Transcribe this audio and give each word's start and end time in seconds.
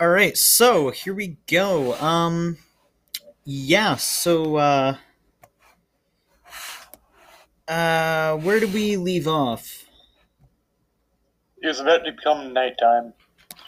All 0.00 0.08
right, 0.08 0.36
so 0.36 0.90
here 0.90 1.14
we 1.14 1.36
go. 1.48 1.94
Um, 1.94 2.58
yeah. 3.44 3.96
So, 3.96 4.56
uh, 4.56 4.96
uh, 7.66 8.36
where 8.38 8.60
do 8.60 8.68
we 8.68 8.96
leave 8.96 9.28
off? 9.28 9.84
It 11.62 11.68
was 11.68 11.78
about 11.78 12.04
to 12.04 12.10
become 12.10 12.52
nighttime. 12.52 13.14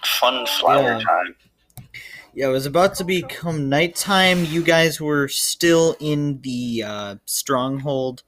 Fun 0.04 0.46
flower 0.46 0.94
Yeah. 0.94 1.00
time. 1.06 1.36
Yeah, 2.34 2.48
it 2.48 2.52
was 2.52 2.66
about 2.66 2.94
to 2.96 3.04
become 3.04 3.68
nighttime. 3.68 4.44
You 4.44 4.62
guys 4.62 5.00
were 5.00 5.28
still 5.28 5.96
in 6.00 6.40
the 6.42 6.84
uh, 6.86 7.16
stronghold, 7.24 8.22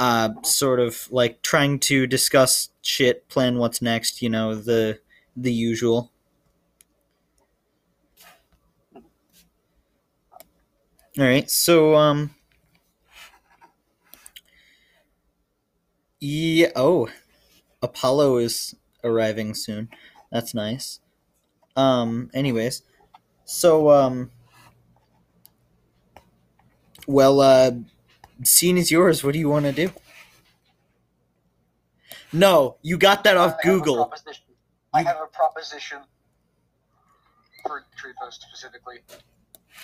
uh, 0.00 0.30
sort 0.44 0.80
of 0.80 1.10
like 1.12 1.42
trying 1.42 1.80
to 1.80 2.06
discuss 2.08 2.70
shit, 2.82 3.28
plan 3.30 3.58
what's 3.58 3.82
next. 3.82 4.22
You 4.22 4.30
know 4.30 4.56
the 4.56 5.00
the 5.36 5.54
usual. 5.54 6.11
All 11.18 11.24
right, 11.24 11.50
so 11.50 11.94
um, 11.94 12.34
yeah. 16.20 16.68
Oh, 16.74 17.08
Apollo 17.82 18.38
is 18.38 18.74
arriving 19.04 19.54
soon. 19.54 19.90
That's 20.30 20.54
nice. 20.54 21.00
Um. 21.76 22.30
Anyways. 22.34 22.82
So, 23.44 23.90
um, 23.90 24.30
well, 27.06 27.40
uh, 27.40 27.72
scene 28.44 28.78
is 28.78 28.90
yours. 28.90 29.22
What 29.22 29.34
do 29.34 29.38
you 29.38 29.48
want 29.48 29.66
to 29.66 29.72
do? 29.72 29.90
No, 32.32 32.76
you 32.82 32.96
got 32.96 33.24
that 33.24 33.36
off 33.36 33.56
I 33.58 33.62
Google. 33.62 34.10
I 34.94 35.02
have 35.02 35.18
a 35.22 35.26
proposition 35.26 35.98
for 37.62 37.84
Tripo 38.00 38.32
specifically. 38.32 39.00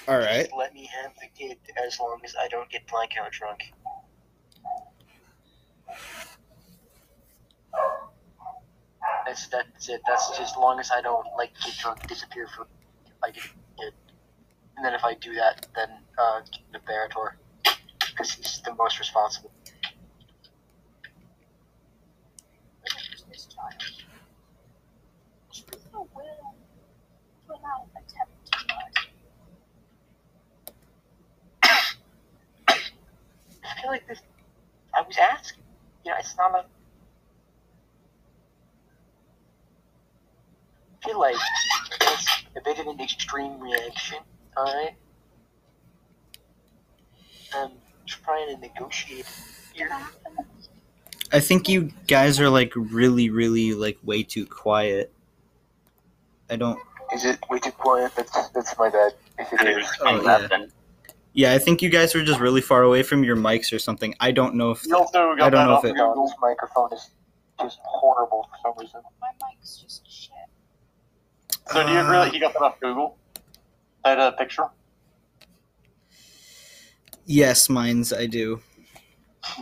All 0.06 0.19
right. 0.19 0.44
Just 0.47 0.56
let 0.56 0.72
me 0.72 0.89
have 1.03 1.12
the 1.20 1.27
kid 1.36 1.58
as 1.84 1.98
long 2.00 2.20
as 2.25 2.34
I 2.41 2.48
don't 2.48 2.69
get 2.70 2.86
blackout 2.86 3.33
drunk. 3.33 3.72
That's 9.27 9.47
that's 9.48 9.89
it. 9.89 10.00
That's 10.06 10.28
just 10.30 10.53
as 10.53 10.56
long 10.56 10.80
as 10.80 10.91
I 10.91 11.03
don't 11.03 11.27
like 11.36 11.50
get 11.64 11.77
drunk, 11.77 12.06
disappear 12.06 12.48
from. 12.56 12.67
I 13.22 13.30
get 13.30 13.45
it. 13.78 13.95
And 14.77 14.84
then 14.84 14.95
if 14.95 15.05
I 15.05 15.14
do 15.14 15.34
that, 15.34 15.67
then 15.75 15.89
uh, 16.19 16.41
the 16.73 16.78
Barator, 16.78 17.33
because 18.00 18.33
he's 18.33 18.62
the 18.64 18.75
most 18.75 18.98
responsible. 18.98 19.50
this 23.28 23.47
child. 23.47 23.75
Trina 25.52 26.02
will 26.14 26.55
to 27.47 27.55
attempt 27.97 28.52
to 28.52 28.58
murder. 28.69 29.08
I 33.70 33.80
feel 33.80 33.91
like 33.91 34.06
this. 34.08 34.20
I 34.94 35.02
was 35.02 35.16
asking. 35.19 35.62
You 36.05 36.12
know, 36.12 36.16
it's 36.19 36.36
not 36.36 36.55
a. 36.55 36.64
I 41.02 41.06
feel 41.06 41.19
like 41.20 41.36
it's 42.00 42.44
a 42.56 42.61
bit 42.64 42.78
of 42.78 42.86
an 42.86 43.00
extreme 43.00 43.61
reaction. 43.61 44.19
Alright? 44.56 44.94
I'm 47.55 47.70
trying 48.06 48.55
to 48.55 48.61
negotiate 48.61 49.27
here. 49.72 49.91
I 51.33 51.41
think 51.41 51.69
you 51.69 51.92
guys 52.06 52.41
are 52.41 52.50
like 52.50 52.72
really, 52.74 53.30
really 53.30 53.74
like 53.74 53.98
way 54.02 54.22
too 54.22 54.44
quiet. 54.46 55.12
I 56.50 56.56
don't. 56.56 56.80
Is 57.14 57.24
it 57.24 57.39
way 57.48 57.58
too 57.58 57.70
quiet? 57.72 58.12
That's, 58.16 58.48
that's 58.50 58.77
my 58.78 58.91
bad. 58.91 59.14
If 59.39 59.52
it 59.52 59.61
And 59.61 59.69
is. 59.69 59.77
it's 59.77 59.98
Oh, 60.00 60.20
that 60.22 60.50
yeah. 60.50 60.66
Then. 61.34 61.43
Yeah, 61.43 61.53
I 61.55 61.59
think 61.59 61.83
you 61.83 61.89
guys 61.89 62.15
were 62.15 62.23
just 62.25 62.41
really 62.41 62.61
far 62.61 62.83
away 62.83 63.03
from 63.03 63.23
your 63.25 63.37
mics 63.37 63.73
or 63.73 63.79
something. 63.79 64.14
I 64.20 64.30
don't 64.33 64.55
know 64.55 64.70
if. 64.73 64.85
You 64.86 64.97
also 64.97 65.35
got 65.36 65.42
I 65.42 65.51
don't 65.51 65.67
know 65.67 65.75
off 65.75 65.85
if 65.85 65.91
it- 65.91 65.95
Google. 65.97 66.27
This 66.27 66.35
microphone 66.41 66.92
is 66.92 67.11
just 67.61 67.79
horrible 67.85 68.48
for 68.51 68.57
some 68.63 68.79
reason. 68.79 69.01
My 69.20 69.29
mic's 69.51 69.77
just 69.79 70.11
shit. 70.11 70.33
So 71.73 71.86
do 71.86 71.92
you 71.92 71.98
agree 72.01 72.17
that 72.17 72.33
he 72.33 72.39
got 72.39 72.52
that 72.55 72.63
off 72.63 72.80
Google? 72.80 73.17
That 74.05 74.19
uh, 74.19 74.30
picture? 74.33 74.69
Yes, 77.27 77.69
mines. 77.69 78.13
I 78.13 78.27
do. 78.27 78.61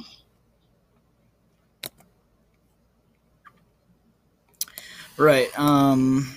Right. 5.19 5.49
Um. 5.59 6.29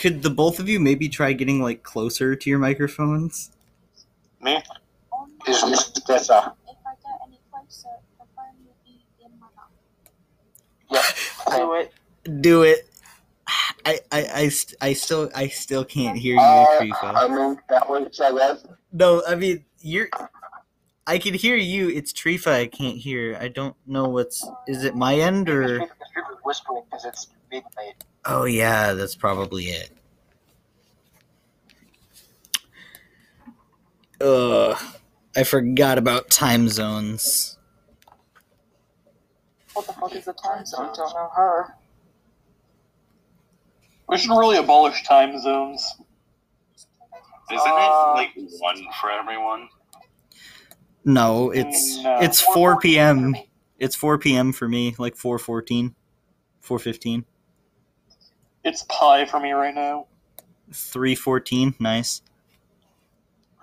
Could 0.00 0.22
the 0.22 0.30
both 0.30 0.60
of 0.60 0.68
you 0.68 0.78
maybe 0.78 1.08
try 1.08 1.32
getting 1.32 1.60
like 1.62 1.82
closer 1.82 2.36
to 2.36 2.50
your 2.50 2.58
microphones? 2.58 3.50
Me? 4.40 4.62
Is 5.48 5.60
this 5.62 5.90
that's 6.06 6.28
If 6.28 6.30
I 6.30 6.44
get 6.44 7.18
any 7.26 7.40
closer, 7.50 7.88
the 8.18 8.24
phone 8.36 8.54
will 8.64 8.76
be 8.84 9.02
in 9.24 9.30
my 9.40 9.46
mouth. 9.56 11.10
yeah. 11.48 11.56
Do 11.56 11.72
it. 11.74 11.92
Do 12.42 12.62
it. 12.62 12.88
I, 13.84 14.00
I, 14.12 14.28
I, 14.34 14.48
st- 14.50 14.76
I 14.80 14.92
still 14.92 15.30
I 15.34 15.48
still 15.48 15.84
can't 15.84 16.18
hear 16.18 16.34
you, 16.34 16.40
Uh, 16.40 16.80
Trifa. 16.80 17.14
I 17.16 17.28
mean 17.28 17.58
that 17.70 17.88
works 17.88 18.20
I 18.20 18.30
guess. 18.32 18.64
No, 18.92 19.22
I 19.26 19.34
mean 19.34 19.64
you're. 19.80 20.08
I 21.06 21.16
can 21.18 21.32
hear 21.32 21.56
you. 21.56 21.88
It's 21.88 22.12
Trifa. 22.12 22.52
I 22.52 22.66
can't 22.66 22.98
hear. 22.98 23.38
I 23.40 23.48
don't 23.48 23.74
know 23.86 24.08
what's. 24.08 24.46
Is 24.66 24.84
it 24.84 24.94
my 24.94 25.14
end 25.16 25.48
or? 25.48 25.80
It's 25.80 25.92
whispering 26.44 26.82
because 26.90 27.06
it's 27.06 27.28
midnight. 27.50 28.04
Oh 28.24 28.44
yeah, 28.44 28.92
that's 28.94 29.14
probably 29.16 29.64
it. 29.66 29.90
Ugh, 34.20 34.76
I 35.36 35.42
forgot 35.44 35.98
about 35.98 36.30
time 36.30 36.68
zones. 36.68 37.58
What 39.74 39.86
the 39.86 39.92
fuck 39.92 40.14
is 40.14 40.24
the 40.24 40.32
time 40.32 40.64
zone? 40.66 40.90
Don't 40.94 41.14
know 41.14 41.30
her. 41.36 41.74
We 44.08 44.18
should 44.18 44.30
really 44.30 44.56
abolish 44.58 45.04
time 45.04 45.40
zones. 45.40 45.84
Isn't 47.52 47.66
Uh, 47.66 47.70
it 47.70 48.14
like 48.16 48.30
one 48.60 48.84
for 49.00 49.10
everyone? 49.10 49.68
No, 51.04 51.50
it's 51.50 51.98
No. 52.02 52.18
it's 52.20 52.40
4 52.40 52.78
p.m. 52.80 53.34
It's 53.78 53.94
4 53.96 54.18
p.m. 54.18 54.52
for 54.52 54.68
me, 54.68 54.94
like 54.98 55.14
4:14, 55.16 55.94
4:15, 56.62 57.24
It's 58.64 58.84
pi 58.88 59.24
for 59.24 59.40
me 59.40 59.52
right 59.52 59.74
now. 59.74 60.06
3:14. 60.72 61.74
Nice. 61.80 62.22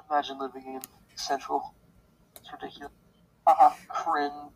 Imagine 0.10 0.40
living 0.40 0.64
in 0.66 0.82
Central. 1.16 1.74
It's 2.36 2.52
ridiculous. 2.52 2.92
Uh-huh. 3.48 3.72
Cringe. 3.88 4.52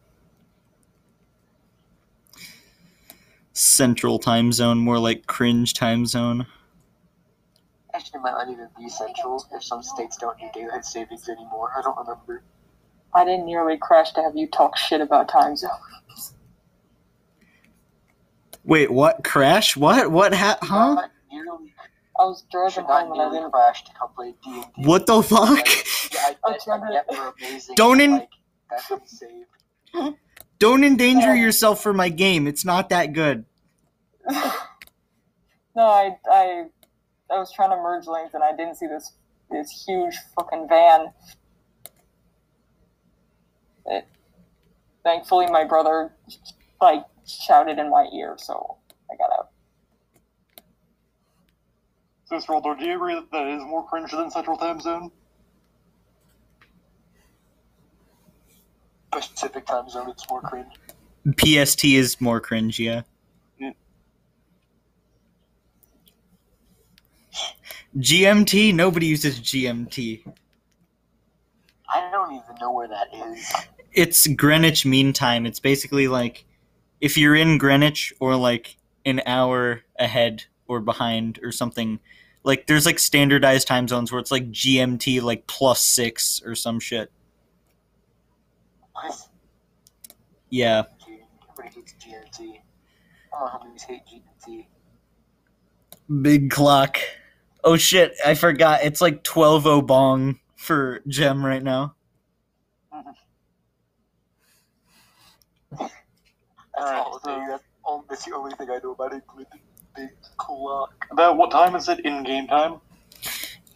Central 3.54 4.20
time 4.20 4.52
zone, 4.54 4.78
more 4.78 5.00
like 5.00 5.28
cringe 5.28 5.74
time 5.74 6.06
zone. 6.06 6.48
Actually, 7.94 8.20
it 8.20 8.22
might 8.22 8.32
not 8.32 8.50
even 8.50 8.68
be 8.78 8.88
Central 8.88 9.44
if 9.52 9.64
some 9.64 9.84
states 9.84 10.16
don't 10.18 10.38
do 10.40 10.50
daylight 10.54 10.86
savings 10.86 11.28
anymore. 11.28 11.72
I 11.78 11.82
don't 11.82 11.98
remember. 11.98 12.44
I 13.14 13.26
didn't 13.26 13.46
nearly 13.46 13.78
crash 13.78 14.12
to 14.14 14.22
have 14.22 14.36
you 14.36 14.48
talk 14.48 14.78
shit 14.78 15.02
about 15.02 15.28
time 15.28 15.56
zones. 15.58 16.36
Wait, 18.64 18.92
what? 18.92 19.24
Crash? 19.24 19.76
What? 19.78 20.12
What? 20.12 20.34
Ha- 20.34 20.60
huh? 20.62 21.08
I 22.20 22.24
was 22.24 22.44
driving 22.52 22.84
home 22.84 23.12
and 23.14 23.22
I 23.22 23.26
nearly 23.26 23.38
didn't. 23.40 23.52
crash 23.52 23.84
to 23.86 23.92
come 23.94 24.10
play 24.14 24.34
D&D. 24.44 24.62
What 24.76 25.06
the 25.06 25.24
fuck? 25.24 25.40
I, 26.20 26.36
I'm 26.46 26.54
I, 26.54 26.54
I 26.54 26.58
to- 26.58 26.88
get 26.92 27.06
we're 27.10 27.34
amazing. 27.40 27.76
Don't 27.76 28.02
in- 28.02 28.12
like, 28.12 28.30
that's. 28.90 29.24
Don't 30.60 30.84
endanger 30.84 31.34
yourself 31.34 31.82
for 31.82 31.94
my 31.94 32.10
game. 32.10 32.46
It's 32.46 32.66
not 32.66 32.90
that 32.90 33.14
good. 33.14 33.46
no, 34.30 34.36
I, 35.78 36.18
I, 36.30 36.66
I 37.32 37.38
was 37.38 37.54
trying 37.54 37.70
to 37.70 37.78
merge 37.78 38.06
lanes 38.08 38.34
and 38.34 38.44
I 38.44 38.52
didn't 38.56 38.76
see 38.76 38.88
this 38.88 39.14
this 39.50 39.84
huge 39.88 40.16
fucking 40.36 40.68
van. 40.70 41.08
It, 43.86 44.06
thankfully, 45.04 45.48
my 45.48 45.64
brother 45.64 46.12
like 46.82 47.04
shouted 47.30 47.80
in 47.80 47.90
my 47.90 48.08
ear, 48.14 48.36
so 48.38 48.78
I 49.12 49.16
got 49.16 49.32
out. 49.32 49.50
Sister 52.26 52.54
Roldor, 52.54 52.78
do 52.78 52.86
you 52.86 52.96
agree 52.96 53.16
that 53.16 53.32
that 53.32 53.48
is 53.48 53.64
more 53.64 53.86
cringe 53.88 54.12
than 54.12 54.30
Central 54.30 54.58
Time 54.58 54.80
Zone? 54.80 55.12
Pacific 59.12 59.66
time 59.66 59.90
zone, 59.90 60.10
it's 60.10 60.30
more 60.30 60.42
cringe. 60.42 60.72
PST 61.38 61.86
is 61.86 62.22
more 62.22 62.40
cringe, 62.40 62.80
yeah. 62.80 63.02
Yeah. 63.58 63.72
GMT? 67.98 68.74
Nobody 68.76 69.08
uses 69.08 69.40
GMT. 69.40 70.22
I 71.92 72.12
don't 72.12 72.34
even 72.34 72.56
know 72.62 72.72
where 72.72 72.88
that 72.88 73.08
is. 73.14 73.54
It's 73.94 74.28
Greenwich 74.28 74.86
Mean 74.86 75.12
Time. 75.12 75.48
It's 75.48 75.60
basically 75.60 76.08
like 76.08 76.46
if 77.02 77.18
you're 77.18 77.36
in 77.36 77.58
Greenwich 77.58 78.14
or 78.20 78.36
like 78.36 78.78
an 79.06 79.22
hour 79.26 79.82
ahead 79.98 80.46
or 80.68 80.80
behind 80.80 81.40
or 81.44 81.52
something. 81.52 82.00
Like 82.44 82.68
there's 82.68 82.86
like 82.86 83.00
standardized 83.00 83.68
time 83.68 83.88
zones 83.88 84.12
where 84.12 84.20
it's 84.20 84.32
like 84.32 84.50
GMT 84.52 85.22
like 85.22 85.48
plus 85.48 85.82
six 85.82 86.42
or 86.46 86.56
some 86.56 86.80
shit. 86.80 87.12
What? 88.94 89.16
Yeah. 90.50 90.84
Everybody 91.50 91.76
hates 91.76 91.96
GMT. 92.00 92.62
All 93.34 93.46
my 93.46 93.70
homies 93.70 93.82
hate 93.84 94.02
GMT. 94.06 94.66
Big 96.22 96.50
clock. 96.50 96.98
Oh 97.64 97.76
shit, 97.76 98.16
I 98.26 98.36
forgot. 98.36 98.84
It's 98.84 99.02
like 99.02 99.24
12 99.24 99.68
o 99.68 99.82
bong 99.82 100.40
for 100.56 101.02
Gem 101.08 101.46
right 101.46 101.62
now. 101.62 101.96
That's 102.92 103.08
Alright, 105.80 105.92
all. 106.84 107.20
so- 107.24 107.46
That's, 107.50 107.64
all, 107.84 108.06
that's 108.10 108.26
the 108.26 108.36
only 108.36 108.52
thing 108.56 108.70
I 108.70 108.80
know 108.84 108.92
about 108.92 109.14
it. 109.14 109.24
Big 109.96 110.10
clock. 110.38 111.06
About 111.12 111.38
what 111.38 111.52
time 111.52 111.76
is 111.76 111.90
it 111.90 112.00
in 112.02 112.24
game 112.24 112.48
time? 112.48 112.76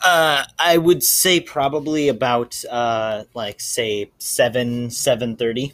Uh, 0.02 0.44
I 0.60 0.78
would 0.78 1.02
say 1.04 1.40
probably 1.40 2.10
about 2.10 2.62
uh, 2.70 3.24
like 3.34 3.60
say 3.62 4.12
seven 4.18 4.90
seven 4.92 5.36
thirty. 5.38 5.72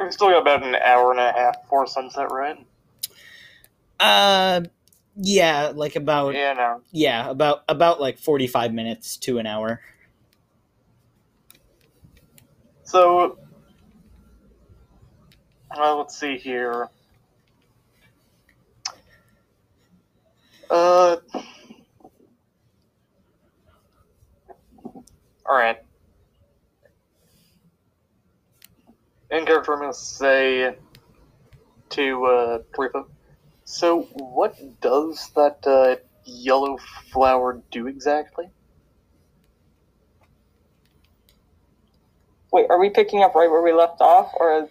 We've 0.00 0.12
still 0.12 0.30
got 0.30 0.42
about 0.42 0.64
an 0.64 0.74
hour 0.76 1.10
and 1.10 1.20
a 1.20 1.32
half 1.32 1.62
before 1.62 1.86
sunset, 1.86 2.30
right? 2.30 2.64
Uh, 3.98 4.60
yeah, 5.16 5.72
like 5.74 5.96
about 5.96 6.34
Yeah, 6.34 6.52
no. 6.52 6.82
yeah 6.92 7.28
about 7.30 7.62
about 7.68 8.00
like 8.00 8.18
forty 8.18 8.46
five 8.46 8.72
minutes 8.72 9.16
to 9.18 9.38
an 9.38 9.46
hour. 9.46 9.80
So, 12.84 13.38
well, 15.78 15.98
let's 15.98 16.18
see 16.18 16.36
here. 16.36 16.88
Uh, 20.70 21.16
all 25.46 25.56
right. 25.56 25.78
In 29.30 29.46
character, 29.46 29.72
I'm 29.72 29.80
gonna 29.80 29.94
say 29.94 30.74
to 31.90 32.24
uh, 32.26 32.58
Tarifa. 32.72 33.06
So, 33.64 34.02
what 34.12 34.56
does 34.80 35.30
that 35.36 35.66
uh, 35.66 35.96
yellow 36.24 36.78
flower 37.12 37.62
do 37.70 37.86
exactly? 37.86 38.46
Wait, 42.50 42.66
are 42.70 42.80
we 42.80 42.88
picking 42.88 43.22
up 43.22 43.34
right 43.34 43.50
where 43.50 43.62
we 43.62 43.72
left 43.72 44.00
off, 44.00 44.32
or 44.40 44.68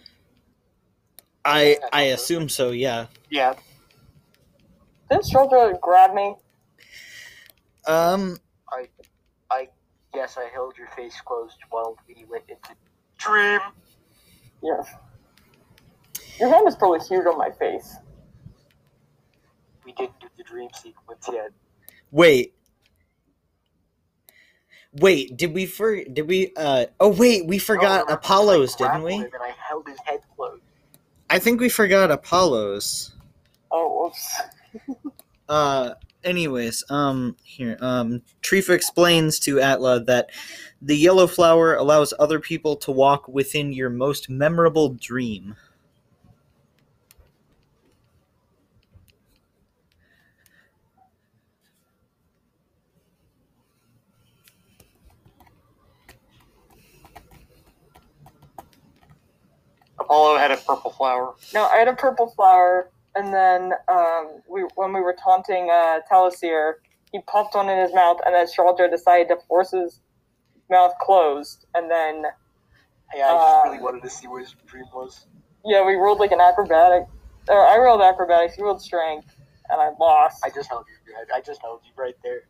I 1.44 1.78
I 1.92 2.02
assume 2.02 2.48
so. 2.48 2.70
Yeah. 2.70 3.06
Yeah, 3.30 3.54
didn't 5.10 5.24
Stroldra 5.24 5.80
grab 5.80 6.14
me? 6.14 6.34
Um. 7.86 8.38
I 8.70 8.88
I 9.50 9.68
guess 10.12 10.36
I 10.36 10.48
held 10.52 10.76
your 10.76 10.88
face 10.88 11.18
closed 11.24 11.56
while 11.70 11.96
we 12.06 12.24
went 12.28 12.44
into 12.48 12.70
dream. 13.18 13.60
Yes. 14.62 14.88
Your 16.38 16.50
hand 16.50 16.68
is 16.68 16.76
probably 16.76 17.00
huge 17.00 17.26
on 17.26 17.38
my 17.38 17.50
face. 17.50 17.96
We 19.84 19.92
didn't 19.92 20.20
do 20.20 20.26
the 20.36 20.44
dream 20.44 20.68
sequence 20.74 21.26
yet. 21.32 21.50
Wait. 22.10 22.54
Wait. 24.92 25.36
Did 25.36 25.54
we 25.54 25.64
for? 25.64 26.04
Did 26.04 26.28
we? 26.28 26.52
Uh. 26.54 26.86
Oh 27.00 27.08
wait. 27.08 27.46
We 27.46 27.58
forgot 27.58 28.08
No, 28.08 28.14
Apollo's, 28.14 28.74
didn't 28.76 29.02
we? 29.02 29.14
And 29.14 29.32
I 29.40 29.54
held 29.68 29.88
his 29.88 29.98
head 30.04 30.20
closed. 30.20 30.27
I 31.30 31.38
think 31.38 31.60
we 31.60 31.68
forgot 31.68 32.10
Apollo's. 32.10 33.14
Oh, 33.70 34.12
whoops. 34.12 35.12
Uh, 35.48 35.94
anyways, 36.24 36.84
um, 36.90 37.34
here, 37.42 37.78
um, 37.80 38.20
Trifa 38.42 38.74
explains 38.74 39.38
to 39.40 39.60
Atla 39.60 40.04
that 40.04 40.28
the 40.82 40.94
yellow 40.94 41.26
flower 41.26 41.74
allows 41.74 42.12
other 42.18 42.38
people 42.38 42.76
to 42.76 42.92
walk 42.92 43.26
within 43.28 43.72
your 43.72 43.88
most 43.88 44.28
memorable 44.28 44.90
dream. 44.90 45.56
Apollo 60.08 60.38
had 60.38 60.50
a 60.50 60.56
purple 60.56 60.90
flower. 60.90 61.34
No, 61.52 61.66
I 61.66 61.76
had 61.76 61.88
a 61.88 61.94
purple 61.94 62.28
flower, 62.28 62.90
and 63.14 63.32
then 63.32 63.72
um, 63.88 64.40
we 64.48 64.62
when 64.74 64.92
we 64.94 65.00
were 65.00 65.14
taunting 65.22 65.68
uh, 65.70 65.98
Talisier, 66.10 66.74
he 67.12 67.20
popped 67.26 67.54
one 67.54 67.68
in 67.68 67.78
his 67.78 67.94
mouth, 67.94 68.18
and 68.24 68.34
then 68.34 68.46
Stroldra 68.46 68.90
decided 68.90 69.28
to 69.28 69.36
force 69.46 69.70
his 69.72 70.00
mouth 70.70 70.92
closed, 71.00 71.66
and 71.74 71.90
then 71.90 72.24
Hey, 73.12 73.22
I 73.22 73.34
just 73.34 73.44
Uh, 73.66 73.70
really 73.70 73.82
wanted 73.82 74.02
to 74.02 74.10
see 74.10 74.26
what 74.28 74.40
his 74.42 74.54
dream 74.66 74.84
was. 74.94 75.26
yeah, 75.64 75.84
we 75.86 75.94
rolled 75.94 76.20
like 76.20 76.32
an 76.32 76.40
acrobatic. 76.40 77.06
Or 77.48 77.66
I 77.66 77.78
rolled 77.78 78.02
acrobatics, 78.02 78.54
he 78.54 78.62
rolled 78.62 78.82
strength, 78.82 79.34
and 79.70 79.80
I 79.80 79.90
lost. 79.98 80.44
I 80.44 80.50
just 80.50 80.68
held 80.68 80.84
your 81.06 81.16
head. 81.16 81.28
I 81.34 81.40
just 81.40 81.60
held 81.62 81.80
you 81.84 81.92
right 82.02 82.14
there. 82.22 82.42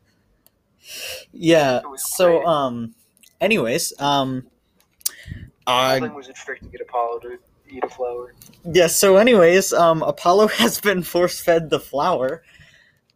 Yeah. 1.33 1.81
So, 1.97 2.39
great. 2.39 2.47
um, 2.47 2.95
anyways, 3.41 3.93
um, 4.01 4.47
The 5.67 5.73
uh, 5.73 6.01
thing 6.01 6.15
was 6.15 6.29
instructing 6.29 6.71
get 6.71 6.81
Apollo 6.81 7.21
to 7.21 7.39
eat 7.71 7.85
a 7.85 7.89
flower. 7.89 8.35
yeah. 8.65 8.87
So, 8.87 9.17
anyways, 9.17 9.73
um, 9.73 10.03
Apollo 10.03 10.49
has 10.63 10.81
been 10.81 11.03
force 11.03 11.41
fed 11.41 11.71
the 11.71 11.81
flower. 11.81 12.43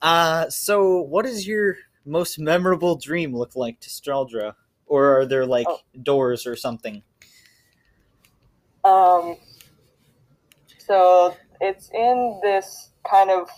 Uh, 0.01 0.49
so 0.51 1.01
what 1.03 1.25
does 1.25 1.47
your 1.47 1.77
most 2.05 2.39
memorable 2.39 2.97
dream 2.97 3.37
look 3.37 3.55
like 3.55 3.79
to 3.81 3.89
Straldra? 3.89 4.55
Or 4.87 5.21
are 5.21 5.27
there 5.27 5.47
like 5.47 5.67
Oh. 5.69 5.79
doors 6.03 6.47
or 6.47 6.57
something? 6.57 7.03
Um, 8.85 9.37
so 10.79 11.37
it's 11.61 11.89
in 11.95 12.41
this 12.43 12.91
kind 13.09 13.31
of, 13.31 13.49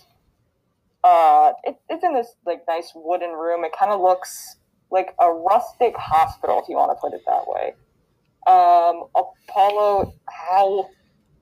uh, 1.03 1.53
it, 1.65 1.77
it's 1.89 2.05
in 2.05 2.15
this 2.15 2.35
like 2.47 2.63
nice 2.69 2.93
wooden 2.95 3.31
room. 3.33 3.65
It 3.65 3.73
kind 3.79 3.91
of 3.91 4.01
looks 4.01 4.57
like 4.91 5.15
a 5.19 5.31
rustic 5.33 5.97
hospital, 5.97 6.61
if 6.63 6.69
you 6.69 6.77
want 6.77 6.91
to 6.97 7.01
put 7.01 7.15
it 7.15 7.23
that 7.27 7.49
way. 7.49 7.73
Um, 8.47 9.05
Apollo, 9.15 10.15
how 10.29 10.89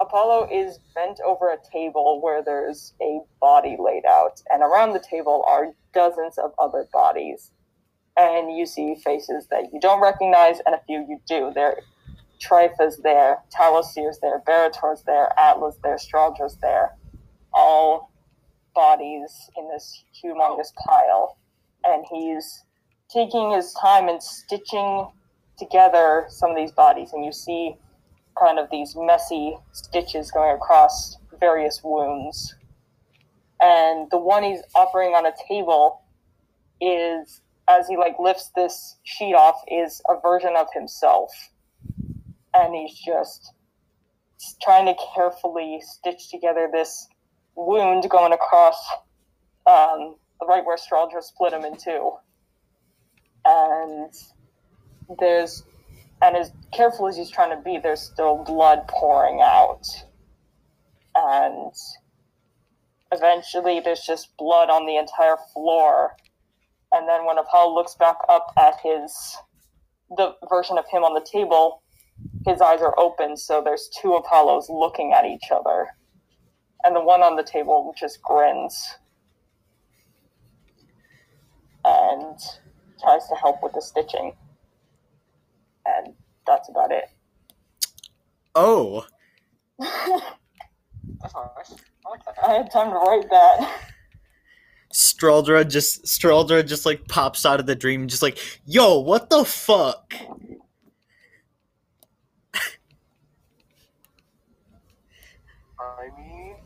Apollo 0.00 0.48
is 0.52 0.78
bent 0.94 1.18
over 1.24 1.50
a 1.50 1.58
table 1.72 2.20
where 2.22 2.42
there's 2.42 2.94
a 3.00 3.20
body 3.40 3.76
laid 3.78 4.04
out, 4.04 4.40
and 4.50 4.62
around 4.62 4.92
the 4.92 5.04
table 5.10 5.44
are 5.46 5.74
dozens 5.92 6.38
of 6.38 6.52
other 6.58 6.86
bodies. 6.92 7.50
And 8.16 8.56
you 8.56 8.66
see 8.66 8.94
faces 8.94 9.46
that 9.50 9.72
you 9.72 9.80
don't 9.80 10.02
recognize, 10.02 10.58
and 10.66 10.74
a 10.74 10.80
few 10.86 11.04
you 11.08 11.18
do. 11.26 11.50
They're 11.54 11.78
Trifa's 12.42 12.98
there, 12.98 13.38
Talosir's 13.56 14.18
there, 14.20 14.42
Barator's 14.46 15.02
there, 15.04 15.32
Atlas 15.38 15.76
there, 15.82 15.96
Straudra's 15.96 16.56
there. 16.60 16.96
All 17.52 18.10
bodies 18.74 19.50
in 19.56 19.68
this 19.68 20.04
humongous 20.22 20.74
pile. 20.86 21.38
And 21.84 22.04
he's 22.10 22.64
taking 23.08 23.52
his 23.52 23.72
time 23.74 24.08
and 24.08 24.22
stitching 24.22 25.08
together 25.58 26.26
some 26.28 26.50
of 26.50 26.56
these 26.56 26.72
bodies. 26.72 27.12
And 27.12 27.24
you 27.24 27.32
see 27.32 27.76
kind 28.38 28.58
of 28.58 28.68
these 28.70 28.94
messy 28.96 29.56
stitches 29.72 30.30
going 30.30 30.54
across 30.54 31.18
various 31.38 31.80
wounds. 31.82 32.54
And 33.60 34.08
the 34.10 34.18
one 34.18 34.42
he's 34.42 34.62
offering 34.74 35.10
on 35.10 35.26
a 35.26 35.32
table 35.48 36.02
is, 36.80 37.40
as 37.68 37.86
he 37.86 37.96
like 37.96 38.16
lifts 38.18 38.50
this 38.56 38.96
sheet 39.04 39.34
off, 39.34 39.62
is 39.68 40.00
a 40.08 40.20
version 40.20 40.54
of 40.56 40.66
himself 40.74 41.30
and 42.54 42.74
he's 42.74 42.98
just 42.98 43.52
trying 44.62 44.86
to 44.86 44.94
carefully 45.14 45.80
stitch 45.80 46.30
together 46.30 46.68
this 46.72 47.08
wound 47.54 48.08
going 48.10 48.32
across 48.32 48.76
um, 49.66 50.16
right 50.46 50.64
where 50.64 50.76
Straldra 50.76 51.22
split 51.22 51.52
him 51.52 51.64
in 51.64 51.76
two. 51.76 52.12
And 53.44 54.12
there's, 55.18 55.64
and 56.20 56.36
as 56.36 56.52
careful 56.72 57.08
as 57.08 57.16
he's 57.16 57.30
trying 57.30 57.56
to 57.56 57.62
be, 57.62 57.78
there's 57.78 58.00
still 58.00 58.44
blood 58.44 58.86
pouring 58.88 59.40
out. 59.42 59.86
And 61.14 61.72
eventually 63.12 63.80
there's 63.80 64.02
just 64.02 64.36
blood 64.36 64.70
on 64.70 64.86
the 64.86 64.96
entire 64.96 65.36
floor. 65.52 66.16
And 66.92 67.08
then 67.08 67.26
when 67.26 67.38
Apollo 67.38 67.74
looks 67.74 67.94
back 67.94 68.16
up 68.28 68.52
at 68.58 68.74
his, 68.82 69.36
the 70.16 70.34
version 70.48 70.78
of 70.78 70.84
him 70.90 71.04
on 71.04 71.14
the 71.14 71.26
table, 71.26 71.82
his 72.46 72.60
eyes 72.60 72.80
are 72.80 72.98
open, 72.98 73.36
so 73.36 73.62
there's 73.64 73.88
two 74.00 74.14
Apollos 74.14 74.68
looking 74.68 75.12
at 75.12 75.24
each 75.24 75.50
other. 75.50 75.88
And 76.84 76.96
the 76.96 77.00
one 77.00 77.22
on 77.22 77.36
the 77.36 77.44
table 77.44 77.94
just 77.98 78.20
grins 78.22 78.96
and 81.84 82.38
tries 83.00 83.28
to 83.28 83.34
help 83.34 83.62
with 83.62 83.72
the 83.72 83.82
stitching. 83.82 84.32
And 86.46 86.56
that's 86.56 86.68
about 86.68 86.90
it. 86.92 87.04
Oh, 88.54 89.06
That's 89.78 91.34
nice. 91.34 91.80
I 92.06 92.10
like 92.10 92.24
that. 92.24 92.34
I 92.44 92.52
had 92.54 92.70
time 92.70 92.90
to 92.90 92.96
write 92.96 93.28
that. 93.30 93.80
Straldra 94.92 95.68
just 95.68 96.04
Straldra 96.04 96.66
just 96.66 96.84
like 96.84 97.08
pops 97.08 97.46
out 97.46 97.60
of 97.60 97.66
the 97.66 97.74
dream, 97.74 98.08
just 98.08 98.22
like, 98.22 98.38
yo, 98.66 98.98
what 98.98 99.30
the 99.30 99.44
fuck? 99.44 100.14
I 105.78 106.08
mean, 106.18 106.56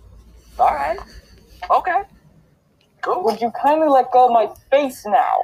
all 0.58 0.74
right. 0.74 0.98
Okay. 1.70 2.02
Cool. 3.02 3.22
Would 3.24 3.40
you 3.40 3.52
kindly 3.62 3.88
let 3.88 4.10
go 4.10 4.26
of 4.26 4.32
my 4.32 4.48
face 4.70 5.06
now? 5.06 5.40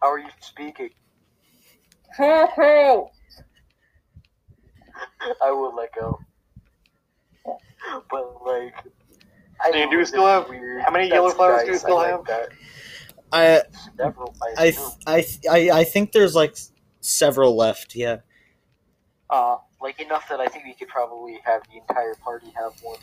How 0.00 0.12
are 0.12 0.18
you 0.18 0.28
speaking? 0.40 0.90
Hey, 2.16 3.02
I 5.42 5.50
will 5.50 5.74
let 5.74 5.90
go. 5.94 6.18
But 8.10 8.44
like, 8.46 8.74
I 9.62 9.72
Do 9.72 9.78
you 9.78 9.90
do 9.90 10.04
still 10.04 10.26
have- 10.26 10.48
weird. 10.48 10.82
how 10.82 10.90
many 10.90 11.04
That's 11.08 11.14
yellow 11.14 11.30
flowers 11.30 11.64
do 11.64 11.72
you 11.72 11.78
still 11.78 11.98
I 11.98 12.08
have? 12.08 12.20
Like 12.20 12.28
that. 12.28 12.48
I 13.32 13.62
Several. 13.96 14.34
I, 14.56 14.72
I. 15.06 15.16
I 15.16 15.26
I 15.50 15.70
I 15.80 15.84
think 15.84 16.12
there's 16.12 16.34
like 16.34 16.56
several 17.00 17.56
left. 17.56 17.94
Yeah. 17.94 18.18
uh, 19.30 19.56
like 19.80 20.00
enough 20.00 20.28
that 20.28 20.40
I 20.40 20.46
think 20.46 20.64
we 20.64 20.74
could 20.74 20.88
probably 20.88 21.40
have 21.44 21.62
the 21.70 21.78
entire 21.78 22.14
party 22.14 22.52
have 22.56 22.72
one. 22.82 22.98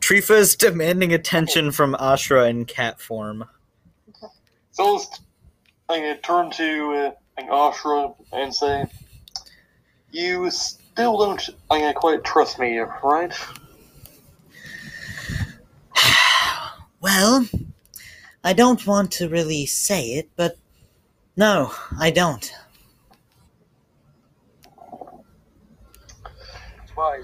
Trifa's 0.00 0.56
demanding 0.56 1.12
attention 1.12 1.70
from 1.72 1.94
Ashra 2.00 2.48
in 2.50 2.64
cat 2.64 3.00
form. 3.00 3.44
So 4.72 4.94
let's 4.94 5.20
I'm 5.88 6.00
gonna 6.00 6.16
turn 6.18 6.50
to 6.52 6.92
uh, 6.92 7.10
like 7.40 7.50
Ashra 7.50 8.14
and 8.32 8.54
say, 8.54 8.86
"You 10.10 10.50
still 10.50 11.18
don't 11.18 11.48
I'm 11.70 11.80
gonna 11.80 11.94
quite 11.94 12.24
trust 12.24 12.58
me, 12.58 12.78
right?" 12.78 13.32
Well, 17.02 17.46
I 18.44 18.52
don't 18.52 18.86
want 18.86 19.10
to 19.12 19.28
really 19.30 19.64
say 19.64 20.12
it, 20.12 20.28
but 20.36 20.58
no, 21.34 21.72
I 21.98 22.10
don't. 22.10 22.52
I 26.98 27.16
don't 27.16 27.22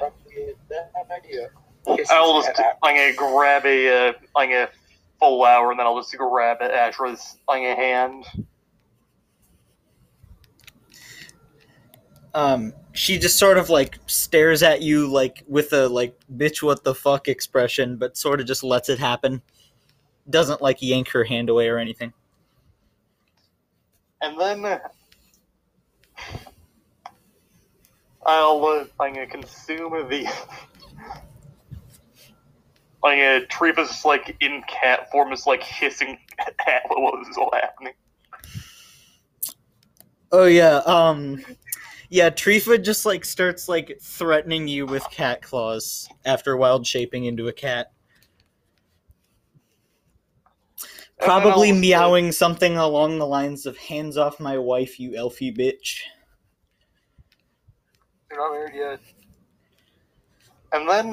trust 0.00 0.16
you. 0.36 0.56
That's 0.68 0.90
a 0.90 1.04
bad 1.04 1.24
idea. 1.24 1.50
Kisses 1.86 2.10
I'll 2.10 2.42
just 2.42 2.60
I'm 2.82 2.96
gonna 2.96 3.14
grab 3.14 3.64
a 3.64 4.08
uh, 4.08 4.12
I'm 4.34 4.50
gonna 4.50 4.68
full 5.20 5.44
hour 5.44 5.70
and 5.70 5.78
then 5.78 5.86
I'll 5.86 5.96
just 5.96 6.16
grab 6.16 6.58
Ashra's 6.58 7.36
I'm 7.48 7.62
gonna 7.62 7.76
hand. 7.76 8.24
Um, 12.34 12.72
she 12.92 13.18
just 13.18 13.38
sort 13.38 13.58
of 13.58 13.70
like 13.70 13.98
stares 14.06 14.62
at 14.62 14.82
you 14.82 15.06
like 15.06 15.44
with 15.46 15.72
a 15.72 15.88
like 15.88 16.18
bitch 16.36 16.62
what 16.62 16.84
the 16.84 16.94
fuck 16.94 17.28
expression, 17.28 17.96
but 17.96 18.16
sort 18.16 18.40
of 18.40 18.46
just 18.46 18.62
lets 18.62 18.88
it 18.88 18.98
happen. 18.98 19.42
Doesn't 20.28 20.60
like 20.60 20.82
yank 20.82 21.08
her 21.08 21.24
hand 21.24 21.48
away 21.48 21.68
or 21.68 21.78
anything. 21.78 22.12
And 24.20 24.38
then 24.38 24.64
uh, 24.64 24.78
I'll 28.26 28.64
uh, 28.64 28.84
I'm 29.00 29.14
gonna 29.14 29.26
consume 29.26 29.92
the. 30.08 30.26
I'm 33.04 33.46
gonna 33.50 33.74
just 33.74 34.04
like 34.04 34.36
in 34.40 34.62
cat 34.68 35.10
form, 35.10 35.32
is 35.32 35.46
like 35.46 35.62
hissing 35.62 36.18
at 36.38 36.54
what 36.88 37.18
was 37.18 37.36
all 37.38 37.50
happening. 37.52 37.94
Oh 40.30 40.44
yeah, 40.44 40.82
um 40.84 41.42
yeah, 42.08 42.30
Trifa 42.30 42.82
just 42.82 43.04
like 43.04 43.24
starts 43.24 43.68
like 43.68 43.98
threatening 44.00 44.66
you 44.66 44.86
with 44.86 45.08
cat 45.10 45.42
claws 45.42 46.08
after 46.24 46.56
wild 46.56 46.86
shaping 46.86 47.26
into 47.26 47.48
a 47.48 47.52
cat. 47.52 47.92
Probably 51.20 51.72
meowing 51.72 52.30
something 52.32 52.76
along 52.76 53.18
the 53.18 53.26
lines 53.26 53.66
of 53.66 53.76
hands 53.76 54.16
off 54.16 54.38
my 54.38 54.56
wife, 54.56 55.00
you 55.00 55.16
elfie 55.16 55.52
bitch. 55.52 56.00
You're 58.30 58.40
not 58.40 58.52
married 58.52 58.74
yet. 58.74 59.00
And 60.72 60.88
then 60.88 61.10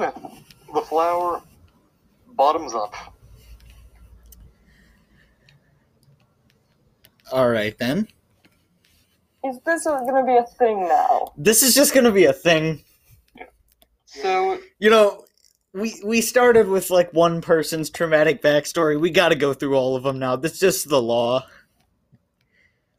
the 0.72 0.80
flower 0.82 1.42
bottoms 2.36 2.74
up. 2.74 2.94
Alright 7.32 7.76
then. 7.78 8.06
Is 9.48 9.60
this 9.64 9.84
gonna 9.84 10.24
be 10.24 10.36
a 10.36 10.44
thing 10.58 10.80
now? 10.80 11.32
This 11.36 11.62
is 11.62 11.74
just 11.74 11.94
gonna 11.94 12.12
be 12.12 12.24
a 12.24 12.32
thing. 12.32 12.82
So 14.04 14.58
You 14.78 14.90
know, 14.90 15.24
we 15.72 16.00
we 16.04 16.20
started 16.20 16.68
with 16.68 16.90
like 16.90 17.12
one 17.12 17.40
person's 17.40 17.90
traumatic 17.90 18.42
backstory. 18.42 18.98
We 18.98 19.10
got 19.10 19.28
to 19.28 19.34
go 19.34 19.52
through 19.52 19.74
all 19.74 19.94
of 19.96 20.04
them 20.04 20.18
now. 20.18 20.36
That's 20.36 20.58
just 20.58 20.88
the 20.88 21.00
law. 21.02 21.46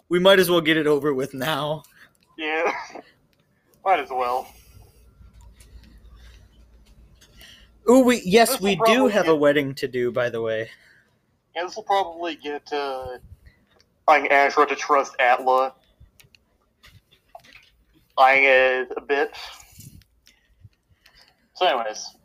We 0.10 0.20
might 0.20 0.40
as 0.40 0.50
well 0.50 0.62
get 0.62 0.78
it 0.78 0.88
over 0.88 1.14
with 1.14 1.34
now. 1.34 1.84
yeah, 2.38 2.72
might 3.86 4.00
as 4.00 4.10
well. 4.10 4.48
Ooh, 7.90 8.02
we 8.02 8.22
yes, 8.26 8.52
This 8.52 8.62
we 8.62 8.76
do 8.76 8.84
probably 8.84 9.12
have 9.14 9.28
a 9.28 9.36
wedding 9.36 9.74
to 9.76 9.88
do, 9.88 10.12
by 10.12 10.30
the 10.30 10.42
way. 10.42 10.70
Yeah, 11.56 11.64
this 11.64 11.76
will 11.76 11.84
probably 11.84 12.36
get 12.36 12.72
uh, 12.72 13.18
I'm 14.08 14.28
Ashra 14.28 14.68
to 14.68 14.76
trust 14.76 15.16
Atla. 15.20 15.74
I 18.18 18.46
uh, 18.48 18.86
a 18.98 19.02
bit. 19.02 19.32
So, 21.54 21.66
anyways, 21.66 22.16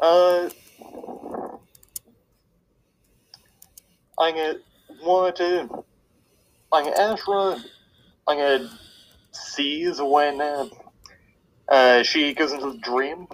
uh, 0.00 0.48
I'm 4.18 4.34
gonna 4.34 4.54
want. 5.02 5.40
I'm 5.40 5.68
gonna 6.84 6.96
Ashra. 6.96 7.60
I'm 8.26 8.38
gonna 8.38 8.78
sees 9.32 10.00
when 10.00 10.40
uh, 10.40 10.68
uh, 11.68 12.02
she 12.02 12.34
goes 12.34 12.52
into 12.52 12.72
the 12.72 12.78
dream 12.78 13.26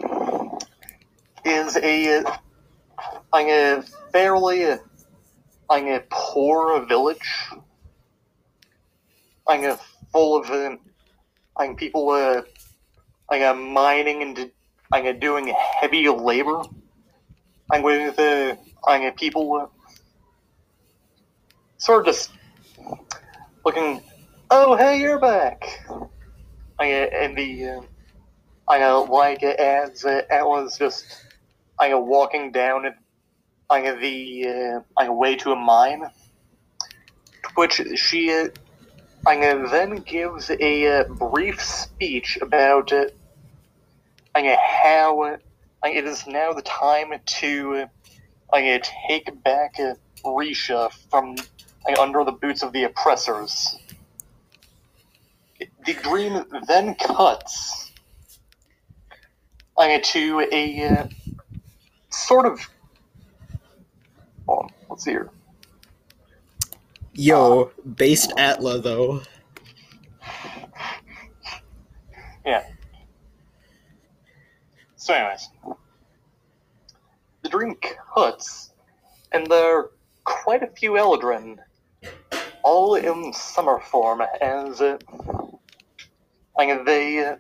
is 1.44 1.76
a 1.76 2.25
uh, 3.49 3.82
fairly 4.12 4.78
I'm 5.70 5.87
a 5.87 6.02
poor 6.11 6.84
village. 6.87 7.50
I'm 9.49 9.64
a 9.64 9.78
full 10.12 10.37
of 10.37 10.50
uh, 10.50 10.76
I'm 11.57 11.76
people 11.76 12.11
uh 12.11 12.42
I'm 13.31 13.42
a 13.42 13.54
mining 13.54 14.23
and 14.23 14.50
I'm 14.92 15.07
a 15.07 15.14
doing 15.14 15.54
heavy 15.81 16.07
labor. 16.09 16.62
I'm 17.71 17.83
with 17.83 18.19
uh, 18.19 18.57
a 18.87 19.12
people 19.12 19.54
uh, 19.54 19.66
sort 21.78 22.00
of 22.00 22.07
just 22.07 22.31
looking. 23.64 24.02
Oh, 24.50 24.76
hey, 24.76 25.00
you're 25.00 25.19
back. 25.19 25.64
I 26.78 26.87
and 26.87 27.37
the 27.37 27.69
uh, 27.69 27.81
I 28.69 28.83
uh, 28.83 29.07
like 29.07 29.42
it 29.42 29.59
as 29.59 30.04
uh, 30.04 30.23
I 30.31 30.42
was 30.42 30.76
just 30.78 31.07
I 31.78 31.92
uh, 31.92 31.99
walking 31.99 32.52
down 32.52 32.85
it 32.85 32.95
on 33.71 33.83
the 33.83 34.47
uh, 34.47 35.00
on 35.00 35.16
way 35.16 35.37
to 35.37 35.52
a 35.52 35.57
mine, 35.57 36.04
which 37.54 37.81
she 37.97 38.28
uh, 39.26 39.70
then 39.70 39.96
gives 39.96 40.50
a 40.50 40.86
uh, 40.86 41.04
brief 41.04 41.60
speech 41.62 42.38
about 42.42 42.92
uh, 42.92 43.06
how 44.34 45.22
uh, 45.22 45.36
it 45.84 46.04
is 46.04 46.26
now 46.26 46.52
the 46.52 46.62
time 46.62 47.12
to 47.24 47.86
uh, 48.52 48.56
uh, 48.56 48.78
take 49.08 49.42
back 49.44 49.76
uh, 49.78 49.94
Risha 50.24 50.90
from 51.10 51.36
under 51.98 52.24
the 52.24 52.32
boots 52.32 52.62
of 52.62 52.72
the 52.72 52.84
oppressors. 52.84 53.78
The 55.86 55.94
dream 55.94 56.44
then 56.66 56.94
cuts 56.96 57.92
to 59.78 60.48
a 60.52 60.88
uh, 60.88 61.06
sort 62.10 62.46
of 62.46 62.60
Hold 64.46 64.64
on, 64.64 64.70
let's 64.90 65.04
see 65.04 65.12
here. 65.12 65.30
Yo, 67.14 67.71
based 67.97 68.33
Atla 68.38 68.81
though. 68.81 69.21
Yeah. 72.47 72.64
So, 74.97 75.12
anyways, 75.12 75.49
the 77.42 77.49
dream 77.49 77.76
cuts, 78.14 78.71
and 79.33 79.47
there 79.47 79.78
are 79.78 79.90
quite 80.25 80.62
a 80.62 80.69
few 80.69 80.92
Eldrin, 80.92 81.59
all 82.62 82.95
in 82.95 83.33
summer 83.35 83.78
form, 83.81 84.23
as 84.40 84.81
uh, 84.81 84.97
and 86.59 86.87
they 86.87 87.25
uh, 87.25 87.37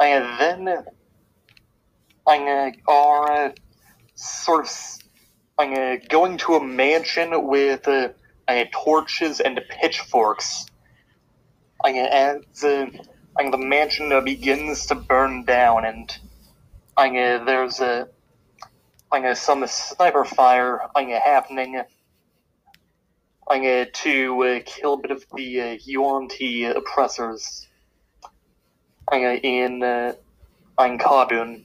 and 0.00 0.40
then 0.40 0.84
and, 2.26 2.76
uh, 2.86 2.90
are 2.90 3.46
uh, 3.46 3.52
sort 4.14 4.66
of 4.66 4.72
uh, 5.58 5.96
going 6.08 6.36
to 6.38 6.54
a 6.54 6.64
mansion 6.64 7.46
with 7.46 7.88
uh, 7.88 8.08
uh, 8.48 8.64
torches 8.72 9.40
and 9.40 9.60
pitchforks. 9.68 10.66
As 11.84 12.64
uh, 12.64 12.86
and 13.38 13.52
the 13.52 13.58
mansion 13.58 14.24
begins 14.24 14.86
to 14.86 14.96
burn 14.96 15.44
down, 15.44 15.84
and 15.84 16.18
and, 16.96 17.46
there's 17.46 17.80
a 17.80 18.08
and, 19.12 19.26
uh, 19.26 19.34
some 19.34 19.64
sniper 19.66 20.24
fire 20.24 20.80
and, 20.96 21.10
happening 21.10 21.82
and, 23.50 23.94
to 23.94 24.42
uh, 24.42 24.60
kill 24.66 24.94
a 24.94 24.98
bit 24.98 25.10
of 25.10 25.24
the 25.34 25.60
uh, 25.60 25.78
Yuan-Ti 25.84 26.64
oppressors 26.64 27.68
and, 29.12 29.40
in 29.44 29.82
uh, 29.82 30.12
in 30.80 30.98
Kadun. 30.98 31.62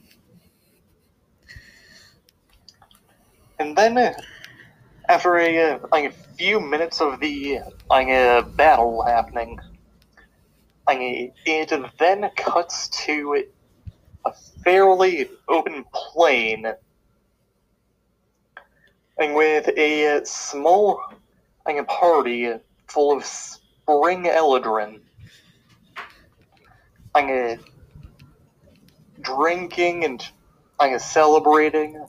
And 3.58 3.76
then, 3.76 3.96
uh, 3.98 4.12
after 5.08 5.36
a, 5.36 5.72
uh, 5.72 5.78
like 5.92 6.06
a 6.10 6.12
few 6.36 6.60
minutes 6.60 7.00
of 7.00 7.20
the 7.20 7.60
like, 7.90 8.08
battle 8.56 9.02
happening, 9.02 9.58
like, 10.86 10.98
it 11.00 11.72
then 11.98 12.30
cuts 12.36 12.88
to 12.88 13.44
a 14.24 14.32
fairly 14.62 15.28
open 15.48 15.84
plain, 15.92 16.66
and 19.18 19.34
with 19.34 19.68
a 19.76 20.20
small 20.24 21.00
like, 21.66 21.76
a 21.76 21.84
party 21.84 22.52
full 22.88 23.16
of 23.16 23.24
spring 23.24 24.24
eldrin, 24.24 25.00
like, 27.14 27.60
drinking 29.20 30.04
and 30.04 30.26
like, 30.78 30.98
celebrating. 31.00 32.06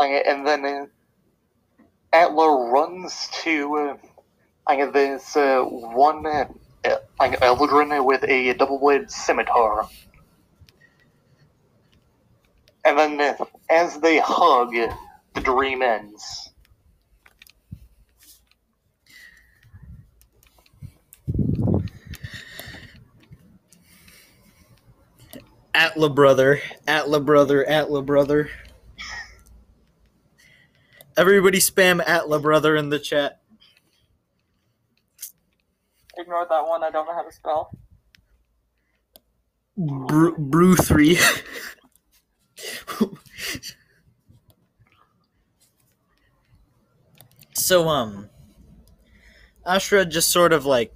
And 0.00 0.46
then 0.46 0.64
uh, 0.64 0.86
Atla 2.12 2.70
runs 2.72 3.28
to 3.42 3.76
uh, 3.76 3.96
like, 4.66 4.92
this 4.94 5.36
uh, 5.36 5.62
one 5.62 6.24
uh, 6.26 6.46
like 7.18 7.38
Eldrin 7.40 8.04
with 8.04 8.24
a 8.24 8.54
double-bladed 8.54 9.10
scimitar. 9.10 9.86
And 12.84 12.98
then, 12.98 13.36
as 13.68 14.00
they 14.00 14.18
hug, 14.18 14.72
the 14.72 15.40
dream 15.42 15.82
ends. 15.82 16.50
Atla 25.74 26.08
brother, 26.08 26.60
Atla 26.88 27.20
brother, 27.20 27.68
Atla 27.68 28.02
brother. 28.02 28.50
Everybody 31.20 31.58
spam 31.58 32.02
Atla 32.06 32.40
brother 32.40 32.74
in 32.76 32.88
the 32.88 32.98
chat. 32.98 33.42
Ignore 36.16 36.46
that 36.48 36.66
one. 36.66 36.82
I 36.82 36.88
don't 36.88 37.04
know 37.04 37.12
how 37.12 37.20
to 37.20 37.30
spell. 37.30 37.76
Brew, 39.76 40.34
brew 40.38 40.76
three. 40.76 41.18
so 47.52 47.86
um, 47.86 48.30
Ashra 49.66 50.08
just 50.08 50.30
sort 50.30 50.54
of 50.54 50.64
like 50.64 50.94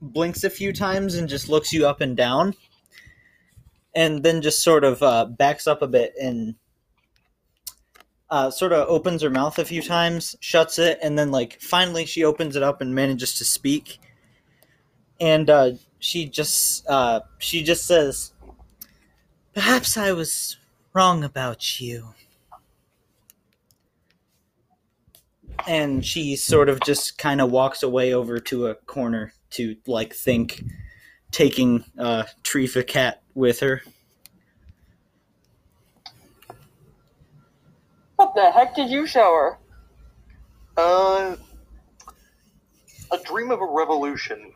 blinks 0.00 0.42
a 0.42 0.50
few 0.50 0.72
times 0.72 1.14
and 1.14 1.28
just 1.28 1.48
looks 1.48 1.72
you 1.72 1.86
up 1.86 2.00
and 2.00 2.16
down, 2.16 2.56
and 3.94 4.24
then 4.24 4.42
just 4.42 4.64
sort 4.64 4.82
of 4.82 5.00
uh, 5.00 5.26
backs 5.26 5.68
up 5.68 5.80
a 5.80 5.86
bit 5.86 6.12
and 6.20 6.56
uh, 8.32 8.50
sort 8.50 8.72
of 8.72 8.88
opens 8.88 9.20
her 9.20 9.28
mouth 9.28 9.58
a 9.58 9.64
few 9.64 9.82
times, 9.82 10.34
shuts 10.40 10.78
it, 10.78 10.98
and 11.02 11.18
then 11.18 11.30
like 11.30 11.60
finally 11.60 12.06
she 12.06 12.24
opens 12.24 12.56
it 12.56 12.62
up 12.62 12.80
and 12.80 12.94
manages 12.94 13.34
to 13.34 13.44
speak. 13.44 14.00
And 15.20 15.50
uh, 15.50 15.72
she 15.98 16.24
just 16.24 16.88
uh, 16.88 17.20
she 17.38 17.62
just 17.62 17.84
says, 17.84 18.32
"Perhaps 19.52 19.98
I 19.98 20.12
was 20.12 20.56
wrong 20.94 21.22
about 21.22 21.78
you." 21.78 22.14
And 25.66 26.04
she 26.04 26.34
sort 26.36 26.70
of 26.70 26.80
just 26.80 27.18
kind 27.18 27.42
of 27.42 27.50
walks 27.50 27.82
away 27.82 28.14
over 28.14 28.38
to 28.38 28.68
a 28.68 28.74
corner 28.74 29.34
to 29.50 29.76
like 29.86 30.14
think, 30.14 30.64
taking 31.32 31.84
uh, 31.98 32.24
Trifa 32.42 32.86
cat 32.86 33.20
with 33.34 33.60
her. 33.60 33.82
What 38.22 38.36
the 38.36 38.52
heck 38.52 38.76
did 38.76 38.88
you 38.88 39.04
show 39.04 39.34
her? 39.34 39.58
Uh, 40.76 41.34
a 43.10 43.18
dream 43.24 43.50
of 43.50 43.60
a 43.60 43.66
revolution. 43.66 44.52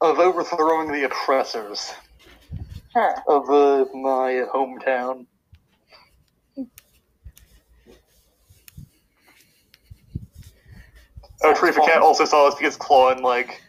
Of 0.00 0.18
overthrowing 0.18 0.90
the 0.90 1.04
oppressors 1.04 1.94
Huh. 2.92 3.14
of 3.28 3.48
uh, 3.48 3.84
my 3.94 4.42
hometown. 4.52 5.26
Oh, 11.44 11.54
Trifa 11.54 11.84
Cat 11.86 12.02
also 12.02 12.24
saw 12.24 12.48
us 12.48 12.56
because 12.56 12.76
claw 12.76 13.12
and 13.12 13.20
like. 13.20 13.62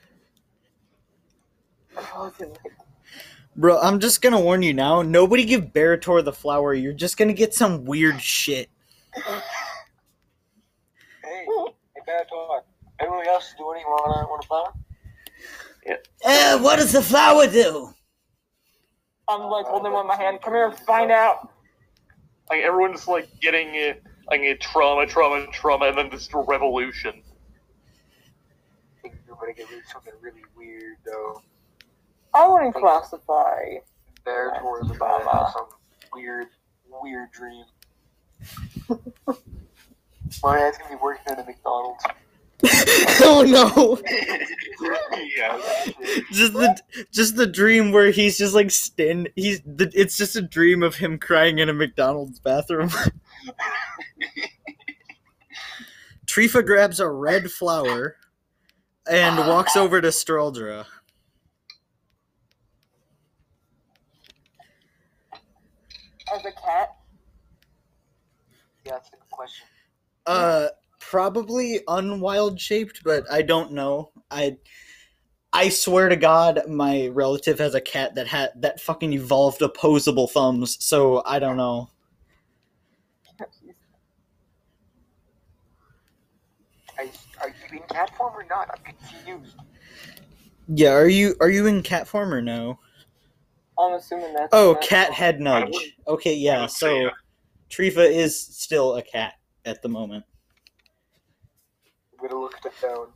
Bro, 3.59 3.79
I'm 3.79 3.99
just 3.99 4.21
gonna 4.21 4.39
warn 4.39 4.63
you 4.63 4.73
now. 4.73 5.01
Nobody 5.01 5.43
give 5.43 5.73
Barator 5.73 6.23
the 6.23 6.31
flower. 6.31 6.73
You're 6.73 6.93
just 6.93 7.17
gonna 7.17 7.33
get 7.33 7.53
some 7.53 7.83
weird 7.83 8.21
shit. 8.21 8.69
Hey, 9.13 9.21
hey, 11.21 11.45
Bellator. 12.07 12.61
Everybody 13.01 13.27
else 13.27 13.53
do 13.57 13.69
anything 13.71 13.89
want 13.89 14.29
want 14.29 14.45
a 14.45 14.47
flower? 14.47 14.73
Yeah. 15.85 15.95
Eh, 16.23 16.55
what 16.55 16.77
does 16.77 16.93
the 16.93 17.01
flower 17.01 17.47
do? 17.47 17.93
I'm 19.27 19.41
like 19.49 19.65
holding 19.65 19.91
one 19.91 20.03
in 20.03 20.07
my 20.07 20.15
hand. 20.15 20.41
Come 20.41 20.53
here, 20.53 20.67
and 20.67 20.79
find 20.79 21.11
out. 21.11 21.49
Like 22.49 22.61
everyone's 22.61 23.09
like 23.09 23.27
getting 23.41 23.75
it, 23.75 24.01
like 24.29 24.39
a 24.39 24.55
trauma, 24.55 25.05
trauma, 25.05 25.45
trauma, 25.51 25.87
and 25.87 25.97
then 25.97 26.09
this 26.09 26.29
revolution. 26.33 27.21
I 28.99 29.01
think 29.01 29.15
you're 29.27 29.35
gonna 29.35 29.51
get 29.51 29.69
really, 29.69 29.83
something 29.91 30.13
really 30.21 30.45
weird 30.55 30.95
though. 31.05 31.41
I 32.33 32.47
wouldn't 32.47 32.75
classify. 32.75 33.77
Bellator 34.25 34.83
is 34.83 34.91
about 34.91 35.23
to 35.23 35.29
have 35.29 35.51
some 35.53 35.67
weird, 36.13 36.47
weird 37.01 37.31
dream. 37.31 37.65
My 40.43 40.57
dad's 40.57 40.77
gonna 40.77 40.91
be 40.91 40.95
working 41.01 41.23
at 41.27 41.39
a 41.39 41.43
McDonald's. 41.43 42.03
oh 43.21 43.43
no! 43.47 43.99
yeah. 45.37 45.57
Just 46.31 46.53
the 46.53 46.77
just 47.11 47.35
the 47.37 47.47
dream 47.47 47.91
where 47.91 48.11
he's 48.11 48.37
just 48.37 48.53
like 48.53 48.69
stand. 48.69 49.29
He's 49.35 49.61
the, 49.61 49.89
it's 49.93 50.17
just 50.17 50.35
a 50.35 50.41
dream 50.41 50.83
of 50.83 50.95
him 50.95 51.17
crying 51.17 51.59
in 51.59 51.69
a 51.69 51.73
McDonald's 51.73 52.39
bathroom. 52.39 52.89
Trifa 56.25 56.65
grabs 56.65 56.99
a 56.99 57.09
red 57.09 57.49
flower 57.49 58.17
and 59.09 59.37
walks 59.47 59.75
over 59.75 59.99
to 60.01 60.09
Stroldra. 60.09 60.85
As 66.33 66.45
a 66.45 66.51
cat, 66.51 66.95
Yeah, 68.85 68.93
that's 68.93 69.09
a 69.09 69.11
good 69.11 69.29
question. 69.29 69.65
Uh, 70.25 70.67
probably 70.99 71.81
unwild 71.87 72.59
shaped, 72.59 73.01
but 73.03 73.23
I 73.31 73.41
don't 73.41 73.71
know. 73.71 74.11
I 74.29 74.57
I 75.51 75.69
swear 75.69 76.09
to 76.09 76.15
God, 76.15 76.61
my 76.67 77.07
relative 77.07 77.57
has 77.59 77.73
a 77.73 77.81
cat 77.81 78.15
that 78.15 78.27
had 78.27 78.51
that 78.57 78.79
fucking 78.79 79.13
evolved 79.13 79.61
opposable 79.61 80.27
thumbs. 80.27 80.77
So 80.83 81.23
I 81.25 81.39
don't 81.39 81.57
know. 81.57 81.89
Are, 86.99 87.05
are 87.41 87.49
you 87.49 87.79
in 87.79 87.83
cat 87.87 88.15
form 88.15 88.33
or 88.35 88.45
not? 88.49 88.69
I'm 88.71 88.83
confused. 88.83 89.55
Yeah, 90.67 90.91
are 90.91 91.07
you 91.07 91.35
are 91.39 91.49
you 91.49 91.65
in 91.65 91.81
cat 91.81 92.07
form 92.07 92.31
or 92.31 92.41
no? 92.41 92.77
I'm 93.79 93.93
assuming 93.93 94.33
that's. 94.33 94.49
Oh, 94.51 94.77
cat 94.81 95.11
head 95.11 95.39
nudge. 95.39 95.95
Okay, 96.07 96.35
yeah. 96.35 96.65
So 96.65 97.09
Trifa 97.69 98.09
is 98.09 98.39
still 98.39 98.95
a 98.95 99.01
cat 99.01 99.35
at 99.65 99.81
the 99.81 99.89
moment. 99.89 100.25
I'm 102.19 102.27
gonna 102.27 102.41
look 102.41 102.55
it 102.63 102.73
down. 102.81 103.07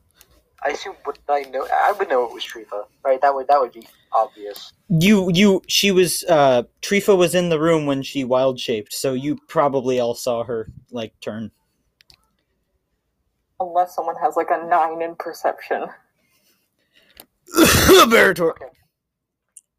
I 0.65 0.69
assume 0.69 0.95
would 1.05 1.19
I 1.27 1.41
know? 1.51 1.67
I 1.71 1.91
would 1.91 2.07
know 2.07 2.23
it 2.25 2.33
was 2.33 2.43
Trifa, 2.43 2.85
right? 3.03 3.19
That 3.21 3.35
would 3.35 3.47
that 3.47 3.59
would 3.59 3.73
be 3.73 3.85
obvious. 4.13 4.71
You 4.87 5.29
you 5.33 5.61
she 5.67 5.91
was 5.91 6.23
uh 6.29 6.63
Trifa 6.81 7.17
was 7.17 7.35
in 7.35 7.49
the 7.49 7.59
room 7.59 7.85
when 7.85 8.01
she 8.01 8.23
wild 8.23 8.59
shaped, 8.59 8.93
so 8.93 9.13
you 9.13 9.37
probably 9.49 9.99
all 9.99 10.15
saw 10.15 10.43
her 10.43 10.69
like 10.91 11.19
turn. 11.19 11.51
Unless 13.59 13.95
someone 13.95 14.15
has 14.21 14.37
like 14.37 14.51
a 14.51 14.65
nine 14.67 15.01
in 15.01 15.15
perception. 15.15 15.87
Barator. 17.55 18.53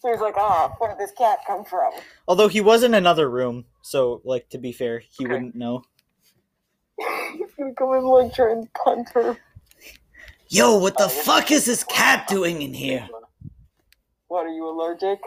So 0.03 0.11
he's 0.11 0.19
like, 0.19 0.35
ah, 0.35 0.69
where 0.79 0.89
did 0.89 0.99
this 0.99 1.13
cat 1.17 1.39
come 1.47 1.63
from? 1.63 1.93
Although 2.27 2.49
he 2.49 2.59
was 2.59 2.83
in 2.83 2.93
another 2.93 3.29
room, 3.29 3.63
so 3.81 4.21
like 4.25 4.49
to 4.49 4.57
be 4.57 4.73
fair, 4.73 4.99
he 4.99 5.23
Okay. 5.23 5.31
wouldn't 5.33 5.55
know. 5.55 5.83
cat's 6.99 7.53
gonna 7.57 7.73
come 7.73 7.93
in 7.93 8.03
like 8.03 8.33
try 8.33 8.51
and 8.51 8.67
punt 8.73 9.07
her. 9.13 9.37
Yo, 10.49 10.77
what 10.77 10.97
the 10.97 11.05
Uh, 11.05 11.07
fuck 11.07 11.51
is 11.51 11.63
this 11.65 11.85
cat 11.85 12.27
doing 12.27 12.61
in 12.61 12.73
here? 12.73 13.07
What 14.27 14.45
are 14.45 14.49
you 14.49 14.67
allergic? 14.69 15.21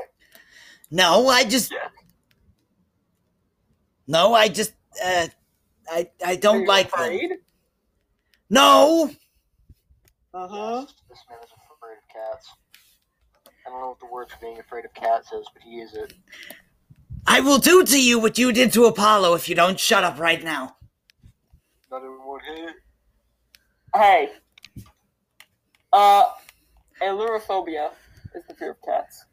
No, 0.91 1.27
I 1.29 1.45
just. 1.45 1.73
Yeah. 1.73 1.89
No, 4.07 4.35
I 4.35 4.49
just. 4.49 4.75
Uh, 5.03 5.29
I 5.91 6.11
I 6.23 6.37
don't 6.37 6.61
you 6.63 6.69
like 6.69 6.93
them. 6.93 7.19
No. 8.51 9.11
Uh-huh. 10.35 10.85
Yes, 10.87 10.95
this 11.09 11.25
man 11.31 11.39
is 11.43 11.51
afraid 11.51 11.97
of 11.97 12.09
cats. 12.13 12.51
I 13.67 13.71
don't 13.71 13.81
know 13.81 13.89
what 13.89 14.01
the 14.01 14.07
word 14.07 14.31
for 14.31 14.37
being 14.41 14.59
afraid 14.59 14.85
of 14.85 14.95
cats 14.95 15.33
is, 15.33 15.47
but 15.53 15.63
he 15.63 15.81
is 15.81 15.95
it. 15.95 16.15
I 17.27 17.41
will 17.41 17.59
do 17.59 17.85
to 17.85 18.01
you 18.01 18.19
what 18.19 18.39
you 18.39 18.53
did 18.53 18.73
to 18.75 18.85
Apollo 18.85 19.35
if 19.35 19.49
you 19.49 19.55
don't 19.57 19.81
shut 19.81 20.05
up 20.05 20.19
right 20.19 20.43
now. 20.43 20.77
Not 21.91 22.03
even 22.03 22.19
one 22.25 22.41
hit. 22.47 22.75
Hey. 23.95 24.31
Uh, 25.93 26.25
ailurophobia 27.03 27.91
is 28.35 28.45
the 28.49 28.55
fear 28.55 28.73
of 28.73 28.77
cats. 28.83 29.25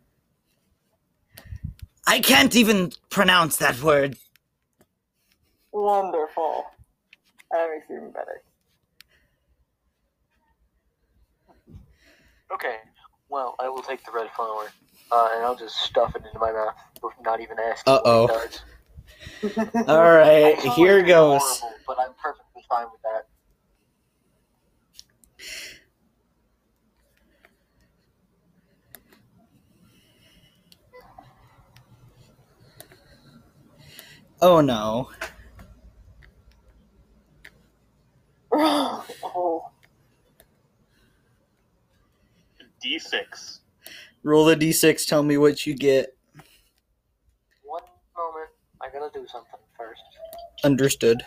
I 2.08 2.20
can't 2.20 2.56
even 2.56 2.92
pronounce 3.10 3.58
that 3.58 3.82
word. 3.82 4.18
Wonderful. 5.72 6.66
That 7.52 7.70
makes 7.70 7.90
it 7.90 7.94
even 7.94 8.12
better. 8.12 8.42
Okay, 12.54 12.76
well, 13.34 13.56
I 13.60 13.68
will 13.68 13.82
take 13.82 14.06
the 14.06 14.12
red 14.14 14.30
flower, 14.36 14.72
uh, 15.12 15.30
and 15.34 15.44
I'll 15.44 15.56
just 15.56 15.76
stuff 15.78 16.16
it 16.16 16.24
into 16.26 16.40
my 16.40 16.52
mouth, 16.52 16.76
with 17.02 17.16
not 17.26 17.42
even 17.42 17.58
asking 17.60 17.94
Uh-oh. 17.94 18.28
what 18.28 18.46
it 18.46 18.62
does. 19.44 19.58
All 19.88 19.98
I 20.00 20.10
right, 20.12 20.56
know 20.64 20.76
here 20.76 21.00
it's 21.00 21.08
goes. 21.08 21.42
horrible, 21.42 21.82
but 21.88 21.98
I'm 22.00 22.14
perfectly 22.22 22.64
fine 22.70 22.86
with 22.92 23.02
that. 23.02 23.28
Oh 34.42 34.62
no. 34.62 35.10
oh. 38.54 39.73
D6. 42.84 43.60
Roll 44.24 44.46
the 44.46 44.56
d6. 44.56 45.06
Tell 45.08 45.24
me 45.24 45.38
what 45.38 45.66
you 45.66 45.74
get. 45.76 46.16
One 47.64 47.82
moment, 48.18 48.50
I 48.82 48.90
gotta 48.92 49.10
do 49.14 49.26
something 49.28 49.60
first. 49.78 50.02
Understood. 50.64 51.24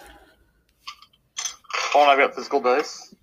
Oh, 1.95 2.03
and 2.03 2.11
I've 2.11 2.19
got 2.19 2.35
physical 2.35 2.61
dice. 2.61 3.14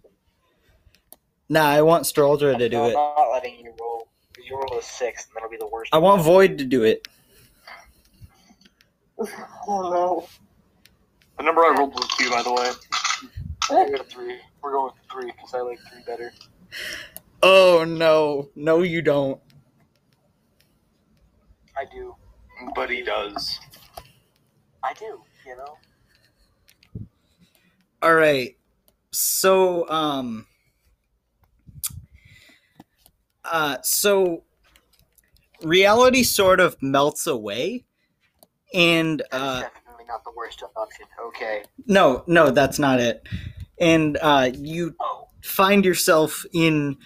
Nah, 1.49 1.67
I 1.69 1.81
want 1.81 2.05
Straldra 2.05 2.57
to 2.57 2.69
do 2.69 2.83
it. 2.85 2.87
I'm 2.87 2.93
not 2.93 3.31
letting 3.31 3.59
you 3.59 3.73
roll. 3.79 4.07
'cause 4.33 4.45
You 4.49 4.57
roll 4.57 4.79
a 4.79 4.81
six, 4.81 5.25
and 5.27 5.35
that'll 5.35 5.49
be 5.49 5.57
the 5.57 5.67
worst. 5.67 5.93
I 5.93 5.97
want 5.99 6.21
Void 6.23 6.57
to 6.57 6.65
do 6.65 6.83
it. 6.83 7.07
Oh 9.67 9.89
no. 9.89 10.27
The 11.37 11.43
number 11.43 11.61
I 11.61 11.73
rolled 11.77 11.93
was 11.93 12.07
two, 12.17 12.29
by 12.29 12.43
the 12.43 12.51
way. 12.53 12.71
I 13.71 13.89
got 13.89 14.01
a 14.01 14.03
three. 14.03 14.37
We're 14.61 14.71
going 14.73 14.85
with 14.93 14.95
three 15.11 15.31
because 15.31 15.53
I 15.53 15.61
like 15.61 15.79
three 15.89 16.01
better. 16.05 16.33
Oh 17.43 17.83
no. 17.85 18.49
No, 18.55 18.81
you 18.83 19.01
don't. 19.01 19.41
I 21.77 21.85
do. 21.85 22.15
But 22.75 22.89
he 22.89 23.03
does. 23.03 23.59
I 24.83 24.93
do. 24.93 25.21
You 25.45 25.57
know. 25.57 25.77
All 28.01 28.15
right. 28.15 28.55
So, 29.11 29.89
um, 29.89 30.47
uh, 33.45 33.77
so 33.83 34.43
reality 35.63 36.23
sort 36.23 36.59
of 36.59 36.81
melts 36.81 37.27
away, 37.27 37.85
and 38.73 39.21
uh, 39.31 39.61
definitely 39.61 40.05
not 40.07 40.23
the 40.23 40.31
worst 40.35 40.63
option. 40.75 41.05
Okay. 41.27 41.63
no, 41.87 42.23
no, 42.27 42.51
that's 42.51 42.79
not 42.79 42.99
it. 42.99 43.27
And 43.79 44.17
uh, 44.21 44.51
you 44.53 44.95
Oh. 45.01 45.27
find 45.43 45.85
yourself 45.85 46.45
in 46.53 46.97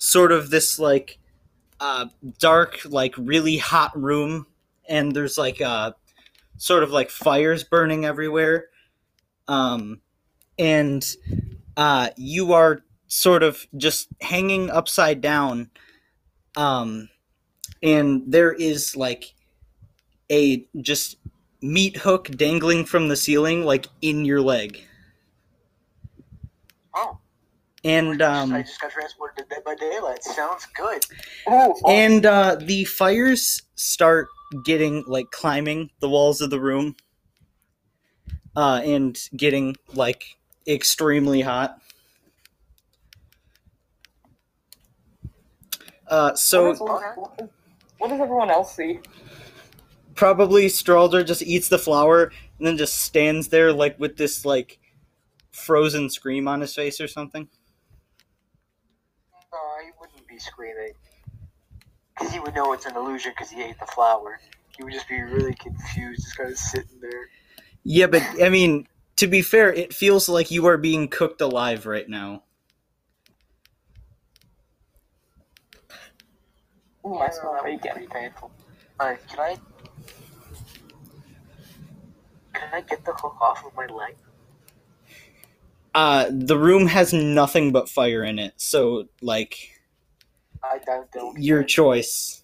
sort 0.00 0.32
of 0.32 0.50
this 0.50 0.80
like 0.80 1.18
uh, 1.78 2.06
dark, 2.40 2.80
like 2.84 3.14
really 3.16 3.58
hot 3.58 3.96
room, 3.96 4.46
and 4.88 5.14
there's 5.14 5.38
like 5.38 5.60
uh, 5.60 5.92
sort 6.56 6.82
of 6.82 6.90
like 6.90 7.10
fires 7.10 7.62
burning 7.62 8.04
everywhere. 8.04 8.66
Um, 9.46 10.00
and 10.58 11.04
uh, 11.76 12.10
you 12.16 12.52
are 12.52 12.82
sort 13.06 13.42
of 13.42 13.66
just 13.76 14.08
hanging 14.20 14.70
upside 14.70 15.20
down. 15.20 15.70
Um, 16.56 17.08
and 17.82 18.22
there 18.26 18.52
is 18.52 18.96
like 18.96 19.34
a 20.30 20.66
just 20.80 21.16
meat 21.62 21.96
hook 21.96 22.28
dangling 22.30 22.84
from 22.84 23.08
the 23.08 23.16
ceiling, 23.16 23.64
like 23.64 23.86
in 24.02 24.24
your 24.24 24.40
leg. 24.40 24.82
And 27.84 28.20
I 28.22 28.40
um, 28.42 28.50
just 28.62 28.80
got 28.80 28.90
transported 28.90 29.38
to 29.48 29.54
Dead 29.54 29.64
by 29.64 29.74
Daylight. 29.74 30.22
Sounds 30.22 30.66
good. 30.76 31.04
Oh, 31.48 31.74
oh. 31.82 31.90
and 31.90 32.26
uh, 32.26 32.56
the 32.60 32.84
fires 32.84 33.62
start 33.74 34.28
getting 34.64 35.04
like 35.06 35.30
climbing 35.30 35.90
the 36.00 36.08
walls 36.08 36.40
of 36.40 36.50
the 36.50 36.60
room 36.60 36.96
uh, 38.56 38.80
and 38.84 39.18
getting 39.36 39.76
like 39.94 40.24
extremely 40.66 41.40
hot 41.40 41.78
uh, 46.08 46.34
so 46.34 46.66
what, 46.66 46.72
does, 46.72 46.80
what- 47.16 47.50
what 47.98 48.08
does 48.10 48.20
everyone 48.20 48.50
else 48.50 48.74
see? 48.74 48.98
probably 50.14 50.66
Stralder 50.66 51.24
just 51.24 51.42
eats 51.42 51.68
the 51.68 51.78
flower 51.78 52.32
and 52.58 52.66
then 52.66 52.76
just 52.76 52.96
stands 53.00 53.48
there 53.48 53.72
like 53.72 53.98
with 53.98 54.16
this 54.16 54.44
like 54.44 54.78
frozen 55.52 56.10
scream 56.10 56.48
on 56.48 56.60
his 56.60 56.74
face 56.74 57.00
or 57.00 57.08
something 57.08 57.48
No, 59.52 59.58
he 59.84 59.90
wouldn't 60.00 60.26
be 60.28 60.29
screaming. 60.40 60.92
Because 62.14 62.32
he 62.32 62.40
would 62.40 62.54
know 62.54 62.72
it's 62.72 62.86
an 62.86 62.96
illusion 62.96 63.32
because 63.32 63.50
he 63.50 63.62
ate 63.62 63.78
the 63.78 63.86
flower. 63.86 64.40
He 64.76 64.82
would 64.84 64.92
just 64.92 65.08
be 65.08 65.20
really 65.22 65.54
confused, 65.54 66.22
just 66.22 66.36
kind 66.36 66.50
of 66.50 66.58
sitting 66.58 67.00
there. 67.00 67.28
yeah 67.84 68.06
but 68.06 68.22
i 68.42 68.48
mean 68.48 68.86
to 69.16 69.26
be 69.26 69.42
fair 69.42 69.72
it 69.72 69.92
feels 69.94 70.28
like 70.28 70.50
you 70.50 70.66
are 70.66 70.76
being 70.76 71.08
cooked 71.08 71.40
alive 71.40 71.86
right 71.86 72.08
now 72.08 72.42
Ooh, 77.06 77.16
I 77.18 77.30
smell 77.30 77.54
That 77.54 77.62
pretty 77.92 78.06
painful. 78.08 78.50
Alright, 79.00 79.26
can 79.26 79.40
I... 79.40 79.56
Can 82.52 82.68
I 82.74 82.82
get 82.82 83.04
the 83.06 83.12
hook 83.14 83.36
off 83.40 83.64
of 83.64 83.74
my 83.74 83.86
leg? 83.86 84.16
uh 85.94 86.26
the 86.30 86.56
room 86.58 86.86
has 86.86 87.12
nothing 87.12 87.72
but 87.72 87.88
fire 87.88 88.22
in 88.22 88.38
it 88.38 88.54
so 88.56 89.08
like 89.22 89.79
I 90.62 90.78
don't, 90.84 91.10
don't 91.12 91.38
your 91.42 91.62
choice 91.64 92.42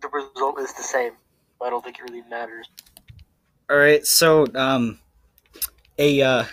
The 0.00 0.08
result 0.08 0.58
is 0.60 0.72
the 0.74 0.82
same. 0.82 1.12
I 1.62 1.70
don't 1.70 1.82
think 1.84 1.98
it 1.98 2.02
really 2.02 2.22
matters. 2.28 2.68
all 3.70 3.76
right 3.76 4.06
so 4.06 4.46
um 4.54 4.98
a 5.98 6.22
uh 6.22 6.44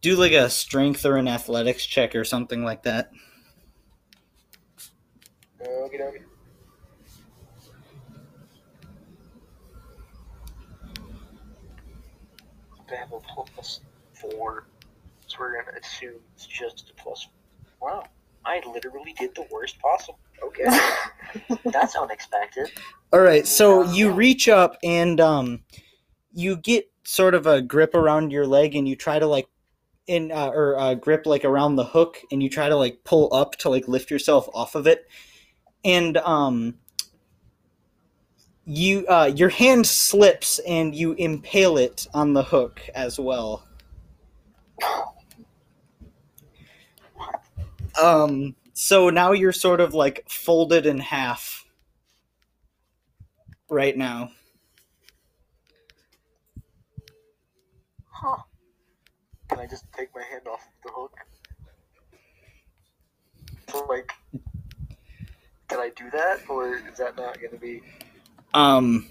do 0.00 0.16
like 0.16 0.32
a 0.32 0.48
strength 0.48 1.04
or 1.04 1.16
an 1.16 1.28
athletics 1.28 1.84
check 1.84 2.14
or 2.14 2.24
something 2.24 2.64
like 2.64 2.82
that 2.84 3.10
Okie 5.62 6.00
dokie. 6.00 6.22
They 12.88 12.96
have 12.96 13.12
a 13.12 13.20
plus 13.20 13.80
four, 14.14 14.64
so 15.26 15.36
we're 15.38 15.62
gonna 15.62 15.78
assume 15.78 16.14
it's 16.34 16.46
just 16.46 16.90
a 16.90 16.94
plus. 17.02 17.28
Wow, 17.80 18.04
I 18.44 18.60
literally 18.66 19.14
did 19.18 19.34
the 19.34 19.46
worst 19.50 19.78
possible. 19.78 20.18
Okay, 20.42 20.66
that's 21.70 21.94
unexpected. 21.96 22.70
all 23.12 23.20
right 23.20 23.46
so 23.46 23.82
you 23.92 24.10
reach 24.10 24.48
up 24.48 24.76
and 24.82 25.20
um 25.20 25.60
you 26.32 26.56
get 26.56 26.90
sort 27.04 27.34
of 27.34 27.46
a 27.46 27.60
grip 27.60 27.94
around 27.94 28.30
your 28.30 28.46
leg 28.46 28.74
and 28.74 28.88
you 28.88 28.96
try 28.96 29.18
to 29.18 29.26
like 29.26 29.48
in 30.06 30.32
uh, 30.32 30.48
or 30.48 30.78
uh, 30.78 30.94
grip 30.94 31.26
like 31.26 31.44
around 31.44 31.76
the 31.76 31.84
hook 31.84 32.18
and 32.32 32.42
you 32.42 32.48
try 32.48 32.68
to 32.68 32.76
like 32.76 33.04
pull 33.04 33.32
up 33.32 33.56
to 33.56 33.68
like 33.68 33.86
lift 33.88 34.10
yourself 34.10 34.48
off 34.54 34.74
of 34.74 34.86
it 34.86 35.06
and 35.84 36.16
um 36.18 36.74
you 38.64 39.06
uh 39.06 39.30
your 39.34 39.48
hand 39.48 39.86
slips 39.86 40.58
and 40.60 40.94
you 40.94 41.12
impale 41.14 41.76
it 41.76 42.06
on 42.14 42.32
the 42.32 42.42
hook 42.42 42.80
as 42.94 43.18
well 43.18 43.64
um 48.00 48.54
so 48.72 49.10
now 49.10 49.32
you're 49.32 49.52
sort 49.52 49.80
of 49.80 49.94
like 49.94 50.24
folded 50.28 50.86
in 50.86 50.98
half 50.98 51.64
right 53.68 53.96
now 53.96 54.30
Huh. 58.10 58.42
can 59.48 59.58
I 59.58 59.66
just 59.66 59.84
take 59.92 60.14
my 60.14 60.22
hand 60.22 60.46
off 60.48 60.66
the 60.84 60.90
hook? 60.92 61.12
So, 63.68 63.86
like, 63.88 64.12
can 65.68 65.78
I 65.78 65.90
do 65.90 66.10
that, 66.10 66.40
or 66.48 66.74
is 66.76 66.98
that 66.98 67.16
not 67.16 67.38
going 67.40 67.52
to 67.52 67.58
be? 67.58 67.82
Um, 68.54 69.08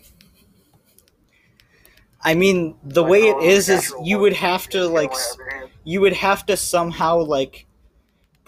I 2.22 2.36
mean, 2.36 2.76
the 2.84 3.02
like, 3.02 3.10
way 3.10 3.28
it 3.28 3.38
how 3.38 3.42
is 3.42 3.70
is 3.70 3.94
you 4.04 4.20
would 4.20 4.34
have 4.34 4.68
to 4.70 4.88
like 4.88 5.12
get 5.12 5.18
s- 5.20 5.38
my 5.38 5.44
other 5.46 5.52
hand? 5.58 5.70
you 5.84 6.02
would 6.02 6.14
have 6.14 6.46
to 6.48 6.58
somehow 6.58 7.18
like 7.20 7.66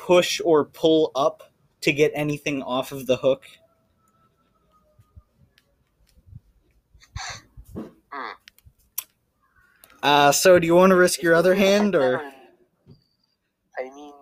push 0.05 0.41
or 0.43 0.65
pull 0.65 1.11
up 1.15 1.51
to 1.81 1.93
get 1.93 2.11
anything 2.15 2.63
off 2.63 2.91
of 2.91 3.05
the 3.05 3.17
hook. 3.17 3.45
Uh, 10.03 10.31
so 10.31 10.57
do 10.57 10.65
you 10.65 10.73
want 10.73 10.89
to 10.89 10.95
risk 10.95 11.21
your 11.21 11.35
other 11.35 11.53
hand 11.53 11.93
or? 11.95 12.21
I 13.77 13.83
mean, 13.95 14.13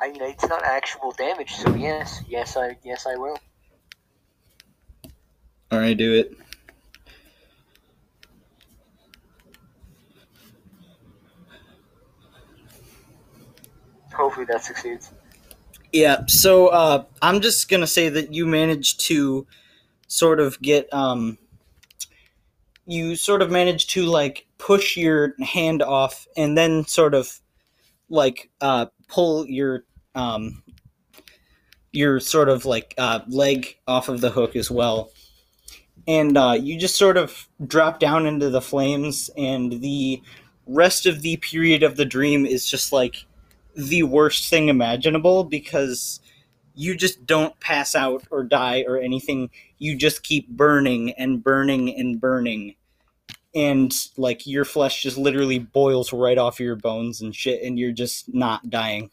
I 0.00 0.10
mean, 0.10 0.22
it's 0.22 0.48
not 0.48 0.64
actual 0.64 1.12
damage, 1.12 1.54
so 1.54 1.72
yes, 1.76 2.22
yes, 2.28 2.56
I, 2.56 2.76
yes, 2.82 3.06
I 3.06 3.14
will. 3.16 3.38
All 5.70 5.78
right, 5.78 5.96
do 5.96 6.12
it. 6.14 6.36
Hopefully 14.32 14.46
that 14.46 14.64
succeeds. 14.64 15.12
Yeah. 15.92 16.22
So 16.26 16.68
uh, 16.68 17.04
I'm 17.20 17.42
just 17.42 17.68
gonna 17.68 17.86
say 17.86 18.08
that 18.08 18.32
you 18.32 18.46
managed 18.46 19.00
to 19.08 19.46
sort 20.08 20.40
of 20.40 20.58
get 20.62 20.92
um, 20.92 21.36
you 22.86 23.14
sort 23.14 23.42
of 23.42 23.50
managed 23.50 23.90
to 23.90 24.04
like 24.04 24.46
push 24.56 24.96
your 24.96 25.34
hand 25.38 25.82
off 25.82 26.26
and 26.34 26.56
then 26.56 26.86
sort 26.86 27.12
of 27.12 27.40
like 28.08 28.50
uh, 28.62 28.86
pull 29.06 29.46
your 29.46 29.84
um, 30.14 30.62
your 31.92 32.18
sort 32.18 32.48
of 32.48 32.64
like 32.64 32.94
uh, 32.96 33.20
leg 33.28 33.76
off 33.86 34.08
of 34.08 34.22
the 34.22 34.30
hook 34.30 34.56
as 34.56 34.70
well. 34.70 35.10
And 36.08 36.38
uh, 36.38 36.56
you 36.58 36.78
just 36.78 36.96
sort 36.96 37.18
of 37.18 37.48
drop 37.66 38.00
down 38.00 38.24
into 38.24 38.48
the 38.48 38.62
flames, 38.62 39.28
and 39.36 39.82
the 39.82 40.22
rest 40.66 41.04
of 41.04 41.20
the 41.20 41.36
period 41.36 41.82
of 41.82 41.96
the 41.96 42.06
dream 42.06 42.46
is 42.46 42.66
just 42.66 42.94
like 42.94 43.26
the 43.74 44.02
worst 44.02 44.48
thing 44.48 44.68
imaginable 44.68 45.44
because 45.44 46.20
you 46.74 46.96
just 46.96 47.26
don't 47.26 47.58
pass 47.60 47.94
out 47.94 48.24
or 48.30 48.42
die 48.42 48.84
or 48.86 48.98
anything. 48.98 49.50
You 49.78 49.96
just 49.96 50.22
keep 50.22 50.48
burning 50.48 51.12
and 51.12 51.42
burning 51.42 51.94
and 51.98 52.20
burning. 52.20 52.76
And 53.54 53.92
like 54.16 54.46
your 54.46 54.64
flesh 54.64 55.02
just 55.02 55.18
literally 55.18 55.58
boils 55.58 56.12
right 56.12 56.38
off 56.38 56.58
your 56.58 56.76
bones 56.76 57.20
and 57.20 57.34
shit, 57.34 57.62
and 57.62 57.78
you're 57.78 57.92
just 57.92 58.32
not 58.32 58.70
dying. 58.70 59.10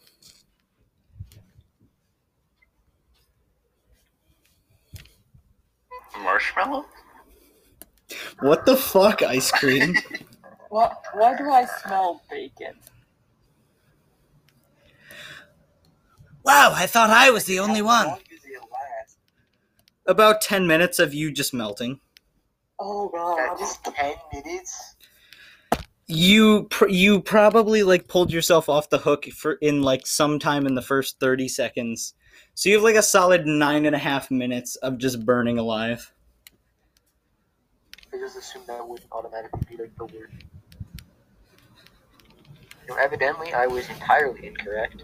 Marshmallow? 6.23 6.85
What 8.39 8.65
the 8.65 8.75
fuck, 8.77 9.21
ice 9.21 9.51
cream? 9.51 9.95
What? 10.69 11.01
Why 11.13 11.35
do 11.35 11.49
I 11.49 11.65
smell 11.65 12.21
bacon? 12.29 12.75
Wow, 16.43 16.73
I 16.75 16.85
thought 16.85 17.09
I 17.09 17.29
was 17.29 17.45
the 17.45 17.59
only 17.59 17.81
one. 17.81 18.07
long 18.07 18.19
does 18.29 18.43
it 18.43 18.61
last? 18.71 19.17
About 20.05 20.41
10 20.41 20.67
minutes 20.67 20.99
of 20.99 21.13
you 21.13 21.31
just 21.31 21.53
melting. 21.53 21.99
Oh 22.79 23.09
god. 23.09 23.57
just 23.59 23.83
ten 23.83 24.15
minutes. 24.33 24.95
You 26.07 26.63
pr- 26.69 26.87
you 26.87 27.21
probably 27.21 27.83
like 27.83 28.07
pulled 28.07 28.31
yourself 28.31 28.69
off 28.69 28.89
the 28.89 28.99
hook 28.99 29.25
for 29.25 29.53
in 29.61 29.81
like 29.81 30.07
some 30.07 30.39
time 30.39 30.65
in 30.65 30.75
the 30.75 30.81
first 30.81 31.19
30 31.19 31.49
seconds. 31.49 32.13
So 32.55 32.69
you 32.69 32.75
have 32.75 32.83
like 32.83 32.95
a 32.95 33.03
solid 33.03 33.45
nine 33.45 33.85
and 33.85 33.95
a 33.95 33.99
half 33.99 34.31
minutes 34.31 34.75
of 34.77 34.97
just 34.97 35.25
burning 35.25 35.57
alive. 35.57 36.13
I 38.13 38.17
just 38.17 38.37
assumed 38.37 38.67
that 38.67 38.87
wouldn't 38.87 39.11
automatically 39.11 39.61
be 39.69 39.77
like 39.77 39.95
the 39.97 40.05
word. 40.05 40.31
You 42.87 42.95
know, 42.95 42.95
evidently, 42.95 43.53
I 43.53 43.67
was 43.67 43.87
entirely 43.89 44.47
incorrect. 44.47 45.03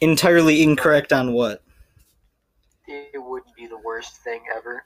Entirely 0.00 0.62
incorrect 0.62 1.12
on 1.12 1.32
what? 1.32 1.62
It 2.86 3.22
wouldn't 3.22 3.54
be 3.56 3.66
the 3.66 3.78
worst 3.78 4.16
thing 4.22 4.40
ever. 4.56 4.84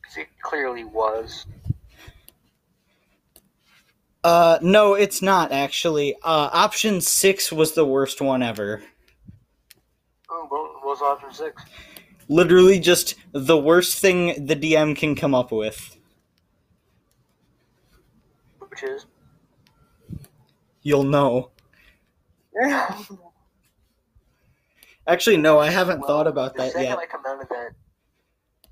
Because 0.00 0.16
it 0.18 0.28
clearly 0.42 0.84
was. 0.84 1.46
Uh, 4.26 4.58
no, 4.60 4.94
it's 4.94 5.22
not 5.22 5.52
actually. 5.52 6.14
Uh, 6.22 6.50
option 6.52 7.00
six 7.00 7.52
was 7.52 7.72
the 7.72 7.84
worst 7.84 8.20
one 8.20 8.42
ever. 8.42 8.82
Oh, 10.30 10.46
what 10.48 10.84
was 10.84 11.00
option 11.00 11.32
six? 11.32 11.62
Literally 12.28 12.80
just 12.80 13.14
the 13.32 13.56
worst 13.56 13.98
thing 14.00 14.46
the 14.46 14.56
DM 14.56 14.96
can 14.96 15.14
come 15.14 15.34
up 15.34 15.52
with. 15.52 15.96
Which 18.58 18.82
is? 18.82 19.06
You'll 20.82 21.04
know. 21.04 21.50
Actually, 25.08 25.36
no, 25.36 25.58
I 25.58 25.70
haven't 25.70 26.00
Well, 26.00 26.08
thought 26.08 26.26
about 26.26 26.54
the 26.54 26.64
that 26.64 26.82
yet. 26.82 26.98
I 26.98 27.06
come 27.06 27.22
out 27.26 27.40
of 27.40 27.48
that, 27.48 27.70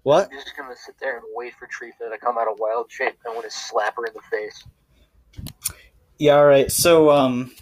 What? 0.02 0.28
I'm 0.30 0.38
just 0.38 0.56
gonna 0.56 0.74
sit 0.76 0.96
there 1.00 1.16
and 1.16 1.24
wait 1.34 1.54
for 1.54 1.66
Trifa 1.68 2.10
to 2.10 2.18
come 2.18 2.36
out 2.38 2.48
of 2.48 2.58
wild 2.58 2.90
shape. 2.90 3.16
I 3.26 3.30
want 3.30 3.44
to 3.44 3.50
slap 3.50 3.96
her 3.96 4.04
in 4.04 4.12
the 4.14 4.20
face. 4.30 4.64
Yeah, 6.18 6.36
alright. 6.36 6.70
So, 6.72 7.10
um. 7.10 7.52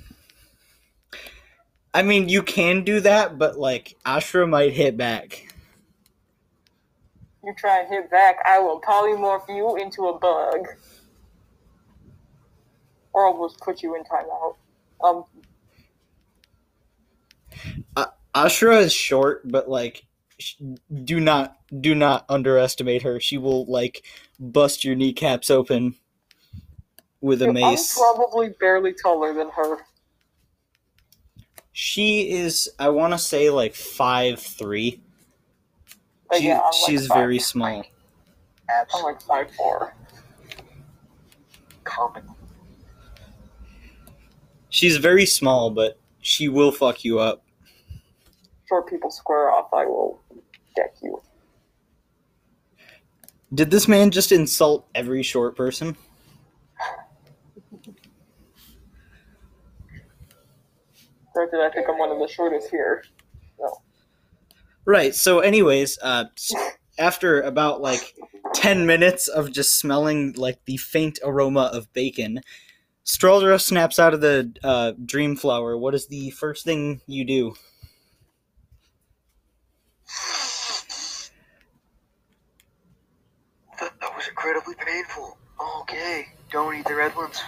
I 1.94 2.02
mean, 2.02 2.30
you 2.30 2.42
can 2.42 2.84
do 2.84 3.00
that, 3.00 3.36
but, 3.38 3.58
like, 3.58 3.96
Ashra 4.06 4.48
might 4.48 4.72
hit 4.72 4.96
back. 4.96 5.46
you 7.44 7.52
try 7.58 7.80
and 7.80 7.88
hit 7.88 8.10
back, 8.10 8.36
I 8.46 8.58
will 8.60 8.80
polymorph 8.80 9.46
you 9.48 9.76
into 9.76 10.06
a 10.06 10.18
bug. 10.18 10.68
Or 13.12 13.26
I'll 13.26 13.46
just 13.46 13.60
put 13.60 13.82
you 13.82 13.94
in 13.94 14.04
timeout. 14.04 14.56
Um, 15.04 15.24
Ashra 18.34 18.80
is 18.80 18.92
short, 18.92 19.42
but, 19.50 19.68
like, 19.68 20.04
sh- 20.38 20.54
do 21.04 21.20
not 21.20 21.56
do 21.80 21.94
not 21.94 22.24
underestimate 22.28 23.02
her. 23.02 23.20
She 23.20 23.38
will, 23.38 23.64
like, 23.66 24.04
bust 24.38 24.84
your 24.84 24.94
kneecaps 24.94 25.50
open 25.50 25.94
with 27.20 27.42
a 27.42 27.48
I'm 27.48 27.54
mace. 27.54 27.94
probably 27.94 28.50
barely 28.60 28.92
taller 28.94 29.32
than 29.32 29.50
her. 29.50 29.78
She 31.72 32.30
is, 32.30 32.70
I 32.78 32.88
want 32.90 33.12
to 33.14 33.18
say, 33.18 33.48
like, 33.50 33.74
five 33.74 34.40
three. 34.40 35.00
She, 36.36 36.46
yeah, 36.46 36.60
like 36.60 36.72
she's 36.86 37.06
five- 37.06 37.16
very 37.18 37.38
small. 37.38 37.84
I'm 38.94 39.02
like 39.02 39.20
five 39.20 39.50
four. 39.54 39.94
common. 41.84 42.22
She's 44.70 44.96
very 44.96 45.26
small, 45.26 45.68
but 45.70 45.98
she 46.22 46.48
will 46.48 46.72
fuck 46.72 47.04
you 47.04 47.18
up. 47.18 47.44
People 48.80 49.10
square 49.10 49.50
off, 49.50 49.68
I 49.74 49.84
will 49.84 50.22
deck 50.76 50.94
you. 51.02 51.20
Did 53.52 53.70
this 53.70 53.86
man 53.86 54.10
just 54.10 54.32
insult 54.32 54.88
every 54.94 55.22
short 55.22 55.56
person? 55.56 55.96
Granted, 61.34 61.60
I 61.60 61.70
think 61.70 61.88
I'm 61.88 61.98
one 61.98 62.10
of 62.10 62.18
the 62.18 62.28
shortest 62.28 62.70
here. 62.70 63.04
No. 63.60 63.82
Right. 64.86 65.14
So, 65.14 65.40
anyways, 65.40 65.98
uh, 66.02 66.24
after 66.98 67.42
about 67.42 67.80
like 67.80 68.14
ten 68.54 68.86
minutes 68.86 69.28
of 69.28 69.52
just 69.52 69.78
smelling 69.78 70.32
like 70.36 70.64
the 70.66 70.76
faint 70.76 71.18
aroma 71.22 71.70
of 71.72 71.92
bacon, 71.92 72.40
Straldra 73.04 73.60
snaps 73.60 73.98
out 73.98 74.14
of 74.14 74.20
the 74.20 74.52
uh, 74.62 74.92
dream 75.04 75.36
flower. 75.36 75.76
What 75.76 75.94
is 75.94 76.06
the 76.06 76.30
first 76.30 76.64
thing 76.64 77.00
you 77.06 77.24
do? 77.24 77.54
That, 83.80 83.92
that 84.00 84.14
was 84.14 84.28
incredibly 84.42 84.74
painful. 84.84 85.36
Okay, 85.80 86.26
don't 86.50 86.74
eat 86.74 86.86
the 86.86 86.94
red 86.94 87.14
ones. 87.14 87.40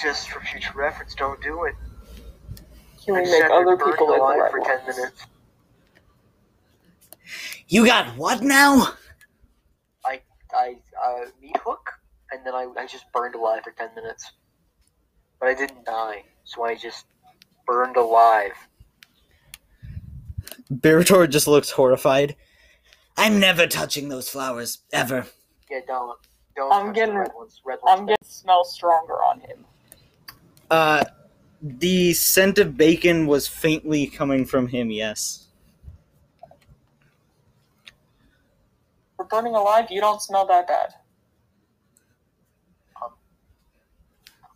Just 0.00 0.30
for 0.30 0.40
future 0.40 0.72
reference, 0.74 1.14
don't 1.14 1.40
do 1.42 1.64
it. 1.64 1.74
Can 3.04 3.14
we 3.14 3.20
I 3.20 3.24
make 3.24 3.50
other 3.50 3.76
people 3.76 4.10
like 4.10 4.20
alive 4.20 4.38
right 4.40 4.50
for 4.50 4.60
ones? 4.60 4.70
ten 4.86 4.96
minutes. 4.96 5.26
You 7.68 7.84
got 7.84 8.16
what 8.16 8.42
now? 8.42 8.94
I 10.06 10.20
I 10.52 10.76
uh, 11.02 11.26
meat 11.40 11.56
hook, 11.64 11.90
and 12.30 12.44
then 12.46 12.54
I, 12.54 12.66
I 12.78 12.86
just 12.86 13.04
burned 13.12 13.34
alive 13.34 13.62
for 13.64 13.72
ten 13.72 13.94
minutes. 13.94 14.32
But 15.38 15.50
I 15.50 15.54
didn't 15.54 15.84
die, 15.84 16.24
so 16.44 16.64
I 16.64 16.76
just 16.76 17.04
burned 17.66 17.96
alive. 17.96 18.52
Barator 20.72 21.28
just 21.28 21.46
looks 21.46 21.70
horrified. 21.70 22.36
I'm 23.18 23.38
never 23.38 23.66
touching 23.66 24.08
those 24.08 24.30
flowers 24.30 24.78
ever. 24.92 25.26
Yeah, 25.72 25.80
don't. 25.86 26.18
Don't 26.54 26.70
I'm 26.70 26.92
getting- 26.92 27.14
red 27.14 27.32
ones. 27.34 27.62
Red 27.64 27.78
ones 27.82 27.98
I'm 27.98 28.06
getting 28.06 28.22
smell 28.22 28.62
stronger 28.62 29.22
on 29.22 29.40
him. 29.40 29.64
Uh, 30.70 31.02
the 31.62 32.12
scent 32.12 32.58
of 32.58 32.76
bacon 32.76 33.26
was 33.26 33.48
faintly 33.48 34.06
coming 34.06 34.44
from 34.44 34.68
him. 34.68 34.90
Yes. 34.90 35.46
We're 39.16 39.24
burning 39.24 39.54
alive, 39.54 39.90
you 39.90 40.02
don't 40.02 40.20
smell 40.20 40.44
that 40.46 40.68
bad. 40.68 40.92
I'm 43.00 43.08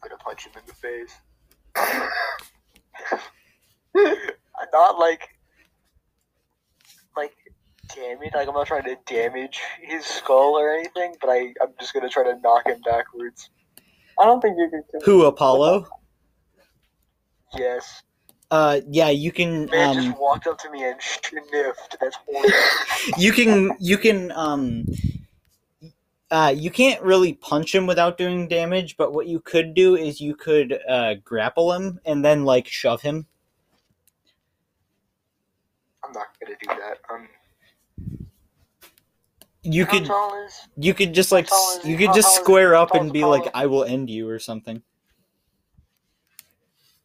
gonna 0.03 0.19
punch 0.19 0.47
him 0.47 0.53
in 0.55 0.67
the 0.67 0.75
face. 0.75 1.15
not 4.73 4.99
like 4.99 4.99
like 4.99 5.36
damage. 7.95 8.33
Like 8.35 8.49
I'm 8.49 8.55
not 8.55 8.67
trying 8.67 8.85
to 8.85 8.97
damage 9.07 9.61
his 9.81 10.05
skull 10.05 10.59
or 10.59 10.73
anything, 10.73 11.15
but 11.21 11.31
I 11.31 11.55
I'm 11.63 11.73
just 11.81 11.93
gonna 11.95 12.09
try 12.09 12.25
to 12.25 12.39
knock 12.41 12.67
him 12.67 12.81
backwards. 12.85 13.51
I 14.19 14.25
don't 14.25 14.41
think 14.41 14.57
you 14.59 14.69
can 14.71 14.83
kill 14.91 15.01
Who 15.05 15.25
Apollo? 15.27 15.87
Yes. 17.55 18.03
Uh, 18.51 18.81
yeah, 18.89 19.09
you 19.09 19.33
can. 19.33 19.67
Man 19.67 19.97
Um, 19.97 20.05
just 20.05 20.19
walked 20.19 20.47
up 20.47 20.59
to 20.59 20.71
me 20.71 20.85
and 20.85 21.01
sniffed. 21.01 21.97
That's 22.01 22.17
horrible. 22.27 22.51
you 23.19 23.33
can. 23.33 23.73
You 23.81 23.99
can. 23.99 24.33
Um. 24.33 24.85
Uh, 26.29 26.53
you 26.57 26.71
can't 26.71 27.01
really 27.03 27.35
punch 27.35 27.73
him 27.73 27.87
without 27.87 28.19
doing 28.19 28.49
damage, 28.49 28.97
but 28.97 29.13
what 29.13 29.29
you 29.29 29.39
could 29.39 29.75
do 29.75 29.95
is 29.95 30.21
you 30.21 30.35
could 30.35 30.77
uh, 30.89 31.15
grapple 31.25 31.73
him 31.73 32.01
and 32.05 32.25
then 32.25 32.45
like 32.45 32.67
shove 32.67 33.01
him. 33.01 33.27
I'm 36.05 36.13
not 36.13 36.27
gonna 36.41 36.57
do 36.61 36.67
that. 36.69 36.99
Um, 37.13 37.29
You 39.67 39.85
how 39.85 39.91
could. 39.93 40.11
is? 40.47 40.69
You 40.77 40.95
could 40.95 41.13
just 41.13 41.33
like. 41.33 41.49
How 41.51 41.57
tall 41.57 41.71
s- 41.73 41.79
is 41.81 41.87
You 41.87 41.97
could 41.97 42.15
just 42.15 42.29
tall 42.29 42.37
is- 42.37 42.41
square 42.45 42.75
up 42.75 42.95
and 42.95 43.13
be 43.13 43.25
like, 43.25 43.51
"I 43.55 43.67
will 43.67 43.85
end 43.85 44.09
you" 44.11 44.29
or 44.29 44.39
something. 44.39 44.83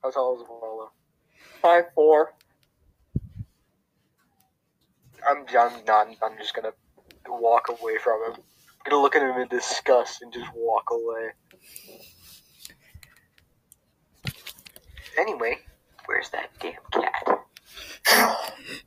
How 0.03 0.11
tall 0.11 0.35
is 0.35 0.41
Apollo? 0.43 0.91
five 1.61 1.85
four. 1.95 2.33
I'm, 5.29 5.45
I'm 5.59 5.85
not. 5.85 6.07
I'm 6.23 6.37
just 6.37 6.53
gonna 6.55 6.73
walk 7.27 7.69
away 7.69 7.97
from 8.03 8.23
him. 8.25 8.33
I'm 8.39 8.89
gonna 8.89 9.01
look 9.01 9.15
at 9.15 9.21
him 9.21 9.39
in 9.41 9.47
disgust 9.47 10.21
and 10.21 10.31
just 10.33 10.49
walk 10.55 10.89
away. 10.91 11.31
Anyway, 15.19 15.57
where's 16.05 16.29
that 16.29 16.49
damn 16.59 16.73
cat? 16.91 17.23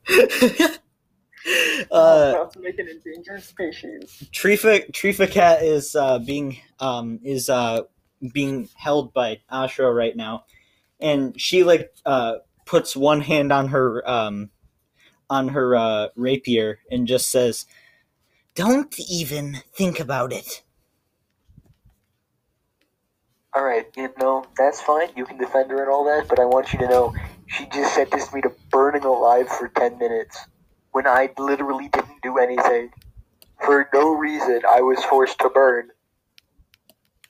uh, 1.90 2.32
about 2.34 2.52
to 2.52 2.60
make 2.60 2.78
an 2.78 2.88
endangered 2.88 3.42
species. 3.42 4.28
Trifa 4.32 4.90
Trifa 4.92 5.30
Cat 5.30 5.62
is 5.62 5.94
uh, 5.94 6.18
being 6.18 6.58
um, 6.80 7.20
is 7.22 7.48
uh, 7.48 7.82
being 8.32 8.68
held 8.76 9.12
by 9.12 9.40
Ashra 9.52 9.94
right 9.94 10.16
now, 10.16 10.44
and 11.00 11.38
she 11.40 11.64
like 11.64 11.92
uh, 12.06 12.36
puts 12.64 12.96
one 12.96 13.20
hand 13.20 13.52
on 13.52 13.68
her 13.68 14.08
um, 14.08 14.50
on 15.28 15.48
her 15.48 15.76
uh, 15.76 16.08
rapier 16.16 16.80
and 16.90 17.06
just 17.06 17.30
says, 17.30 17.66
"Don't 18.54 18.94
even 18.98 19.58
think 19.74 20.00
about 20.00 20.32
it." 20.32 20.62
Alright, 23.56 23.86
you 23.96 24.12
know, 24.18 24.44
that's 24.58 24.80
fine. 24.80 25.10
You 25.14 25.24
can 25.24 25.38
defend 25.38 25.70
her 25.70 25.80
and 25.80 25.88
all 25.88 26.04
that, 26.06 26.26
but 26.28 26.40
I 26.40 26.44
want 26.44 26.72
you 26.72 26.78
to 26.80 26.88
know 26.88 27.14
she 27.46 27.66
just 27.66 27.94
sentenced 27.94 28.34
me 28.34 28.40
to 28.40 28.50
burning 28.70 29.04
alive 29.04 29.48
for 29.48 29.68
10 29.68 29.96
minutes 29.96 30.36
when 30.94 31.08
I 31.08 31.28
literally 31.38 31.88
didn't 31.88 32.22
do 32.22 32.38
anything. 32.38 32.90
For 33.64 33.88
no 33.92 34.14
reason, 34.14 34.62
I 34.68 34.80
was 34.80 35.02
forced 35.04 35.38
to 35.40 35.50
burn. 35.50 35.88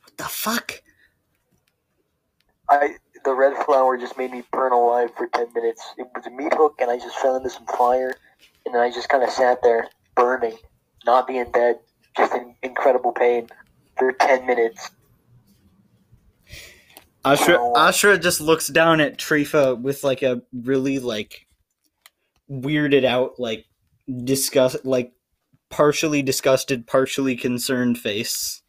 What 0.02 0.16
the 0.18 0.24
fuck? 0.24 0.82
I 2.68 2.96
the 3.24 3.32
red 3.32 3.56
flower 3.64 3.96
just 3.96 4.18
made 4.18 4.32
me 4.32 4.42
burn 4.52 4.72
alive 4.72 5.10
for 5.16 5.28
ten 5.28 5.46
minutes. 5.54 5.82
It 5.96 6.06
was 6.14 6.26
a 6.26 6.30
meat 6.30 6.52
hook, 6.54 6.74
and 6.78 6.90
I 6.90 6.98
just 6.98 7.16
fell 7.16 7.36
into 7.36 7.48
some 7.48 7.64
fire, 7.66 8.12
and 8.66 8.74
then 8.74 8.82
I 8.82 8.90
just 8.90 9.08
kind 9.08 9.24
of 9.24 9.30
sat 9.30 9.62
there 9.62 9.88
burning, 10.14 10.58
not 11.06 11.26
being 11.26 11.50
dead, 11.52 11.78
just 12.16 12.34
in 12.34 12.54
incredible 12.62 13.12
pain 13.12 13.48
for 13.96 14.12
ten 14.12 14.46
minutes. 14.46 14.90
Ashra 17.24 17.56
Oh. 17.58 17.72
Ashra 17.74 18.20
just 18.20 18.42
looks 18.42 18.66
down 18.66 19.00
at 19.00 19.16
Trifa 19.16 19.80
with 19.80 20.04
like 20.04 20.22
a 20.22 20.42
really 20.52 20.98
like 20.98 21.43
weirded 22.50 23.04
out 23.04 23.38
like 23.38 23.66
disgust 24.24 24.84
like 24.84 25.12
partially 25.70 26.22
disgusted, 26.22 26.86
partially 26.86 27.36
concerned 27.36 27.98
face. 27.98 28.62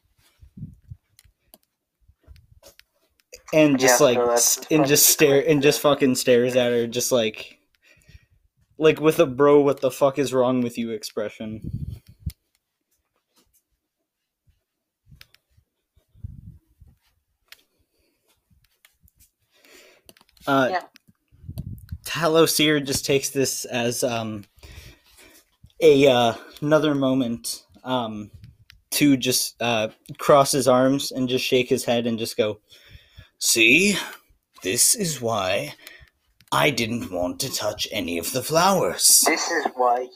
And 3.53 3.79
just 3.79 3.99
Yeah, 4.01 4.05
like 4.07 4.17
no, 4.17 4.35
st- 4.38 4.71
and 4.71 4.88
just 4.88 5.07
stare 5.07 5.43
and 5.47 5.61
just 5.61 5.79
fucking 5.81 6.15
stares 6.15 6.55
at 6.55 6.71
her 6.71 6.88
just 6.88 7.11
like 7.11 7.59
like 8.77 8.99
with 8.99 9.19
a 9.19 9.25
bro 9.25 9.61
what 9.61 9.81
the 9.81 9.91
fuck 9.91 10.17
is 10.19 10.33
wrong 10.33 10.61
with 10.61 10.77
you 10.77 10.91
expression. 10.91 11.61
Uh, 20.47 20.67
Yeah. 20.71 20.81
Talosir 22.15 22.82
just 22.82 23.06
takes 23.06 23.32
this 23.32 23.65
as 23.65 24.01
um, 24.01 24.45
a 25.82 26.08
uh, 26.08 26.34
another 26.62 26.95
moment 26.95 27.65
um, 27.84 28.32
to 28.91 29.17
just 29.17 29.62
uh, 29.62 29.89
cross 30.17 30.54
his 30.54 30.65
arms 30.65 31.12
and 31.12 31.28
just 31.28 31.43
shake 31.43 31.67
his 31.67 31.84
head 31.84 32.08
and 32.08 32.17
just 32.17 32.38
go, 32.38 32.62
"See, 33.39 33.97
this 34.63 34.95
is 34.95 35.19
why 35.19 35.73
I 36.54 36.69
didn't 36.69 37.12
want 37.12 37.41
to 37.41 37.54
touch 37.54 37.86
any 37.91 38.17
of 38.17 38.32
the 38.32 38.41
flowers." 38.41 39.21
This 39.25 39.51
is 39.51 39.65
why. 39.75 40.08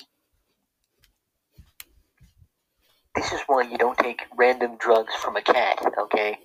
This 3.14 3.34
is 3.34 3.42
why 3.48 3.64
you 3.64 3.78
don't 3.78 3.98
take 3.98 4.22
random 4.38 4.78
drugs 4.78 5.14
from 5.16 5.36
a 5.36 5.42
cat, 5.42 5.86
okay? 6.00 6.38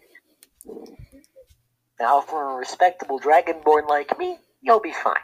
Now, 2.00 2.20
for 2.20 2.50
a 2.50 2.56
respectable 2.56 3.20
dragonborn 3.20 3.88
like 3.88 4.18
me, 4.18 4.38
you'll 4.60 4.80
be 4.80 4.92
fine. 4.92 5.14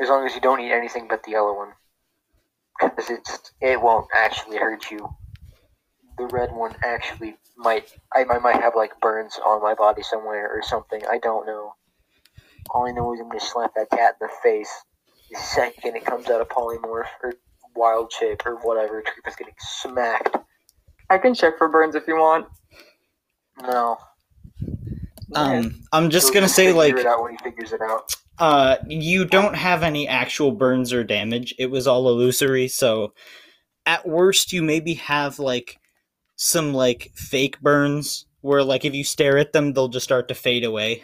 As 0.00 0.08
long 0.08 0.26
as 0.26 0.34
you 0.34 0.40
don't 0.40 0.60
eat 0.60 0.72
anything 0.72 1.06
but 1.08 1.22
the 1.24 1.32
yellow 1.32 1.56
one. 1.56 1.72
Because 2.80 3.10
it's, 3.10 3.52
it 3.60 3.80
won't 3.80 4.06
actually 4.14 4.58
hurt 4.58 4.90
you. 4.90 5.08
The 6.16 6.26
red 6.26 6.52
one 6.52 6.74
actually 6.84 7.36
might, 7.56 7.92
I, 8.14 8.24
I 8.28 8.38
might 8.38 8.60
have 8.60 8.74
like 8.76 9.00
burns 9.00 9.38
on 9.44 9.62
my 9.62 9.74
body 9.74 10.02
somewhere 10.02 10.48
or 10.48 10.62
something. 10.62 11.02
I 11.10 11.18
don't 11.18 11.46
know. 11.46 11.74
All 12.70 12.86
I 12.86 12.92
know 12.92 13.12
is 13.14 13.20
I'm 13.20 13.28
going 13.28 13.40
to 13.40 13.44
slap 13.44 13.74
that 13.74 13.90
cat 13.90 14.16
in 14.20 14.28
the 14.28 14.32
face 14.42 14.70
the 15.30 15.38
second 15.38 15.96
it 15.96 16.04
comes 16.04 16.28
out 16.28 16.40
of 16.40 16.48
polymorph 16.48 17.08
or 17.22 17.34
wild 17.74 18.12
shape 18.12 18.44
or 18.46 18.56
whatever, 18.56 19.02
Tripa's 19.02 19.36
getting 19.36 19.54
smacked. 19.58 20.36
I 21.10 21.18
can 21.18 21.34
check 21.34 21.58
for 21.58 21.68
burns 21.68 21.94
if 21.94 22.06
you 22.06 22.16
want. 22.16 22.46
No. 23.62 23.98
Um, 25.34 25.82
I'm 25.92 26.10
just 26.10 26.26
He'll 26.26 26.34
gonna 26.34 26.48
say 26.48 26.66
figure 26.66 26.76
like 26.76 26.96
it 26.96 27.06
out 27.06 27.22
when 27.22 27.32
he 27.32 27.38
figures 27.38 27.72
it 27.72 27.80
out. 27.82 28.14
Uh, 28.38 28.76
you 28.86 29.24
don't 29.24 29.56
have 29.56 29.82
any 29.82 30.06
actual 30.06 30.52
burns 30.52 30.92
or 30.92 31.02
damage. 31.02 31.54
It 31.58 31.70
was 31.70 31.86
all 31.86 32.08
illusory, 32.08 32.68
so 32.68 33.12
at 33.84 34.06
worst, 34.06 34.52
you 34.52 34.62
maybe 34.62 34.94
have 34.94 35.38
like 35.38 35.78
some 36.36 36.72
like 36.72 37.10
fake 37.14 37.60
burns 37.60 38.26
where 38.42 38.62
like 38.62 38.84
if 38.84 38.94
you 38.94 39.02
stare 39.02 39.38
at 39.38 39.52
them, 39.52 39.72
they'll 39.72 39.88
just 39.88 40.04
start 40.04 40.28
to 40.28 40.34
fade 40.34 40.64
away. 40.64 41.02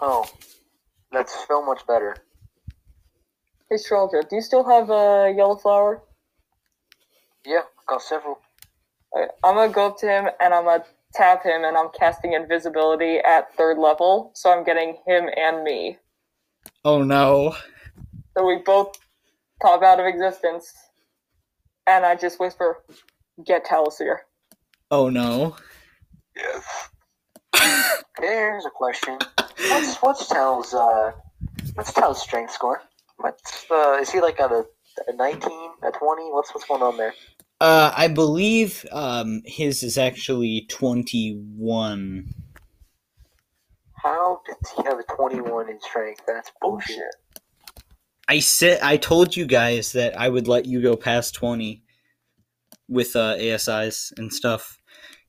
Oh, 0.00 0.26
that's 1.12 1.46
so 1.46 1.64
much 1.64 1.86
better. 1.86 2.16
Hey, 3.68 3.76
Strelja, 3.76 4.28
do 4.28 4.36
you 4.36 4.42
still 4.42 4.64
have 4.64 4.90
a 4.90 5.32
yellow 5.36 5.56
flower? 5.56 6.02
Yeah, 7.44 7.62
got 7.86 8.02
several. 8.02 8.38
Alright, 9.12 9.30
I'm 9.44 9.56
gonna 9.56 9.72
go 9.72 9.88
up 9.88 9.98
to 9.98 10.06
him 10.06 10.28
and 10.40 10.54
I'm 10.54 10.64
gonna 10.64 10.84
tap 11.14 11.44
him 11.44 11.64
and 11.64 11.76
I'm 11.76 11.88
casting 11.98 12.34
invisibility 12.34 13.18
at 13.18 13.54
third 13.54 13.78
level, 13.78 14.30
so 14.34 14.50
I'm 14.50 14.64
getting 14.64 14.96
him 15.06 15.28
and 15.36 15.64
me. 15.64 15.98
Oh 16.84 17.02
no! 17.02 17.56
So 18.36 18.46
we 18.46 18.58
both 18.64 18.98
pop 19.60 19.82
out 19.82 20.00
of 20.00 20.06
existence. 20.06 20.72
And 21.86 22.04
I 22.04 22.14
just 22.14 22.38
whisper, 22.38 22.84
get 23.44 23.64
Talosir. 23.64 24.18
Oh 24.90 25.08
no! 25.08 25.56
Yes. 26.36 26.90
There's 28.20 28.64
a 28.64 28.70
question. 28.70 29.18
What's 29.36 29.96
what's 29.96 30.28
Tal's 30.28 30.74
uh 30.74 31.12
what's 31.74 31.92
Tal's 31.92 32.20
strength 32.20 32.52
score? 32.52 32.82
What's 33.16 33.66
uh 33.70 33.98
is 34.00 34.10
he 34.10 34.20
like 34.20 34.40
at 34.40 34.52
a, 34.52 34.64
a 35.08 35.12
nineteen, 35.14 35.70
a 35.82 35.90
twenty? 35.90 36.30
What's 36.30 36.54
what's 36.54 36.66
going 36.66 36.82
on 36.82 36.96
there? 36.96 37.14
Uh, 37.60 37.92
I 37.96 38.08
believe 38.08 38.86
um 38.92 39.42
his 39.44 39.82
is 39.82 39.98
actually 39.98 40.66
twenty 40.70 41.32
one. 41.56 42.30
How 44.02 44.40
does 44.46 44.72
he 44.76 44.82
have 44.84 44.98
a 44.98 45.04
twenty 45.14 45.40
one 45.40 45.68
in 45.70 45.80
strength? 45.80 46.22
That's 46.26 46.50
bullshit. 46.62 47.16
I 48.28 48.38
said 48.40 48.80
I 48.82 48.96
told 48.96 49.36
you 49.36 49.46
guys 49.46 49.92
that 49.92 50.18
I 50.18 50.28
would 50.28 50.48
let 50.48 50.66
you 50.66 50.82
go 50.82 50.96
past 50.96 51.34
twenty. 51.34 51.82
with 52.88 53.16
uh, 53.16 53.36
ASIs 53.38 54.12
and 54.18 54.32
stuff. 54.32 54.78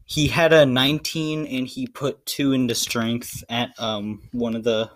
He 0.06 0.28
had 0.28 0.54
a 0.54 0.66
19 0.66 1.46
and 1.48 1.68
he 1.68 1.88
put 1.88 2.26
two 2.26 2.54
into 2.54 2.76
strength 2.76 3.44
at 3.50 3.72
um 3.80 4.22
one 4.34 4.56
of 4.56 4.64
the 4.64 4.92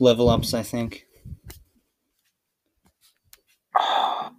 level 0.00 0.28
ups, 0.30 0.54
I 0.54 0.62
think. 0.62 1.06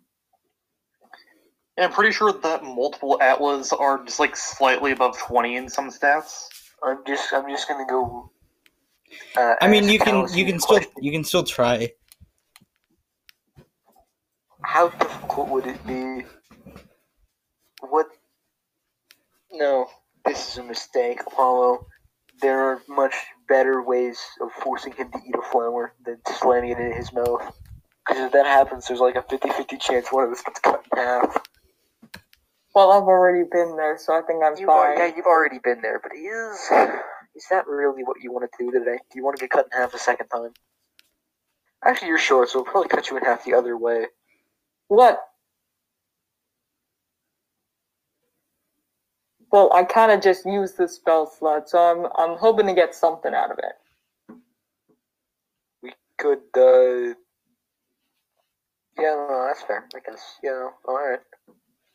And 1.79 1.85
I'm 1.85 1.93
pretty 1.93 2.11
sure 2.11 2.33
that 2.33 2.61
multiple 2.61 3.17
Atlas 3.21 3.71
are 3.71 4.03
just 4.03 4.19
like 4.19 4.35
slightly 4.35 4.91
above 4.91 5.17
20 5.17 5.55
in 5.55 5.69
some 5.69 5.89
stats. 5.89 6.47
I'm 6.83 6.97
just 7.07 7.31
I'm 7.31 7.49
just 7.49 7.69
gonna 7.69 7.85
go. 7.87 8.29
Uh, 9.37 9.55
I 9.61 9.69
mean, 9.69 9.87
you 9.87 9.97
can 9.97 10.27
you 10.33 10.43
a 10.43 10.49
can 10.49 10.59
still 10.59 10.81
you 10.99 11.09
can 11.09 11.23
still 11.23 11.45
try. 11.45 11.89
How 14.61 14.89
difficult 14.89 15.47
would 15.47 15.67
it 15.67 15.87
be? 15.87 16.25
What? 17.79 18.07
No, 19.53 19.87
this 20.25 20.51
is 20.51 20.57
a 20.57 20.63
mistake, 20.63 21.21
Apollo. 21.25 21.87
There 22.41 22.59
are 22.59 22.81
much 22.89 23.15
better 23.47 23.81
ways 23.81 24.19
of 24.41 24.51
forcing 24.51 24.91
him 24.91 25.11
to 25.13 25.19
eat 25.25 25.35
a 25.35 25.41
flower 25.49 25.93
than 26.05 26.17
slamming 26.27 26.71
it 26.71 26.79
in 26.79 26.91
his 26.91 27.13
mouth. 27.13 27.57
Because 28.05 28.25
if 28.25 28.33
that 28.33 28.45
happens, 28.45 28.89
there's 28.89 28.99
like 28.99 29.15
a 29.15 29.21
50 29.21 29.49
50 29.51 29.77
chance 29.77 30.07
one 30.11 30.25
of 30.25 30.31
us 30.31 30.43
gets 30.43 30.59
cut 30.59 30.83
in 30.91 30.97
half. 30.97 31.41
Well, 32.75 32.91
I've 32.91 33.03
already 33.03 33.43
been 33.51 33.75
there, 33.77 33.97
so 33.97 34.13
I 34.13 34.21
think 34.21 34.43
I'm 34.43 34.55
You 34.57 34.69
are, 34.69 34.95
fine. 34.95 34.97
yeah, 35.09 35.15
you've 35.15 35.25
already 35.25 35.59
been 35.59 35.81
there, 35.81 35.99
but 35.99 36.11
is 36.15 36.69
is 37.35 37.45
that 37.49 37.67
really 37.67 38.03
what 38.03 38.17
you 38.21 38.31
want 38.31 38.49
to 38.51 38.63
do 38.63 38.71
today? 38.71 38.97
Do 39.11 39.17
you 39.19 39.23
want 39.23 39.37
to 39.37 39.43
get 39.43 39.51
cut 39.51 39.67
in 39.71 39.79
half 39.79 39.93
a 39.93 39.99
second 39.99 40.27
time? 40.27 40.53
Actually, 41.83 42.09
you're 42.09 42.17
short, 42.19 42.49
so 42.49 42.59
we'll 42.59 42.65
probably 42.65 42.89
cut 42.89 43.09
you 43.09 43.17
in 43.17 43.23
half 43.23 43.43
the 43.45 43.53
other 43.53 43.77
way. 43.77 44.05
What? 44.87 45.19
Well, 49.51 49.71
I 49.73 49.83
kind 49.83 50.11
of 50.11 50.21
just 50.21 50.45
used 50.45 50.77
the 50.77 50.87
spell 50.87 51.25
slot, 51.25 51.69
so 51.69 51.79
I'm 51.79 52.05
I'm 52.17 52.37
hoping 52.37 52.67
to 52.67 52.73
get 52.73 52.93
something 52.93 53.33
out 53.33 53.51
of 53.51 53.59
it. 53.59 53.73
We 55.81 55.93
could, 56.17 56.39
uh. 56.55 57.15
Yeah, 58.99 59.15
no, 59.15 59.45
that's 59.47 59.63
fair. 59.63 59.87
I 59.95 59.99
guess. 59.99 60.37
Yeah, 60.43 60.67
alright. 60.87 61.19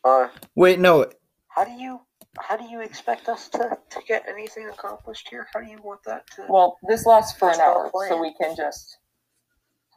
Uh, 0.05 0.27
Wait, 0.55 0.79
no. 0.79 1.09
how 1.49 1.65
do 1.65 1.71
you. 1.71 1.99
How 2.37 2.57
do 2.57 2.65
you 2.65 2.81
expect 2.81 3.29
us 3.29 3.47
to, 3.49 3.77
to 3.89 3.99
get 4.05 4.25
anything 4.27 4.67
accomplished 4.67 5.29
here? 5.29 5.47
How 5.53 5.61
do 5.61 5.69
you 5.71 5.79
want 5.81 6.01
that 6.05 6.29
to. 6.35 6.45
Well, 6.49 6.77
this 6.85 7.05
lasts 7.05 7.37
for 7.39 7.49
an 7.49 7.61
hour, 7.61 7.89
plan. 7.89 8.09
so 8.09 8.21
we 8.21 8.33
can 8.33 8.57
just 8.57 8.97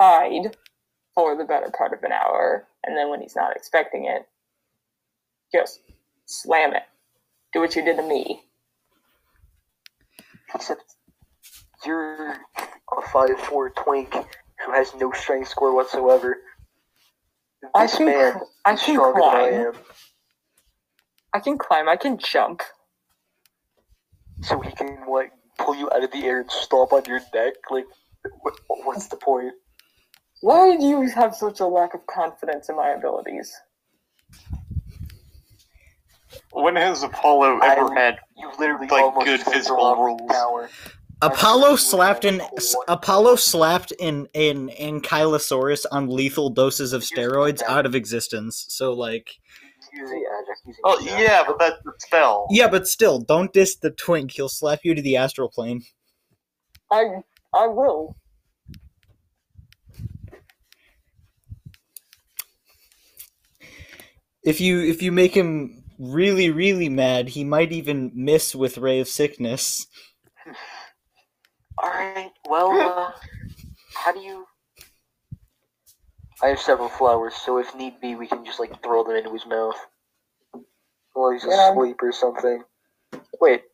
hide 0.00 0.56
for 1.16 1.36
the 1.36 1.44
better 1.44 1.68
part 1.76 1.92
of 1.92 2.04
an 2.04 2.12
hour, 2.12 2.68
and 2.84 2.96
then 2.96 3.10
when 3.10 3.20
he's 3.20 3.34
not 3.34 3.56
expecting 3.56 4.04
it, 4.04 4.22
just 5.52 5.80
slam 6.26 6.74
it. 6.74 6.84
Do 7.52 7.58
what 7.58 7.74
you 7.74 7.84
did 7.84 7.96
to 7.96 8.04
me. 8.06 8.44
Except 10.54 10.94
you're 11.84 12.32
a 12.32 13.02
5'4 13.02 13.74
twink 13.74 14.14
who 14.14 14.72
has 14.72 14.94
no 14.94 15.10
strength 15.10 15.48
score 15.48 15.74
whatsoever. 15.74 16.38
I 17.74 17.82
This 17.82 17.96
can 17.96 18.06
man 18.06 18.32
cl- 18.32 18.50
I 18.64 18.76
can 18.76 18.94
stronger 18.94 19.22
I 19.22 19.30
climb. 19.30 19.72
I 21.34 21.38
can 21.40 21.58
climb. 21.58 21.88
I 21.88 21.96
can 21.96 22.18
jump. 22.18 22.62
So 24.42 24.60
he 24.60 24.70
can, 24.72 25.04
like, 25.08 25.32
pull 25.58 25.74
you 25.74 25.90
out 25.90 26.04
of 26.04 26.10
the 26.12 26.24
air 26.24 26.40
and 26.40 26.50
stomp 26.50 26.92
on 26.92 27.04
your 27.04 27.20
neck? 27.34 27.54
Like, 27.70 27.86
what, 28.42 28.54
what's 28.84 29.08
the 29.08 29.16
point? 29.16 29.52
Why 30.40 30.76
do 30.76 30.86
you 30.86 31.08
have 31.10 31.34
such 31.34 31.60
a 31.60 31.66
lack 31.66 31.94
of 31.94 32.06
confidence 32.06 32.68
in 32.68 32.76
my 32.76 32.90
abilities? 32.90 33.52
When 36.52 36.76
has 36.76 37.02
Apollo 37.02 37.58
ever 37.62 37.92
I- 37.92 38.00
had 38.00 38.18
You 38.36 38.50
literally 38.58 38.86
Like, 38.86 39.24
good 39.24 39.40
physical 39.42 39.76
draw 39.94 40.04
rules. 40.04 40.30
Power. 40.30 40.70
Apollo 41.20 41.76
slapped 41.76 42.24
an 42.24 42.40
Apollo 42.86 43.36
slapped 43.36 43.92
an 44.00 44.28
an 44.34 44.68
Ankylosaurus 44.70 45.84
on 45.90 46.08
lethal 46.08 46.50
doses 46.50 46.92
of 46.92 47.02
steroids 47.02 47.62
out 47.62 47.86
of 47.86 47.94
existence. 47.94 48.66
So 48.68 48.92
like, 48.92 49.30
Using 49.92 50.22
magic. 50.22 50.56
Using 50.66 50.82
Oh 50.84 51.00
yeah, 51.00 51.42
but 51.46 51.58
that's 51.58 51.82
the 51.84 51.92
spell. 51.98 52.46
yeah, 52.50 52.68
but 52.68 52.86
still, 52.86 53.18
don't 53.18 53.52
diss 53.52 53.74
the 53.76 53.90
twink. 53.90 54.32
He'll 54.32 54.48
slap 54.48 54.80
you 54.84 54.94
to 54.94 55.02
the 55.02 55.16
astral 55.16 55.48
plane. 55.48 55.82
I 56.90 57.22
I 57.52 57.66
will. 57.66 58.16
If 64.44 64.60
you 64.60 64.80
if 64.80 65.02
you 65.02 65.10
make 65.10 65.34
him 65.34 65.82
really 65.98 66.50
really 66.50 66.88
mad, 66.88 67.30
he 67.30 67.42
might 67.42 67.72
even 67.72 68.12
miss 68.14 68.54
with 68.54 68.78
ray 68.78 69.00
of 69.00 69.08
sickness. 69.08 69.86
Alright, 71.82 72.32
well, 72.48 72.72
uh, 72.72 73.12
how 73.94 74.12
do 74.12 74.20
you. 74.20 74.46
I 76.42 76.48
have 76.48 76.58
several 76.60 76.88
flowers, 76.88 77.34
so 77.34 77.58
if 77.58 77.74
need 77.74 78.00
be, 78.00 78.14
we 78.14 78.26
can 78.26 78.44
just, 78.44 78.60
like, 78.60 78.82
throw 78.82 79.04
them 79.04 79.16
into 79.16 79.32
his 79.32 79.46
mouth. 79.46 79.76
While 81.12 81.30
he's 81.32 81.44
Yeah. 81.44 81.70
asleep 81.72 81.96
or 82.02 82.12
something. 82.12 82.64
Wait, 83.40 83.64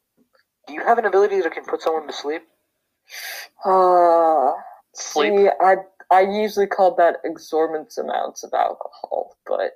do 0.66 0.74
you 0.74 0.82
have 0.84 0.98
an 0.98 1.04
ability 1.04 1.40
that 1.42 1.52
can 1.52 1.64
put 1.64 1.82
someone 1.82 2.06
to 2.06 2.12
sleep? 2.12 2.42
Uh, 3.64 4.52
Sleep. 4.94 5.32
see, 5.34 5.48
I 5.60 5.76
I 6.10 6.20
usually 6.20 6.66
call 6.66 6.94
that 6.96 7.16
exorbitant 7.24 7.92
amounts 7.98 8.44
of 8.44 8.52
alcohol, 8.54 9.36
but 9.46 9.72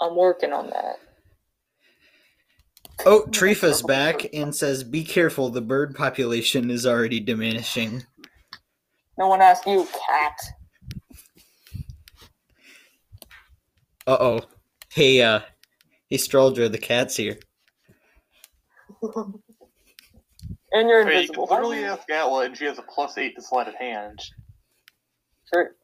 I'm 0.00 0.16
working 0.16 0.52
on 0.52 0.70
that. 0.70 0.98
Oh, 3.04 3.24
Trifa's 3.30 3.82
back 3.82 4.32
and 4.32 4.54
says, 4.54 4.84
"Be 4.84 5.04
careful. 5.04 5.48
The 5.48 5.60
bird 5.60 5.94
population 5.94 6.70
is 6.70 6.86
already 6.86 7.20
diminishing." 7.20 8.04
No 9.18 9.28
one 9.28 9.40
asked 9.42 9.66
you, 9.66 9.86
cat. 10.08 10.38
Uh 14.06 14.16
oh. 14.20 14.40
Hey, 14.92 15.22
uh, 15.22 15.40
hey, 16.10 16.16
Stroldra, 16.16 16.70
the 16.70 16.78
cat's 16.78 17.16
here. 17.16 17.38
And 20.72 20.88
you're 20.88 21.02
I 21.02 21.04
mean, 21.04 21.22
you 21.22 21.28
can 21.28 21.42
invisible. 21.42 21.46
literally 21.50 21.84
ask 21.84 22.08
Atla, 22.10 22.46
and 22.46 22.56
she 22.56 22.64
has 22.64 22.78
a 22.78 22.82
plus 22.82 23.18
eight 23.18 23.36
to 23.36 23.42
sleight 23.42 23.68
of 23.68 23.74
hand. 23.74 24.18
Sure. 25.52 25.76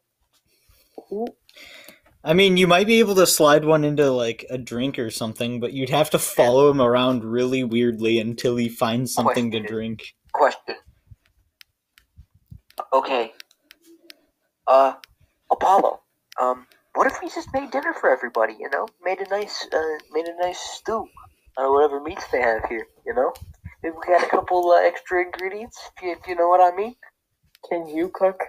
I 2.23 2.33
mean, 2.33 2.57
you 2.57 2.67
might 2.67 2.87
be 2.87 2.99
able 2.99 3.15
to 3.15 3.25
slide 3.25 3.63
one 3.63 3.85
into 3.85 4.11
like 4.11 4.45
a 4.49 4.57
drink 4.57 4.99
or 4.99 5.09
something, 5.09 5.59
but 5.59 5.71
you'd 5.71 5.89
have 5.89 6.09
to 6.09 6.19
follow 6.19 6.69
him 6.69 6.81
around 6.81 7.23
really 7.23 7.63
weirdly 7.63 8.19
until 8.19 8.57
he 8.57 8.67
finds 8.67 9.13
something 9.13 9.51
to 9.51 9.61
drink. 9.61 10.15
Question. 10.33 10.75
Okay. 12.91 13.31
Uh, 14.67 14.93
Apollo. 15.49 16.01
Um, 16.41 16.67
what 16.95 17.07
if 17.07 17.21
we 17.21 17.29
just 17.29 17.53
made 17.53 17.71
dinner 17.71 17.93
for 17.93 18.09
everybody? 18.09 18.55
You 18.59 18.69
know, 18.69 18.87
made 19.03 19.19
a 19.21 19.29
nice, 19.29 19.65
uh, 19.71 19.97
made 20.11 20.25
a 20.25 20.35
nice 20.41 20.59
stew, 20.59 21.07
or 21.57 21.73
whatever 21.73 22.01
meats 22.01 22.27
they 22.31 22.41
have 22.41 22.65
here. 22.67 22.85
You 23.05 23.13
know, 23.13 23.31
maybe 23.81 23.95
we 23.95 24.13
got 24.13 24.25
a 24.25 24.29
couple 24.29 24.69
uh, 24.71 24.81
extra 24.85 25.23
ingredients. 25.23 25.79
If 25.97 26.03
you, 26.03 26.11
if 26.11 26.27
you 26.27 26.35
know 26.35 26.49
what 26.49 26.61
I 26.61 26.75
mean. 26.75 26.95
Can 27.69 27.87
you 27.87 28.09
cook? 28.13 28.41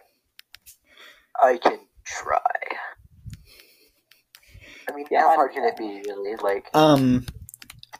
I 1.42 1.58
can 1.58 1.80
try. 2.04 2.38
I 4.90 4.96
mean, 4.96 5.06
Yeah, 5.10 5.22
how 5.22 5.36
hard 5.36 5.52
can 5.52 5.64
it 5.64 5.76
be, 5.76 6.02
really? 6.06 6.36
Like, 6.36 6.68
Um, 6.74 7.26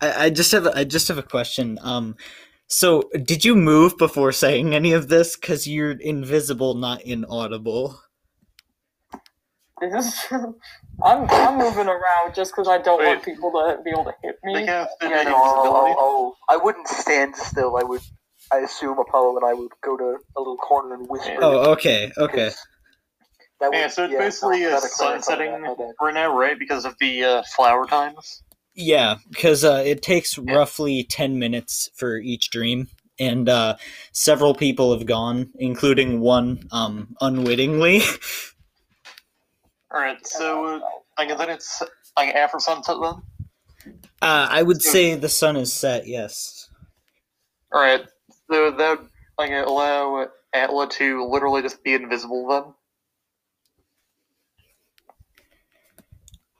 I, 0.01 0.27
I 0.27 0.31
just 0.31 0.53
have 0.53 0.67
I 0.67 0.85
just 0.85 1.09
have 1.09 1.19
a 1.19 1.23
question. 1.23 1.79
Um, 1.83 2.17
so 2.69 3.11
did 3.25 3.45
you 3.45 3.55
move 3.57 3.97
before 3.99 4.33
saying 4.33 4.75
any 4.75 4.93
of 4.93 5.09
this? 5.09 5.37
Cause 5.37 5.67
you're 5.67 5.93
invisible, 5.93 6.75
not 6.75 7.03
inaudible. 7.03 8.01
This 9.81 10.07
is 10.07 10.21
true. 10.23 10.57
I'm 11.03 11.29
I'm 11.31 11.57
moving 11.59 11.87
around 11.89 12.35
just 12.35 12.53
because 12.53 12.69
I 12.69 12.79
don't 12.79 13.03
want 13.03 13.23
people 13.25 13.51
to 13.53 13.79
be 13.83 13.91
able 13.91 14.05
to 14.05 14.15
hit 14.23 14.37
They 14.45 14.61
me. 14.61 14.67
have 14.67 14.89
yeah, 15.03 15.23
no, 15.23 15.33
oh, 15.37 15.97
oh, 15.99 16.35
I 16.49 16.59
wouldn't 16.59 16.89
stand 16.89 17.35
still. 17.37 17.77
I 17.77 17.83
would. 17.83 18.03
I 18.53 18.59
assume 18.59 18.99
Apollo 18.99 19.37
and 19.37 19.47
I 19.47 19.55
would 19.55 19.71
go 19.83 19.97
to 19.97 20.17
a 20.37 20.41
little 20.41 20.57
corner 20.57 20.95
and 20.97 21.09
whisper. 21.09 21.37
Oh, 21.41 21.73
okay, 21.73 22.11
okay. 22.19 22.51
'Cause 23.61 23.71
That 23.71 23.77
Yeah, 23.77 23.85
would- 23.85 23.93
so 23.93 24.05
it's 24.05 24.13
yeah, 24.13 24.19
basically 24.19 24.61
no, 24.63 24.69
uh, 24.69 24.71
gotta 24.81 24.89
sunsetting 24.89 25.63
that, 25.63 25.95
right 26.01 26.15
now, 26.15 26.37
right? 26.37 26.59
Because 26.59 26.85
of 26.85 26.97
the 26.99 27.25
uh, 27.25 27.43
flower 27.55 27.87
times. 27.87 28.43
Yeah, 28.75 29.17
because 29.31 29.65
uh, 29.65 29.83
it 29.85 30.03
takes 30.03 30.39
roughly 30.39 31.05
10 31.05 31.39
minutes 31.39 31.91
for 31.95 32.17
each 32.19 32.51
dream, 32.51 32.89
and 33.19 33.49
uh, 33.49 33.77
several 34.13 34.55
people 34.55 34.93
have 34.97 35.07
gone, 35.07 35.51
including 35.59 36.21
one 36.21 36.67
um, 36.73 37.15
unwittingly. 37.21 38.01
Alright, 39.95 40.27
so 40.27 40.77
uh, 40.77 40.81
I 41.19 41.27
guess 41.27 41.39
then 41.39 41.51
it's 41.51 41.83
like 42.17 42.35
after 42.35 42.61
sunset 42.61 42.97
then? 43.03 43.15
Uh, 44.23 44.47
I 44.51 44.63
would 44.63 44.83
say 44.83 45.17
the 45.17 45.29
sun 45.29 45.57
is 45.57 45.73
set, 45.73 46.07
yes. 46.07 46.71
Alright, 47.75 48.07
so 48.51 48.71
that 48.71 48.99
would 49.01 49.09
like 49.39 49.51
allow 49.67 50.29
Atla 50.55 50.89
to 50.91 51.29
literally 51.29 51.63
just 51.63 51.83
be 51.83 51.95
invisible 51.95 52.47
then? 52.49 52.75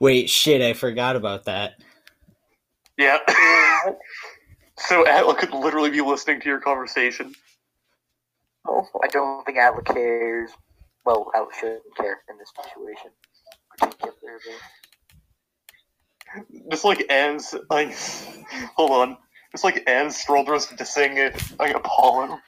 Wait, 0.01 0.31
shit, 0.31 0.63
I 0.63 0.73
forgot 0.73 1.15
about 1.15 1.45
that. 1.45 1.73
Yeah. 2.97 3.19
so 4.77 5.05
Atla 5.05 5.35
could 5.35 5.53
literally 5.53 5.91
be 5.91 6.01
listening 6.01 6.41
to 6.41 6.49
your 6.49 6.59
conversation. 6.59 7.35
Oh. 8.67 8.87
I 9.03 9.07
don't 9.09 9.45
think 9.45 9.59
Atla 9.59 9.83
cares. 9.83 10.49
Well, 11.05 11.29
Atla 11.35 11.49
shouldn't 11.59 11.83
care 11.95 12.23
in 12.31 12.37
this 12.39 12.51
situation. 12.51 13.11
Particularly. 13.77 14.39
Just 16.71 16.83
like 16.83 17.01
as 17.11 17.53
like 17.69 17.95
hold 18.75 18.89
on. 18.89 19.17
Just 19.51 19.63
like 19.63 19.83
as 19.85 20.17
Stroldros 20.17 20.67
dissing 20.79 21.17
it 21.17 21.59
like 21.59 21.75
Apollo, 21.75 22.39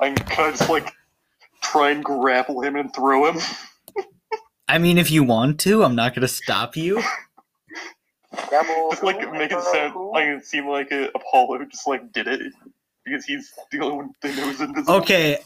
I'm 0.00 0.16
kind 0.16 0.52
of 0.52 0.58
just 0.58 0.68
like 0.68 0.92
try 1.62 1.90
and 1.90 2.02
grapple 2.02 2.62
him 2.62 2.74
and 2.74 2.92
throw 2.92 3.30
him. 3.30 3.40
I 4.68 4.78
mean, 4.78 4.98
if 4.98 5.10
you 5.10 5.22
want 5.22 5.60
to, 5.60 5.84
I'm 5.84 5.94
not 5.94 6.14
gonna 6.14 6.28
stop 6.28 6.76
you. 6.76 7.02
Devil, 8.50 8.90
Just 8.90 9.02
like 9.02 9.32
make 9.32 9.52
it 9.52 9.62
sound 9.62 9.94
like 10.12 10.26
it 10.26 10.44
seem 10.44 10.66
like 10.66 10.92
uh, 10.92 11.08
Apollo 11.14 11.64
just 11.66 11.86
like 11.86 12.12
did 12.12 12.26
it 12.26 12.52
because 13.04 13.24
he's 13.24 13.52
the 13.70 13.80
only 13.80 13.96
one 13.96 14.10
that 14.22 14.36
knows 14.36 14.60
invisible. 14.60 14.94
Okay. 14.94 15.38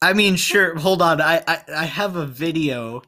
I 0.00 0.12
mean, 0.12 0.36
sure. 0.36 0.76
Hold 0.76 1.02
on. 1.02 1.20
I 1.20 1.42
I, 1.46 1.62
I 1.76 1.84
have 1.84 2.16
a 2.16 2.24
video. 2.26 3.02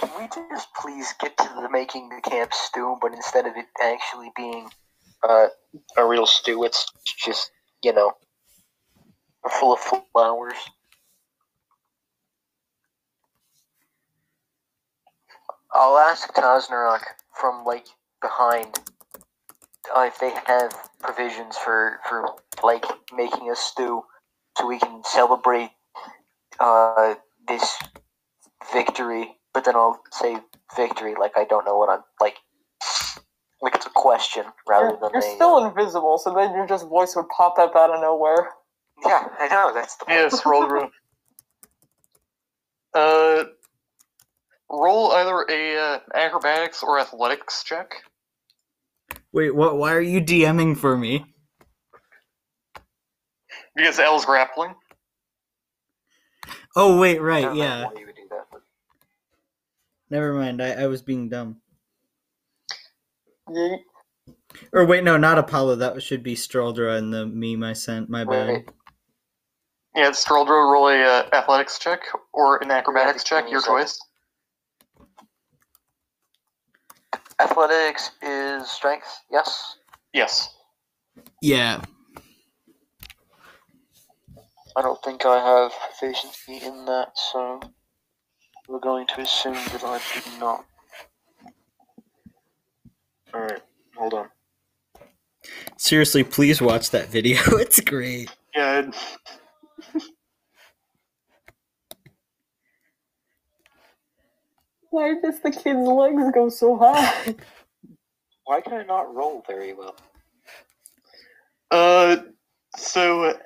Can 0.00 0.08
we 0.18 0.28
just 0.28 0.68
please 0.80 1.12
get 1.20 1.36
to 1.36 1.50
the 1.60 1.68
making 1.70 2.08
the 2.08 2.20
camp 2.22 2.54
stew, 2.54 2.96
but 3.02 3.12
instead 3.12 3.46
of 3.46 3.54
it 3.56 3.66
actually 3.82 4.30
being 4.36 4.70
uh, 5.22 5.48
a 5.96 6.06
real 6.06 6.26
stew, 6.26 6.64
it's 6.64 6.86
just, 7.04 7.50
you 7.82 7.92
know, 7.92 8.12
full 9.48 9.72
of 9.72 9.80
flowers. 10.12 10.54
I'll 15.72 15.96
ask 15.96 16.32
Taznarok 16.34 17.02
from, 17.32 17.64
like, 17.64 17.86
behind 18.20 18.78
uh, 19.96 20.02
if 20.02 20.18
they 20.18 20.32
have 20.46 20.74
provisions 21.00 21.56
for, 21.56 22.00
for, 22.08 22.34
like, 22.62 22.84
making 23.16 23.50
a 23.50 23.56
stew 23.56 24.02
so 24.58 24.66
we 24.66 24.78
can 24.78 25.02
celebrate 25.04 25.70
uh, 26.58 27.14
this 27.48 27.78
victory, 28.72 29.36
but 29.54 29.64
then 29.64 29.74
I'll 29.74 30.00
say 30.12 30.38
victory 30.76 31.14
like 31.18 31.32
I 31.36 31.44
don't 31.44 31.64
know 31.64 31.76
what 31.76 31.88
I'm 31.88 32.02
like. 32.20 32.36
Like 33.62 33.74
it's 33.74 33.86
a 33.86 33.90
question 33.90 34.44
rather 34.66 34.88
You're, 34.88 34.98
than 35.00 35.10
you're 35.12 35.22
a. 35.22 35.34
still 35.34 35.66
invisible, 35.66 36.18
so 36.18 36.32
then 36.34 36.54
your 36.54 36.66
just 36.66 36.88
voice 36.88 37.14
would 37.16 37.28
pop 37.28 37.58
up 37.58 37.76
out 37.76 37.94
of 37.94 38.00
nowhere. 38.00 38.50
Yeah, 39.04 39.26
I 39.38 39.48
know 39.48 39.72
that's 39.74 39.96
the 39.96 40.04
point. 40.06 40.18
Yes, 40.18 40.46
roll 40.46 40.62
the 40.62 40.68
room. 40.68 40.90
Uh, 42.94 43.44
roll 44.70 45.12
either 45.12 45.46
a 45.48 45.76
uh, 45.76 45.98
acrobatics 46.14 46.82
or 46.82 46.98
athletics 46.98 47.62
check. 47.64 47.92
Wait, 49.32 49.54
what? 49.54 49.76
Why 49.76 49.94
are 49.94 50.00
you 50.00 50.20
DMing 50.20 50.76
for 50.76 50.96
me? 50.96 51.24
Because 53.76 53.98
L's 54.00 54.24
grappling. 54.24 54.74
Oh 56.76 57.00
wait, 57.00 57.20
right, 57.20 57.42
don't 57.42 57.56
yeah. 57.56 57.86
why 57.86 57.92
you 57.98 58.06
would 58.06 58.14
do 58.14 58.22
that, 58.30 58.46
but- 58.50 58.62
Never 60.10 60.34
mind. 60.34 60.60
I, 60.62 60.72
I 60.72 60.86
was 60.88 61.02
being 61.02 61.28
dumb. 61.28 61.56
Yeet. 63.48 63.78
Or 64.72 64.84
wait, 64.84 65.04
no, 65.04 65.16
not 65.16 65.38
Apollo. 65.38 65.76
That 65.76 66.02
should 66.02 66.22
be 66.22 66.34
Stroldra 66.34 66.98
and 66.98 67.12
the 67.12 67.26
meme 67.26 67.62
I 67.62 67.72
sent. 67.72 68.10
My 68.10 68.24
bad. 68.24 68.48
Wait. 68.48 68.68
Yeah, 69.94 70.10
Stroldro, 70.10 70.72
roll 70.72 70.88
a 70.88 71.02
uh, 71.02 71.28
athletics 71.32 71.78
check 71.78 72.00
or 72.32 72.62
an 72.62 72.70
acrobatics 72.70 73.24
check, 73.24 73.50
your 73.50 73.60
choice. 73.60 74.00
Athletics 77.40 78.10
is 78.22 78.70
strength. 78.70 79.08
Yes. 79.32 79.76
Yes. 80.12 80.50
Yeah. 81.42 81.82
I 84.76 84.82
don't 84.82 85.02
think 85.02 85.26
I 85.26 85.38
have 85.38 85.72
proficiency 85.72 86.64
in 86.64 86.84
that, 86.84 87.08
so 87.32 87.60
we're 88.68 88.78
going 88.78 89.06
to 89.08 89.20
assume 89.22 89.54
that 89.54 89.82
I 89.82 90.00
do 90.14 90.38
not. 90.38 90.64
Alright, 93.34 93.62
hold 93.96 94.14
on. 94.14 94.28
Seriously, 95.76 96.22
please 96.22 96.60
watch 96.62 96.90
that 96.90 97.08
video. 97.08 97.40
It's 97.58 97.80
great. 97.80 98.30
Yeah. 98.54 98.80
it- 98.80 98.94
Why 104.90 105.14
does 105.22 105.40
the 105.40 105.50
kid's 105.50 105.78
legs 105.86 106.22
go 106.34 106.48
so 106.48 106.76
high? 106.76 107.34
Why 108.44 108.60
can 108.60 108.74
I 108.74 108.82
not 108.82 109.14
roll 109.14 109.44
very 109.46 109.72
well? 109.72 109.94
Uh, 111.70 112.16
so 112.76 113.38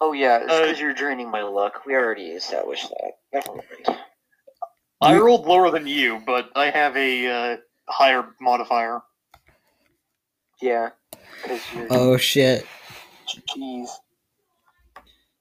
Oh 0.00 0.12
yeah, 0.12 0.38
it's 0.42 0.52
Uh, 0.52 0.60
because 0.62 0.80
you're 0.80 0.92
draining 0.94 1.30
my 1.30 1.42
luck. 1.42 1.84
We 1.86 1.94
already 1.94 2.28
established 2.28 2.88
that. 2.90 3.12
Never 3.32 3.54
mind. 3.88 3.98
I 5.00 5.14
You- 5.14 5.24
rolled 5.24 5.46
lower 5.46 5.70
than 5.70 5.86
you, 5.86 6.20
but 6.26 6.50
I 6.54 6.70
have 6.70 6.96
a 6.96 7.26
uh, 7.26 7.56
higher 7.88 8.34
modifier. 8.40 9.00
Yeah, 10.60 10.90
you're 11.74 11.86
Oh 11.90 12.16
shit. 12.16 12.66
cheese. 13.26 13.98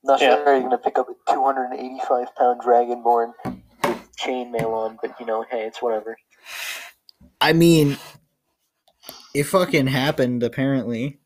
Not 0.03 0.21
Yeah. 0.21 0.35
sure 0.43 0.53
you're 0.53 0.61
gonna 0.61 0.77
pick 0.77 0.97
up 0.97 1.07
a 1.09 1.31
285 1.33 2.35
pound 2.35 2.61
dragonborn 2.61 3.33
with 3.45 3.55
chainmail 4.19 4.73
on, 4.73 4.97
but 5.01 5.19
you 5.19 5.25
know, 5.25 5.45
hey, 5.49 5.65
it's 5.65 5.81
whatever. 5.81 6.17
I 7.39 7.53
mean, 7.53 7.97
it 9.33 9.43
fucking 9.43 9.87
happened 9.87 10.43
apparently. 10.43 11.19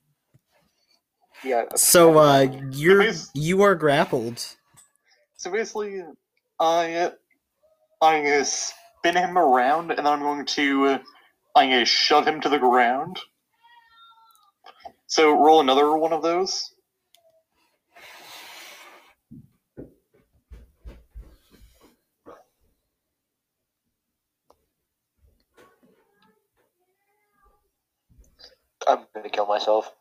Yeah. 1.43 1.65
So 1.75 2.17
uh, 2.17 2.47
you're 2.71 3.05
you 3.33 3.61
are 3.63 3.75
grappled. 3.75 4.45
So 5.37 5.51
basically, 5.51 6.01
I 6.59 7.11
I'm 8.01 8.23
gonna 8.23 8.45
spin 8.45 9.15
him 9.15 9.37
around, 9.37 9.91
and 9.91 9.99
then 9.99 10.07
I'm 10.07 10.21
going 10.21 10.45
to 10.45 10.99
I'm 11.55 11.69
gonna 11.69 11.85
shove 11.85 12.27
him 12.27 12.41
to 12.41 12.49
the 12.49 12.59
ground. 12.59 13.19
So 15.07 15.31
roll 15.31 15.59
another 15.61 15.95
one 15.97 16.13
of 16.13 16.21
those. 16.21 16.73
I'm 28.87 28.99
gonna 29.15 29.29
kill 29.29 29.45
myself. 29.47 29.91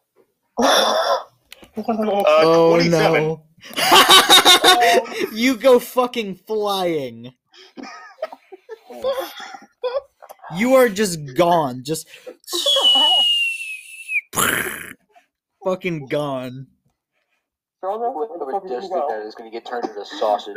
Uh, 0.59 2.24
oh 2.26 2.70
27. 2.74 3.22
no. 3.22 3.45
you 5.35 5.57
go 5.57 5.78
fucking 5.78 6.35
flying. 6.35 7.33
You 10.57 10.74
are 10.74 10.89
just 10.89 11.35
gone. 11.37 11.85
Just 11.85 12.09
fucking 15.64 16.07
gone. 16.09 16.66
Stronger? 17.78 18.11
Where 18.11 18.28
the 18.28 18.45
Whoever 18.45 18.53
fuck 18.53 18.62
did 18.64 18.74
does 18.74 18.85
you 18.85 19.07
that 19.09 19.26
is 19.26 19.35
gonna 19.35 19.51
get 19.51 19.64
turned 19.64 19.85
into 19.85 20.05
sausage. 20.05 20.57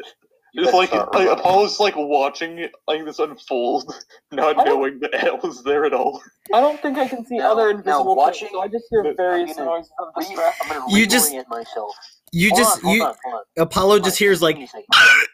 You 0.56 0.64
Just 0.66 0.76
like, 0.76 0.89
start 0.89 1.14
like 1.16 1.28
running. 1.28 1.39
Apollo's 1.39 1.80
like 1.80 1.95
watching 1.95 2.68
like 2.88 3.04
this 3.06 3.18
unfold, 3.18 3.91
not 4.32 4.56
knowing 4.66 4.99
that 4.99 5.14
Al 5.16 5.39
was 5.39 5.64
there 5.64 5.84
at 5.86 5.93
all. 5.93 6.22
I 6.54 6.62
don't 6.62 6.80
think 6.80 6.97
I 6.99 7.08
can 7.08 7.26
see 7.26 7.38
Now- 7.38 7.54
other 7.54 7.74
now 7.74 7.80
invisible 7.80 8.16
watching- 8.16 8.49
things, 8.49 8.51
so 8.54 8.62
I 8.62 8.68
just 8.68 8.86
hear 8.91 9.04
I'm 9.04 9.18
various 9.18 9.56
gonna 9.58 9.66
noises 9.70 9.91
of 9.99 10.08
Re- 10.16 10.24
distress. 10.26 10.56
I'm 10.64 10.70
gonna 10.80 10.95
You 10.95 11.08
just- 11.08 11.32
reorient 11.34 11.47
myself. 11.49 11.91
You 12.32 12.49
Hold 12.49 12.60
just 12.60 12.78
on, 12.78 12.84
hold 12.84 12.95
you 12.95 13.04
on, 13.04 13.16
hold 13.24 13.36
on. 13.58 13.64
Apollo 13.64 13.99
just 13.99 14.18
hears 14.20 14.41
like 14.43 14.56
Give 14.56 14.60
me 14.62 14.66
a 14.66 14.68
second. 14.68 14.86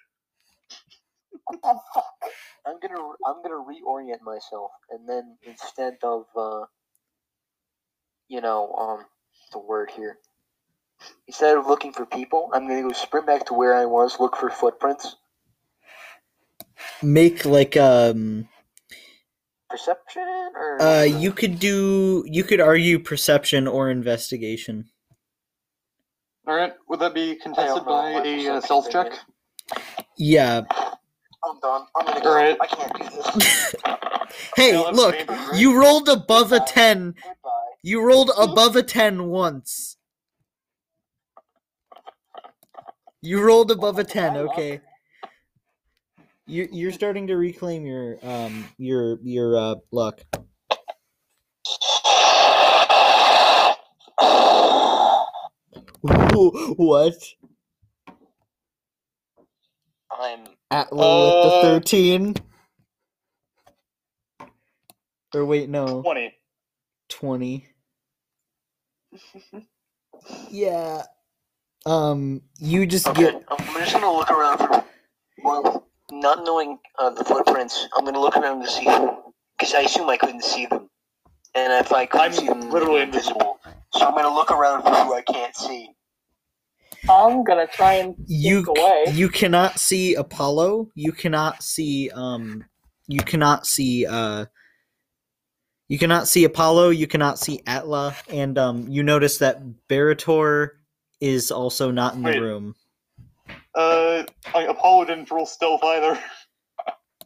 What 1.45 1.61
the 1.63 1.79
fuck? 1.93 2.05
I'm 2.65 2.79
gonna 2.79 3.01
I'm 3.25 3.41
gonna 3.41 3.55
reorient 3.55 4.21
myself, 4.21 4.71
and 4.91 5.07
then 5.09 5.35
instead 5.43 5.95
of 6.03 6.25
uh, 6.37 6.65
you 8.27 8.39
know, 8.41 8.71
um, 8.75 9.05
the 9.51 9.59
word 9.59 9.89
here. 9.95 10.17
Instead 11.27 11.57
of 11.57 11.67
looking 11.67 11.93
for 11.93 12.05
people, 12.05 12.49
I'm 12.53 12.67
gonna 12.67 12.81
go 12.81 12.91
sprint 12.91 13.25
back 13.27 13.45
to 13.47 13.53
where 13.53 13.75
I 13.75 13.85
was, 13.85 14.19
look 14.19 14.35
for 14.35 14.49
footprints. 14.49 15.15
make 17.03 17.45
like 17.45 17.77
um 17.77 18.47
Perception, 19.69 20.23
or 20.55 20.81
uh 20.81 21.03
you 21.03 21.31
could 21.31 21.59
do 21.59 22.23
you 22.27 22.43
could 22.43 22.59
argue 22.59 22.99
perception 22.99 23.67
or 23.67 23.89
investigation. 23.89 24.89
All 26.47 26.55
right, 26.55 26.73
would 26.87 26.99
that 26.99 27.13
be 27.13 27.35
contested 27.35 27.85
by 27.85 28.09
a 28.09 28.17
uh, 28.17 28.23
perception 28.23 28.61
stealth 28.61 28.87
it 28.87 28.91
check? 28.91 29.11
Yeah. 30.17 30.61
I'm 31.45 31.59
done. 31.61 31.85
I'm 31.95 32.05
gonna 32.05 32.21
go. 32.21 32.29
Alright. 32.29 32.57
I 32.59 32.67
can't 32.67 32.93
do 32.99 33.03
this. 33.09 33.75
Hey, 34.55 34.77
look, 34.77 35.15
you 35.55 35.79
rolled 35.79 36.09
above 36.09 36.51
a 36.51 36.59
10. 36.59 37.15
You 37.81 38.03
rolled 38.03 38.31
above 38.37 38.75
a 38.75 38.83
10 38.83 39.25
once. 39.25 39.97
You 43.21 43.43
rolled 43.43 43.71
above 43.71 43.99
a 43.99 44.03
10, 44.03 44.37
okay. 44.37 44.81
You're 46.47 46.67
you're 46.71 46.91
starting 46.91 47.27
to 47.27 47.35
reclaim 47.35 47.85
your 47.85 48.17
um 48.23 48.67
your 48.77 49.19
your 49.21 49.55
uh 49.57 49.75
luck. 49.91 50.21
what? 56.01 57.13
I'm 60.71 61.21
with 61.21 61.41
the 61.41 61.51
Uh, 61.51 61.59
thirteen. 61.61 62.35
Or 65.35 65.45
wait, 65.45 65.69
no, 65.69 66.01
20. 66.03 66.33
twenty. 67.09 67.67
Yeah. 70.51 71.03
Um, 71.85 72.41
you 72.57 72.85
just 72.85 73.07
okay. 73.07 73.23
get 73.23 73.43
I'm 73.49 73.65
just 73.79 73.93
gonna 73.93 74.11
look 74.11 74.29
around 74.29 74.57
for 74.57 74.83
well, 75.43 75.87
not 76.11 76.43
knowing 76.43 76.77
uh, 76.97 77.09
the 77.11 77.23
footprints. 77.23 77.87
I'm 77.95 78.03
gonna 78.05 78.19
look 78.19 78.35
around 78.35 78.61
to 78.61 78.67
see 78.67 78.85
because 79.57 79.73
I 79.73 79.81
assume 79.81 80.09
I 80.09 80.17
couldn't 80.17 80.43
see 80.43 80.65
them, 80.65 80.89
and 81.55 81.73
if 81.73 81.93
I 81.93 82.05
couldn't 82.05 82.27
I'm 82.27 82.33
see 82.33 82.47
them, 82.47 82.69
literally 82.69 82.99
were 82.99 83.03
invisible. 83.03 83.59
So 83.93 84.05
I'm 84.05 84.13
gonna 84.13 84.33
look 84.33 84.51
around 84.51 84.83
for 84.83 84.89
who 84.89 85.13
I 85.13 85.21
can't 85.21 85.55
see. 85.55 85.89
I'm 87.09 87.43
gonna 87.43 87.67
try 87.67 87.93
and 87.93 88.15
you 88.27 88.63
sneak 88.63 88.77
away. 88.77 89.05
you 89.13 89.29
cannot 89.29 89.79
see 89.79 90.15
Apollo. 90.15 90.91
You 90.95 91.11
cannot 91.11 91.63
see 91.63 92.09
um 92.13 92.65
you 93.07 93.21
cannot 93.21 93.65
see 93.65 94.05
uh 94.05 94.45
you 95.87 95.97
cannot 95.97 96.27
see 96.27 96.43
Apollo, 96.43 96.89
you 96.89 97.07
cannot 97.07 97.39
see 97.39 97.61
Atla, 97.65 98.15
and 98.29 98.57
um 98.57 98.87
you 98.89 99.01
notice 99.01 99.37
that 99.37 99.61
Barator 99.87 100.71
is 101.21 101.51
also 101.51 101.91
not 101.91 102.15
in 102.15 102.23
the 102.23 102.29
Wait. 102.29 102.39
room. 102.39 102.75
Uh, 103.75 104.23
I, 104.53 104.63
Apollo 104.63 105.05
didn't 105.05 105.29
roll 105.31 105.45
stealth 105.45 105.83
either. 105.83 106.19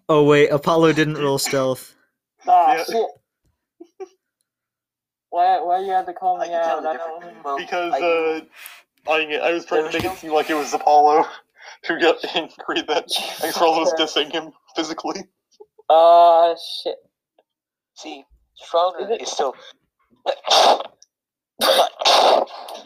Oh 0.10 0.24
wait, 0.26 0.50
Apollo 0.50 0.94
didn't 0.94 1.18
roll 1.18 1.38
stealth. 1.50 1.96
Ah, 2.48 2.74
Yeah. 2.76 2.84
shit. 2.84 3.08
Why, 5.30 5.60
why 5.62 5.80
you 5.80 5.92
had 5.92 6.06
to 6.06 6.14
call 6.14 6.38
me 6.38 6.48
can 6.48 6.56
out? 6.56 6.84
the 6.84 6.90
I 6.90 6.94
difference. 6.94 7.24
don't. 7.24 7.44
Well, 7.44 7.58
Because, 7.58 7.94
I, 7.94 8.00
uh, 8.02 8.42
I, 9.12 9.50
I 9.50 9.54
was 9.54 9.66
trying 9.66 9.90
to 9.90 9.94
make 9.94 10.04
it 10.06 10.18
seem 10.20 10.32
like 10.32 10.50
it 10.50 10.54
was 10.56 10.74
Apollo 10.74 11.26
who 11.88 12.00
got 12.00 12.18
angry 12.36 12.82
that 12.88 13.06
Axel 13.44 13.72
was 13.72 13.94
dissing 13.94 14.32
him 14.32 14.52
physically. 14.76 15.24
Uh, 15.90 16.54
shit. 16.84 16.96
see, 17.96 18.26
Stronger 18.56 19.06
Is 19.06 19.10
it- 19.12 19.22
is 19.24 19.32
still 19.32 19.56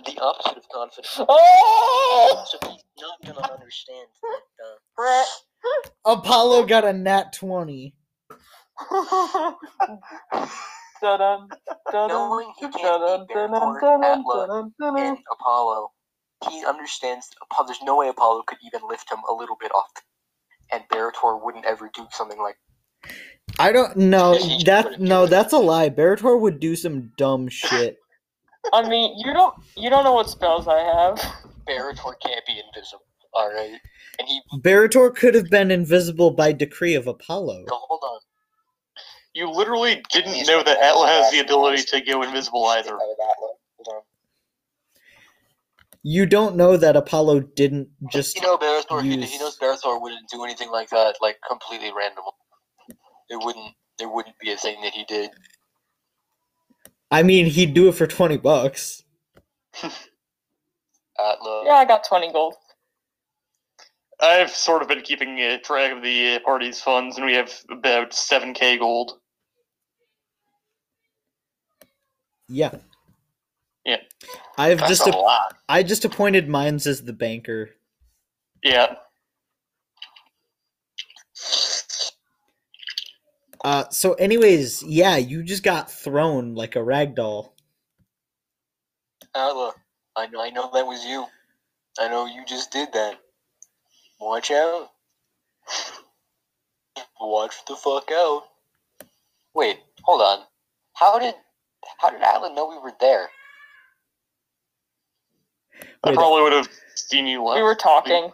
the 0.05 0.19
opposite 0.21 0.57
of 0.57 0.69
confident. 0.73 1.07
Oh! 1.30 2.45
So 2.51 2.57
he's 2.69 2.84
not 3.01 3.19
gonna 3.25 3.53
understand 3.53 4.07
that. 4.23 4.41
Uh, 4.99 5.25
Apollo 6.05 6.65
got 6.67 6.86
a 6.86 6.93
nat 6.93 7.34
20. 7.34 7.95
Dun-dun, 11.01 11.49
dun-dun, 11.91 12.07
knowing 12.09 12.53
he 12.59 12.67
can't 12.69 13.05
beat 13.05 13.28
dun-dun, 13.34 13.51
Bearport, 13.51 13.82
dun-dun, 13.82 14.03
Atla, 14.21 14.47
dun-dun, 14.47 14.73
dun-dun. 14.80 15.07
and 15.07 15.17
Apollo, 15.32 15.91
he 16.49 16.65
understands. 16.65 17.30
Apo- 17.51 17.65
There's 17.67 17.82
no 17.84 17.97
way 17.97 18.09
Apollo 18.09 18.43
could 18.47 18.59
even 18.65 18.82
lift 18.89 19.11
him 19.11 19.19
a 19.30 19.34
little 19.34 19.57
bit 19.59 19.71
off, 19.73 19.91
and 20.71 20.84
Barator 20.91 21.43
wouldn't 21.43 21.65
ever 21.65 21.89
do 21.95 22.07
something 22.11 22.39
like. 22.39 22.57
I 23.59 23.71
don't 23.71 23.97
know. 23.97 24.34
He 24.34 24.63
just 24.63 24.65
That 24.67 24.99
no, 25.01 25.28
that's 25.28 25.53
a 25.53 25.57
lie. 25.59 25.89
Barator 25.89 26.39
would 26.39 26.59
do 26.59 26.75
some 26.75 27.11
dumb 27.17 27.49
shit. 27.49 27.97
I 28.74 28.88
mean, 28.88 29.18
you 29.18 29.34
don't 29.34 29.55
you 29.76 29.89
don't 29.89 30.03
know 30.03 30.14
what 30.14 30.30
spells 30.30 30.68
I 30.68 30.80
have. 30.80 31.18
Barator 31.68 32.14
can't 32.24 32.45
be 32.45 32.62
invisible. 32.66 33.05
All 33.34 33.53
right, 33.53 33.78
and 34.20 34.28
he. 34.28 34.41
Barator 34.60 35.14
could 35.16 35.36
have 35.36 35.49
been 35.49 35.72
invisible 35.72 36.32
by 36.32 36.51
decree 36.51 36.95
of 36.95 37.08
Apollo. 37.08 37.66
No, 37.68 37.76
hold 37.88 38.01
on. 38.03 38.20
You 39.34 39.51
literally 39.51 40.03
didn't 40.12 40.34
He's 40.34 40.47
know 40.47 40.64
that 40.64 40.80
not 40.80 40.84
Atla 40.84 41.08
has 41.08 41.32
the 41.32 41.39
ability 41.39 41.84
to 41.84 42.01
go 42.01 42.24
invisible 42.24 42.66
either. 42.66 42.89
Out 42.89 42.95
of 42.95 43.01
Atla. 43.01 43.49
Hold 43.78 43.88
on. 43.97 44.01
You 46.01 46.26
don't 46.26 46.55
know 46.55 46.78
that 46.78 46.95
Apollo 46.95 47.41
didn't 47.55 47.89
just 48.12 48.36
you 48.36 48.41
know 48.41 48.58
Barator. 48.58 49.03
He, 49.03 49.16
use- 49.16 49.32
he 49.32 49.38
knows 49.38 49.58
Barator 49.60 50.01
wouldn't 50.01 50.28
do 50.30 50.43
anything 50.43 50.72
like 50.72 50.89
that, 50.89 51.16
like 51.22 51.38
completely 51.47 51.91
random. 51.95 52.24
It 53.30 53.43
wouldn't. 53.43 53.74
It 53.99 54.10
wouldn't 54.12 54.38
be 54.39 54.51
a 54.51 54.58
thing 54.58 54.82
that 54.82 54.93
he 54.93 55.03
did. 55.05 55.32
I 57.12 57.24
mean, 57.24 57.45
he'd 57.45 57.74
do 57.74 57.88
it 57.88 57.93
for 57.95 58.05
20 58.08 58.38
bucks. 58.38 59.03
Atla. 59.84 61.64
Yeah, 61.66 61.74
I 61.74 61.86
got 61.86 62.03
twenty 62.08 62.32
gold. 62.32 62.53
I've 64.20 64.49
sort 64.51 64.82
of 64.82 64.88
been 64.88 65.01
keeping 65.01 65.39
uh, 65.41 65.58
track 65.64 65.91
of 65.91 66.01
the 66.03 66.36
uh, 66.36 66.39
party's 66.39 66.82
funds, 66.82 67.18
and 67.18 67.26
we 67.26 67.34
have 67.34 67.51
about 67.70 68.12
7k 68.12 68.80
gold. 68.80 69.20
Yeah. 72.47 72.72
Yeah. 73.86 73.97
I've 74.58 74.80
That's 74.80 74.89
just 74.89 75.08
a 75.08 75.16
a- 75.16 75.18
lot. 75.18 75.55
I 75.70 75.84
just 75.84 76.05
appointed 76.05 76.47
Mines 76.49 76.88
as 76.88 77.03
the 77.03 77.14
banker. 77.14 77.72
Yeah. 78.64 78.95
Uh 83.68 83.89
so 83.89 84.13
anyways, 84.13 84.84
yeah, 84.84 85.18
you 85.18 85.43
just 85.43 85.63
got 85.63 85.91
thrown 85.91 86.55
like 86.55 86.78
a 86.78 86.84
rag 86.84 87.15
doll. 87.15 87.53
Atla, 89.36 89.74
I 90.15 90.28
know, 90.28 90.41
I 90.41 90.51
know 90.51 90.70
that 90.74 90.88
was 90.88 91.05
you. 91.05 91.26
I 91.99 92.07
know 92.09 92.28
you 92.28 92.45
just 92.47 92.72
did 92.72 92.93
that. 92.93 93.20
Watch 94.22 94.51
out. 94.51 94.89
Watch 97.20 97.55
the 97.68 97.76
fuck 97.76 98.11
out. 98.11 98.43
Wait, 99.55 99.80
hold 100.03 100.22
on. 100.22 100.45
How 100.95 101.20
did 101.20 101.36
how 101.99 102.09
did 102.11 102.22
Atla 102.22 102.53
know 102.55 102.68
we 102.70 102.80
were 102.80 102.93
there? 103.01 103.30
I 106.03 106.13
probably 106.13 106.43
would 106.43 106.53
have 106.53 106.70
seen 106.95 107.28
you 107.28 107.43
left. 107.43 107.57
We 107.57 107.63
were 107.63 107.76
talking. 107.76 108.32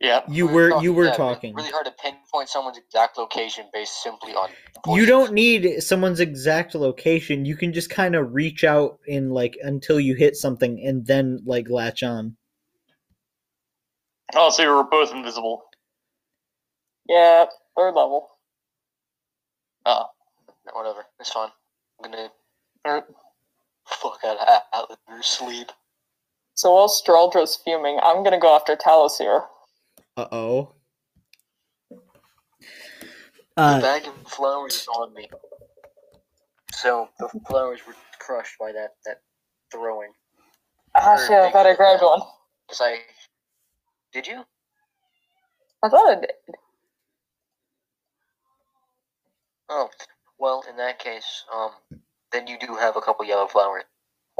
Yeah. 0.00 0.22
You 0.28 0.46
We 0.46 0.52
were 0.52 0.68
talking- 0.70 0.84
you 0.84 0.92
were 0.92 1.06
yeah, 1.06 1.12
talking. 1.14 1.54
Really 1.54 1.70
hard 1.70 1.86
to 1.86 1.92
pinpoint 1.92 2.48
someone's 2.48 2.78
exact 2.78 3.18
location 3.18 3.68
based 3.72 4.00
simply 4.02 4.32
on. 4.32 4.50
You 4.86 5.06
don't 5.06 5.32
need 5.32 5.82
someone's 5.82 6.20
exact 6.20 6.74
location. 6.76 7.44
You 7.44 7.56
can 7.56 7.72
just 7.72 7.90
kind 7.90 8.14
of 8.14 8.32
reach 8.32 8.62
out 8.62 9.00
and 9.08 9.32
like 9.32 9.56
until 9.62 9.98
you 9.98 10.14
hit 10.14 10.36
something 10.36 10.80
and 10.86 11.04
then 11.06 11.40
like 11.44 11.68
latch 11.68 12.02
on. 12.04 12.36
Oh, 14.34 14.50
so 14.50 14.62
you 14.62 14.70
were 14.70 14.84
both 14.84 15.10
invisible. 15.12 15.64
Yeah, 17.08 17.46
third 17.76 17.92
level. 17.94 18.28
Oh, 19.86 20.04
no, 20.66 20.72
whatever. 20.74 21.06
It's 21.18 21.32
fine. 21.32 21.48
I'm 22.04 22.10
gonna 22.10 22.28
Alright. 22.86 23.04
fuck 23.86 24.20
out 24.24 24.36
of 24.38 24.48
Atla 24.74 24.96
in 25.08 25.16
her 25.16 25.22
sleep. 25.22 25.72
So 26.54 26.74
while 26.74 26.88
Straldra's 26.88 27.56
fuming, 27.56 27.98
I'm 28.02 28.22
gonna 28.22 28.38
go 28.38 28.54
after 28.54 28.76
Talosir. 28.76 29.46
Uh-oh. 30.18 30.74
The 33.56 33.62
Uh 33.62 33.80
bag 33.80 34.06
of 34.06 34.14
flowers 34.28 34.86
on 34.96 35.14
me. 35.14 35.28
So 36.72 37.08
the 37.18 37.28
flowers 37.48 37.80
were 37.86 37.94
crushed 38.18 38.58
by 38.60 38.72
that 38.72 38.90
that 39.06 39.22
throwing. 39.72 40.12
Ah, 40.96 41.16
Sure, 41.16 41.26
shit, 41.26 41.38
I 41.38 41.50
thought 41.52 41.66
I 41.66 41.74
grabbed 41.76 42.02
one. 42.02 42.20
Cause 42.68 42.80
I 42.82 42.98
did 44.12 44.26
you? 44.26 44.44
I 45.82 45.88
thought 45.88 46.08
I 46.16 46.20
did. 46.20 46.32
Oh, 49.70 49.90
well, 50.38 50.64
in 50.68 50.76
that 50.78 50.98
case, 50.98 51.44
um, 51.54 51.72
then 52.32 52.46
you 52.46 52.58
do 52.58 52.76
have 52.76 52.96
a 52.96 53.00
couple 53.00 53.24
yellow 53.24 53.46
flowers, 53.48 53.84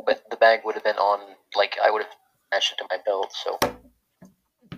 but 0.06 0.22
the 0.30 0.36
bag 0.36 0.60
would 0.64 0.74
have 0.76 0.84
been 0.84 0.96
on 0.96 1.20
like 1.56 1.76
I 1.84 1.90
would 1.90 2.02
have 2.02 2.12
matched 2.52 2.72
it 2.72 2.78
to 2.78 2.86
my 2.90 2.98
belt, 3.04 3.32
so 3.32 3.58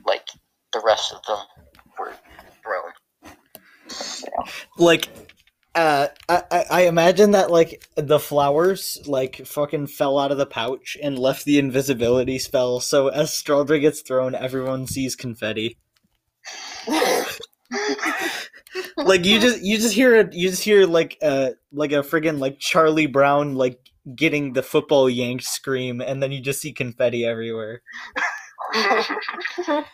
like 0.06 0.28
the 0.72 0.82
rest 0.84 1.12
of 1.12 1.22
them 1.26 1.38
were 1.98 2.12
thrown. 2.62 2.92
like 4.78 5.08
uh 5.74 6.08
I, 6.28 6.64
I 6.70 6.80
imagine 6.82 7.32
that 7.32 7.50
like 7.50 7.86
the 7.96 8.18
flowers 8.18 8.98
like 9.06 9.46
fucking 9.46 9.86
fell 9.88 10.18
out 10.18 10.32
of 10.32 10.38
the 10.38 10.46
pouch 10.46 10.96
and 11.02 11.18
left 11.18 11.44
the 11.44 11.58
invisibility 11.58 12.38
spell 12.38 12.80
so 12.80 13.08
as 13.08 13.30
Straldra 13.30 13.80
gets 13.80 14.02
thrown 14.02 14.34
everyone 14.34 14.86
sees 14.86 15.16
confetti. 15.16 15.78
Like 18.96 19.24
you 19.24 19.40
just 19.40 19.62
you 19.62 19.78
just 19.78 19.94
hear 19.94 20.20
a, 20.20 20.28
you 20.32 20.50
just 20.50 20.62
hear 20.62 20.86
like 20.86 21.16
uh 21.22 21.50
like 21.72 21.92
a 21.92 22.02
friggin' 22.02 22.38
like 22.38 22.58
Charlie 22.58 23.06
Brown 23.06 23.54
like 23.54 23.78
getting 24.14 24.52
the 24.52 24.62
football 24.62 25.08
yanked 25.08 25.44
scream 25.44 26.00
and 26.00 26.22
then 26.22 26.32
you 26.32 26.40
just 26.40 26.60
see 26.60 26.72
confetti 26.72 27.24
everywhere 27.24 27.82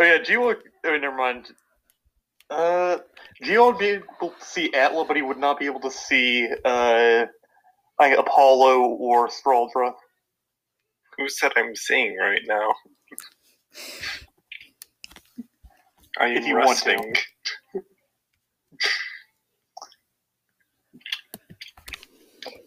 Oh 0.00 0.04
yeah, 0.04 0.18
Geo. 0.18 0.54
Oh, 0.86 0.98
never 0.98 1.16
mind. 1.16 1.48
Uh, 2.50 2.98
Geo 3.42 3.66
would 3.68 3.78
be 3.78 3.88
able 3.88 4.06
to 4.20 4.32
see 4.40 4.74
Atla, 4.74 5.04
but 5.06 5.16
he 5.16 5.22
would 5.22 5.38
not 5.38 5.58
be 5.60 5.66
able 5.66 5.80
to 5.80 5.90
see 5.92 6.48
uh, 6.64 7.26
like 8.00 8.18
Apollo 8.18 8.80
or 8.82 9.28
Straldra. 9.28 9.92
Who 11.18 11.28
said 11.28 11.52
I'm 11.56 11.76
seeing 11.76 12.16
right 12.16 12.42
now? 12.46 12.74
I 16.18 16.28
If 16.34 16.46
am 16.46 16.46
you 16.46 16.58
want 16.58 16.82
resting. 16.82 16.98
to. 17.02 17.14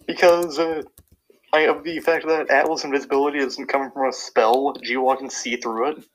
Because 0.07 0.59
uh, 0.59 0.83
I 1.53 1.61
have 1.61 1.83
the 1.83 1.99
fact 1.99 2.27
that 2.27 2.49
Atlas 2.49 2.83
invisibility 2.83 3.39
isn't 3.39 3.67
coming 3.67 3.91
from 3.91 4.09
a 4.09 4.13
spell, 4.13 4.73
Jiwa 4.75 5.17
can 5.19 5.29
see 5.29 5.57
through 5.57 5.89
it. 5.91 6.05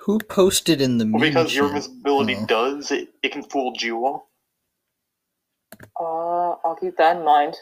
Who 0.00 0.18
posted 0.20 0.80
in 0.80 0.98
the 0.98 1.06
Well, 1.12 1.20
because 1.20 1.54
your 1.54 1.66
chat? 1.66 1.76
invisibility 1.76 2.34
Oh. 2.34 2.46
does, 2.46 2.90
it, 2.90 3.10
it 3.22 3.32
can 3.32 3.42
fool 3.44 3.74
Jiwa. 3.74 4.22
Uh, 6.00 6.56
I'll 6.64 6.76
keep 6.80 6.96
that 6.98 7.16
in 7.18 7.24
mind. 7.24 7.56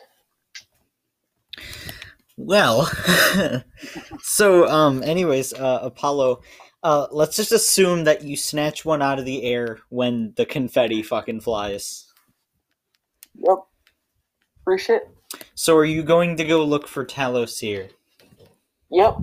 Well, 2.36 2.86
so 4.22 4.68
um, 4.68 5.02
anyways, 5.02 5.52
uh, 5.54 5.80
Apollo, 5.82 6.42
uh, 6.82 7.06
let's 7.12 7.36
just 7.36 7.52
assume 7.52 8.04
that 8.04 8.22
you 8.24 8.36
snatch 8.36 8.84
one 8.84 9.02
out 9.02 9.18
of 9.18 9.24
the 9.26 9.44
air 9.44 9.80
when 9.90 10.32
the 10.36 10.46
confetti 10.46 11.02
fucking 11.02 11.40
flies. 11.42 12.06
Yep. 13.36 13.58
Free 14.64 14.78
shit. 14.78 15.08
So 15.54 15.76
are 15.76 15.84
you 15.84 16.02
going 16.02 16.36
to 16.38 16.44
go 16.44 16.64
look 16.64 16.88
for 16.88 17.04
Talosir? 17.04 17.90
Yep. 18.90 19.16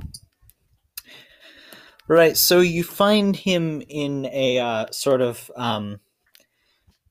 Right. 2.08 2.38
So 2.38 2.62
you 2.62 2.84
find 2.84 3.36
him 3.36 3.84
in 3.88 4.28
a 4.28 4.60
uh, 4.60 4.86
sort 4.92 5.22
of 5.22 5.52
um, 5.56 6.00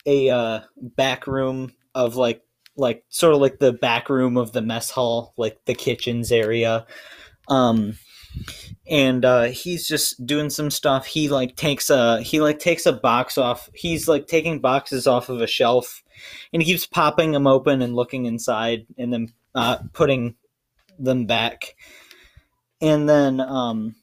a 0.07 0.31
uh, 0.31 0.61
back 0.77 1.27
room 1.27 1.73
of 1.95 2.17
like 2.17 2.43
like 2.77 3.05
sort 3.09 3.35
of 3.35 3.41
like 3.41 3.59
the 3.59 3.73
back 3.73 4.09
room 4.09 4.37
of 4.37 4.53
the 4.53 4.63
mess 4.63 4.91
hall, 4.91 5.35
like 5.37 5.59
the 5.67 5.75
kitchens 5.75 6.33
area. 6.33 6.87
Um, 7.49 7.99
and 8.89 9.25
uh, 9.25 9.45
he's 9.45 9.89
just 9.89 10.25
doing 10.27 10.51
some 10.51 10.71
stuff. 10.71 11.07
He 11.07 11.29
like 11.29 11.57
takes 11.57 11.91
a 11.91 12.23
he 12.23 12.41
like 12.41 12.59
takes 12.59 12.87
a 12.87 12.93
box 12.93 13.37
off. 13.37 13.69
He's 13.75 14.09
like 14.09 14.27
taking 14.27 14.61
boxes 14.61 15.07
off 15.07 15.29
of 15.29 15.41
a 15.41 15.47
shelf, 15.47 16.03
and 16.53 16.63
he 16.63 16.73
keeps 16.73 16.87
popping 16.87 17.33
them 17.33 17.47
open 17.47 17.83
and 17.83 17.95
looking 17.95 18.27
inside, 18.27 18.87
and 18.97 19.13
then 19.13 19.33
uh, 19.55 19.79
putting 19.93 20.37
them 20.99 21.27
back. 21.27 21.75
And 22.81 23.09
then 23.09 23.41
um, 23.41 23.95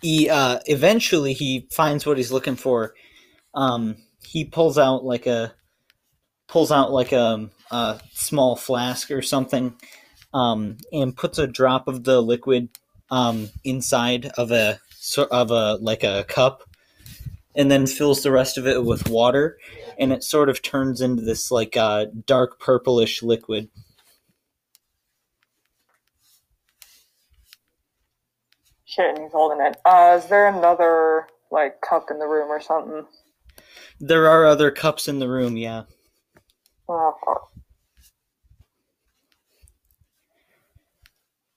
he 0.00 0.28
uh, 0.28 0.60
eventually 0.66 1.32
he 1.32 1.68
finds 1.70 2.06
what 2.06 2.16
he's 2.16 2.32
looking 2.32 2.56
for. 2.56 2.94
Um, 3.54 3.96
he 4.24 4.44
pulls 4.44 4.78
out 4.78 5.04
like 5.04 5.26
a 5.26 5.54
pulls 6.48 6.72
out 6.72 6.92
like 6.92 7.12
a, 7.12 7.48
a 7.70 8.00
small 8.12 8.56
flask 8.56 9.10
or 9.10 9.22
something, 9.22 9.74
um, 10.34 10.78
and 10.92 11.16
puts 11.16 11.38
a 11.38 11.46
drop 11.46 11.88
of 11.88 12.04
the 12.04 12.20
liquid 12.20 12.68
um, 13.10 13.50
inside 13.64 14.26
of 14.36 14.50
a 14.50 14.80
of 15.30 15.50
a 15.50 15.74
like 15.80 16.02
a 16.02 16.24
cup, 16.28 16.62
and 17.54 17.70
then 17.70 17.86
fills 17.86 18.22
the 18.22 18.32
rest 18.32 18.58
of 18.58 18.66
it 18.66 18.84
with 18.84 19.08
water, 19.08 19.58
and 19.98 20.12
it 20.12 20.24
sort 20.24 20.48
of 20.48 20.62
turns 20.62 21.00
into 21.00 21.22
this 21.22 21.50
like 21.50 21.76
uh, 21.76 22.06
dark 22.26 22.60
purplish 22.60 23.22
liquid. 23.22 23.68
Shit, 28.90 29.10
and 29.10 29.18
he's 29.18 29.30
holding 29.30 29.64
it. 29.64 29.76
Uh, 29.84 30.18
is 30.18 30.26
there 30.28 30.48
another, 30.48 31.28
like, 31.52 31.80
cup 31.80 32.10
in 32.10 32.18
the 32.18 32.26
room 32.26 32.48
or 32.48 32.60
something? 32.60 33.06
There 34.00 34.26
are 34.26 34.44
other 34.44 34.72
cups 34.72 35.06
in 35.06 35.20
the 35.20 35.28
room, 35.28 35.56
yeah. 35.56 35.84
Oh. 36.88 37.14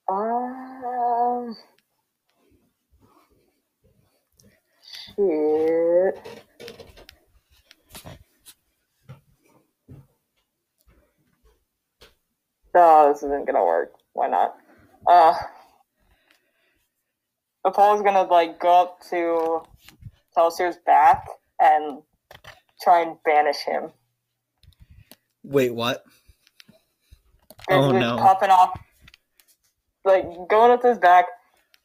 Um. 0.08 1.56
Shit. 5.16 6.44
No, 12.76 13.12
this 13.12 13.24
isn't 13.24 13.48
gonna 13.48 13.66
work. 13.66 13.94
Why 14.14 14.28
not? 14.28 14.56
Uh. 15.08 15.34
Apollo's 17.66 18.02
gonna, 18.02 18.24
like, 18.24 18.60
go 18.60 18.82
up 18.82 19.00
to 19.10 19.62
Telsir's 20.36 20.78
back 20.86 21.26
and 21.60 22.02
try 22.82 23.02
and 23.02 23.18
banish 23.24 23.60
him. 23.60 23.92
Wait, 25.44 25.74
what? 25.74 26.04
Oh, 27.70 27.80
like, 27.88 28.02
no. 28.02 28.18
popping 28.18 28.50
off, 28.50 28.78
like 30.04 30.26
going 30.50 30.72
up 30.72 30.82
to 30.82 30.90
his 30.90 30.98
back, 30.98 31.28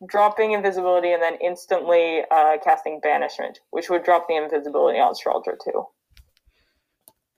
dropping 0.06 0.52
invisibility, 0.52 1.12
and 1.12 1.22
then 1.22 1.36
instantly 1.40 2.22
uh, 2.30 2.56
casting 2.62 3.00
banishment, 3.00 3.60
which 3.70 3.88
would 3.88 4.02
drop 4.02 4.26
the 4.28 4.36
invisibility 4.36 4.98
on 4.98 5.14
Stralter 5.14 5.56
too. 5.62 5.86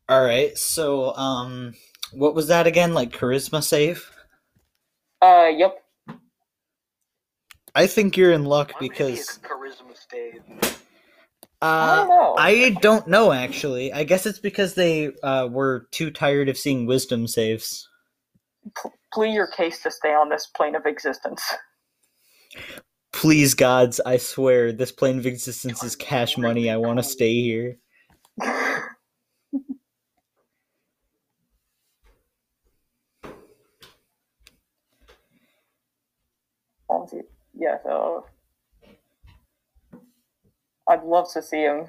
All 0.08 0.24
right. 0.24 0.56
So, 0.56 1.14
um, 1.16 1.74
what 2.12 2.34
was 2.34 2.48
that 2.48 2.66
again? 2.66 2.94
Like 2.94 3.12
charisma 3.12 3.62
save? 3.62 4.10
Uh, 5.20 5.50
yep. 5.54 5.82
I 7.74 7.86
think 7.86 8.16
you're 8.16 8.32
in 8.32 8.44
luck 8.44 8.72
What 8.72 8.80
because 8.80 9.18
is 9.18 9.38
charisma 9.42 9.96
save? 10.10 10.42
I 11.62 11.96
don't 11.96 12.10
uh, 12.10 12.14
know. 12.14 12.34
I 12.38 12.70
don't 12.80 13.06
know 13.06 13.32
actually. 13.32 13.92
I 13.92 14.04
guess 14.04 14.26
it's 14.26 14.38
because 14.38 14.74
they 14.74 15.12
uh, 15.22 15.48
were 15.50 15.86
too 15.90 16.10
tired 16.10 16.48
of 16.48 16.56
seeing 16.56 16.86
wisdom 16.86 17.26
saves. 17.26 17.88
Plead 19.12 19.34
your 19.34 19.46
case 19.46 19.82
to 19.82 19.90
stay 19.90 20.14
on 20.14 20.28
this 20.28 20.46
plane 20.46 20.74
of 20.74 20.86
existence. 20.86 21.42
Please, 23.12 23.54
gods, 23.54 24.00
I 24.06 24.16
swear, 24.16 24.72
this 24.72 24.92
plane 24.92 25.18
of 25.18 25.26
existence 25.26 25.82
is 25.82 25.96
cash 25.96 26.38
money. 26.38 26.70
I 26.70 26.76
want 26.76 26.98
to 26.98 27.02
stay 27.02 27.34
here. 27.42 27.76
Honestly, 37.60 37.64
yeah. 37.64 37.76
So 37.84 38.26
I'd 40.88 41.04
love 41.04 41.32
to 41.32 41.42
see 41.42 41.62
him. 41.62 41.86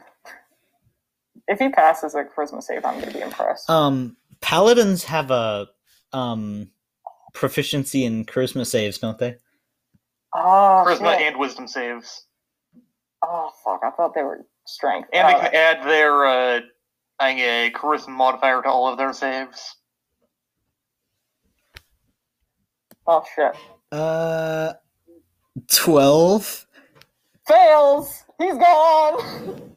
If 1.48 1.60
he 1.60 1.70
passes 1.70 2.16
a 2.16 2.24
charisma 2.24 2.62
save, 2.62 2.86
I'm 2.86 3.00
gonna 3.00 3.12
be 3.14 3.22
impressed. 3.22 3.70
Um, 3.70 4.16
paladins 4.42 5.04
have 5.06 5.32
a 5.32 5.68
um 6.14 6.70
proficiency 7.34 8.06
in 8.06 8.26
charisma 8.26 8.66
saves, 8.66 8.98
don't 9.00 9.18
they? 9.18 9.38
oh, 10.36 10.84
Charisma 10.86 11.18
shit. 11.18 11.22
and 11.28 11.38
wisdom 11.40 11.68
saves. 11.68 12.26
oh 13.24 13.52
fuck! 13.64 13.82
I 13.84 13.90
thought 13.92 14.14
they 14.14 14.24
were 14.24 14.46
strength. 14.68 15.10
And 15.14 15.28
they 15.28 15.34
Uh, 15.34 15.40
can 15.42 15.56
add 15.56 15.88
their 15.88 16.26
uh, 16.26 16.60
I 17.20 17.34
think 17.34 17.40
a 17.42 17.72
charisma 17.78 18.10
modifier 18.10 18.62
to 18.62 18.70
all 18.70 18.88
of 18.88 18.98
their 18.98 19.14
saves. 19.14 19.76
oh 23.08 23.24
shit! 23.36 23.56
Uh, 23.92 24.74
twelve. 25.68 26.66
Fails. 27.48 28.24
He's 28.38 28.54
gone. 28.58 29.76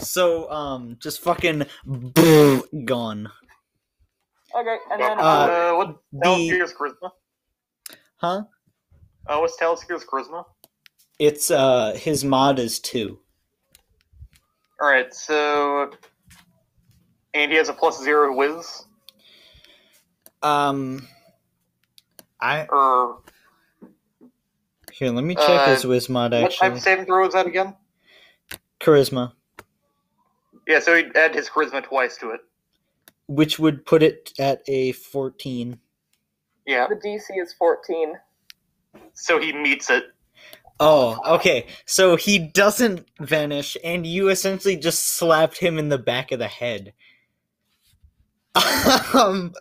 So, 0.00 0.48
um, 0.50 0.96
just 1.00 1.20
fucking 1.20 1.66
boom, 1.84 2.62
gone. 2.84 3.28
Okay, 4.54 4.76
and 4.90 5.00
then 5.02 5.18
Uh, 5.18 5.22
Uh, 5.22 5.76
what 5.76 5.96
the- 6.12 6.18
Taliskear's 6.24 6.72
charisma? 6.74 7.10
Huh? 8.16 8.42
Uh, 9.26 9.38
what's 9.38 9.56
Taliskear's 9.56 10.04
charisma? 10.04 10.44
It's 11.18 11.50
uh, 11.50 11.92
his 11.94 12.24
mod 12.24 12.58
is 12.58 12.78
two. 12.78 13.18
Alright, 14.80 15.12
so. 15.14 15.90
And 17.34 17.50
he 17.50 17.56
has 17.58 17.68
a 17.68 17.72
plus 17.72 18.00
zero 18.00 18.34
whiz? 18.34 18.84
Um, 20.42 21.08
I 22.40 22.66
Or. 22.66 23.22
Here. 24.98 25.10
Let 25.10 25.24
me 25.24 25.34
check 25.34 25.48
Uh, 25.48 25.66
his 25.74 25.84
whiz 25.84 26.08
mod. 26.08 26.32
What 26.32 26.38
type 26.40 26.46
Actually, 26.50 26.68
of 26.70 26.80
saving 26.80 27.06
throw 27.06 27.26
is 27.26 27.34
that 27.34 27.46
again? 27.46 27.74
charisma, 28.80 29.32
Yeah, 30.66 30.78
so 30.80 30.94
he'd 30.96 31.16
add 31.16 31.34
his 31.34 31.48
charisma 31.48 31.82
twice 31.82 32.16
to 32.18 32.30
it. 32.30 32.40
which 33.26 33.58
would 33.58 33.84
put 33.84 34.02
it 34.02 34.32
at 34.38 34.62
a 34.68 34.92
fourteen. 34.92 35.80
Yeah, 36.66 36.86
the 36.86 36.96
DC 36.96 37.42
is 37.42 37.52
14. 37.54 38.14
so 39.14 39.38
he 39.40 39.52
meets 39.52 39.90
it. 39.90 40.04
Oh, 40.80 41.18
okay. 41.36 41.66
So 41.86 42.14
he 42.16 42.38
doesn't 42.38 43.06
vanish, 43.20 43.76
and 43.82 44.06
you 44.06 44.28
essentially 44.28 44.76
just 44.76 45.16
slapped 45.16 45.58
him 45.58 45.78
in 45.78 45.88
the 45.88 45.98
back 45.98 46.30
of 46.30 46.38
the 46.38 46.46
head. 46.48 46.92
um, 49.14 49.52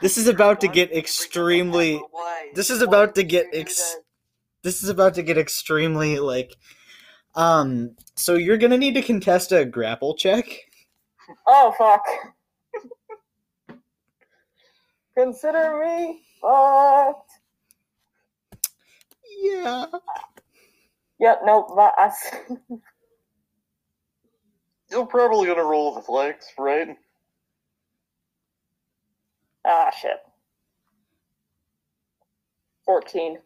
this 0.00 0.16
is 0.18 0.26
about 0.26 0.60
to 0.60 0.68
get 0.68 0.92
extremely. 0.92 2.02
This 2.54 2.70
is 2.70 2.82
about 2.82 3.14
to 3.16 3.22
get 3.22 3.50
did 3.52 3.58
you 3.58 3.64
do 3.64 3.70
ex- 3.70 3.96
This 4.62 4.82
is 4.82 4.88
about 4.88 5.14
to 5.14 5.22
get 5.22 5.38
extremely 5.38 6.18
like. 6.18 6.56
Um. 7.34 7.96
So 8.16 8.34
you're 8.34 8.58
gonna 8.58 8.78
need 8.78 8.94
to 8.94 9.02
contest 9.02 9.52
a 9.52 9.64
grapple 9.64 10.14
check. 10.14 10.44
Oh 11.46 11.72
fuck. 11.78 12.04
consider 15.16 15.78
me 15.84 16.22
fucked. 16.40 17.30
Yeah. 19.42 19.86
Yep, 21.18 21.40
nope, 21.44 21.68
but 21.76 21.94
I, 21.98 22.10
You're 24.90 25.06
probably 25.06 25.46
gonna 25.46 25.64
roll 25.64 25.94
with 25.94 26.04
athletics, 26.04 26.46
right? 26.58 26.96
Ah, 29.66 29.90
shit. 29.90 30.18
14. 32.86 33.38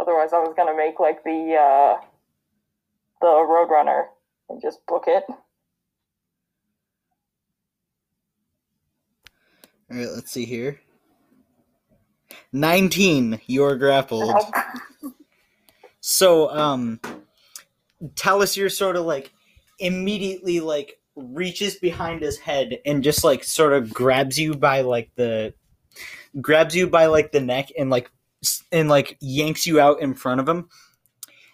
Otherwise, 0.00 0.32
I 0.32 0.38
was 0.38 0.54
gonna 0.56 0.76
make 0.76 1.00
like 1.00 1.24
the 1.24 1.56
uh, 1.60 2.00
the 3.20 3.26
Roadrunner 3.26 4.04
and 4.48 4.60
just 4.62 4.84
book 4.86 5.04
it. 5.06 5.24
All 5.28 5.36
right, 9.98 10.08
let's 10.14 10.32
see 10.32 10.46
here. 10.46 10.80
19. 12.52 13.40
You're 13.46 13.76
grappled. 13.76 14.40
So, 16.00 16.50
um, 16.50 17.00
Talisier 18.14 18.70
sort 18.70 18.96
of 18.96 19.04
like 19.04 19.32
immediately 19.78 20.60
like 20.60 20.98
reaches 21.16 21.76
behind 21.76 22.22
his 22.22 22.38
head 22.38 22.78
and 22.84 23.04
just 23.04 23.24
like 23.24 23.44
sort 23.44 23.72
of 23.72 23.92
grabs 23.92 24.38
you 24.38 24.54
by 24.54 24.80
like 24.80 25.10
the 25.16 25.54
grabs 26.40 26.74
you 26.74 26.88
by 26.88 27.06
like 27.06 27.32
the 27.32 27.40
neck 27.40 27.70
and 27.78 27.90
like 27.90 28.10
and 28.72 28.88
like 28.88 29.16
yanks 29.20 29.66
you 29.66 29.80
out 29.80 30.00
in 30.00 30.14
front 30.14 30.40
of 30.40 30.48
him. 30.48 30.68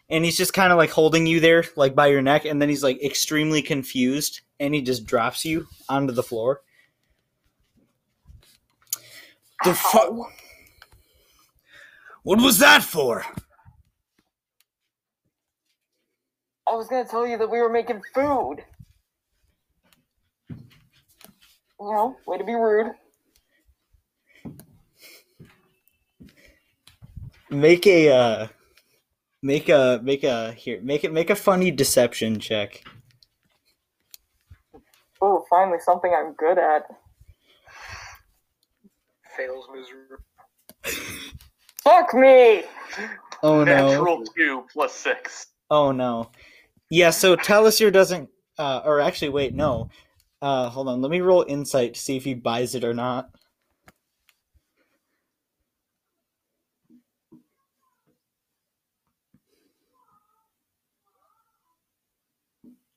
And 0.08 0.24
he's 0.24 0.36
just 0.36 0.54
kind 0.54 0.72
of 0.72 0.78
like 0.78 0.90
holding 0.90 1.26
you 1.26 1.38
there 1.38 1.64
like 1.76 1.94
by 1.94 2.08
your 2.08 2.22
neck 2.22 2.44
and 2.44 2.60
then 2.60 2.68
he's 2.68 2.82
like 2.82 3.02
extremely 3.02 3.62
confused 3.62 4.40
and 4.58 4.74
he 4.74 4.82
just 4.82 5.06
drops 5.06 5.44
you 5.44 5.66
onto 5.88 6.12
the 6.12 6.22
floor. 6.22 6.62
The 9.64 9.74
fuck? 9.74 10.14
What 12.22 12.40
was 12.40 12.58
that 12.58 12.82
for? 12.82 13.24
I 16.70 16.74
was 16.74 16.86
gonna 16.86 17.04
tell 17.04 17.26
you 17.26 17.36
that 17.36 17.50
we 17.50 17.60
were 17.60 17.68
making 17.68 18.00
food. 18.14 18.58
You 20.48 20.56
know, 21.80 22.16
way 22.26 22.38
to 22.38 22.44
be 22.44 22.54
rude. 22.54 22.92
Make 27.50 27.86
a 27.88 28.10
uh 28.10 28.46
make 29.42 29.68
a 29.68 30.00
make 30.04 30.22
a 30.22 30.52
here 30.52 30.80
make 30.82 31.02
it 31.02 31.12
make 31.12 31.30
a 31.30 31.34
funny 31.34 31.72
deception 31.72 32.38
check. 32.38 32.84
Oh, 35.20 35.44
finally 35.50 35.78
something 35.80 36.14
I'm 36.14 36.34
good 36.34 36.58
at. 36.58 36.84
Fails 39.36 39.66
miserably. 39.74 40.18
Fuck 41.82 42.14
me! 42.14 42.62
Oh 43.42 43.64
no. 43.64 43.88
Natural 43.88 44.24
two 44.36 44.66
plus 44.72 44.94
six. 44.94 45.48
Oh 45.68 45.90
no. 45.90 46.30
Yeah, 46.90 47.10
so 47.10 47.36
Talisier 47.36 47.92
doesn't 47.92 48.30
uh 48.58 48.82
or 48.84 49.00
actually 49.00 49.30
wait, 49.30 49.54
no. 49.54 49.90
Uh 50.42 50.68
hold 50.70 50.88
on, 50.88 51.02
let 51.02 51.10
me 51.10 51.20
roll 51.22 51.44
insight 51.48 51.94
to 51.94 52.00
see 52.00 52.16
if 52.16 52.24
he 52.24 52.34
buys 52.34 52.74
it 52.74 52.84
or 52.84 52.94
not. 52.94 53.30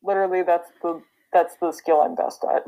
Literally, 0.04 0.44
that's 0.44 0.70
the 0.82 1.02
that's 1.34 1.56
the 1.58 1.72
skill 1.72 2.02
I'm 2.02 2.16
best 2.16 2.44
at. 2.46 2.64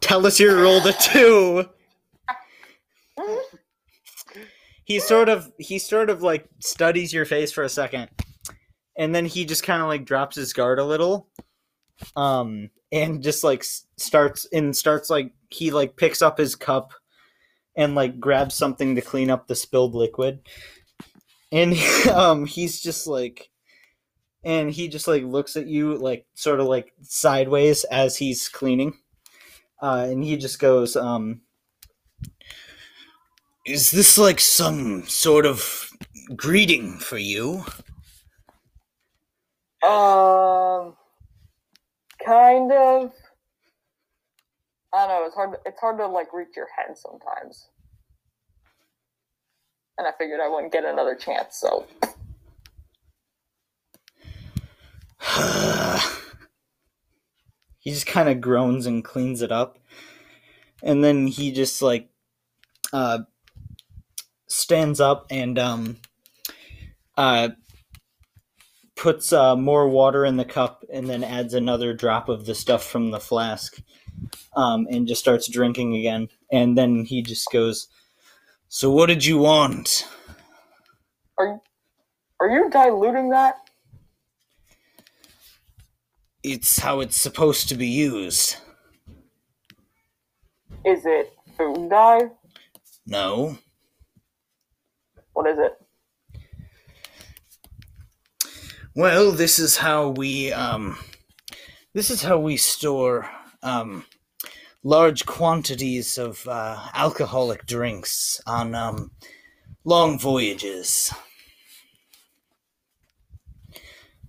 Talisier 0.00 0.62
rolled 0.62 0.86
a 0.86 0.92
two. 0.94 1.66
he 4.84 4.98
sort 4.98 5.28
of 5.28 5.50
he 5.58 5.78
sort 5.78 6.10
of 6.10 6.22
like 6.22 6.48
studies 6.60 7.12
your 7.12 7.24
face 7.24 7.52
for 7.52 7.62
a 7.62 7.68
second 7.68 8.08
and 8.96 9.14
then 9.14 9.24
he 9.24 9.44
just 9.44 9.62
kind 9.62 9.82
of 9.82 9.88
like 9.88 10.04
drops 10.04 10.36
his 10.36 10.52
guard 10.52 10.78
a 10.78 10.84
little 10.84 11.28
um 12.16 12.70
and 12.90 13.22
just 13.22 13.44
like 13.44 13.64
starts 13.96 14.46
and 14.52 14.76
starts 14.76 15.08
like 15.08 15.32
he 15.50 15.70
like 15.70 15.96
picks 15.96 16.22
up 16.22 16.38
his 16.38 16.54
cup 16.54 16.92
and 17.76 17.94
like 17.94 18.20
grabs 18.20 18.54
something 18.54 18.94
to 18.94 19.00
clean 19.00 19.30
up 19.30 19.46
the 19.46 19.54
spilled 19.54 19.94
liquid 19.94 20.40
and 21.50 21.74
um 22.12 22.46
he's 22.46 22.80
just 22.80 23.06
like 23.06 23.50
and 24.44 24.70
he 24.72 24.88
just 24.88 25.06
like 25.06 25.22
looks 25.22 25.56
at 25.56 25.68
you 25.68 25.96
like 25.96 26.26
sort 26.34 26.60
of 26.60 26.66
like 26.66 26.92
sideways 27.02 27.84
as 27.84 28.16
he's 28.16 28.48
cleaning 28.48 28.94
uh 29.80 30.06
and 30.08 30.24
he 30.24 30.36
just 30.36 30.58
goes 30.58 30.96
um 30.96 31.40
is 33.64 33.90
this 33.90 34.18
like 34.18 34.40
some 34.40 35.06
sort 35.06 35.46
of 35.46 35.88
greeting 36.34 36.98
for 36.98 37.18
you? 37.18 37.64
Um, 39.86 40.94
kind 42.24 42.72
of. 42.72 43.12
I 44.94 45.06
don't 45.06 45.08
know. 45.08 45.24
It's 45.26 45.34
hard. 45.34 45.56
It's 45.64 45.80
hard 45.80 45.98
to 45.98 46.06
like 46.06 46.32
reach 46.32 46.56
your 46.56 46.68
head 46.76 46.96
sometimes. 46.98 47.68
And 49.98 50.06
I 50.06 50.12
figured 50.18 50.40
I 50.40 50.48
wouldn't 50.48 50.72
get 50.72 50.84
another 50.84 51.14
chance, 51.14 51.56
so 51.56 51.86
he 57.78 57.90
just 57.90 58.06
kind 58.06 58.28
of 58.28 58.40
groans 58.40 58.86
and 58.86 59.04
cleans 59.04 59.42
it 59.42 59.52
up. 59.52 59.78
And 60.82 61.04
then 61.04 61.26
he 61.28 61.52
just 61.52 61.82
like 61.82 62.08
uh 62.92 63.20
stands 64.52 65.00
up 65.00 65.26
and 65.30 65.58
um 65.58 65.96
uh 67.16 67.48
puts 68.94 69.32
uh, 69.32 69.56
more 69.56 69.88
water 69.88 70.24
in 70.24 70.36
the 70.36 70.44
cup 70.44 70.84
and 70.92 71.08
then 71.08 71.24
adds 71.24 71.54
another 71.54 71.92
drop 71.92 72.28
of 72.28 72.46
the 72.46 72.54
stuff 72.54 72.84
from 72.84 73.10
the 73.10 73.18
flask 73.18 73.78
um, 74.54 74.86
and 74.90 75.08
just 75.08 75.20
starts 75.20 75.50
drinking 75.50 75.96
again 75.96 76.28
and 76.52 76.76
then 76.78 77.04
he 77.04 77.22
just 77.22 77.50
goes 77.50 77.88
so 78.68 78.90
what 78.90 79.06
did 79.06 79.24
you 79.24 79.38
want 79.38 80.06
are 81.38 81.60
are 82.38 82.50
you 82.50 82.68
diluting 82.70 83.30
that? 83.30 83.56
it's 86.44 86.78
how 86.78 87.00
it's 87.00 87.16
supposed 87.16 87.68
to 87.68 87.74
be 87.74 87.88
used 87.88 88.56
Is 90.84 91.06
it 91.06 91.32
food 91.56 91.88
dye? 91.88 92.30
no 93.06 93.58
What 95.42 95.50
is 95.50 95.58
it? 95.58 95.76
Well, 98.94 99.32
this 99.32 99.58
is 99.58 99.76
how 99.76 100.10
we 100.10 100.52
um 100.52 100.96
this 101.94 102.10
is 102.10 102.22
how 102.22 102.38
we 102.38 102.56
store 102.56 103.28
um 103.60 104.04
large 104.84 105.26
quantities 105.26 106.16
of 106.16 106.46
uh, 106.46 106.78
alcoholic 106.94 107.66
drinks 107.66 108.40
on 108.46 108.76
um 108.76 109.10
long 109.82 110.16
voyages. 110.16 111.12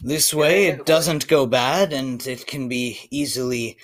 This 0.02 0.34
way 0.34 0.66
it 0.66 0.84
doesn't 0.84 1.28
go 1.28 1.46
bad 1.46 1.94
and 1.94 2.26
it 2.26 2.48
can 2.48 2.68
be 2.68 3.08
easily 3.12 3.78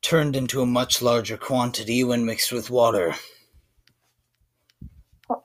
turned 0.00 0.36
into 0.36 0.62
a 0.62 0.66
much 0.66 1.02
larger 1.02 1.36
quantity 1.36 2.04
when 2.04 2.24
mixed 2.24 2.52
with 2.52 2.70
water. 2.70 3.16
So 5.28 5.42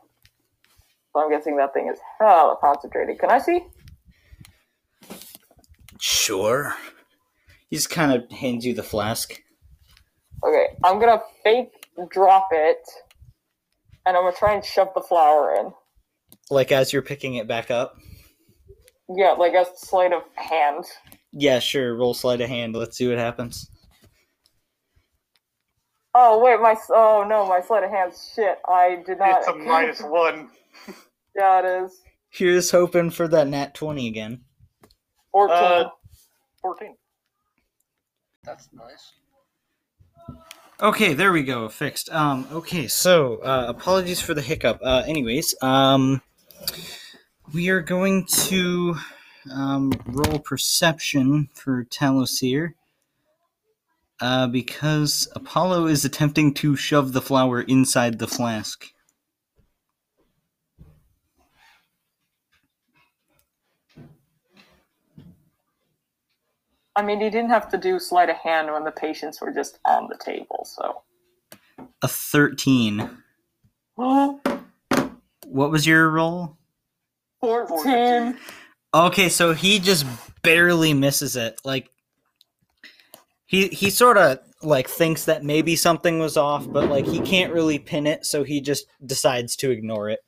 I'm 1.16 1.30
guessing 1.30 1.58
that 1.58 1.74
thing 1.74 1.90
is 1.92 2.00
hella 2.20 2.56
concentrated. 2.60 3.20
Can 3.20 3.30
I 3.30 3.40
see? 3.40 3.62
Sure. 6.00 6.76
He 7.70 7.76
just 7.76 7.90
kind 7.90 8.12
of 8.12 8.30
hands 8.32 8.66
you 8.66 8.74
the 8.74 8.84
flask. 8.84 9.40
Okay, 10.46 10.68
I'm 10.84 11.00
gonna 11.00 11.22
fake 11.44 11.88
drop 12.10 12.50
it, 12.52 12.80
and 14.06 14.18
I'm 14.18 14.24
gonna 14.24 14.36
try 14.36 14.54
and 14.54 14.66
shove 14.66 14.90
the 14.94 15.02
flour 15.02 15.56
in. 15.56 15.72
Like 16.50 16.72
as 16.72 16.92
you're 16.92 17.02
picking 17.02 17.36
it 17.36 17.48
back 17.48 17.72
up. 17.72 17.96
Yeah, 19.10 19.32
like 19.32 19.54
a 19.54 19.66
sleight 19.76 20.12
of 20.12 20.24
hand. 20.36 20.86
Yeah, 21.32 21.60
sure. 21.60 21.96
Roll 21.96 22.14
sleight 22.14 22.42
of 22.42 22.50
hand. 22.50 22.76
Let's 22.76 22.98
see 22.98 23.08
what 23.08 23.18
happens. 23.18 23.70
Oh 26.16 26.44
wait, 26.44 26.60
my 26.60 26.76
oh 26.90 27.26
no, 27.28 27.48
my 27.48 27.62
sleight 27.62 27.84
of 27.84 27.90
hand's 27.90 28.32
shit. 28.36 28.60
I 28.68 29.02
did 29.06 29.20
not. 29.20 29.40
It's 29.40 29.48
a 29.48 29.56
minus 29.56 30.02
one. 30.04 30.50
Yeah, 31.36 31.60
it 31.62 31.84
is. 31.86 32.00
Here's 32.30 32.70
hoping 32.70 33.10
for 33.10 33.28
that 33.28 33.48
nat 33.48 33.74
20 33.74 34.08
again. 34.08 34.42
Fourteen. 35.32 35.58
Uh, 35.58 35.90
14. 36.62 36.96
That's 38.44 38.70
nice. 38.72 39.14
Okay, 40.80 41.14
there 41.16 41.32
we 41.32 41.42
go. 41.42 41.68
Fixed. 41.70 42.12
Um, 42.12 42.48
okay, 42.52 42.88
so 42.88 43.38
uh, 43.38 43.66
apologies 43.68 44.22
for 44.22 44.36
the 44.36 44.44
hiccup. 44.44 44.80
Uh, 44.84 45.02
anyways, 45.08 45.56
um, 45.64 46.22
We 47.54 47.70
are 47.70 47.82
going 47.82 48.26
to 48.26 48.96
um, 49.52 49.92
roll 50.06 50.40
perception 50.40 51.50
for 51.54 51.84
Talosir. 51.86 52.74
Uh, 54.22 54.48
because 54.48 55.28
Apollo 55.36 55.88
is 55.88 56.06
attempting 56.06 56.54
to 56.54 56.76
shove 56.76 57.12
the 57.14 57.22
flower 57.22 57.62
inside 57.62 58.20
the 58.20 58.28
flask. 58.28 58.93
I 66.96 67.02
mean, 67.02 67.20
he 67.20 67.30
didn't 67.30 67.50
have 67.50 67.70
to 67.70 67.78
do 67.78 68.00
sleight 68.00 68.30
of 68.30 68.36
hand 68.38 68.72
when 68.72 68.84
the 68.84 68.92
patients 68.92 69.42
were 69.42 69.52
just 69.52 69.80
on 69.86 70.08
the 70.10 70.18
table, 70.18 70.66
so. 70.66 71.02
A 72.02 72.08
13. 72.08 73.10
What 75.46 75.70
was 75.70 75.86
your 75.86 76.10
roll? 76.10 76.58
14. 77.42 78.38
Okay, 78.94 79.30
so 79.30 79.54
he 79.54 79.78
just 79.78 80.06
barely 80.42 80.94
misses 80.94 81.36
it. 81.36 81.60
Like 81.64 81.90
he 83.46 83.68
he 83.68 83.90
sort 83.90 84.18
of 84.18 84.40
like 84.62 84.88
thinks 84.88 85.26
that 85.26 85.44
maybe 85.44 85.76
something 85.76 86.20
was 86.20 86.38
off, 86.38 86.72
but 86.72 86.90
like 86.90 87.06
he 87.06 87.20
can't 87.20 87.54
really 87.54 87.78
pin 87.78 88.08
it, 88.08 88.26
so 88.26 88.44
he 88.44 88.62
just 88.62 88.88
decides 89.06 89.56
to 89.58 89.70
ignore 89.70 90.10
it. 90.10 90.20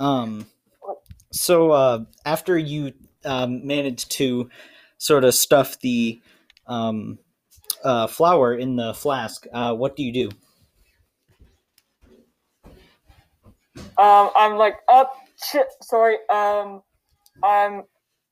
Um 0.00 0.46
so 1.36 1.70
uh 1.72 2.04
after 2.24 2.58
you 2.58 2.92
um 3.24 3.66
managed 3.66 4.10
to 4.12 4.48
sort 4.98 5.24
of 5.24 5.34
stuff 5.34 5.78
the 5.80 6.20
um 6.66 7.18
uh 7.84 8.06
flour 8.06 8.54
in 8.54 8.76
the 8.76 8.94
flask, 8.94 9.46
uh 9.52 9.74
what 9.74 9.96
do 9.96 10.02
you 10.02 10.12
do? 10.12 10.30
Um, 13.98 14.30
I'm 14.36 14.56
like, 14.56 14.76
oh 14.88 15.06
shit, 15.50 15.68
sorry. 15.82 16.16
Um, 16.30 16.82
I'm 17.42 17.84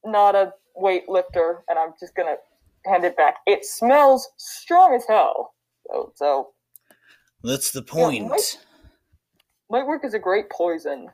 not 0.04 0.34
a 0.34 0.52
weightlifter, 0.80 1.60
and 1.68 1.78
I'm 1.78 1.94
just 1.98 2.14
gonna 2.14 2.36
hand 2.86 3.04
it 3.04 3.16
back. 3.16 3.36
It 3.46 3.64
smells 3.64 4.28
strong 4.36 4.94
as 4.94 5.04
hell. 5.08 5.54
So, 5.90 6.12
so 6.16 6.48
That's 7.42 7.70
the 7.72 7.82
Yeah, 7.82 8.04
point. 8.06 8.28
might- 8.28 8.58
might 9.70 9.86
work 9.86 10.04
as 10.04 10.14
a 10.14 10.18
great 10.18 10.50
poison 10.50 11.08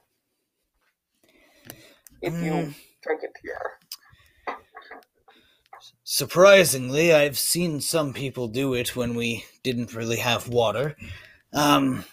if 2.23 2.41
you 2.41 2.53
Mm. 2.53 2.75
drink 3.03 3.23
it 3.23 3.33
pure. 3.41 3.79
Surprisingly, 6.05 7.13
I've 7.15 7.39
seen 7.39 7.81
some 7.81 8.13
people 8.13 8.49
do 8.49 8.75
it 8.75 8.97
when 8.97 9.15
we 9.15 9.45
didn't 9.63 9.95
really 9.95 10.19
have 10.19 10.49
water. 10.49 10.97
Um, 11.53 12.05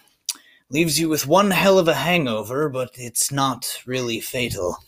leaves 0.70 0.98
you 1.00 1.08
with 1.08 1.26
one 1.26 1.50
hell 1.50 1.78
of 1.78 1.88
a 1.88 1.94
hangover, 1.94 2.68
but 2.68 2.90
it's 2.94 3.32
not 3.32 3.82
really 3.86 4.20
fatal. 4.20 4.78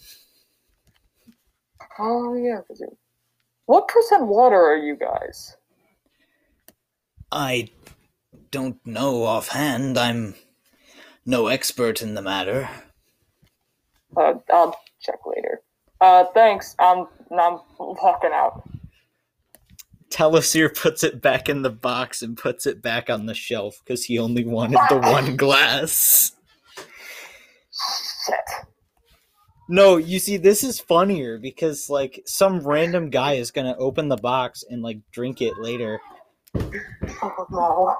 Oh 1.98 2.34
yeah. 2.34 2.60
What 3.66 3.88
percent 3.88 4.26
water 4.26 4.56
are 4.56 4.76
you 4.76 4.96
guys? 4.96 5.56
I 7.32 7.70
don't 8.50 8.84
know 8.86 9.24
offhand. 9.24 9.98
I'm 9.98 10.34
no 11.26 11.46
expert 11.48 12.02
in 12.02 12.14
the 12.14 12.22
matter. 12.22 12.68
Uh, 14.16 14.34
I'll 14.52 14.76
check 15.01 15.18
later. 15.26 15.61
Uh, 16.01 16.24
thanks. 16.34 16.74
I'm 16.78 17.07
I'm 17.30 17.61
walking 17.78 18.30
out. 18.32 18.62
Talosir 20.11 20.74
puts 20.76 21.05
it 21.05 21.22
back 21.22 21.48
in 21.48 21.62
the 21.62 21.70
box 21.70 22.22
and 22.22 22.36
puts 22.36 22.66
it 22.66 22.82
back 22.82 23.09
on 23.09 23.26
the 23.26 23.34
shelf 23.34 23.80
because 23.84 24.05
he 24.05 24.18
only 24.18 24.44
wanted 24.44 24.80
the 24.88 24.98
one 25.12 25.36
glass. 25.36 26.32
Shit. 28.26 28.66
No, 29.68 29.98
you 29.98 30.18
see, 30.18 30.36
this 30.36 30.64
is 30.64 30.80
funnier 30.80 31.38
because 31.38 31.88
like 31.88 32.20
some 32.26 32.59
random 32.66 33.09
guy 33.09 33.34
is 33.34 33.53
gonna 33.53 33.76
open 33.78 34.09
the 34.09 34.16
box 34.16 34.64
and 34.68 34.82
like 34.82 34.98
drink 35.12 35.40
it 35.40 35.57
later, 35.59 36.01
Oh 37.22 37.46
no. 37.51 37.96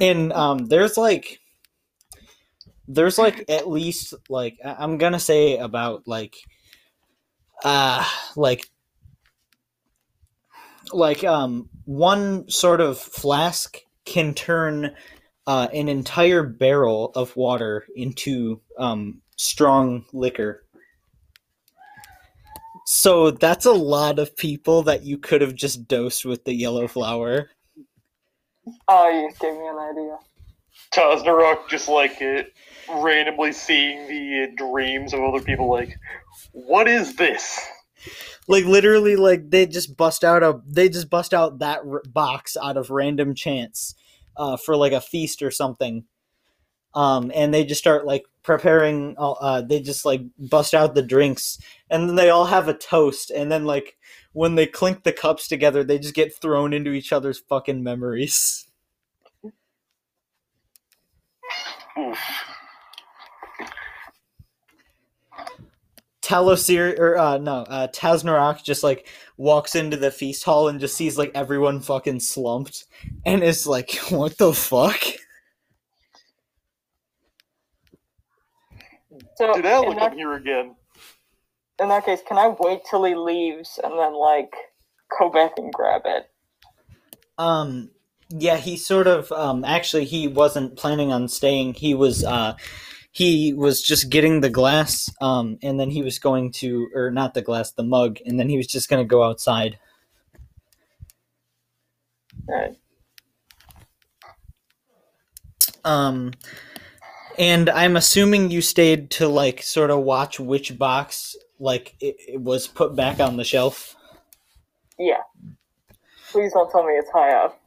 and 0.00 0.32
um, 0.32 0.66
there's 0.66 0.96
like, 0.96 1.40
there's 2.92 3.18
like 3.18 3.44
at 3.48 3.68
least 3.68 4.14
like 4.28 4.58
I'm 4.64 4.98
gonna 4.98 5.20
say 5.20 5.56
about 5.56 6.06
like, 6.06 6.36
uh, 7.64 8.06
like, 8.36 8.68
like 10.92 11.24
um, 11.24 11.68
one 11.84 12.48
sort 12.48 12.80
of 12.80 12.98
flask 12.98 13.78
can 14.04 14.34
turn 14.34 14.94
uh, 15.46 15.68
an 15.72 15.88
entire 15.88 16.42
barrel 16.42 17.12
of 17.14 17.34
water 17.36 17.86
into 17.96 18.60
um 18.78 19.22
strong 19.36 20.04
liquor. 20.12 20.64
So 22.84 23.30
that's 23.30 23.64
a 23.64 23.72
lot 23.72 24.18
of 24.18 24.36
people 24.36 24.82
that 24.82 25.04
you 25.04 25.16
could 25.16 25.40
have 25.40 25.54
just 25.54 25.88
dosed 25.88 26.24
with 26.24 26.44
the 26.44 26.52
yellow 26.52 26.88
flower. 26.88 27.50
Oh, 28.88 29.08
you 29.08 29.30
gave 29.40 29.54
me 29.54 29.66
an 29.66 29.78
idea. 29.78 30.18
Tosnarok 30.92 31.68
just 31.68 31.88
like 31.88 32.20
uh, 32.22 32.42
randomly 33.02 33.52
seeing 33.52 34.06
the 34.08 34.44
uh, 34.44 34.54
dreams 34.56 35.12
of 35.14 35.20
other 35.20 35.40
people, 35.40 35.70
like, 35.70 35.96
what 36.52 36.88
is 36.88 37.16
this? 37.16 37.60
Like 38.48 38.64
literally, 38.64 39.16
like 39.16 39.50
they 39.50 39.66
just 39.66 39.96
bust 39.96 40.24
out 40.24 40.42
a 40.42 40.60
they 40.66 40.88
just 40.88 41.08
bust 41.08 41.32
out 41.32 41.60
that 41.60 41.80
r- 41.88 42.02
box 42.06 42.56
out 42.60 42.76
of 42.76 42.90
random 42.90 43.34
chance, 43.34 43.94
uh, 44.36 44.56
for 44.56 44.76
like 44.76 44.92
a 44.92 45.00
feast 45.00 45.42
or 45.42 45.50
something. 45.50 46.04
Um, 46.94 47.32
and 47.34 47.54
they 47.54 47.64
just 47.64 47.80
start 47.80 48.04
like 48.04 48.24
preparing. 48.42 49.14
Uh, 49.18 49.62
they 49.62 49.80
just 49.80 50.04
like 50.04 50.22
bust 50.38 50.74
out 50.74 50.94
the 50.94 51.02
drinks, 51.02 51.58
and 51.88 52.08
then 52.08 52.16
they 52.16 52.30
all 52.30 52.46
have 52.46 52.68
a 52.68 52.74
toast. 52.74 53.30
And 53.30 53.50
then 53.50 53.64
like 53.64 53.96
when 54.32 54.56
they 54.56 54.66
clink 54.66 55.04
the 55.04 55.12
cups 55.12 55.48
together, 55.48 55.84
they 55.84 55.98
just 55.98 56.14
get 56.14 56.34
thrown 56.34 56.72
into 56.72 56.90
each 56.90 57.12
other's 57.12 57.38
fucking 57.38 57.82
memories. 57.82 58.66
Oof. 61.98 62.18
Talosir 66.22 66.98
or 66.98 67.18
uh 67.18 67.38
no, 67.38 67.56
uh 67.68 67.88
Taznarok 67.88 68.62
just 68.64 68.82
like 68.84 69.08
walks 69.36 69.74
into 69.74 69.96
the 69.96 70.10
feast 70.10 70.44
hall 70.44 70.68
and 70.68 70.80
just 70.80 70.96
sees 70.96 71.18
like 71.18 71.32
everyone 71.34 71.80
fucking 71.80 72.20
slumped 72.20 72.84
and 73.26 73.42
is 73.42 73.66
like, 73.66 73.94
what 74.10 74.38
the 74.38 74.52
fuck? 74.54 75.02
So 79.36 79.52
Did 79.52 79.66
Al 79.66 79.84
in 79.84 79.88
look 79.88 79.96
that, 79.96 80.12
up 80.12 80.14
here 80.14 80.34
again? 80.34 80.76
in 81.80 81.88
that 81.88 82.04
case, 82.04 82.20
can 82.26 82.38
I 82.38 82.54
wait 82.60 82.82
till 82.88 83.04
he 83.04 83.14
leaves 83.14 83.78
and 83.82 83.98
then 83.98 84.14
like 84.14 84.52
go 85.18 85.30
back 85.30 85.52
and 85.58 85.72
grab 85.72 86.02
it? 86.04 86.30
Um 87.38 87.90
yeah, 88.32 88.56
he 88.56 88.76
sort 88.76 89.06
of 89.06 89.30
um 89.32 89.64
actually 89.64 90.04
he 90.04 90.28
wasn't 90.28 90.76
planning 90.76 91.12
on 91.12 91.28
staying. 91.28 91.74
He 91.74 91.94
was 91.94 92.24
uh 92.24 92.54
he 93.10 93.52
was 93.52 93.82
just 93.82 94.08
getting 94.08 94.40
the 94.40 94.50
glass 94.50 95.10
um 95.20 95.58
and 95.62 95.78
then 95.78 95.90
he 95.90 96.02
was 96.02 96.18
going 96.18 96.50
to 96.52 96.88
or 96.94 97.10
not 97.10 97.34
the 97.34 97.42
glass, 97.42 97.72
the 97.72 97.82
mug, 97.82 98.18
and 98.24 98.38
then 98.38 98.48
he 98.48 98.56
was 98.56 98.66
just 98.66 98.88
going 98.88 99.02
to 99.02 99.08
go 99.08 99.22
outside. 99.22 99.78
Alright. 102.48 102.76
Um, 105.84 106.32
and 107.38 107.70
I'm 107.70 107.96
assuming 107.96 108.50
you 108.50 108.62
stayed 108.62 109.10
to 109.12 109.28
like 109.28 109.62
sort 109.62 109.90
of 109.90 110.00
watch 110.00 110.38
which 110.38 110.78
box 110.78 111.36
like 111.58 111.94
it, 112.00 112.16
it 112.28 112.40
was 112.40 112.66
put 112.66 112.94
back 112.94 113.20
on 113.20 113.36
the 113.36 113.44
shelf. 113.44 113.96
Yeah. 114.98 115.22
Please 116.30 116.52
don't 116.52 116.70
tell 116.70 116.84
me 116.84 116.94
it's 116.94 117.10
high 117.10 117.32
up. 117.32 117.61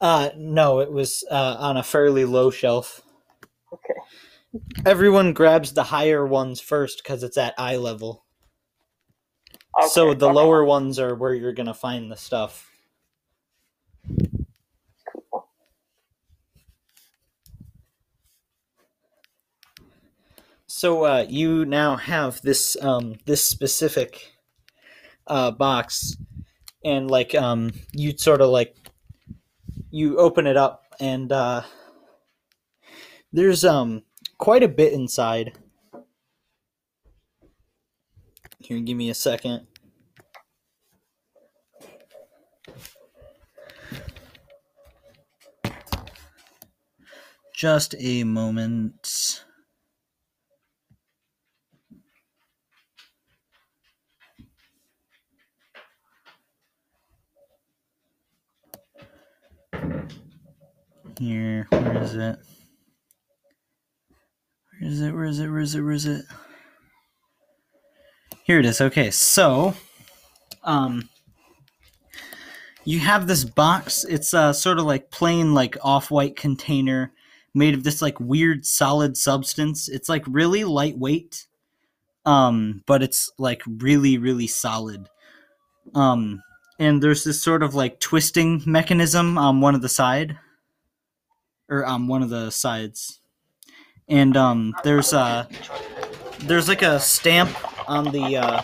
Uh, 0.00 0.30
no, 0.36 0.80
it 0.80 0.90
was 0.90 1.24
uh, 1.30 1.56
on 1.58 1.76
a 1.76 1.82
fairly 1.82 2.24
low 2.24 2.50
shelf. 2.50 3.02
Okay. 3.72 4.00
Everyone 4.86 5.32
grabs 5.32 5.74
the 5.74 5.84
higher 5.84 6.26
ones 6.26 6.60
first 6.60 7.02
because 7.02 7.22
it's 7.22 7.36
at 7.36 7.54
eye 7.58 7.76
level. 7.76 8.24
okay. 9.78 9.88
so 9.88 10.14
the 10.14 10.26
okay. 10.26 10.34
lower 10.34 10.64
ones 10.64 10.98
are 10.98 11.14
where 11.14 11.34
you're 11.34 11.52
gonna 11.52 11.74
find 11.74 12.10
the 12.10 12.16
stuff. 12.16 12.70
Cool. 14.08 15.46
So 20.66 21.04
uh, 21.04 21.26
you 21.28 21.66
now 21.66 21.96
have 21.96 22.40
this 22.40 22.74
um, 22.80 23.16
this 23.26 23.44
specific 23.44 24.32
uh, 25.26 25.50
box, 25.50 26.16
and 26.82 27.10
like 27.10 27.34
um, 27.34 27.72
you 27.92 28.16
sort 28.16 28.40
of 28.40 28.48
like 28.48 28.79
you 29.90 30.18
open 30.18 30.46
it 30.46 30.56
up, 30.56 30.84
and 30.98 31.32
uh, 31.32 31.62
there's 33.32 33.64
um 33.64 34.02
quite 34.38 34.62
a 34.62 34.68
bit 34.68 34.92
inside. 34.92 35.52
Here, 38.58 38.80
give 38.80 38.96
me 38.96 39.10
a 39.10 39.14
second. 39.14 39.66
just 47.60 47.94
a 47.98 48.24
moment. 48.24 49.44
Here, 61.20 61.66
where 61.68 62.02
is 62.02 62.14
it? 62.14 62.38
Where 64.80 64.90
is 64.90 65.02
it? 65.02 65.12
Where 65.12 65.24
is 65.26 65.38
it? 65.38 65.50
Where 65.50 65.60
is 65.60 65.74
it? 65.74 65.82
Where 65.82 65.92
is 65.92 66.06
it? 66.06 66.24
Here 68.44 68.58
it 68.58 68.64
is. 68.64 68.80
Okay, 68.80 69.10
so, 69.10 69.74
um, 70.64 71.10
you 72.86 73.00
have 73.00 73.26
this 73.26 73.44
box. 73.44 74.04
It's 74.04 74.32
a 74.32 74.54
sort 74.54 74.78
of 74.78 74.86
like 74.86 75.10
plain, 75.10 75.52
like 75.52 75.76
off-white 75.82 76.36
container 76.36 77.12
made 77.52 77.74
of 77.74 77.84
this 77.84 78.00
like 78.00 78.18
weird 78.18 78.64
solid 78.64 79.14
substance. 79.14 79.90
It's 79.90 80.08
like 80.08 80.24
really 80.26 80.64
lightweight, 80.64 81.46
um, 82.24 82.82
but 82.86 83.02
it's 83.02 83.30
like 83.36 83.60
really, 83.66 84.16
really 84.16 84.46
solid. 84.46 85.06
Um, 85.94 86.40
and 86.78 87.02
there's 87.02 87.24
this 87.24 87.42
sort 87.42 87.62
of 87.62 87.74
like 87.74 88.00
twisting 88.00 88.62
mechanism 88.64 89.36
on 89.36 89.60
one 89.60 89.74
of 89.74 89.82
the 89.82 89.88
side, 89.90 90.38
or 91.70 91.86
on 91.86 92.08
one 92.08 92.22
of 92.22 92.28
the 92.28 92.50
sides, 92.50 93.20
and 94.08 94.36
um, 94.36 94.74
there's 94.84 95.14
uh, 95.14 95.46
there's 96.40 96.68
like 96.68 96.82
a 96.82 97.00
stamp 97.00 97.56
on 97.88 98.10
the 98.12 98.36
uh, 98.36 98.62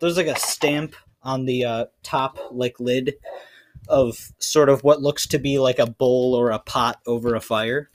there's 0.00 0.16
like 0.16 0.26
a 0.26 0.38
stamp 0.38 0.96
on 1.22 1.44
the 1.44 1.64
uh, 1.64 1.84
top 2.02 2.38
like 2.50 2.80
lid 2.80 3.14
of 3.88 4.32
sort 4.38 4.68
of 4.68 4.82
what 4.82 5.02
looks 5.02 5.26
to 5.28 5.38
be 5.38 5.58
like 5.58 5.78
a 5.78 5.86
bowl 5.86 6.34
or 6.34 6.50
a 6.50 6.58
pot 6.58 6.98
over 7.06 7.34
a 7.34 7.40
fire. 7.40 7.90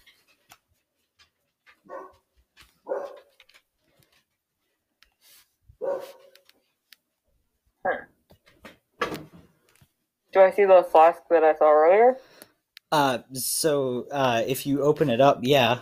Do 10.32 10.40
I 10.40 10.52
see 10.52 10.64
the 10.64 10.86
flask 10.90 11.22
that 11.30 11.44
I 11.44 11.54
saw 11.56 11.70
earlier? 11.70 12.16
Uh, 12.92 13.20
so 13.34 14.06
uh, 14.12 14.44
if 14.46 14.66
you 14.66 14.82
open 14.82 15.10
it 15.10 15.22
up, 15.22 15.40
yeah. 15.42 15.80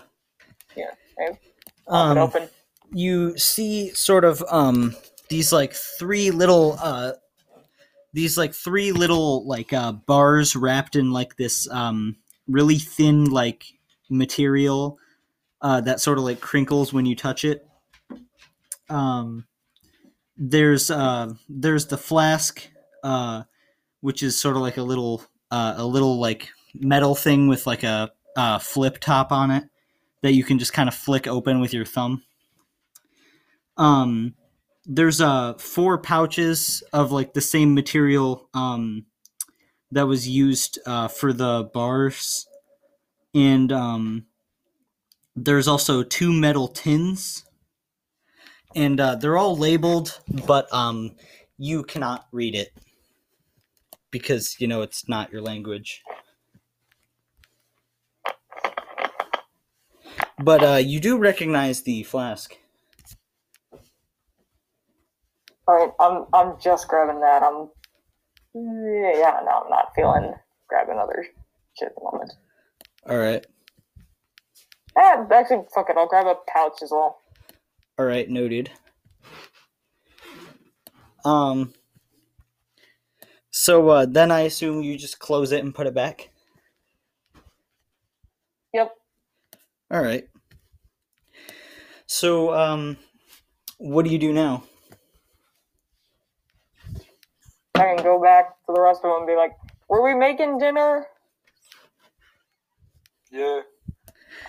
Yeah. 0.76 0.92
Okay. 1.20 1.40
Um, 1.88 2.18
open. 2.18 2.50
you 2.92 3.38
see 3.38 3.90
sort 3.94 4.24
of 4.24 4.44
um 4.50 4.96
these 5.30 5.52
like 5.52 5.74
three 5.74 6.30
little 6.32 6.78
uh 6.82 7.14
these 8.14 8.38
like 8.38 8.54
three 8.54 8.92
little 8.92 9.46
like 9.48 9.74
uh 9.74 9.92
bars 9.92 10.56
wrapped 10.56 10.96
in 10.96 11.12
like 11.12 11.36
this 11.36 11.70
um 11.72 12.16
really 12.48 12.78
thin 12.78 13.26
like 13.26 13.66
material 14.10 14.98
uh 15.62 15.82
that 15.82 16.00
sort 16.00 16.18
of 16.18 16.24
like 16.24 16.40
crinkles 16.40 16.94
when 16.94 17.06
you 17.06 17.16
touch 17.16 17.44
it 17.44 17.68
um 18.90 19.46
there's 20.38 20.90
uh 20.90 21.32
there's 21.48 21.88
the 21.88 21.98
flask 21.98 22.68
uh 23.04 23.44
which 24.02 24.24
is 24.24 24.40
sort 24.40 24.56
of 24.56 24.62
like 24.62 24.78
a 24.78 24.84
little 24.84 25.24
uh 25.52 25.74
a 25.78 25.86
little 25.86 26.20
like 26.20 26.50
metal 26.74 27.16
thing 27.16 27.48
with 27.48 27.66
like 27.68 27.84
a 27.84 28.12
uh 28.36 28.60
flip 28.60 29.00
top 29.00 29.32
on 29.32 29.52
it 29.52 29.64
that 30.22 30.34
you 30.34 30.44
can 30.44 30.60
just 30.60 30.74
kind 30.74 30.90
of 30.90 30.96
flick 30.96 31.28
open 31.28 31.60
with 31.60 31.74
your 31.74 31.86
thumb. 31.86 32.24
Um 33.78 34.36
there's 34.86 35.22
uh 35.22 35.54
four 35.56 35.98
pouches 35.98 36.84
of 36.94 37.12
like 37.12 37.34
the 37.34 37.42
same 37.42 37.74
material 37.74 38.50
um 38.54 39.06
that 39.92 40.08
was 40.08 40.28
used 40.28 40.80
uh 40.86 41.08
for 41.08 41.34
the 41.34 41.70
bars. 41.74 42.48
And 43.34 43.72
um 43.72 44.26
there's 45.36 45.68
also 45.68 46.04
two 46.04 46.34
metal 46.34 46.68
tins. 46.68 47.46
And 48.76 49.00
uh 49.00 49.16
they're 49.16 49.38
all 49.38 49.58
labeled 49.58 50.20
but 50.46 50.72
um 50.74 51.16
you 51.58 51.84
cannot 51.84 52.28
read 52.32 52.56
it 52.56 52.72
because 54.12 54.56
you 54.60 54.68
know 54.68 54.82
it's 54.82 55.08
not 55.08 55.32
your 55.32 55.42
language 55.42 56.02
but 60.44 60.64
uh 60.64 60.78
you 60.78 61.00
do 61.00 61.18
recognize 61.18 61.84
the 61.84 62.04
flask 62.04 62.58
All 65.68 65.76
right, 65.76 65.92
I'm 66.00 66.26
I'm 66.34 66.60
just 66.62 66.88
grabbing 66.88 67.22
that. 67.22 67.44
I'm 67.44 67.70
yeah, 68.56 69.42
no, 69.46 69.64
I'm 69.64 69.70
not 69.70 69.94
feeling 69.96 70.34
grabbing 70.70 71.00
other 71.00 71.26
shit 71.78 71.90
at 71.90 71.96
the 71.96 72.04
moment. 72.04 72.34
all 73.08 73.18
right 73.18 73.46
Eh, 74.98 75.26
actually, 75.32 75.64
fuck 75.74 75.90
it, 75.90 75.98
I'll 75.98 76.08
grab 76.08 76.28
a 76.28 76.36
pouch 76.52 76.82
as 76.84 76.92
well. 76.92 77.18
All 78.00 78.06
right, 78.06 78.30
noted. 78.30 78.72
Um. 81.26 81.74
So 83.52 83.90
uh, 83.90 84.06
then 84.08 84.32
I 84.32 84.42
assume 84.42 84.84
you 84.84 84.98
just 84.98 85.20
close 85.20 85.52
it 85.52 85.64
and 85.64 85.76
put 85.76 85.88
it 85.88 85.94
back. 85.94 86.30
Yep. 88.74 88.92
All 89.92 90.02
right. 90.02 90.28
So 92.06 92.54
um, 92.54 92.98
what 93.78 94.06
do 94.06 94.12
you 94.12 94.20
do 94.20 94.32
now? 94.34 94.64
I 97.76 97.96
can 97.96 98.04
go 98.04 98.22
back 98.22 98.50
to 98.66 98.74
the 98.74 98.82
rest 98.82 99.02
of 99.04 99.12
them 99.12 99.20
and 99.20 99.28
be 99.28 99.36
like, 99.36 99.52
"Were 99.88 100.04
we 100.04 100.14
making 100.14 100.58
dinner?" 100.58 101.08
Yeah. 103.32 103.62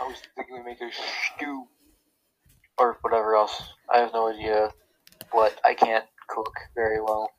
I 0.00 0.04
was 0.06 0.16
thinking 0.34 0.56
we 0.56 0.62
make 0.62 0.80
a 0.80 0.90
stew. 1.36 1.66
Or 2.78 2.96
whatever 3.02 3.36
else. 3.36 3.62
I 3.92 3.98
have 3.98 4.12
no 4.14 4.28
idea. 4.28 4.70
What? 5.32 5.60
I 5.64 5.74
can't 5.74 6.06
cook 6.28 6.54
very 6.74 7.00
well. 7.00 7.30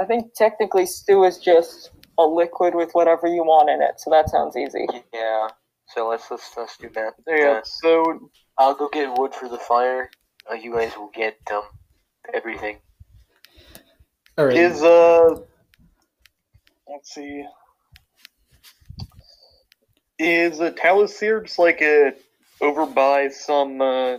I 0.00 0.04
think 0.04 0.34
technically 0.34 0.86
stew 0.86 1.24
is 1.24 1.38
just 1.38 1.90
a 2.16 2.24
liquid 2.24 2.76
with 2.76 2.92
whatever 2.92 3.26
you 3.26 3.42
want 3.42 3.70
in 3.70 3.82
it, 3.82 3.98
so 3.98 4.10
that 4.10 4.28
sounds 4.30 4.56
easy. 4.56 4.86
Yeah. 5.12 5.48
So 5.94 6.08
let's 6.08 6.30
let's, 6.30 6.50
let's 6.56 6.76
do 6.76 6.90
that. 6.90 7.14
Yeah, 7.26 7.58
Uh, 7.58 7.60
so 7.64 8.30
I'll 8.58 8.74
go 8.74 8.88
get 8.88 9.18
wood 9.18 9.34
for 9.34 9.48
the 9.48 9.58
fire. 9.58 10.10
Uh, 10.50 10.54
you 10.54 10.72
guys 10.72 10.92
will 10.96 11.10
get 11.14 11.38
um 11.52 11.62
everything. 12.32 12.78
All 14.36 14.46
right. 14.46 14.56
is 14.56 14.82
uh 14.82 15.36
let's 16.88 17.14
see. 17.14 17.44
Is 20.18 20.60
uh, 20.60 20.72
Talosir 20.72 21.44
just 21.44 21.58
like 21.58 21.80
uh, 21.80 22.10
over 22.60 22.84
by 22.86 23.28
some 23.28 23.80
uh 23.80 24.18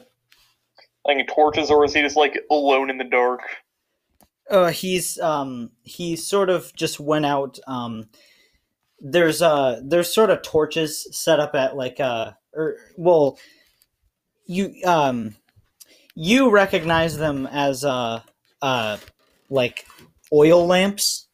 like 1.06 1.28
torches 1.28 1.70
or 1.70 1.86
is 1.86 1.94
he 1.94 2.02
just 2.02 2.18
like 2.18 2.40
alone 2.50 2.90
in 2.90 2.98
the 2.98 3.04
dark? 3.04 3.42
Uh, 4.50 4.72
he's 4.72 5.20
um 5.20 5.70
he 5.84 6.16
sort 6.16 6.50
of 6.50 6.74
just 6.76 7.00
went 7.00 7.26
out. 7.26 7.60
Um, 7.68 8.10
there's 9.02 9.42
uh 9.42 9.82
there's 9.84 10.14
sort 10.14 10.30
of 10.30 10.42
torches 10.42 11.08
set 11.12 11.40
up 11.40 11.56
at 11.56 11.76
like 11.76 12.00
uh 12.00 12.32
or 12.54 12.78
well, 12.98 13.38
you 14.46 14.74
um 14.86 15.36
you 16.16 16.50
recognize 16.50 17.18
them 17.18 17.48
as 17.48 17.86
uh 17.86 18.22
uh 18.62 18.98
like 19.50 19.86
oil 20.32 20.66
lamps. 20.66 21.28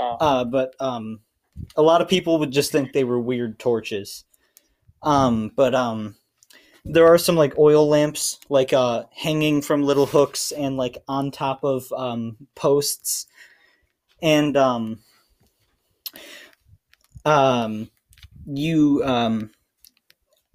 Oh. 0.00 0.16
Uh, 0.20 0.44
but 0.44 0.74
um, 0.80 1.20
a 1.76 1.82
lot 1.82 2.00
of 2.00 2.08
people 2.08 2.38
would 2.38 2.52
just 2.52 2.70
think 2.70 2.92
they 2.92 3.04
were 3.04 3.20
weird 3.20 3.58
torches. 3.58 4.24
Um, 5.02 5.50
but 5.54 5.74
um, 5.74 6.16
there 6.84 7.06
are 7.06 7.18
some 7.18 7.36
like 7.36 7.58
oil 7.58 7.88
lamps, 7.88 8.38
like 8.48 8.72
uh, 8.72 9.04
hanging 9.12 9.62
from 9.62 9.82
little 9.82 10.06
hooks 10.06 10.52
and 10.52 10.76
like 10.76 10.98
on 11.08 11.30
top 11.30 11.64
of 11.64 11.92
um 11.92 12.36
posts, 12.54 13.26
and 14.22 14.56
um, 14.56 15.00
um, 17.28 17.90
you 18.46 19.02
um, 19.04 19.50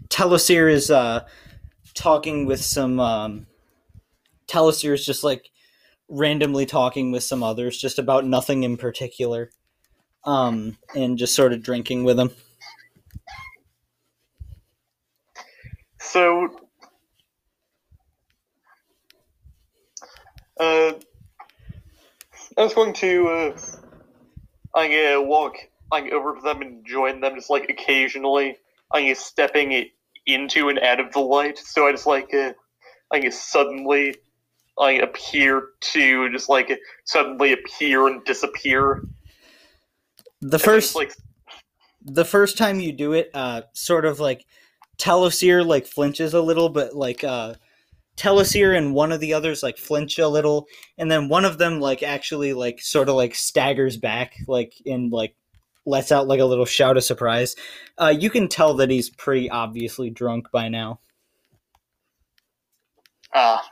Talosir 0.09 0.71
is 0.71 0.91
uh 0.91 1.25
talking 1.93 2.45
with 2.45 2.63
some 2.63 2.99
um, 2.99 3.47
Talosir 4.47 4.93
is 4.93 5.05
just 5.05 5.23
like 5.23 5.49
randomly 6.09 6.65
talking 6.65 7.11
with 7.11 7.23
some 7.23 7.43
others 7.43 7.77
just 7.77 7.97
about 7.97 8.25
nothing 8.25 8.63
in 8.63 8.77
particular 8.77 9.49
um 10.25 10.77
and 10.95 11.17
just 11.17 11.33
sort 11.33 11.53
of 11.53 11.63
drinking 11.63 12.03
with 12.03 12.17
them. 12.17 12.29
So 15.99 16.49
uh 20.59 20.93
I 22.57 22.63
was 22.63 22.73
going 22.73 22.93
to 22.93 23.27
uh 23.27 23.57
I 24.75 25.13
uh, 25.13 25.21
walk 25.21 25.55
like 25.93 26.11
over 26.11 26.35
to 26.35 26.41
them 26.41 26.61
and 26.61 26.85
join 26.85 27.21
them 27.21 27.35
just 27.35 27.49
like 27.49 27.69
occasionally 27.69 28.57
I 28.91 29.03
guess 29.03 29.19
stepping 29.19 29.71
it 29.71 29.87
into 30.25 30.69
and 30.69 30.79
out 30.79 30.99
of 30.99 31.11
the 31.11 31.19
light. 31.19 31.57
So 31.57 31.87
I 31.87 31.91
just 31.91 32.07
like 32.07 32.33
uh, 32.33 32.53
I 33.11 33.19
guess 33.19 33.39
suddenly 33.39 34.15
I 34.79 34.91
appear 34.91 35.69
to 35.93 36.31
just 36.31 36.49
like 36.49 36.77
suddenly 37.05 37.53
appear 37.53 38.07
and 38.07 38.23
disappear. 38.25 39.03
the 40.41 40.59
first 40.59 40.95
like 40.95 41.13
the 42.01 42.25
first 42.25 42.57
time 42.57 42.79
you 42.79 42.91
do 42.91 43.13
it 43.13 43.29
uh 43.33 43.61
sort 43.73 44.05
of 44.05 44.19
like 44.19 44.45
Talosir 44.97 45.65
like 45.65 45.87
flinches 45.87 46.33
a 46.33 46.41
little, 46.41 46.69
but 46.69 46.95
like 46.95 47.23
uh 47.23 47.55
Talosir 48.15 48.77
and 48.77 48.93
one 48.93 49.11
of 49.11 49.19
the 49.19 49.33
others 49.33 49.63
like 49.63 49.77
flinch 49.77 50.19
a 50.19 50.27
little, 50.27 50.67
and 50.99 51.09
then 51.09 51.29
one 51.29 51.45
of 51.45 51.57
them 51.57 51.79
like 51.79 52.03
actually 52.03 52.53
like 52.53 52.79
sort 52.79 53.09
of 53.09 53.15
like 53.15 53.33
staggers 53.33 53.97
back, 53.97 54.35
like 54.47 54.73
in 54.85 55.09
like 55.09 55.35
lets 55.85 56.11
out 56.11 56.27
like 56.27 56.39
a 56.41 56.45
little 56.45 56.65
shout 56.65 56.97
of 56.97 57.03
surprise. 57.03 57.55
Uh, 57.97 58.13
you 58.17 58.29
can 58.29 58.47
tell 58.49 58.75
that 58.75 58.89
he's 58.91 59.09
pretty 59.09 59.49
obviously 59.49 60.09
drunk 60.09 60.51
by 60.51 60.69
now. 60.69 60.99
Ah, 63.33 63.63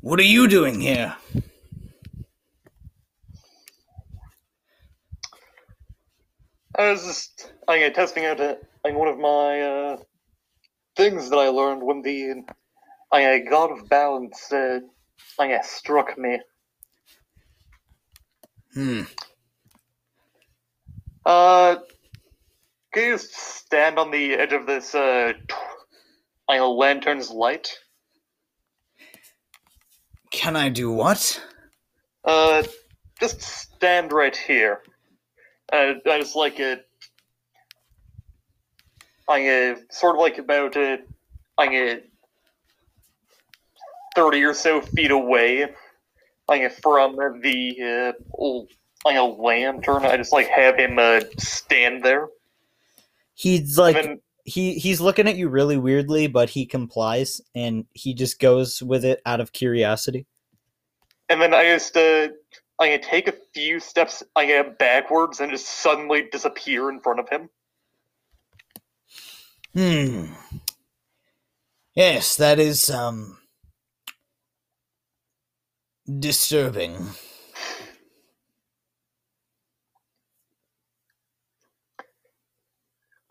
What 0.00 0.20
are 0.20 0.24
you 0.24 0.48
doing 0.48 0.80
here? 0.80 1.16
I 6.78 6.90
was 6.92 7.04
just 7.04 7.52
I 7.68 7.84
uh, 7.84 7.90
testing 7.90 8.26
out 8.26 8.40
uh, 8.40 8.56
like, 8.84 8.94
one 8.94 9.08
of 9.08 9.18
my 9.18 9.60
uh, 9.62 9.96
things 10.96 11.30
that 11.30 11.38
I 11.38 11.48
learned 11.48 11.82
when 11.82 12.02
the 12.02 12.44
I 13.12 13.24
uh, 13.24 13.38
God 13.50 13.72
of 13.72 13.88
Balance 13.88 14.52
uh, 14.52 14.80
I 15.38 15.52
uh, 15.54 15.62
struck 15.62 16.18
me. 16.18 16.40
Hmm. 18.74 19.02
Uh, 21.24 21.76
can 22.92 23.04
you 23.04 23.18
stand 23.18 23.98
on 23.98 24.10
the 24.10 24.34
edge 24.34 24.52
of 24.52 24.66
this 24.66 24.94
uh, 24.94 25.32
like 26.48 26.60
a 26.60 26.64
lantern's 26.64 27.30
light? 27.30 27.78
Can 30.30 30.56
I 30.56 30.68
do 30.68 30.90
what? 30.90 31.42
Uh, 32.24 32.62
just 33.20 33.42
stand 33.42 34.12
right 34.12 34.36
here. 34.36 34.80
Uh, 35.72 35.94
I 36.06 36.18
just 36.18 36.34
like 36.34 36.58
it. 36.58 36.86
I 39.28 39.48
uh, 39.48 39.76
sort 39.90 40.16
of 40.16 40.20
like 40.20 40.38
about 40.38 40.76
uh, 40.76 40.96
I 41.58 41.76
uh, 41.76 41.96
thirty 44.14 44.42
or 44.42 44.54
so 44.54 44.80
feet 44.80 45.10
away. 45.10 45.68
Uh, 46.48 46.68
from 46.82 47.16
the 47.40 47.76
uh, 47.82 48.22
old, 48.34 48.68
like 49.04 49.16
a 49.16 49.22
lantern. 49.22 50.04
I 50.04 50.16
just 50.16 50.32
like 50.32 50.48
have 50.48 50.76
him 50.76 50.98
uh, 50.98 51.20
stand 51.38 52.02
there. 52.02 52.28
He's 53.34 53.78
like 53.78 53.94
then 53.94 54.20
he 54.44 54.74
he's 54.74 55.00
looking 55.00 55.28
at 55.28 55.36
you 55.36 55.48
really 55.48 55.76
weirdly, 55.76 56.26
but 56.26 56.50
he 56.50 56.66
complies 56.66 57.40
and 57.54 57.86
he 57.92 58.12
just 58.14 58.38
goes 58.38 58.82
with 58.82 59.04
it 59.04 59.22
out 59.24 59.40
of 59.40 59.52
curiosity. 59.52 60.26
and 61.28 61.40
then 61.40 61.54
I 61.54 61.64
just 61.64 61.96
uh, 61.96 62.28
I 62.78 62.96
take 62.98 63.28
a 63.28 63.34
few 63.54 63.80
steps 63.80 64.22
I 64.34 64.46
get 64.46 64.78
backwards 64.78 65.40
and 65.40 65.50
just 65.50 65.66
suddenly 65.66 66.28
disappear 66.30 66.90
in 66.90 67.00
front 67.00 67.20
of 67.20 67.28
him. 67.28 67.48
Hmm. 69.74 70.34
Yes, 71.94 72.36
that 72.36 72.58
is 72.58 72.90
um 72.90 73.38
disturbing. 76.18 76.96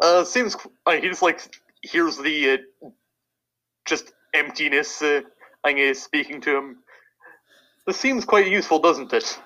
Uh, 0.01 0.23
seems 0.23 0.55
uh, 0.85 0.93
he 0.93 1.01
just 1.09 1.21
like 1.21 1.41
hears 1.83 2.17
the 2.17 2.51
uh, 2.51 2.57
just 3.85 4.13
emptiness. 4.33 5.01
Uh, 5.01 5.21
I 5.63 5.73
guess 5.73 5.99
speaking 5.99 6.41
to 6.41 6.57
him. 6.57 6.77
This 7.85 7.97
seems 7.97 8.25
quite 8.25 8.47
useful, 8.47 8.79
doesn't 8.79 9.13
it? 9.13 9.39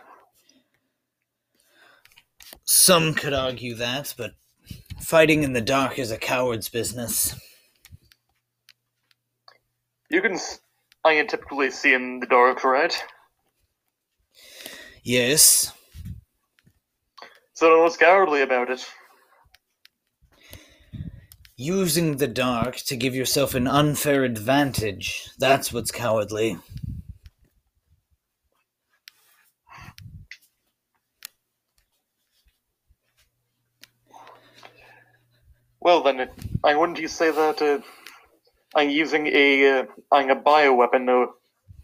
Some 2.66 3.14
could 3.14 3.34
argue 3.34 3.76
that, 3.76 4.14
but 4.18 4.32
fighting 5.02 5.44
in 5.44 5.54
the 5.54 5.62
dark 5.62 6.00
is 6.00 6.12
a 6.12 6.18
coward's 6.18 6.70
business. 6.70 7.36
You 10.10 10.22
can. 10.22 10.34
s- 10.34 10.60
I 11.04 11.16
can 11.16 11.28
typically 11.28 11.70
see 11.72 11.94
in 11.94 12.20
the 12.20 12.26
dark, 12.28 12.64
right? 12.64 12.94
Yes, 15.06 15.72
So 17.54 17.70
don't 17.70 17.84
what's 17.84 17.96
cowardly 17.96 18.42
about 18.42 18.72
it. 18.72 18.86
using 21.58 22.18
the 22.18 22.28
dark 22.28 22.78
to 22.78 22.98
give 22.98 23.16
yourself 23.16 23.54
an 23.54 23.68
unfair 23.68 24.24
advantage. 24.24 25.30
That's 25.38 25.72
what's 25.72 25.92
cowardly. 25.92 26.58
Well 35.80 36.02
then, 36.02 36.30
I 36.64 36.76
wouldn't 36.76 37.00
you 37.00 37.08
say 37.08 37.30
that 37.30 37.62
uh, 37.62 37.80
I'm 38.74 38.90
using 38.90 39.28
a 39.28 39.82
uh, 39.82 39.86
I'm 40.12 40.32
a 40.32 40.36
bioweapon 40.36 41.10
uh, 41.10 41.32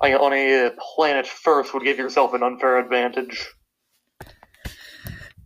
I- 0.02 0.14
on 0.16 0.34
a 0.34 0.68
uh, 0.68 0.70
planet 0.96 1.28
first 1.28 1.74
would 1.74 1.84
give 1.84 1.98
yourself 1.98 2.34
an 2.34 2.44
unfair 2.44 2.80
advantage. 2.80 3.50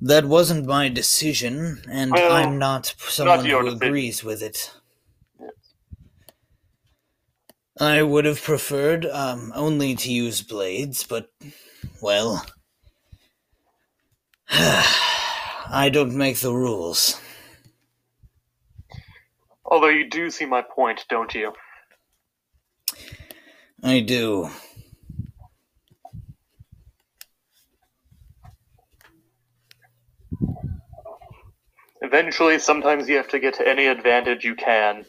That 0.02 0.26
wasn't 0.26 0.66
my 0.66 0.90
decision, 0.90 1.82
and 1.90 2.12
Well, 2.12 2.32
I'm 2.32 2.58
not 2.60 2.94
someone 2.98 3.46
your 3.46 3.62
who 3.62 3.72
decision. 3.72 3.88
agrees 3.88 4.24
with 4.24 4.42
it. 4.44 4.72
I 7.80 8.04
would 8.04 8.24
have 8.26 8.42
preferred 8.42 9.06
um, 9.06 9.52
only 9.56 9.96
to 9.96 10.12
use 10.12 10.42
blades, 10.42 11.04
but, 11.04 11.30
well. 12.02 12.46
I 14.50 15.90
don't 15.92 16.16
make 16.16 16.38
the 16.38 16.54
rules. 16.54 17.20
Although 19.66 19.90
you 19.90 20.08
do 20.10 20.30
see 20.30 20.46
my 20.46 20.62
point, 20.62 21.06
don't 21.10 21.34
you? 21.34 21.52
I 23.84 24.00
do. 24.00 24.50
Eventually, 32.02 32.60
sometimes 32.60 33.10
you 33.10 33.18
have 33.18 33.28
to 33.30 33.40
get 33.40 33.56
to 33.56 33.68
any 33.68 33.88
advantage 33.88 34.44
you 34.44 34.56
can. 34.56 35.06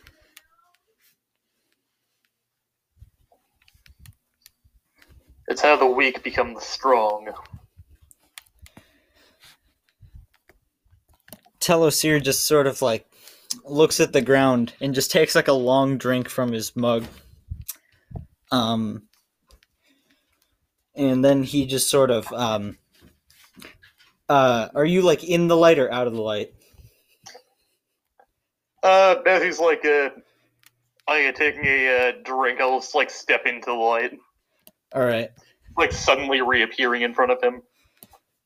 It's 5.49 5.61
how 5.61 5.77
the 5.77 5.87
weak 5.87 6.23
become 6.23 6.55
the 6.55 6.61
strong. 6.61 7.29
Talosir 11.61 12.23
just 12.23 12.47
sort 12.47 12.67
of 12.67 12.83
like 12.83 13.07
looks 13.65 14.01
at 14.01 14.13
the 14.13 14.23
ground 14.23 14.73
and 14.81 14.95
just 14.95 15.11
takes 15.11 15.35
like 15.35 15.49
a 15.49 15.53
long 15.53 15.99
drink 15.99 16.29
from 16.29 16.53
his 16.53 16.75
mug. 16.75 17.05
Um, 18.52 19.09
and 20.94 21.24
then 21.24 21.43
he 21.43 21.66
just 21.66 21.90
sort 21.90 22.10
of 22.10 22.32
um, 22.32 22.78
uh, 24.28 24.68
are 24.74 24.85
you 24.85 25.02
like 25.02 25.24
in 25.24 25.48
the 25.48 25.56
light 25.56 25.78
or 25.78 25.93
out 25.93 26.06
of 26.06 26.14
the 26.14 26.23
light? 26.23 26.52
Uh, 28.82 29.16
as 29.27 29.43
he's 29.43 29.59
like, 29.59 29.85
uh, 29.85 30.10
I'm 31.09 31.35
taking 31.35 31.64
a 31.64 32.09
uh, 32.09 32.12
drink, 32.24 32.60
I'll 32.60 32.81
just 32.81 32.94
like 32.94 33.10
step 33.10 33.47
into 33.47 33.66
the 33.66 33.73
light, 33.74 34.18
All 34.94 35.05
right. 35.05 35.31
like 35.77 35.93
suddenly 35.93 36.40
reappearing 36.43 37.02
in 37.02 37.14
front 37.14 37.32
of 37.32 37.43
him. 37.43 37.62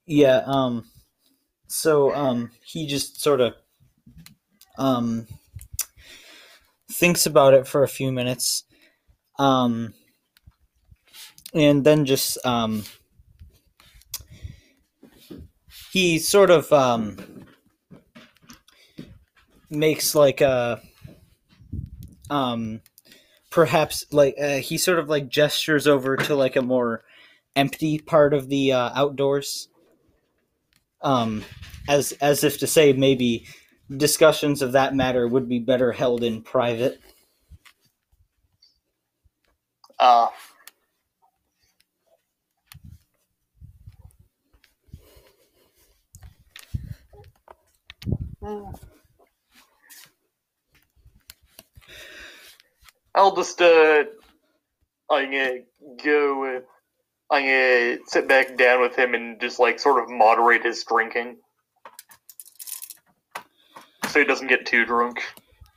Yeah, 0.07 0.43
um 0.47 0.85
so 1.69 2.13
um 2.15 2.51
he 2.65 2.87
just 2.87 3.21
sort 3.21 3.41
of 3.41 3.55
um 4.79 5.27
thinks 6.91 7.27
about 7.27 7.55
it 7.55 7.67
for 7.67 7.83
a 7.83 7.89
few 7.89 8.11
minutes. 8.13 8.65
Um 9.41 9.95
and 11.55 11.83
then 11.83 12.05
just 12.05 12.39
um 12.45 12.85
he 15.93 16.19
sort 16.19 16.51
of 16.51 16.73
um 16.73 17.17
makes 19.71 20.15
like 20.15 20.41
a 20.41 20.81
um 22.29 22.83
perhaps 23.51 24.05
like 24.13 24.35
uh, 24.41 24.59
he 24.59 24.77
sort 24.79 24.99
of 24.99 25.09
like 25.09 25.29
gestures 25.29 25.87
over 25.87 26.17
to 26.17 26.35
like 26.35 26.57
a 26.57 26.63
more 26.63 27.03
empty 27.57 27.99
part 27.99 28.35
of 28.35 28.49
the 28.49 28.73
uh, 28.73 28.91
outdoors 28.95 29.69
um, 31.03 31.45
as 31.89 32.13
as 32.21 32.45
if 32.45 32.59
to 32.59 32.67
say 32.67 32.93
maybe 32.93 33.47
discussions 33.97 34.63
of 34.63 34.73
that 34.73 34.95
matter 34.95 35.27
would 35.27 35.49
be 35.49 35.59
better 35.59 35.93
held 35.93 36.23
in 36.23 36.43
private. 36.43 37.01
Uh, 40.01 40.29
I'll 53.15 53.37
just, 53.37 53.61
uh, 53.61 54.05
I'm 55.11 55.31
gonna 55.31 55.59
go, 56.03 56.63
I'm 57.31 57.43
gonna 57.43 57.99
sit 58.07 58.27
back 58.27 58.57
down 58.57 58.81
with 58.81 58.97
him 58.97 59.15
and 59.15 59.39
just, 59.41 59.59
like, 59.59 59.79
sort 59.79 60.03
of 60.03 60.09
moderate 60.09 60.65
his 60.65 60.83
drinking. 60.85 61.37
so 64.09 64.19
he 64.19 64.25
doesn't 64.25 64.49
get 64.49 64.67
too 64.67 64.85
drunk. 64.85 65.23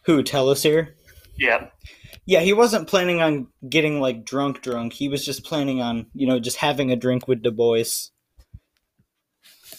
Who, 0.06 0.24
Talosir? 0.24 0.94
Yeah. 1.38 1.68
Yeah, 2.26 2.40
he 2.40 2.54
wasn't 2.54 2.88
planning 2.88 3.22
on 3.22 3.48
getting 3.68 4.00
like 4.00 4.24
drunk 4.24 4.62
drunk. 4.62 4.94
He 4.94 5.10
was 5.10 5.26
just 5.26 5.44
planning 5.44 5.82
on, 5.82 6.08
you 6.14 6.26
know, 6.26 6.40
just 6.40 6.58
having 6.58 6.92
a 6.92 6.96
drink 6.96 7.28
with 7.28 7.44
the 7.44 7.52
boys. 7.52 8.12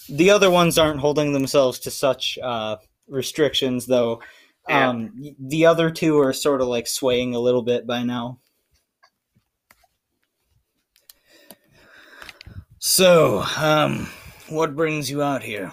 The 0.09 0.31
other 0.31 0.51
ones 0.51 0.77
aren't 0.77 1.01
holding 1.01 1.33
themselves 1.33 1.79
to 1.81 1.91
such 1.91 2.39
uh, 2.43 2.77
restrictions, 3.09 3.87
though. 3.87 4.21
Um, 4.69 5.35
the 5.39 5.67
other 5.67 5.91
two 5.91 6.19
are 6.19 6.33
sort 6.33 6.61
of 6.61 6.69
like 6.69 6.87
swaying 6.87 7.35
a 7.35 7.41
little 7.41 7.63
bit 7.63 7.87
by 7.87 8.03
now. 8.03 8.41
So, 12.79 13.43
um, 13.57 14.09
what 14.49 14.77
brings 14.77 15.11
you 15.11 15.23
out 15.23 15.43
here? 15.43 15.73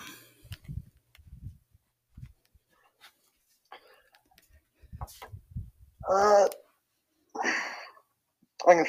Uh, 6.11 6.45
I, 8.67 8.83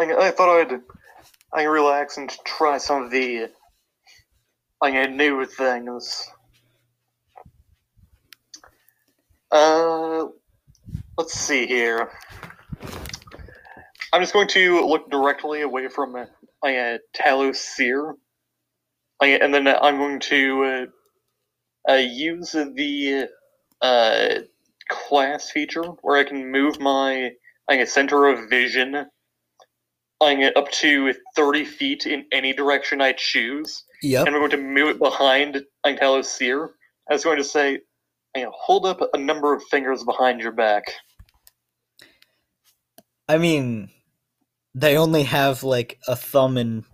I, 0.00 0.14
I 0.26 0.30
thought 0.32 0.60
I'd 0.60 0.80
I 1.52 1.62
can 1.62 1.70
relax 1.70 2.16
and 2.16 2.28
try 2.44 2.78
some 2.78 3.04
of 3.04 3.12
the 3.12 3.48
I 4.82 4.90
can 4.90 5.16
new 5.16 5.44
things. 5.44 6.28
Uh, 9.52 10.26
let's 11.16 11.34
see 11.34 11.68
here. 11.68 12.10
I'm 14.12 14.20
just 14.20 14.32
going 14.32 14.48
to 14.48 14.84
look 14.86 15.08
directly 15.08 15.62
away 15.62 15.86
from 15.86 16.16
uh, 16.16 16.98
Talosir, 17.16 18.14
and 19.22 19.54
then 19.54 19.68
I'm 19.68 19.98
going 19.98 20.18
to 20.18 20.64
uh, 20.64 21.92
uh, 21.92 21.96
use 21.96 22.50
the 22.50 23.28
uh, 23.80 24.28
class 24.88 25.50
feature 25.50 25.82
where 26.02 26.18
I 26.18 26.24
can 26.24 26.50
move 26.50 26.80
my 26.80 27.30
like 27.68 27.80
a 27.80 27.86
center 27.86 28.26
of 28.26 28.48
vision 28.48 29.06
I 30.20 30.34
get 30.34 30.56
up 30.56 30.70
to 30.72 31.14
30 31.36 31.64
feet 31.64 32.06
in 32.06 32.24
any 32.32 32.52
direction 32.52 33.00
I 33.00 33.12
choose, 33.12 33.84
Yep. 34.02 34.26
and 34.26 34.34
I'm 34.34 34.40
going 34.40 34.50
to 34.50 34.56
move 34.56 34.88
it 34.88 34.98
behind 34.98 35.62
Talosir. 35.86 36.70
I 37.08 37.12
was 37.14 37.24
going 37.24 37.38
to 37.38 37.44
say, 37.44 37.80
I 38.36 38.46
hold 38.52 38.84
up 38.84 39.00
a 39.14 39.18
number 39.18 39.54
of 39.54 39.62
fingers 39.64 40.02
behind 40.04 40.40
your 40.40 40.52
back. 40.52 40.84
I 43.28 43.38
mean, 43.38 43.90
they 44.74 44.96
only 44.96 45.22
have 45.22 45.62
like 45.62 45.98
a 46.08 46.16
thumb 46.16 46.56
and 46.56 46.84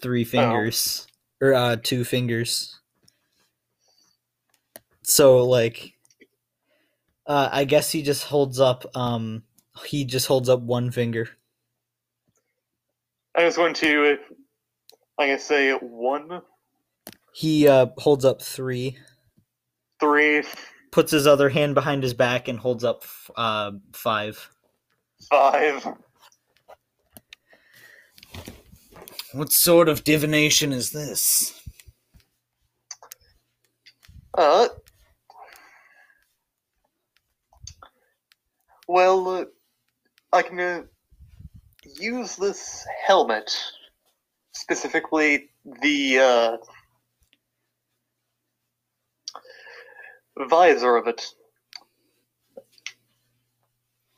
three 0.00 0.24
fingers, 0.24 1.06
or 1.40 1.54
uh, 1.54 1.76
two 1.82 2.04
fingers. 2.04 2.80
So 5.02 5.44
like, 5.44 5.94
uh, 7.28 7.50
I 7.52 7.64
guess 7.66 7.92
he 7.92 8.02
just 8.02 8.24
holds 8.24 8.60
up. 8.60 8.86
Um, 8.96 9.44
he 9.86 10.04
just 10.06 10.28
holds 10.28 10.48
up 10.50 10.62
one 10.62 10.90
finger. 10.92 11.30
I 13.36 13.44
was 13.44 13.56
going 13.56 13.74
to, 13.74 14.18
like 15.18 15.30
I 15.30 15.36
say, 15.38 15.72
one, 15.74 16.42
He 17.32 17.68
uh, 17.68 17.86
holds 17.98 18.24
up 18.24 18.42
three. 18.42 18.98
three, 20.00 20.44
Puts 20.92 21.12
his 21.12 21.26
other 21.26 21.50
hand 21.50 21.74
behind 21.74 22.02
his 22.02 22.14
back 22.14 22.48
and 22.48 22.58
holds 22.58 22.84
up 22.84 23.00
f- 23.04 23.30
uh, 23.36 23.72
five. 23.92 24.50
five. 25.30 25.86
What 29.32 29.52
sort 29.52 29.88
of 29.88 30.04
divination 30.04 30.72
is 30.72 30.90
this? 30.90 31.60
Uh. 34.36 34.68
Well, 38.90 39.44
I 40.32 40.40
can 40.40 40.58
uh, 40.58 40.82
use 42.00 42.36
this 42.36 42.86
helmet, 43.06 43.54
specifically 44.52 45.50
the 45.82 46.18
uh, 46.18 46.56
visor 50.48 50.96
of 50.96 51.06
it, 51.06 51.22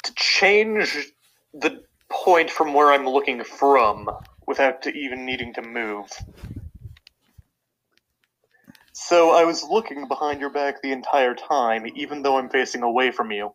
to 0.05 0.15
change 0.15 1.13
the 1.53 1.83
point 2.09 2.49
from 2.49 2.73
where 2.73 2.93
I'm 2.93 3.09
looking 3.09 3.43
from 3.43 4.09
without 4.47 4.87
even 4.87 5.27
needing 5.27 5.53
to 5.55 5.63
move. 5.63 6.07
So 8.93 9.31
I 9.31 9.45
was 9.45 9.65
looking 9.65 10.07
behind 10.07 10.41
your 10.41 10.51
back 10.51 10.81
the 10.81 10.93
entire 10.93 11.35
time, 11.35 11.87
even 11.97 12.23
though 12.23 12.39
I'm 12.39 12.49
facing 12.49 12.85
away 12.85 13.11
from 13.11 13.33
you. 13.33 13.53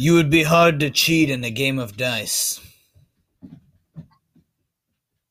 You 0.00 0.14
would 0.14 0.30
be 0.30 0.44
hard 0.44 0.80
to 0.80 0.88
cheat 0.88 1.28
in 1.28 1.44
a 1.44 1.50
game 1.50 1.78
of 1.78 1.94
dice. 1.94 2.58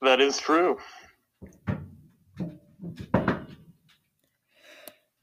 That 0.03 0.21
is 0.21 0.37
true. 0.37 0.77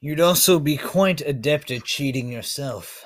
You'd 0.01 0.18
also 0.18 0.59
be 0.59 0.77
quite 0.77 1.20
adept 1.20 1.70
at 1.70 1.85
cheating 1.85 2.28
yourself. 2.28 3.05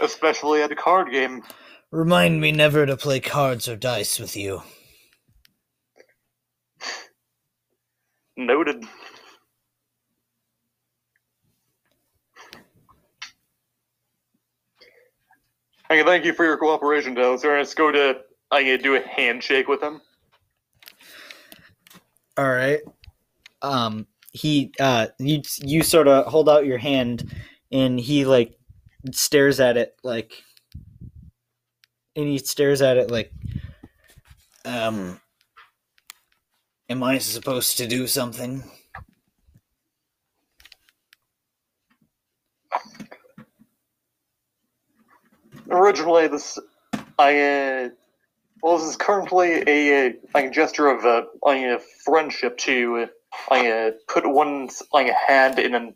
Especially 0.00 0.60
at 0.60 0.72
a 0.72 0.74
card 0.74 1.12
game. 1.12 1.44
Remind 1.92 2.40
me 2.40 2.50
never 2.50 2.86
to 2.86 2.96
play 2.96 3.20
cards 3.20 3.68
or 3.68 3.76
dice 3.76 4.18
with 4.18 4.36
you. 4.36 4.64
Noted. 8.36 8.84
Okay, 15.90 16.04
thank 16.04 16.24
you 16.24 16.32
for 16.32 16.44
your 16.44 16.56
cooperation, 16.56 17.14
Dowser. 17.14 17.58
Let's 17.58 17.74
go 17.74 17.90
to. 17.90 18.20
I 18.52 18.76
do 18.76 18.94
a 18.94 19.00
handshake 19.00 19.66
with 19.66 19.82
him. 19.82 20.00
All 22.36 22.48
right. 22.48 22.78
Um, 23.60 24.06
he, 24.32 24.72
uh, 24.78 25.08
you, 25.18 25.42
you 25.62 25.82
sort 25.82 26.06
of 26.06 26.26
hold 26.26 26.48
out 26.48 26.64
your 26.64 26.78
hand, 26.78 27.34
and 27.72 27.98
he 27.98 28.24
like 28.24 28.56
stares 29.12 29.58
at 29.58 29.76
it 29.76 29.96
like, 30.04 30.32
and 32.14 32.28
he 32.28 32.38
stares 32.38 32.82
at 32.82 32.96
it 32.96 33.10
like, 33.10 33.32
um, 34.64 35.20
am 36.88 37.02
I 37.02 37.18
supposed 37.18 37.78
to 37.78 37.88
do 37.88 38.06
something? 38.06 38.62
Originally, 45.70 46.28
this. 46.28 46.58
I. 47.18 47.40
Uh, 47.40 47.88
well, 48.62 48.76
this 48.76 48.88
is 48.88 48.96
currently 48.96 49.62
a, 49.66 50.08
uh 50.08 50.12
like, 50.34 50.52
gesture 50.52 50.88
of 50.88 51.04
uh, 51.06 51.22
uh, 51.46 51.78
friendship 52.04 52.58
to 52.58 52.96
uh, 52.96 53.06
like, 53.50 53.66
uh, 53.66 53.90
put 54.06 54.30
one's 54.30 54.82
like, 54.92 55.10
hand 55.28 55.58
in 55.58 55.74
an, 55.74 55.94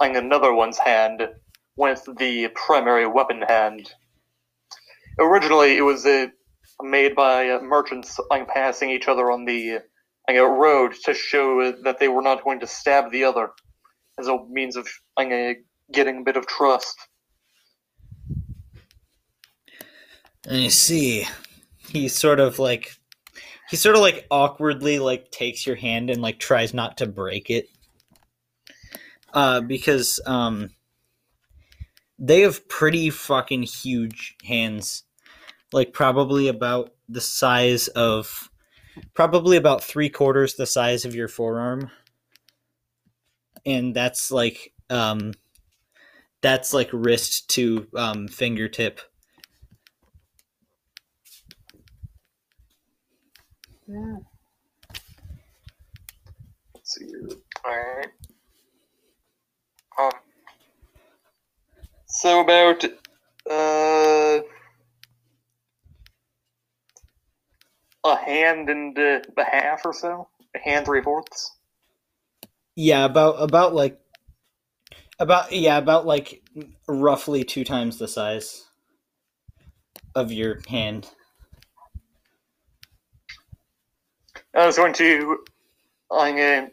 like, 0.00 0.16
another 0.16 0.54
one's 0.54 0.78
hand 0.78 1.28
with 1.76 2.08
the 2.18 2.48
primary 2.54 3.06
weapon 3.06 3.42
hand. 3.42 3.92
Originally, 5.18 5.76
it 5.76 5.82
was 5.82 6.06
uh, 6.06 6.28
made 6.82 7.14
by 7.14 7.50
uh, 7.50 7.60
merchants 7.60 8.18
like, 8.30 8.48
passing 8.48 8.88
each 8.88 9.06
other 9.06 9.30
on 9.30 9.44
the 9.44 9.80
like, 10.26 10.38
uh, 10.38 10.46
road 10.46 10.94
to 11.04 11.12
show 11.12 11.72
that 11.72 11.98
they 11.98 12.08
were 12.08 12.22
not 12.22 12.42
going 12.42 12.60
to 12.60 12.66
stab 12.66 13.12
the 13.12 13.24
other 13.24 13.50
as 14.18 14.28
a 14.28 14.38
means 14.48 14.76
of 14.76 14.88
like, 15.18 15.30
uh, 15.30 15.52
getting 15.92 16.20
a 16.20 16.24
bit 16.24 16.38
of 16.38 16.46
trust. 16.46 16.96
I 20.50 20.68
see. 20.68 21.26
He 21.88 22.08
sort 22.08 22.40
of 22.40 22.58
like 22.58 22.96
he 23.70 23.76
sort 23.76 23.96
of 23.96 24.02
like 24.02 24.26
awkwardly 24.30 24.98
like 24.98 25.30
takes 25.30 25.66
your 25.66 25.76
hand 25.76 26.10
and 26.10 26.20
like 26.20 26.38
tries 26.38 26.74
not 26.74 26.98
to 26.98 27.06
break 27.06 27.50
it. 27.50 27.68
Uh 29.32 29.60
because 29.60 30.20
um 30.26 30.70
they 32.18 32.42
have 32.42 32.68
pretty 32.68 33.10
fucking 33.10 33.62
huge 33.62 34.36
hands. 34.44 35.04
Like 35.72 35.92
probably 35.92 36.48
about 36.48 36.92
the 37.08 37.20
size 37.20 37.88
of 37.88 38.50
probably 39.14 39.56
about 39.56 39.82
three 39.82 40.08
quarters 40.08 40.54
the 40.54 40.66
size 40.66 41.04
of 41.04 41.14
your 41.14 41.28
forearm. 41.28 41.90
And 43.64 43.94
that's 43.94 44.30
like 44.30 44.72
um 44.90 45.32
that's 46.42 46.74
like 46.74 46.90
wrist 46.92 47.48
to 47.50 47.86
um 47.96 48.28
fingertip. 48.28 49.00
Let's 53.88 54.24
see 56.84 57.06
here. 57.06 57.28
Alright. 57.66 58.08
Um, 59.98 60.10
So 62.06 62.40
about 62.40 62.84
uh 63.50 64.40
a 68.04 68.16
hand 68.16 68.70
and 68.70 68.98
uh, 68.98 69.20
a 69.36 69.44
half 69.44 69.84
or 69.84 69.92
so. 69.92 70.28
A 70.54 70.58
hand 70.58 70.86
three 70.86 71.02
fourths. 71.02 71.50
Yeah, 72.76 73.04
about 73.04 73.42
about 73.42 73.74
like 73.74 74.00
about 75.18 75.52
yeah, 75.52 75.78
about 75.78 76.06
like 76.06 76.42
roughly 76.86 77.44
two 77.44 77.64
times 77.64 77.98
the 77.98 78.08
size 78.08 78.64
of 80.14 80.32
your 80.32 80.60
hand. 80.68 81.10
I 84.54 84.66
was 84.66 84.76
going 84.76 84.92
to. 84.94 85.38
I'm 86.10 86.36
gonna. 86.36 86.70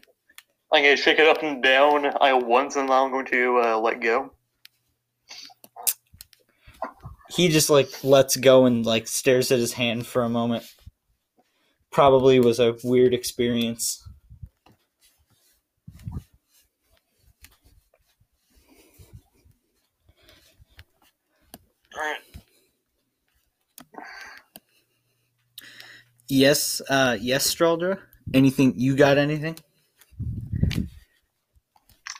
I'm 0.72 0.82
gonna 0.82 0.96
shake 0.96 1.18
it 1.18 1.26
up 1.26 1.42
and 1.42 1.62
down. 1.62 2.06
I 2.20 2.32
once, 2.32 2.76
and 2.76 2.88
then 2.88 2.96
I'm 2.96 3.10
going 3.10 3.26
to 3.26 3.60
uh, 3.64 3.78
let 3.78 4.00
go. 4.00 4.32
He 7.30 7.48
just 7.48 7.70
like 7.70 8.04
lets 8.04 8.36
go 8.36 8.66
and 8.66 8.84
like 8.84 9.08
stares 9.08 9.50
at 9.50 9.58
his 9.58 9.72
hand 9.72 10.06
for 10.06 10.22
a 10.22 10.28
moment. 10.28 10.64
Probably 11.90 12.40
was 12.40 12.60
a 12.60 12.76
weird 12.84 13.14
experience. 13.14 14.06
Alright. 21.94 22.31
Yes, 26.32 26.80
uh 26.88 27.18
yes, 27.20 27.54
Straldra? 27.54 27.98
Anything 28.32 28.72
you 28.78 28.96
got 28.96 29.18
anything? 29.18 29.54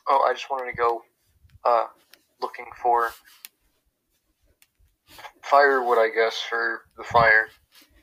Oh, 0.07 0.27
I 0.29 0.35
just 0.35 0.51
wanted 0.51 0.71
to 0.71 0.77
go 0.77 1.01
uh, 1.65 1.87
looking 2.43 2.67
for 2.83 3.13
firewood, 5.41 5.97
I 5.97 6.11
guess, 6.15 6.37
for 6.47 6.83
the 6.99 7.05
fire, 7.05 7.49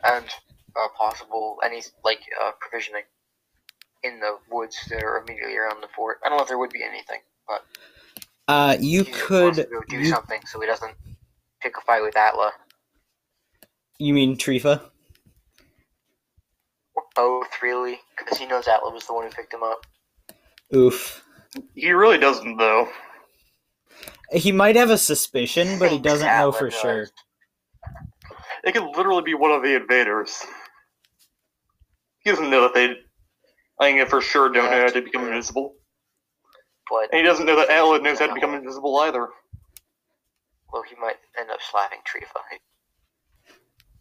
and 0.03 0.25
uh, 0.75 0.87
possible 0.97 1.59
any 1.63 1.83
like 2.03 2.21
uh, 2.43 2.53
provisioning 2.59 3.03
in 4.01 4.19
the 4.19 4.39
woods 4.49 4.79
that 4.89 5.03
are 5.03 5.19
immediately 5.19 5.57
around 5.57 5.83
the 5.83 5.89
fort. 5.95 6.17
I 6.25 6.29
don't 6.29 6.39
know 6.39 6.41
if 6.41 6.47
there 6.47 6.57
would 6.57 6.71
be 6.71 6.83
anything, 6.83 7.19
but 7.47 7.63
Uh 8.47 8.75
you 8.79 9.03
could 9.03 9.57
go 9.69 9.83
do 9.87 9.99
you, 9.99 10.05
something 10.05 10.41
so 10.47 10.59
he 10.59 10.65
doesn't 10.65 10.95
pick 11.61 11.77
a 11.77 11.81
fight 11.81 12.01
with 12.01 12.17
Atla. 12.17 12.51
you 13.99 14.15
mean 14.15 14.35
Trifa? 14.35 14.89
Or 17.19 17.41
both, 17.41 17.61
really, 17.61 17.99
because 18.17 18.37
he 18.37 18.45
knows 18.45 18.67
Atla 18.67 18.91
was 18.91 19.05
the 19.05 19.13
one 19.13 19.25
who 19.25 19.31
picked 19.31 19.53
him 19.53 19.63
up. 19.63 19.85
Oof. 20.75 21.23
He 21.75 21.91
really 21.91 22.17
doesn't, 22.17 22.57
though. 22.57 22.89
He 24.31 24.51
might 24.51 24.75
have 24.75 24.89
a 24.89 24.97
suspicion, 24.97 25.79
but 25.79 25.91
he 25.91 25.97
doesn't 25.97 26.27
know 26.27 26.51
for 26.51 26.69
does. 26.69 26.79
sure. 26.79 27.07
It 28.63 28.73
could 28.73 28.95
literally 28.95 29.23
be 29.23 29.33
one 29.33 29.51
of 29.51 29.63
the 29.63 29.75
invaders. 29.75 30.45
He 32.19 32.29
doesn't 32.29 32.49
know 32.49 32.61
that 32.63 32.73
they. 32.73 32.95
I 33.79 33.91
think 33.91 34.09
for 34.09 34.21
sure 34.21 34.49
don't 34.49 34.69
know 34.69 34.81
how 34.81 34.87
to 34.89 35.01
become 35.01 35.25
invisible. 35.25 35.75
But 36.89 37.09
And 37.11 37.19
he 37.19 37.23
doesn't 37.23 37.45
know 37.45 37.55
that 37.55 37.69
Alan 37.69 38.03
knows 38.03 38.19
how 38.19 38.27
to 38.27 38.33
become 38.33 38.53
invisible 38.53 38.97
either. 38.99 39.29
well, 40.71 40.83
he 40.83 40.95
might 41.01 41.15
end 41.39 41.49
up 41.49 41.59
slapping 41.61 41.99
Trifa. 41.99 42.41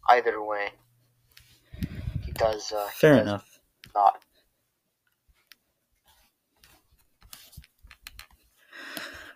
Either 0.09 0.43
way, 0.43 0.69
he 0.71 0.88
does. 2.39 2.71
Uh, 2.71 2.87
Fair 2.93 3.15
does 3.15 3.21
enough. 3.23 3.59
Not. 3.93 4.19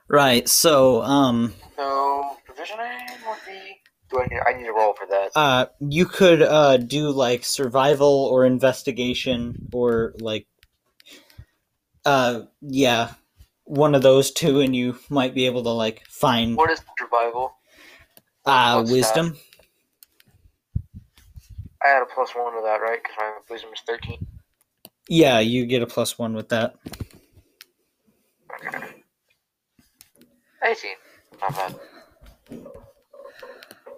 Right, 0.07 0.47
so 0.47 1.01
um 1.01 1.53
So 1.75 2.37
provisioning 2.45 3.07
would 3.27 3.39
be. 3.47 3.79
Do 4.11 4.19
I 4.19 4.27
need? 4.27 4.39
I 4.47 4.53
need 4.57 4.65
to 4.65 4.73
roll 4.73 4.93
for 4.93 5.07
that. 5.07 5.31
uh 5.35 5.65
you 5.79 6.05
could 6.05 6.41
uh 6.41 6.77
do 6.77 7.09
like 7.09 7.43
survival 7.45 8.25
or 8.31 8.45
investigation 8.45 9.69
or 9.71 10.13
like 10.19 10.45
uh 12.05 12.41
yeah, 12.61 13.13
one 13.63 13.95
of 13.95 14.01
those 14.01 14.29
two 14.31 14.59
and 14.59 14.75
you 14.75 14.99
might 15.09 15.33
be 15.33 15.45
able 15.45 15.63
to 15.63 15.69
like 15.71 16.03
find 16.07 16.57
What 16.57 16.69
is 16.69 16.81
survival? 16.99 17.55
uh 18.45 18.83
what's 18.83 19.13
that? 19.13 19.33
I 21.83 21.89
had 21.89 22.01
a 22.01 22.05
plus 22.05 22.31
one 22.35 22.53
to 22.53 22.61
that, 22.63 22.81
right? 22.81 22.99
Because 23.01 23.15
my 23.17 23.33
wisdom 23.49 23.71
is 23.73 23.81
thirteen. 23.85 24.25
Yeah, 25.09 25.39
you 25.39 25.65
get 25.65 25.81
a 25.81 25.87
plus 25.87 26.17
1 26.17 26.33
with 26.33 26.49
that. 26.49 26.75
Eighteen. 30.63 30.95
Not 31.41 31.55
bad. 31.55 31.75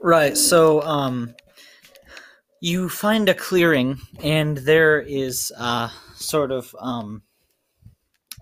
Right, 0.01 0.35
so 0.35 0.81
um 0.81 1.35
you 2.59 2.89
find 2.89 3.29
a 3.29 3.33
clearing 3.35 3.99
and 4.23 4.57
there 4.57 4.99
is 4.99 5.51
uh 5.57 5.89
sort 6.15 6.51
of 6.51 6.75
um 6.79 7.21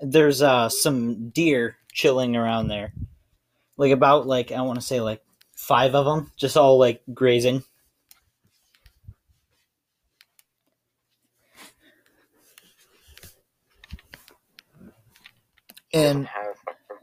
there's 0.02 0.42
uh 0.42 0.70
some 0.70 1.30
deer 1.30 1.76
chilling 1.92 2.36
around 2.38 2.70
there. 2.70 2.94
Like 3.76 3.92
about 3.92 4.26
like 4.26 4.54
I 4.54 4.62
want 4.62 4.80
to 4.80 4.86
say 4.86 5.02
like 5.02 5.22
5 5.58 5.96
of 5.96 6.06
them 6.06 6.32
just 6.38 6.56
all 6.56 6.78
like 6.78 7.02
grazing. 7.14 7.64
And 15.94 16.28
have. 16.28 16.56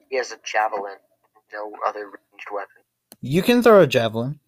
He 0.09 0.17
has 0.17 0.33
a 0.33 0.39
javelin. 0.45 0.97
No 1.53 1.73
other 1.87 2.07
ranged 2.07 2.49
weapon. 2.53 2.83
you 3.21 3.43
can 3.43 3.63
throw 3.63 3.81
a 3.83 3.87
javelin. 3.87 4.39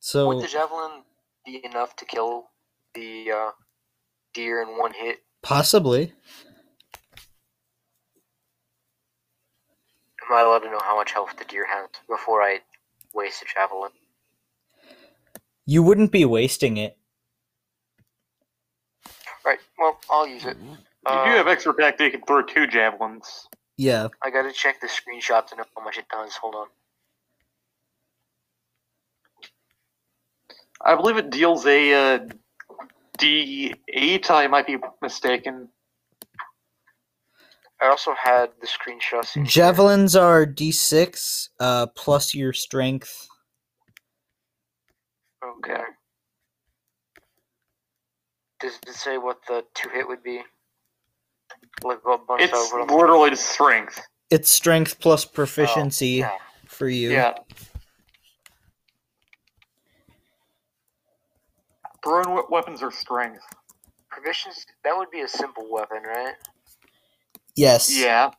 So 0.00 0.28
Would 0.28 0.44
the 0.44 0.48
javelin 0.48 1.02
be 1.46 1.64
enough 1.64 1.96
to 1.96 2.04
kill 2.04 2.50
the 2.94 3.30
uh, 3.32 3.50
deer 4.32 4.62
in 4.62 4.78
one 4.78 4.92
hit? 4.92 5.18
possibly 5.42 6.12
Am 10.26 10.36
I 10.36 10.40
allowed 10.40 10.60
to 10.60 10.70
know 10.70 10.80
how 10.82 10.96
much 10.96 11.12
health 11.12 11.34
the 11.38 11.44
deer 11.44 11.66
has 11.66 11.88
before 12.08 12.42
I 12.42 12.60
waste 13.12 13.42
a 13.42 13.46
javelin? 13.52 13.90
you 15.66 15.82
wouldn't 15.82 16.12
be 16.12 16.24
wasting 16.24 16.76
it. 16.76 16.96
Right. 19.44 19.58
Well, 19.78 19.98
I'll 20.10 20.26
use 20.26 20.44
it. 20.44 20.56
You 21.06 21.10
Uh, 21.12 21.24
do 21.24 21.30
have 21.36 21.48
extra 21.48 21.72
attack 21.72 21.98
that 21.98 22.04
you 22.04 22.10
can 22.10 22.22
throw 22.22 22.42
two 22.42 22.66
javelins. 22.66 23.46
Yeah. 23.76 24.08
I 24.22 24.30
gotta 24.30 24.52
check 24.52 24.80
the 24.80 24.86
screenshot 24.86 25.46
to 25.48 25.56
know 25.56 25.64
how 25.76 25.84
much 25.84 25.98
it 25.98 26.06
does. 26.10 26.34
Hold 26.36 26.54
on. 26.54 26.66
I 30.80 30.94
believe 30.94 31.16
it 31.16 31.30
deals 31.30 31.66
a 31.66 32.14
uh, 32.16 32.18
D8. 33.18 34.30
I 34.30 34.46
might 34.46 34.66
be 34.66 34.76
mistaken. 35.02 35.68
I 37.80 37.88
also 37.88 38.14
had 38.14 38.50
the 38.60 38.66
screenshots. 38.66 39.36
in 39.36 39.42
here. 39.44 39.50
Javelins 39.50 40.16
are 40.16 40.46
d6 40.46 41.48
uh 41.60 41.86
plus 41.88 42.34
your 42.34 42.52
strength. 42.52 43.28
Okay. 45.44 45.82
Does 48.60 48.78
it 48.86 48.94
say 48.94 49.18
what 49.18 49.38
the 49.46 49.64
two 49.74 49.90
hit 49.90 50.08
would 50.08 50.22
be? 50.22 50.42
Like 51.82 52.04
what 52.04 52.26
bunch 52.26 52.42
It's 52.42 52.54
over? 52.72 52.84
literally 52.84 53.30
just 53.30 53.46
strength. 53.46 54.00
It's 54.30 54.50
strength 54.50 54.98
plus 55.00 55.24
proficiency 55.24 56.22
Oh, 56.24 56.26
yeah. 56.28 56.38
for 56.66 56.88
you. 56.88 57.10
Yeah. 57.12 57.34
Thrown 62.02 62.42
weapons 62.50 62.82
are 62.82 62.90
strength. 62.90 63.42
Proficiency. 64.10 64.62
That 64.84 64.96
would 64.96 65.10
be 65.10 65.20
a 65.20 65.28
simple 65.28 65.66
weapon, 65.70 66.02
right? 66.04 66.34
Yes. 67.56 67.96
Yeah. 67.98 68.30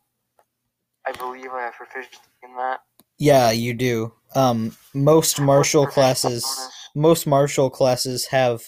I 1.07 1.11
believe 1.13 1.51
I 1.51 1.61
have 1.63 1.73
proficiency 1.73 2.17
in 2.43 2.55
that. 2.55 2.81
Yeah, 3.17 3.51
you 3.51 3.73
do. 3.73 4.13
Um 4.33 4.75
most 4.93 5.39
martial 5.39 5.87
classes 5.87 6.43
bonus? 6.43 6.71
most 6.95 7.27
martial 7.27 7.69
classes 7.69 8.25
have 8.27 8.61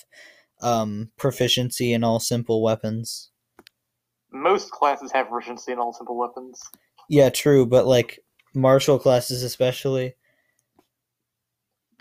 um 0.61 1.11
proficiency 1.18 1.94
in 1.94 2.03
all 2.03 2.19
simple 2.19 2.61
weapons. 2.64 3.31
Most 4.41 4.72
classes 4.72 5.11
have 5.14 5.30
proficiency 5.30 5.72
in 5.72 5.80
all 5.80 5.93
simple 5.93 6.18
weapons. 6.18 6.61
Yeah, 7.09 7.30
true, 7.30 7.65
but 7.65 7.88
like 7.88 8.19
martial 8.53 8.99
classes 8.99 9.43
especially. 9.43 10.15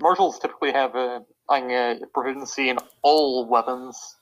Marshals 0.00 0.38
typically 0.38 0.72
have 0.72 0.94
a, 0.94 1.22
a 1.50 1.96
proficiency 2.12 2.68
in 2.70 2.78
all 3.02 3.48
weapons. 3.48 4.16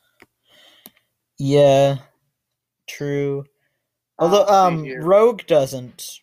Yeah. 1.38 1.96
True. 2.88 3.44
Although 4.18 4.46
um 4.46 4.92
rogue 5.00 5.46
doesn't. 5.46 6.20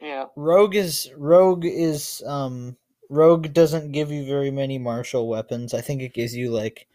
Yeah. 0.00 0.26
Rogue 0.36 0.76
is 0.76 1.10
rogue 1.16 1.64
is 1.64 2.22
um 2.26 2.76
rogue 3.10 3.52
doesn't 3.52 3.92
give 3.92 4.10
you 4.12 4.26
very 4.26 4.50
many 4.50 4.78
martial 4.78 5.28
weapons. 5.28 5.74
I 5.74 5.80
think 5.82 6.02
it 6.02 6.14
gives 6.14 6.34
you 6.34 6.50
like 6.50 6.86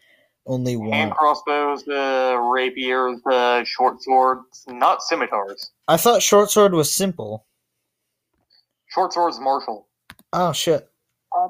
only 0.46 0.76
one. 0.76 0.92
Hand 0.92 1.12
crossbows, 1.12 1.86
uh, 1.88 2.36
rapiers, 2.38 3.20
uh, 3.26 3.64
short 3.64 4.02
swords, 4.02 4.64
not 4.68 5.02
scimitars. 5.02 5.70
I 5.88 5.96
thought 5.96 6.22
short 6.22 6.50
sword 6.50 6.74
was 6.74 6.92
simple. 6.92 7.46
Short 8.86 9.12
swords 9.12 9.40
martial, 9.40 9.88
Oh 10.32 10.52
shit. 10.52 10.88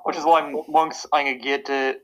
Which 0.04 0.16
is 0.16 0.24
why 0.24 0.50
monks 0.68 1.06
I'm 1.12 1.26
gonna 1.26 1.38
get 1.38 1.68
uh, 1.68 1.94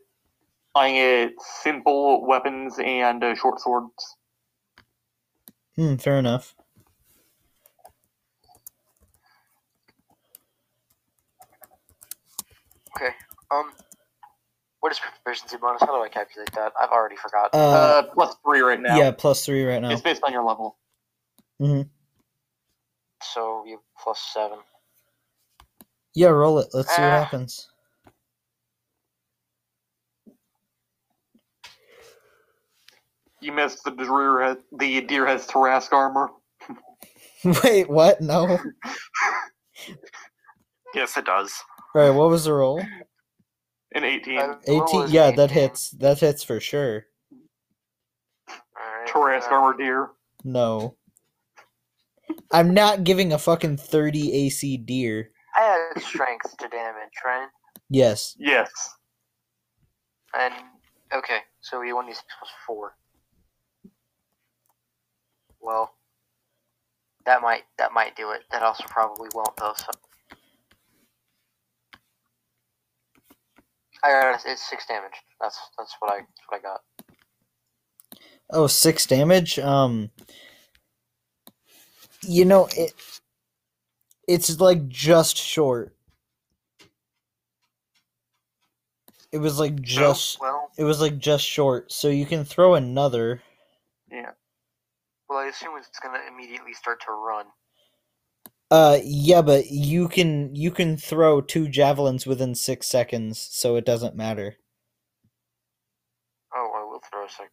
I 0.75 0.93
get 0.93 1.33
simple 1.63 2.27
weapons 2.27 2.79
and 2.79 3.25
uh, 3.25 3.35
short 3.35 3.61
swords. 3.61 4.17
Hmm, 5.77 5.97
fair 5.97 6.19
enough. 6.19 6.55
Okay. 12.97 13.15
Um, 13.51 13.73
what 14.81 14.93
is 14.93 14.99
proficiency 14.99 15.57
bonus? 15.57 15.81
How 15.81 15.95
do 15.97 16.03
I 16.03 16.09
calculate 16.09 16.51
that? 16.53 16.73
I've 16.81 16.91
already 16.91 17.17
forgot. 17.17 17.51
Uh, 17.55 17.59
Uh, 17.59 18.03
plus 18.15 18.35
three 18.45 18.61
right 18.61 18.81
now. 18.81 18.97
yeah, 18.97 19.11
plus 19.11 19.45
three 19.45 19.65
right 19.65 19.81
now. 19.81 19.91
It's 19.91 20.01
based 20.03 20.23
on 20.25 20.33
your 20.33 20.43
level. 20.43 20.77
Mm-hmm. 21.61 21.83
So 23.23 23.65
you 23.67 23.73
have 23.73 23.81
plus 24.03 24.21
seven. 24.33 24.59
Yeah, 26.15 26.29
roll 26.29 26.59
it. 26.59 26.69
Let's 26.73 26.89
see 26.95 27.01
what 27.03 27.11
Ah. 27.13 27.23
happens. 27.25 27.69
You 33.41 33.53
missed 33.53 33.85
the 33.85 33.91
deer 33.93 34.41
has 34.43 34.57
the 34.73 35.01
deer 35.03 35.27
has 35.27 35.47
thoracic 35.47 35.93
armor. 35.93 36.31
Wait, 37.65 37.89
what? 37.89 38.21
No. 38.21 38.59
Yes, 40.93 41.17
it 41.17 41.25
does. 41.25 41.53
All 41.95 42.03
right, 42.03 42.11
what 42.11 42.31
was 42.31 42.47
the 42.47 42.53
roll? 42.53 42.83
An 43.95 44.05
eighteen. 44.05 44.39
Uh, 44.39 44.57
the 44.65 44.73
roll 44.73 45.03
18. 45.05 45.15
Yeah, 45.15 45.31
that 45.33 45.51
hits. 45.51 45.91
That 45.91 46.21
hits 46.21 46.43
for 46.45 46.61
sure. 46.61 47.07
Alright, 48.51 49.09
thoracic 49.09 49.51
uh, 49.51 49.55
armor 49.57 49.77
deer. 49.77 50.11
No. 50.45 50.97
I'm 52.53 52.73
not 52.73 53.05
giving 53.05 53.33
a 53.33 53.39
fucking 53.39 53.77
30 53.77 54.33
AC 54.33 54.77
deer. 54.79 55.31
I 55.57 55.89
had 55.95 56.03
strength 56.03 56.57
to 56.59 56.69
damage, 56.69 57.11
right? 57.25 57.49
Yes. 57.89 58.37
Yes. 58.39 58.71
And 60.39 60.55
okay, 61.13 61.39
so 61.61 61.83
you 61.83 61.97
one 61.97 62.07
d 62.07 62.13
six 62.13 62.25
plus 62.39 62.51
four. 62.67 62.95
Well, 65.61 65.93
that 67.27 67.43
might 67.43 67.63
that 67.79 67.93
might 67.93 68.17
do 68.17 68.31
it. 68.31 68.43
That 68.53 68.63
also 68.63 68.85
probably 68.87 69.29
won't 69.35 69.57
though. 69.57 69.75
So 69.77 69.91
I 74.05 74.11
got 74.11 74.35
it. 74.35 74.43
It's 74.47 74.69
six 74.69 74.87
damage. 74.87 75.13
That's 75.41 75.59
that's 75.79 75.95
what 76.01 76.13
I 76.13 76.19
that's 76.19 76.31
what 76.49 76.59
I 76.59 76.63
got. 76.63 76.81
Oh, 78.51 78.67
six 78.67 79.07
damage. 79.07 79.59
Um, 79.59 80.11
you 82.23 82.45
know 82.45 82.69
it. 82.77 82.95
It's 84.29 84.61
like 84.61 84.89
just 84.89 85.37
short. 85.37 85.95
It 89.33 89.39
was 89.39 89.59
like 89.61 89.81
just. 89.81 90.41
well, 90.41 90.71
It 90.79 90.85
was 90.85 91.01
like 91.01 91.19
just 91.19 91.45
short, 91.45 91.93
so 91.93 92.09
you 92.09 92.27
can 92.27 92.45
throw 92.45 92.75
another. 92.75 93.43
Yeah. 94.11 94.33
well, 95.29 95.39
I 95.39 95.47
assume 95.47 95.73
it's 95.79 96.01
gonna 96.01 96.21
immediately 96.29 96.75
start 96.75 97.01
to 97.07 97.13
run. 97.13 97.47
Uh, 98.71 99.01
yeah, 99.03 99.43
but 99.43 99.67
you 99.71 100.09
can 100.09 100.55
you 100.55 100.71
can 100.71 100.97
throw 100.97 101.41
two 101.41 101.69
javelins 101.69 102.25
within 102.25 102.55
six 102.55 102.87
seconds, 102.87 103.49
so 103.51 103.75
it 103.75 103.85
doesn't 103.85 104.15
matter. 104.15 104.57
Oh, 106.55 106.73
I 106.77 106.85
will 106.85 107.01
throw 107.11 107.25
a 107.25 107.29
second. 107.29 107.51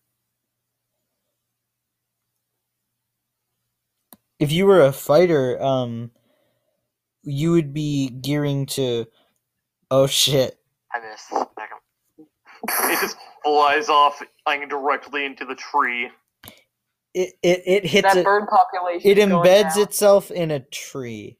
If 4.40 4.52
you 4.52 4.68
were 4.68 4.82
a 4.82 4.92
fighter, 4.92 5.60
um, 5.62 6.12
you 7.24 7.52
would 7.52 7.74
be 7.74 8.10
gearing 8.10 8.68
to. 8.68 9.08
Oh 9.90 10.06
shit! 10.06 10.60
I 10.94 11.00
missed. 11.00 11.50
It 12.70 13.00
just 13.02 13.18
flies 13.44 13.90
off 13.90 14.22
like, 14.46 14.70
directly 14.70 15.26
into 15.26 15.46
the 15.46 15.56
tree. 15.56 16.10
It 17.18 17.34
it 17.44 17.64
it 17.68 17.86
hits 17.88 18.16
that 18.16 18.18
it. 18.18 18.26
bird 18.26 18.48
population. 18.50 19.12
It 19.12 19.20
embeds 19.20 19.78
itself 19.78 20.32
in 20.32 20.52
a 20.52 20.62
tree. 20.62 21.38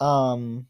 Um. 0.00 0.66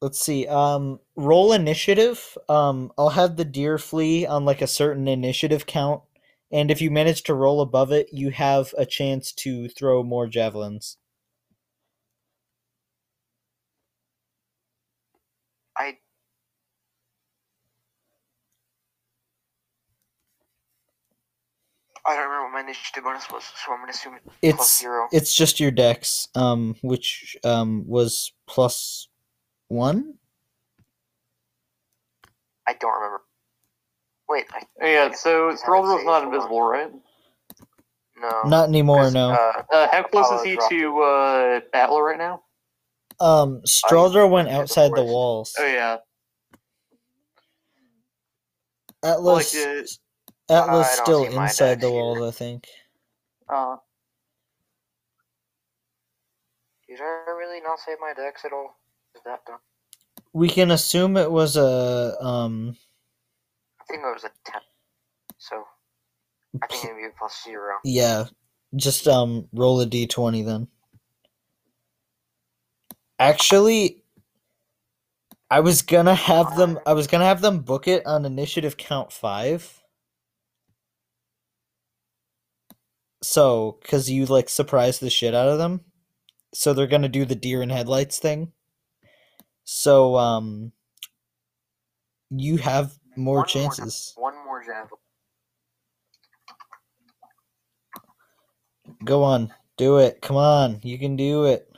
Let's 0.00 0.20
see. 0.20 0.46
Um, 0.46 1.00
roll 1.16 1.52
initiative. 1.52 2.38
Um, 2.48 2.92
I'll 2.98 3.10
have 3.10 3.36
the 3.36 3.46
deer 3.46 3.78
flee 3.78 4.26
on 4.26 4.46
like 4.46 4.62
a 4.62 4.68
certain 4.68 5.08
initiative 5.08 5.66
count, 5.66 6.02
and 6.52 6.70
if 6.70 6.80
you 6.82 6.92
manage 6.92 7.24
to 7.24 7.34
roll 7.34 7.60
above 7.62 7.92
it, 7.92 8.08
you 8.12 8.30
have 8.30 8.74
a 8.78 8.86
chance 8.86 9.32
to 9.34 9.68
throw 9.68 10.04
more 10.04 10.28
javelins. 10.28 10.98
I. 15.78 15.98
I 22.04 22.16
don't 22.16 22.24
remember 22.24 22.44
what 22.46 22.52
my 22.52 22.60
initiative 22.60 23.04
bonus 23.04 23.30
was, 23.30 23.44
so 23.64 23.72
I'm 23.72 23.80
gonna 23.80 23.90
assume 23.90 24.18
it's 24.42 24.78
zero. 24.80 25.08
it's 25.12 25.34
just 25.34 25.60
your 25.60 25.70
dex, 25.70 26.28
um, 26.34 26.74
which 26.82 27.36
um 27.44 27.84
was 27.86 28.32
plus 28.48 29.08
one. 29.68 30.14
I 32.66 32.74
don't 32.74 32.92
remember. 32.94 33.22
Wait, 34.28 34.46
I 34.52 34.62
Yeah, 34.86 35.12
so 35.12 35.50
haven't 35.50 35.60
Thraldr's 35.60 35.96
saved, 35.96 36.06
not 36.06 36.22
hold 36.22 36.34
on. 36.34 36.34
invisible, 36.34 36.62
right? 36.62 36.90
no. 38.20 38.42
Not 38.48 38.68
anymore. 38.68 39.10
No. 39.10 39.30
Uh, 39.30 39.62
Uh, 39.72 39.88
how 39.90 40.02
close 40.02 40.30
is 40.40 40.42
he 40.44 40.56
to 40.68 41.00
uh, 41.02 41.60
Atla 41.72 42.02
right 42.02 42.18
now? 42.18 42.42
Um, 43.20 43.60
Straldra 43.66 44.28
went 44.28 44.48
to 44.48 44.54
the 44.54 44.60
outside 44.60 44.90
the 44.94 45.04
walls. 45.04 45.54
Oh 45.58 45.66
yeah, 45.66 45.98
Atlas, 49.04 49.54
Like, 49.54 49.88
uh, 50.50 50.54
Atlas 50.66 50.92
I 50.92 50.96
don't 50.96 51.14
still 51.14 51.28
inside 51.28 51.80
the 51.80 51.90
walls. 51.90 52.22
I 52.22 52.30
think. 52.36 52.68
uh, 53.48 53.76
Did 56.88 57.00
I 57.00 57.30
really 57.32 57.60
not 57.62 57.80
save 57.80 57.98
my 58.00 58.12
dex 58.14 58.44
at 58.44 58.52
all? 58.52 58.76
Is 59.14 59.22
that 59.24 59.44
done? 59.46 59.58
We 60.32 60.48
can 60.48 60.70
assume 60.70 61.16
it 61.16 61.30
was 61.30 61.56
a 61.56 62.16
um. 62.22 62.76
I 63.80 63.84
think 63.88 64.02
it 64.04 64.14
was 64.14 64.24
a 64.24 64.30
ten. 64.44 64.62
So 65.38 65.64
I 66.62 66.66
think 66.68 66.84
it'd 66.84 66.96
be 66.96 67.06
a 67.06 67.10
plus 67.18 67.42
zero. 67.44 67.76
Yeah, 67.84 68.26
just 68.76 69.08
um 69.08 69.48
roll 69.52 69.80
a 69.80 69.86
d20 69.86 70.44
then. 70.44 70.68
Actually, 73.18 74.02
I 75.50 75.60
was 75.60 75.82
gonna 75.82 76.14
have 76.14 76.56
them. 76.56 76.80
I 76.86 76.94
was 76.94 77.06
gonna 77.08 77.26
have 77.26 77.42
them 77.42 77.60
book 77.60 77.88
it 77.88 78.06
on 78.06 78.24
initiative 78.24 78.76
count 78.76 79.12
five. 79.12 79.81
So, 83.22 83.78
cause 83.84 84.10
you 84.10 84.26
like 84.26 84.48
surprised 84.48 85.00
the 85.00 85.10
shit 85.10 85.34
out 85.34 85.48
of 85.48 85.58
them, 85.58 85.82
so 86.52 86.72
they're 86.72 86.86
gonna 86.88 87.08
do 87.08 87.24
the 87.24 87.36
deer 87.36 87.62
in 87.62 87.70
headlights 87.70 88.18
thing. 88.18 88.52
So, 89.64 90.16
um, 90.16 90.72
you 92.30 92.56
have 92.58 92.98
more 93.16 93.38
One 93.38 93.46
chances. 93.46 94.12
One 94.16 94.34
more 94.44 94.62
javelin. 94.64 95.00
Go 99.04 99.22
on, 99.22 99.52
do 99.76 99.98
it. 99.98 100.20
Come 100.20 100.36
on, 100.36 100.80
you 100.82 100.98
can 100.98 101.16
do 101.16 101.44
it. 101.44 101.68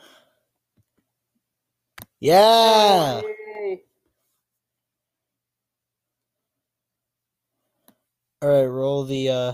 Yeah. 2.20 3.20
Yay. 3.20 3.82
All 8.42 8.48
right, 8.48 8.64
roll 8.64 9.04
the 9.04 9.28
uh 9.28 9.52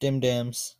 dim 0.00 0.20
dams. 0.20 0.77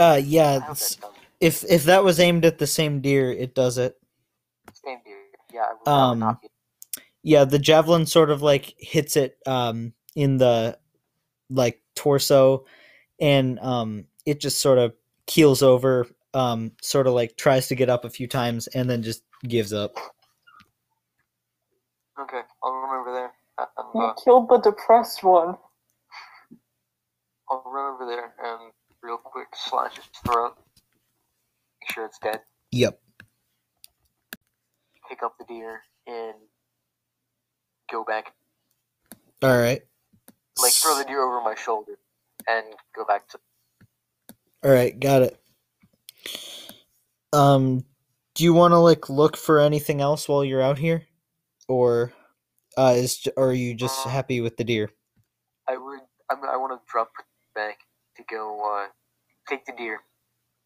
Uh 0.00 0.20
yeah, 0.24 0.58
it's- 0.58 0.98
if 1.40 1.64
if 1.70 1.84
that 1.86 2.04
was 2.04 2.20
aimed 2.20 2.46
at 2.46 2.58
the 2.58 2.68
same 2.68 3.02
deer, 3.02 3.32
it 3.32 3.54
does 3.56 3.78
it. 3.78 3.96
Same 4.74 5.00
deer. 5.04 5.18
Yeah, 5.52 5.62
I 5.62 5.74
would, 5.74 5.80
that 5.94 6.08
would 6.08 6.20
Um. 6.20 6.38
Yeah, 7.24 7.44
the 7.44 7.60
javelin 7.60 8.06
sort 8.06 8.30
of 8.30 8.42
like 8.42 8.74
hits 8.78 9.16
it 9.16 9.38
um 9.46 9.94
in 10.16 10.38
the 10.38 10.78
like 11.50 11.82
torso 11.96 12.66
and 13.20 13.58
um 13.60 14.06
it 14.26 14.40
just 14.40 14.60
sort 14.60 14.78
of 14.78 14.94
keels 15.26 15.62
over 15.62 16.06
um 16.34 16.72
sort 16.82 17.06
of 17.08 17.14
like 17.14 17.36
tries 17.36 17.68
to 17.68 17.76
get 17.76 17.90
up 17.90 18.04
a 18.04 18.10
few 18.10 18.28
times 18.28 18.68
and 18.68 18.90
then 18.90 19.02
just 19.02 19.22
gives 19.48 19.72
up. 19.72 19.96
Okay, 22.20 22.42
I'll 22.62 22.72
run 22.72 23.00
over 23.00 23.12
there. 23.12 23.32
And, 23.58 23.68
You 23.94 24.02
uh, 24.02 24.14
killed 24.24 24.48
the 24.48 24.58
depressed 24.58 25.24
one. 25.24 25.56
I'll 27.50 27.62
run 27.66 27.66
over 27.66 27.74
there 27.76 27.88
and 27.88 27.89
slash 29.54 29.98
its 29.98 30.08
throat. 30.26 30.54
Make 31.80 31.92
sure 31.92 32.04
it's 32.04 32.18
dead. 32.18 32.40
Yep. 32.72 33.00
Pick 35.08 35.22
up 35.22 35.34
the 35.38 35.44
deer 35.44 35.82
and 36.06 36.34
go 37.90 38.04
back. 38.04 38.32
All 39.42 39.56
right. 39.58 39.82
Like 40.62 40.72
throw 40.72 40.96
the 40.98 41.04
deer 41.04 41.22
over 41.22 41.40
my 41.42 41.54
shoulder 41.54 41.98
and 42.48 42.66
go 42.94 43.04
back 43.04 43.28
to 43.28 43.38
All 44.62 44.70
right, 44.70 44.98
got 44.98 45.22
it. 45.22 45.40
Um, 47.32 47.84
do 48.34 48.44
you 48.44 48.52
want 48.52 48.72
to 48.72 48.78
like 48.78 49.08
look 49.08 49.36
for 49.36 49.60
anything 49.60 50.00
else 50.00 50.28
while 50.28 50.44
you're 50.44 50.62
out 50.62 50.78
here, 50.78 51.06
or 51.68 52.12
uh, 52.76 52.94
is 52.96 53.26
or 53.36 53.50
are 53.50 53.54
you 53.54 53.74
just 53.74 54.06
Uh, 54.06 54.10
happy 54.10 54.40
with 54.40 54.56
the 54.56 54.64
deer? 54.64 54.90
I 55.68 55.76
would. 55.76 56.00
I'm, 56.28 56.44
I 56.44 56.56
want 56.56 56.72
to 56.72 56.90
drop 56.90 57.10
back 57.54 57.78
to 58.16 58.24
go 58.28 58.60
uh, 58.76 58.88
take 59.50 59.66
the 59.66 59.72
deer 59.72 60.00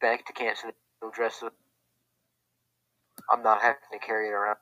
back 0.01 0.27
to 0.27 0.32
camp 0.32 0.56
so 0.59 0.70
they'll 1.01 1.11
dress 1.11 1.43
it. 1.43 1.52
I'm 3.32 3.43
not 3.43 3.62
having 3.62 3.81
to 3.93 3.98
carry 3.98 4.28
it 4.28 4.32
around. 4.32 4.56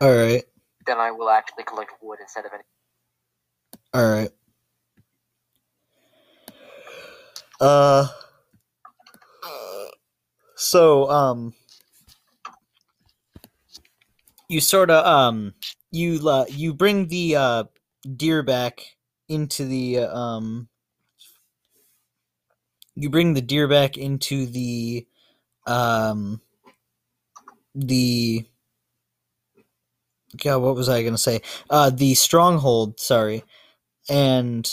All 0.00 0.14
right, 0.14 0.44
Then 0.86 0.98
I 0.98 1.10
will 1.10 1.28
actually 1.30 1.64
collect 1.64 1.90
wood 2.02 2.18
instead 2.20 2.44
of 2.44 2.52
any. 2.54 2.62
all 3.94 4.08
right. 4.08 4.30
Uh, 7.60 8.06
so 10.54 11.10
um, 11.10 11.54
you 14.48 14.60
sort 14.60 14.90
of 14.90 15.04
um, 15.04 15.54
you 15.90 16.28
uh, 16.28 16.44
you 16.48 16.72
bring 16.74 17.08
the 17.08 17.34
uh 17.34 17.64
deer 18.16 18.42
back 18.44 18.80
into 19.28 19.64
the 19.64 19.98
uh, 20.00 20.16
um. 20.16 20.68
You 22.98 23.10
bring 23.10 23.34
the 23.34 23.40
deer 23.40 23.68
back 23.68 23.96
into 23.96 24.46
the 24.46 25.06
um 25.66 26.40
the 27.74 28.44
God, 30.36 30.58
what 30.58 30.74
was 30.74 30.88
I 30.88 31.02
gonna 31.02 31.18
say? 31.18 31.42
Uh, 31.70 31.90
the 31.90 32.14
stronghold. 32.14 33.00
Sorry, 33.00 33.44
and 34.08 34.68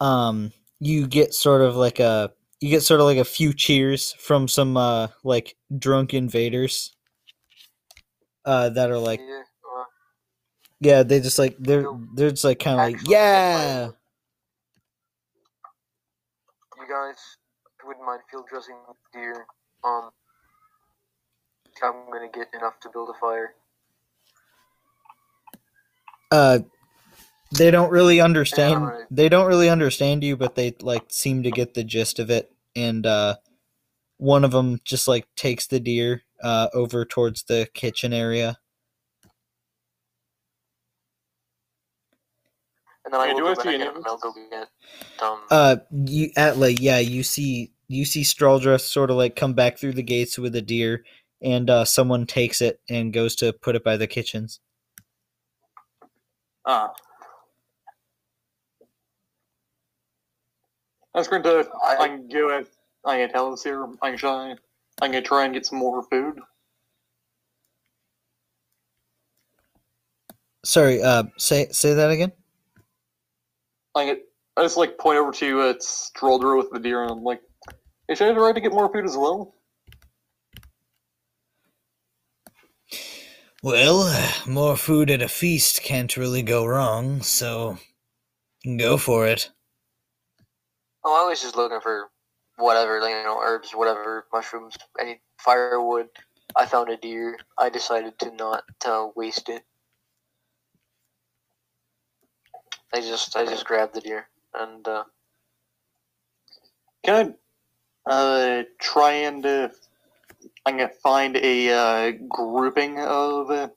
um, 0.00 0.52
you 0.80 1.06
get 1.06 1.34
sort 1.34 1.62
of 1.62 1.76
like 1.76 2.00
a 2.00 2.32
you 2.60 2.70
get 2.70 2.82
sort 2.82 3.00
of 3.00 3.06
like 3.06 3.18
a 3.18 3.24
few 3.24 3.52
cheers 3.52 4.12
from 4.12 4.48
some 4.48 4.76
uh 4.76 5.08
like 5.24 5.56
drunk 5.76 6.14
invaders. 6.14 6.94
Uh, 8.44 8.68
that 8.70 8.90
are 8.90 8.98
like 8.98 9.20
yeah, 10.80 11.04
they 11.04 11.20
just 11.20 11.38
like 11.38 11.56
they're 11.60 11.86
they're 12.16 12.30
just 12.30 12.44
like 12.44 12.58
kind 12.58 12.80
of 12.80 12.86
like 13.00 13.08
yeah. 13.08 13.86
you 16.76 16.88
guys 16.88 17.16
wouldn't 17.84 17.90
mind 18.06 18.22
field 18.30 18.46
dressing 18.50 18.76
deer. 19.14 19.46
Um, 19.84 20.10
I'm 21.82 22.10
gonna 22.12 22.30
get 22.32 22.48
enough 22.54 22.80
to 22.82 22.90
build 22.92 23.10
a 23.10 23.18
fire. 23.20 23.54
uh 26.32 26.60
they 27.52 27.70
don't 27.70 27.90
really 27.92 28.20
understand 28.20 28.76
Alright. 28.84 29.06
they 29.10 29.28
don't 29.28 29.46
really 29.48 29.68
understand 29.70 30.24
you 30.24 30.36
but 30.36 30.54
they 30.56 30.74
like 30.82 31.04
seem 31.10 31.42
to 31.42 31.50
get 31.52 31.74
the 31.74 31.84
gist 31.84 32.18
of 32.18 32.30
it 32.30 32.52
and 32.76 33.06
uh 33.06 33.36
one 34.18 34.44
of 34.44 34.52
them 34.52 34.80
just 34.84 35.08
like 35.08 35.26
takes 35.36 35.66
the 35.68 35.80
deer 35.80 36.22
uh 36.42 36.68
over 36.74 37.04
towards 37.04 37.44
the 37.44 37.68
kitchen 37.74 38.12
area 38.12 38.58
And 43.04 43.14
then 43.14 43.20
I 43.20 43.26
Hey, 43.26 43.34
will 43.34 43.42
go 43.42 43.54
back 43.56 43.66
see 43.66 43.74
in 43.74 43.82
any 43.82 43.88
and 43.96 44.04
I'll 44.06 44.18
go 44.18 44.32
get 44.50 44.68
um. 45.22 45.40
uh 45.50 45.76
you 46.06 46.30
at 46.36 46.58
like 46.58 46.80
yeah 46.80 46.98
you 47.00 47.22
see 47.22 47.72
you 47.92 48.04
see 48.04 48.22
Straldress 48.22 48.80
sort 48.80 49.10
of 49.10 49.16
like 49.16 49.36
come 49.36 49.52
back 49.54 49.78
through 49.78 49.92
the 49.92 50.02
gates 50.02 50.38
with 50.38 50.54
a 50.56 50.62
deer 50.62 51.04
and 51.42 51.68
uh 51.68 51.84
someone 51.84 52.26
takes 52.26 52.60
it 52.60 52.80
and 52.88 53.12
goes 53.12 53.36
to 53.36 53.52
put 53.52 53.76
it 53.76 53.84
by 53.84 53.96
the 53.96 54.06
kitchens 54.06 54.60
Ah. 56.64 56.92
That's 61.12 61.26
going 61.26 61.42
to. 61.42 61.68
I, 61.84 61.96
I- 61.96 62.08
can 62.08 62.28
go 62.28 62.56
at. 62.56 62.66
I 63.04 63.16
can 63.18 63.30
tell 63.32 63.52
us 63.52 63.64
here. 63.64 63.84
I 64.00 64.10
can 64.10 64.18
try. 64.18 64.54
I 65.02 65.08
can 65.08 65.24
try 65.24 65.44
and 65.44 65.52
get 65.52 65.66
some 65.66 65.78
more 65.78 66.04
food. 66.04 66.38
sorry 70.64 71.02
uh 71.02 71.24
say 71.38 71.66
say 71.72 71.92
that 71.94 72.10
again 72.12 72.30
I. 73.96 74.18
I 74.56 74.62
just 74.62 74.76
like 74.76 74.98
point 74.98 75.18
over 75.18 75.32
to 75.32 75.60
uh, 75.60 75.74
Straldra 75.74 76.56
with 76.58 76.70
the 76.70 76.78
deer, 76.78 77.02
and 77.02 77.10
I'm 77.10 77.24
like, 77.24 77.40
"Hey, 78.12 78.16
should 78.16 78.30
I 78.32 78.34
try 78.34 78.52
to 78.52 78.60
get 78.60 78.72
more 78.72 78.92
food 78.92 79.06
as 79.06 79.16
well?" 79.16 79.54
well 83.62 84.12
more 84.46 84.76
food 84.76 85.10
at 85.10 85.22
a 85.22 85.28
feast 85.28 85.82
can't 85.82 86.14
really 86.18 86.42
go 86.42 86.66
wrong 86.66 87.22
so 87.22 87.78
go 88.76 88.98
for 88.98 89.26
it 89.26 89.48
Oh, 91.02 91.24
I 91.24 91.26
was 91.26 91.40
just 91.40 91.56
looking 91.56 91.80
for 91.80 92.10
whatever, 92.56 93.00
like, 93.00 93.14
you 93.14 93.22
know, 93.24 93.40
herbs, 93.40 93.72
whatever, 93.72 94.26
mushrooms, 94.30 94.76
any 95.00 95.20
firewood. 95.38 96.08
I 96.54 96.66
found 96.66 96.90
a 96.90 96.98
deer. 96.98 97.38
I 97.58 97.70
decided 97.70 98.18
to 98.18 98.30
not 98.30 98.64
uh, 98.84 99.08
waste 99.16 99.48
it. 99.48 99.64
I 102.92 103.00
just, 103.00 103.34
I 103.36 103.46
just 103.46 103.64
grabbed 103.64 103.94
the 103.94 104.02
deer 104.02 104.28
and 104.54 104.86
uh, 104.86 105.04
Can 107.04 107.14
I 107.14 107.34
uh, 108.06 108.62
trying 108.80 109.44
uh, 109.44 109.68
I'm 110.64 110.76
gonna 110.76 110.90
find 111.02 111.36
a 111.36 111.72
uh, 111.72 112.12
grouping 112.28 112.98
of 113.00 113.50
uh, 113.50 113.68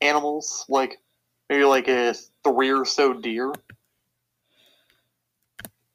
animals, 0.00 0.64
like 0.68 0.98
maybe 1.48 1.64
like 1.64 1.88
a 1.88 2.14
three 2.42 2.70
or 2.70 2.84
so 2.84 3.12
deer. 3.12 3.52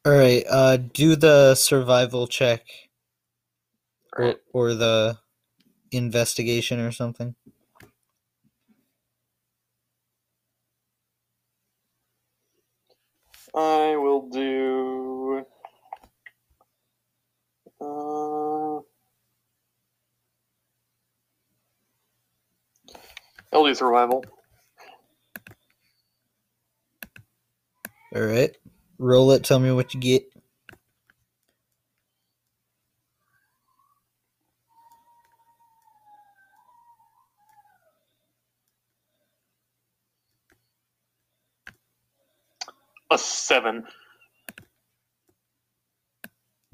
All 0.05 0.13
right, 0.13 0.43
uh, 0.49 0.77
do 0.77 1.15
the 1.15 1.55
survival 1.55 2.27
check, 2.27 2.65
or, 4.17 4.35
or 4.53 4.73
the 4.73 5.17
investigation 5.91 6.79
or 6.79 6.91
something. 6.91 7.35
I 13.55 13.95
will 13.97 14.29
do. 14.29 15.45
Uh, 17.81 18.81
I'll 23.53 23.65
do 23.65 23.73
survival. 23.75 24.23
All 28.15 28.23
right, 28.23 28.55
roll 28.97 29.31
it. 29.31 29.43
Tell 29.43 29.59
me 29.59 29.71
what 29.71 29.93
you 29.93 29.99
get. 29.99 30.23
A 43.11 43.17
seven. 43.17 43.85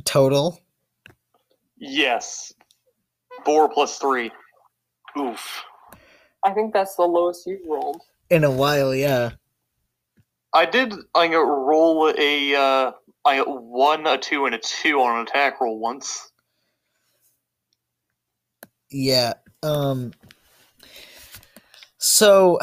Total. 0.05 0.59
Yes. 1.77 2.53
Four 3.45 3.69
plus 3.69 3.97
three. 3.99 4.31
Oof. 5.17 5.63
I 6.45 6.53
think 6.53 6.73
that's 6.73 6.95
the 6.95 7.03
lowest 7.03 7.45
you've 7.47 7.67
rolled. 7.67 8.01
In 8.29 8.43
a 8.43 8.51
while, 8.51 8.93
yeah. 8.95 9.31
I 10.53 10.65
did. 10.65 10.93
I 11.13 11.27
roll 11.33 12.13
a. 12.17 12.55
Uh, 12.55 12.91
I 13.25 13.37
got 13.37 13.63
one, 13.63 14.05
a 14.05 14.17
two, 14.17 14.45
and 14.45 14.55
a 14.55 14.59
two 14.59 15.01
on 15.01 15.17
an 15.17 15.27
attack 15.27 15.59
roll 15.59 15.79
once. 15.79 16.31
Yeah. 18.91 19.33
Um 19.63 20.13
so 21.97 22.59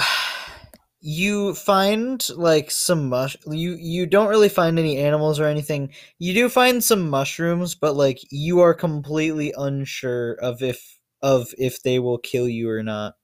you 1.00 1.52
find 1.54 2.26
like 2.36 2.70
some 2.70 3.08
mush 3.08 3.36
you 3.46 3.72
you 3.72 4.06
don't 4.06 4.28
really 4.28 4.48
find 4.48 4.78
any 4.78 4.98
animals 4.98 5.40
or 5.40 5.46
anything. 5.46 5.90
You 6.18 6.32
do 6.32 6.48
find 6.48 6.82
some 6.82 7.10
mushrooms, 7.10 7.74
but 7.74 7.96
like 7.96 8.20
you 8.30 8.60
are 8.60 8.72
completely 8.72 9.52
unsure 9.56 10.34
of 10.34 10.62
if 10.62 10.98
of 11.20 11.52
if 11.58 11.82
they 11.82 11.98
will 11.98 12.18
kill 12.18 12.48
you 12.48 12.70
or 12.70 12.82
not. 12.82 13.14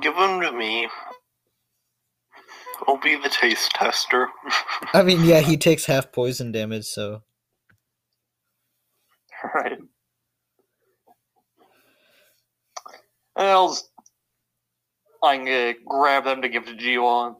Give 0.00 0.14
them 0.16 0.40
to 0.40 0.52
me. 0.52 0.88
I'll 2.88 2.98
be 2.98 3.14
the 3.16 3.28
taste 3.28 3.70
tester. 3.72 4.28
I 4.92 5.02
mean, 5.02 5.24
yeah, 5.24 5.40
he 5.40 5.56
takes 5.68 5.84
half 5.86 6.10
poison 6.12 6.50
damage, 6.52 6.86
so 6.86 7.22
Right. 9.54 9.78
And 13.36 13.46
I'll 13.48 13.76
I'm 15.22 15.44
gonna 15.44 15.74
grab 15.86 16.24
them 16.24 16.42
to 16.42 16.48
give 16.48 16.66
to 16.66 16.74
Jiwon. 16.74 17.36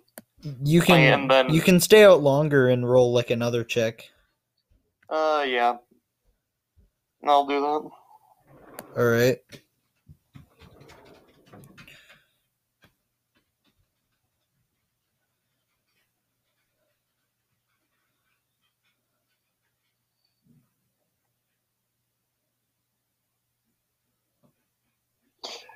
you 0.64 0.80
can 0.80 1.28
then- 1.28 1.52
you 1.52 1.60
can 1.60 1.80
stay 1.80 2.04
out 2.04 2.20
longer 2.22 2.68
and 2.68 2.88
roll 2.88 3.12
like 3.12 3.30
another 3.30 3.64
check. 3.64 4.08
Uh, 5.08 5.44
yeah. 5.46 5.76
I'll 7.26 7.46
do 7.46 7.60
that. 7.60 7.90
All 8.96 9.04
right. 9.04 9.38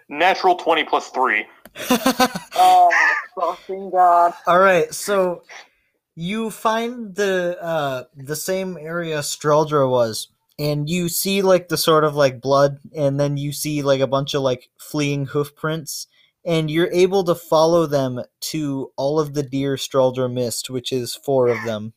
Natural 0.08 0.56
20 0.56 0.84
plus 0.84 1.08
3. 1.10 1.44
Oh 2.58 2.90
fucking 3.38 3.90
god. 3.90 4.32
All 4.46 4.58
right, 4.58 4.92
so 4.94 5.42
you 6.14 6.50
find 6.50 7.14
the 7.14 7.58
uh 7.62 8.04
the 8.16 8.36
same 8.36 8.78
area 8.78 9.18
Straldra 9.18 9.88
was, 9.88 10.28
and 10.58 10.88
you 10.88 11.10
see 11.10 11.42
like 11.42 11.68
the 11.68 11.76
sort 11.76 12.04
of 12.04 12.16
like 12.16 12.40
blood, 12.40 12.78
and 12.96 13.20
then 13.20 13.36
you 13.36 13.52
see 13.52 13.82
like 13.82 14.00
a 14.00 14.06
bunch 14.06 14.32
of 14.32 14.40
like 14.40 14.70
fleeing 14.78 15.26
hoof 15.26 15.54
prints, 15.54 16.06
and 16.46 16.70
you're 16.70 16.90
able 16.92 17.24
to 17.24 17.34
follow 17.34 17.84
them 17.84 18.22
to 18.40 18.90
all 18.96 19.20
of 19.20 19.34
the 19.34 19.42
deer 19.42 19.76
Straldra 19.76 20.32
missed, 20.32 20.70
which 20.70 20.92
is 20.92 21.14
four 21.14 21.48
of 21.48 21.62
them. 21.64 21.92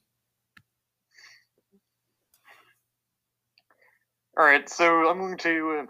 Alright, 4.37 4.69
so 4.69 5.09
I'm 5.09 5.19
going 5.19 5.37
to. 5.37 5.87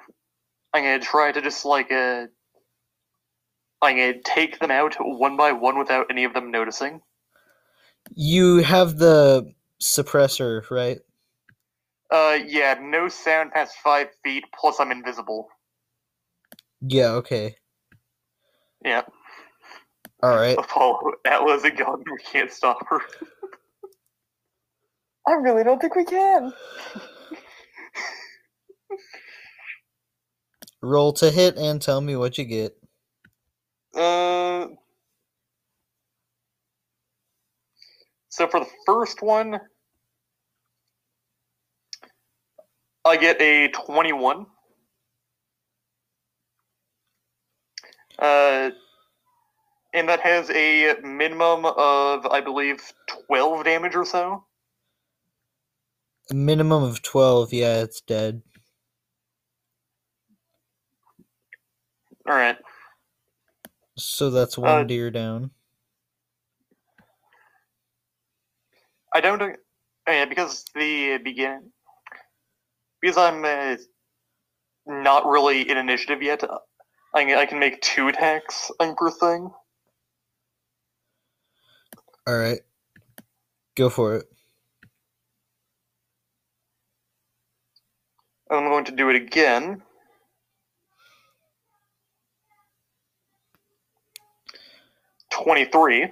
I'm 0.73 0.83
gonna 0.83 0.99
try 0.99 1.31
to 1.31 1.41
just 1.41 1.65
like. 1.65 1.91
Uh, 1.91 2.27
I'm 3.81 3.95
gonna 3.95 4.21
take 4.23 4.59
them 4.59 4.71
out 4.71 4.95
one 4.99 5.37
by 5.37 5.51
one 5.51 5.77
without 5.79 6.07
any 6.09 6.25
of 6.25 6.33
them 6.33 6.51
noticing. 6.51 7.01
You 8.11 8.57
have 8.57 8.97
the 8.97 9.53
suppressor, 9.81 10.69
right? 10.69 10.99
Uh, 12.11 12.39
yeah, 12.45 12.75
no 12.81 13.07
sound 13.07 13.51
past 13.51 13.75
five 13.83 14.07
feet, 14.23 14.43
plus 14.59 14.79
I'm 14.79 14.91
invisible. 14.91 15.47
Yeah, 16.81 17.11
okay. 17.11 17.55
Yeah. 18.83 19.03
All 20.23 20.35
right. 20.35 20.57
Apollo, 20.57 21.13
Atlas 21.25 21.63
a 21.63 21.71
gun, 21.71 22.03
we 22.11 22.17
can't 22.23 22.51
stop 22.51 22.85
her. 22.87 22.99
I 25.27 25.33
really 25.33 25.63
don't 25.63 25.79
think 25.79 25.95
we 25.95 26.05
can. 26.05 26.51
Roll 30.81 31.13
to 31.13 31.29
hit 31.29 31.57
and 31.57 31.81
tell 31.81 32.01
me 32.01 32.15
what 32.15 32.37
you 32.37 32.45
get. 32.45 32.77
Uh. 33.93 34.67
So 38.29 38.47
for 38.47 38.61
the 38.61 38.69
first 38.85 39.21
one, 39.21 39.59
I 43.03 43.17
get 43.17 43.41
a 43.41 43.69
21. 43.69 44.45
Uh, 48.19 48.69
and 49.93 50.07
that 50.07 50.19
has 50.19 50.49
a 50.51 50.95
minimum 51.03 51.65
of, 51.65 52.25
I 52.27 52.41
believe, 52.41 52.81
12 53.27 53.65
damage 53.65 53.95
or 53.95 54.05
so. 54.05 54.45
A 56.29 56.33
minimum 56.33 56.83
of 56.83 57.01
12, 57.01 57.53
yeah, 57.53 57.81
it's 57.81 58.01
dead. 58.01 58.41
Alright. 62.29 62.57
So 63.97 64.29
that's 64.29 64.57
one 64.57 64.69
Uh, 64.69 64.83
deer 64.83 65.09
down. 65.09 65.51
I 69.13 69.19
don't. 69.19 69.41
Oh 69.41 70.11
yeah, 70.11 70.25
because 70.25 70.63
the 70.75 71.17
begin. 71.17 71.71
Because 73.01 73.17
I'm 73.17 73.43
uh, 73.43 73.77
not 74.85 75.25
really 75.25 75.67
in 75.67 75.77
initiative 75.77 76.21
yet. 76.21 76.43
I 77.15 77.25
can, 77.25 77.37
I 77.37 77.45
can 77.45 77.59
make 77.59 77.81
two 77.81 78.07
attacks 78.09 78.71
on 78.79 78.95
per 78.95 79.09
thing. 79.09 79.51
All 82.27 82.37
right. 82.37 82.59
Go 83.75 83.89
for 83.89 84.17
it. 84.17 84.25
I'm 88.51 88.65
going 88.65 88.85
to 88.85 88.91
do 88.91 89.09
it 89.09 89.15
again. 89.15 89.81
Twenty-three. 95.43 96.11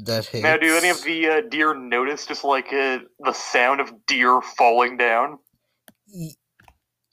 That 0.00 0.26
hits. 0.26 0.42
Now, 0.42 0.56
do 0.58 0.76
any 0.76 0.90
of 0.90 1.02
the 1.04 1.28
uh, 1.28 1.40
deer 1.50 1.74
notice 1.74 2.26
just 2.26 2.44
like 2.44 2.72
uh, 2.72 3.00
the 3.20 3.32
sound 3.32 3.80
of 3.80 4.06
deer 4.06 4.40
falling 4.42 4.96
down? 4.98 5.38
Y- 6.14 6.30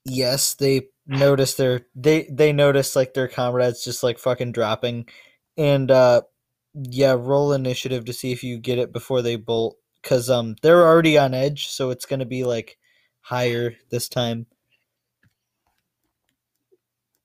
yes, 0.05 0.55
they 0.55 0.89
notice 1.07 1.55
their 1.55 1.81
they 1.95 2.27
they 2.31 2.53
notice 2.53 2.95
like 2.95 3.13
their 3.13 3.27
comrades 3.29 3.83
just 3.83 4.03
like 4.03 4.19
fucking 4.19 4.53
dropping, 4.53 5.07
and 5.57 5.91
uh, 5.91 6.23
yeah, 6.75 7.15
roll 7.17 7.53
initiative 7.53 8.05
to 8.05 8.13
see 8.13 8.31
if 8.33 8.43
you 8.43 8.59
get 8.59 8.79
it 8.79 8.93
before 8.93 9.21
they 9.23 9.37
bolt, 9.37 9.77
cause 10.03 10.29
um 10.29 10.55
they're 10.63 10.87
already 10.87 11.17
on 11.17 11.33
edge, 11.33 11.67
so 11.69 11.91
it's 11.91 12.05
gonna 12.07 12.25
be 12.25 12.43
like 12.45 12.77
higher 13.21 13.75
this 13.91 14.09
time. 14.09 14.47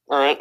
All 0.08 0.18
right. 0.18 0.38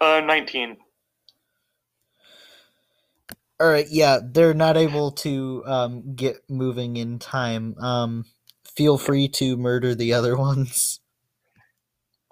Uh, 0.00 0.20
19. 0.20 0.76
All 3.60 3.68
right, 3.68 3.86
yeah, 3.90 4.20
they're 4.22 4.54
not 4.54 4.76
able 4.76 5.12
to 5.12 5.62
um 5.66 6.14
get 6.14 6.38
moving 6.48 6.96
in 6.96 7.18
time. 7.18 7.76
Um, 7.78 8.24
feel 8.64 8.98
free 8.98 9.28
to 9.28 9.56
murder 9.56 9.94
the 9.94 10.12
other 10.14 10.36
ones. 10.48 11.00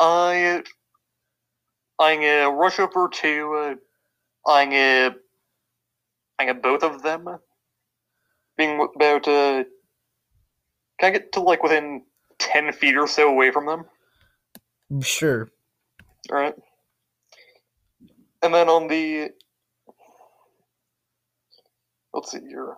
I, 0.00 0.62
I'm 1.98 2.20
gonna 2.20 2.50
rush 2.50 2.78
over 2.78 3.08
to, 3.08 3.54
uh, 3.54 3.74
I'm 4.50 4.70
gonna, 4.70 5.14
I'm 6.38 6.46
gonna 6.48 6.60
both 6.60 6.82
of 6.82 7.02
them, 7.02 7.38
being 8.56 8.80
about, 8.96 9.28
uh, 9.28 9.64
can 11.00 11.08
I 11.08 11.10
get 11.10 11.32
to, 11.32 11.40
like, 11.40 11.62
within 11.62 12.04
10 12.38 12.72
feet 12.72 12.96
or 12.96 13.06
so 13.08 13.28
away 13.28 13.50
from 13.50 13.66
them? 13.66 13.84
Sure. 15.02 15.50
Alright. 16.30 16.54
And 18.43 18.55
then 18.55 18.69
on 18.69 18.86
the, 18.86 19.31
let's 22.12 22.31
see 22.31 22.40
here. 22.40 22.74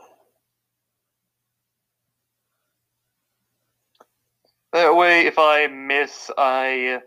That 4.73 4.95
way, 4.95 5.27
if 5.27 5.39
I 5.39 5.67
miss, 5.67 6.31
I 6.39 7.01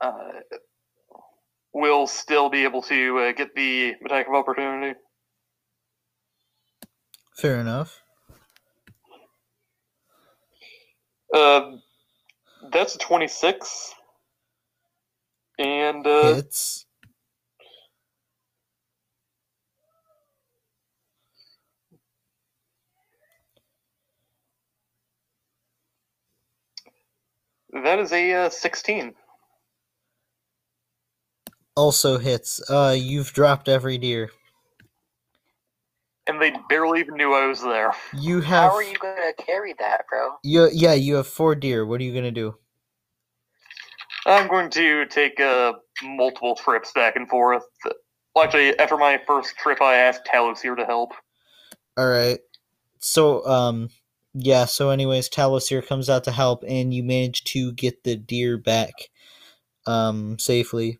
uh, 0.00 0.12
will 1.72 2.06
still 2.06 2.50
be 2.50 2.64
able 2.64 2.82
to 2.82 3.18
uh, 3.18 3.32
get 3.32 3.54
the 3.54 3.94
attack 4.04 4.28
of 4.28 4.34
opportunity. 4.34 4.98
Fair 7.36 7.58
enough. 7.58 8.02
Uh, 11.32 11.72
that's 12.70 12.94
a 12.94 12.98
26. 12.98 13.94
And 15.58 16.06
uh, 16.06 16.34
Hits. 16.34 16.86
that 27.82 27.98
is 27.98 28.12
a 28.12 28.32
uh, 28.32 28.50
16. 28.50 29.14
Also 31.76 32.18
hits. 32.18 32.62
Uh, 32.70 32.94
you've 32.96 33.32
dropped 33.32 33.68
every 33.68 33.98
deer. 33.98 34.30
And 36.26 36.40
they 36.40 36.54
barely 36.68 37.00
even 37.00 37.16
knew 37.16 37.34
I 37.34 37.46
was 37.46 37.60
there. 37.60 37.92
You 38.14 38.40
have. 38.40 38.70
How 38.70 38.76
are 38.76 38.82
you 38.82 38.96
gonna 38.98 39.32
carry 39.36 39.74
that, 39.78 40.04
bro? 40.08 40.30
You, 40.42 40.70
yeah, 40.72 40.94
you 40.94 41.16
have 41.16 41.26
four 41.26 41.54
deer. 41.54 41.84
What 41.84 42.00
are 42.00 42.04
you 42.04 42.14
gonna 42.14 42.30
do? 42.30 42.56
I'm 44.26 44.48
going 44.48 44.70
to 44.70 45.06
take 45.06 45.38
uh, 45.40 45.74
multiple 46.02 46.54
trips 46.54 46.92
back 46.92 47.16
and 47.16 47.28
forth. 47.28 47.64
Well, 48.34 48.44
actually, 48.44 48.78
after 48.78 48.96
my 48.96 49.20
first 49.26 49.56
trip, 49.56 49.80
I 49.80 49.96
asked 49.96 50.26
Talosir 50.32 50.76
to 50.76 50.84
help. 50.84 51.12
All 51.96 52.08
right. 52.08 52.40
So, 52.98 53.46
um, 53.46 53.90
yeah. 54.32 54.64
So, 54.64 54.90
anyways, 54.90 55.28
Talosir 55.28 55.86
comes 55.86 56.08
out 56.10 56.24
to 56.24 56.32
help, 56.32 56.64
and 56.66 56.92
you 56.92 57.02
manage 57.04 57.44
to 57.44 57.72
get 57.72 58.02
the 58.02 58.16
deer 58.16 58.56
back, 58.56 58.92
um, 59.86 60.38
safely. 60.38 60.98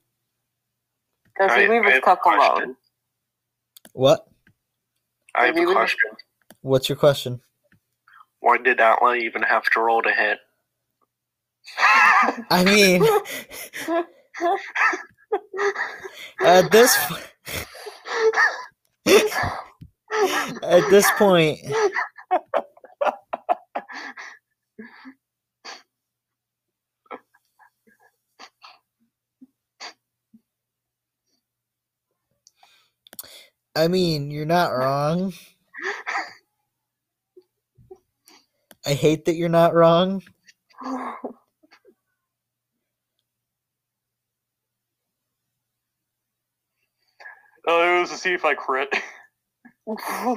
Does 1.38 1.52
he 1.54 1.64
I- 1.64 1.66
leave 1.66 1.82
I 1.82 1.86
his 1.86 1.94
have 1.94 2.02
cup 2.02 2.20
alone? 2.26 2.76
What? 3.92 4.26
I 5.34 5.46
have 5.46 5.56
a 5.56 5.64
question. 5.64 6.10
What's 6.60 6.88
your 6.88 6.96
question? 6.96 7.40
Why 8.40 8.58
did 8.58 8.78
Atla 8.80 9.16
even 9.16 9.42
have 9.42 9.64
to 9.70 9.80
roll 9.80 10.02
to 10.02 10.12
hit? 10.12 10.38
I 12.50 12.64
mean, 12.64 13.04
at 16.44 16.70
this 16.70 16.96
at 20.62 20.90
this 20.90 21.10
point, 21.18 21.58
I 33.76 33.88
mean, 33.88 34.30
you're 34.30 34.46
not 34.46 34.70
wrong. 34.70 35.32
I 38.86 38.94
hate 38.94 39.24
that 39.24 39.34
you're 39.34 39.48
not 39.48 39.74
wrong. 39.74 40.22
Oh, 47.66 47.96
it 47.98 48.00
was 48.00 48.10
to 48.10 48.16
see 48.16 48.32
if 48.34 48.44
I 48.44 48.54
crit. 48.54 48.88
okay. 49.88 50.36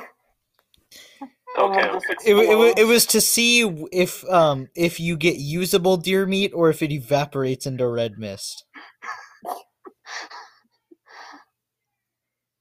Okay, 1.57 1.81
okay. 1.89 2.13
It, 2.25 2.35
it, 2.35 2.79
it 2.79 2.83
was 2.85 3.05
to 3.07 3.21
see 3.21 3.61
if 3.91 4.23
um 4.29 4.67
if 4.75 4.99
you 4.99 5.17
get 5.17 5.37
usable 5.37 5.97
deer 5.97 6.25
meat 6.25 6.51
or 6.53 6.69
if 6.69 6.83
it 6.83 6.91
evaporates 6.91 7.65
into 7.65 7.87
red 7.87 8.17
mist. 8.19 8.65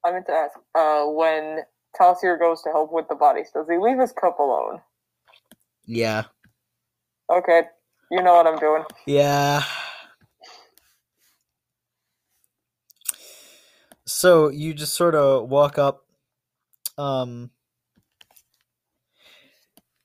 I 0.04 0.12
meant 0.12 0.26
to 0.26 0.32
ask, 0.32 0.58
uh, 0.74 1.04
when 1.06 1.60
Talosir 1.98 2.38
goes 2.38 2.62
to 2.62 2.70
help 2.70 2.92
with 2.92 3.08
the 3.08 3.16
bodies, 3.16 3.50
does 3.52 3.66
he 3.68 3.76
leave 3.76 3.98
his 3.98 4.12
cup 4.12 4.38
alone? 4.38 4.80
Yeah. 5.84 6.24
Okay, 7.30 7.62
you 8.10 8.22
know 8.22 8.34
what 8.34 8.46
I'm 8.46 8.58
doing. 8.58 8.84
Yeah. 9.06 9.64
So 14.16 14.48
you 14.48 14.72
just 14.72 14.94
sort 14.94 15.14
of 15.14 15.50
walk 15.50 15.76
up. 15.76 16.06
Um, 16.96 17.50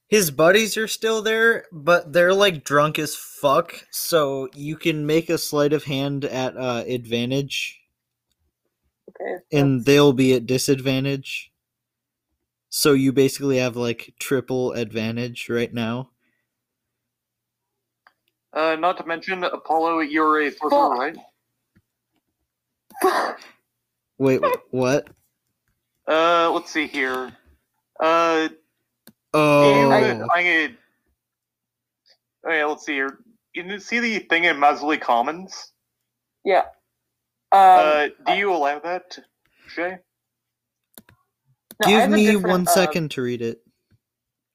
his 0.10 0.32
buddies 0.32 0.76
are 0.76 0.90
still 0.90 1.22
there, 1.22 1.64
but 1.72 2.12
they're 2.12 2.34
like 2.34 2.66
drunk 2.66 3.00
as 3.00 3.16
fuck. 3.16 3.74
So 3.90 4.50
you 4.54 4.76
can 4.76 5.06
make 5.06 5.30
a 5.30 5.38
sleight 5.38 5.72
of 5.72 5.86
hand 5.86 6.26
at 6.26 6.58
uh, 6.58 6.84
advantage, 6.86 7.80
Okay. 9.12 9.38
and 9.54 9.86
they'll 9.86 10.12
be 10.12 10.34
at 10.34 10.46
disadvantage. 10.46 11.54
So 12.68 12.92
you 12.92 13.14
basically 13.14 13.60
have 13.60 13.78
like 13.78 14.14
triple 14.20 14.74
advantage 14.74 15.48
right 15.48 15.74
now. 15.74 16.10
Uh, 18.52 18.76
not 18.76 18.98
to 18.98 19.06
mention, 19.06 19.46
Apollo, 19.46 20.02
you're 20.02 20.42
a 20.42 20.52
sorcerer, 20.52 21.16
right? 23.02 23.38
Wait, 24.22 24.41
what? 24.69 25.07
Uh, 26.07 26.52
let's 26.52 26.72
see 26.72 26.88
here. 26.88 27.31
Uh, 27.99 28.49
Oh, 29.34 29.89
I, 29.91 30.38
I'm. 30.38 30.77
Okay, 32.45 32.65
let's 32.65 32.85
see 32.85 32.93
here. 32.93 33.19
You 33.53 33.80
see 33.80 33.99
the 33.99 34.19
thing 34.19 34.43
in 34.43 34.57
Mazuli 34.57 34.99
Commons? 34.99 35.72
yeah. 36.43 36.64
Um, 37.53 37.60
uh, 37.61 38.07
do 38.27 38.34
you 38.34 38.53
allow 38.53 38.80
that, 38.80 39.18
Shay? 39.68 39.98
no, 41.81 41.88
give 41.88 42.10
me 42.10 42.26
different, 42.26 42.48
one 42.48 42.68
uh, 42.68 42.72
second 42.72 43.11
to 43.11 43.22
read 43.22 43.41
it. 43.41 43.61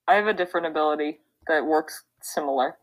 I 0.09 0.15
have 0.15 0.27
a 0.27 0.35
different 0.35 0.67
ability 0.67 1.21
that 1.47 1.65
works 1.65 2.05
similar. 2.23 2.77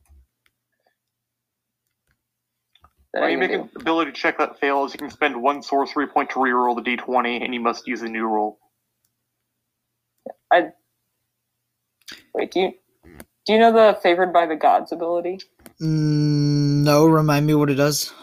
That 3.13 3.21
When 3.21 3.31
you 3.31 3.37
can 3.37 3.39
make 3.39 3.51
do. 3.51 3.69
an 3.75 3.81
ability 3.81 4.11
check 4.13 4.37
that 4.39 4.59
fails, 4.59 4.93
you 4.93 4.99
can 4.99 5.09
spend 5.09 5.41
one 5.41 5.61
sorcery 5.63 6.07
point 6.07 6.31
to 6.31 6.35
reroll 6.37 6.75
the 6.75 6.81
d20, 6.97 7.43
and 7.43 7.53
you 7.53 7.59
must 7.59 7.87
use 7.87 8.01
a 8.01 8.07
new 8.07 8.25
roll. 8.25 8.59
I 10.51 10.69
wait, 12.33 12.51
do 12.51 12.59
you 12.61 12.73
do 13.45 13.53
you 13.53 13.59
know 13.59 13.71
the 13.73 13.99
favored 14.01 14.33
by 14.33 14.45
the 14.45 14.55
gods 14.55 14.91
ability? 14.91 15.41
Mm, 15.81 16.83
no, 16.83 17.05
remind 17.07 17.45
me 17.45 17.55
what 17.55 17.69
it 17.69 17.75
does. 17.75 18.13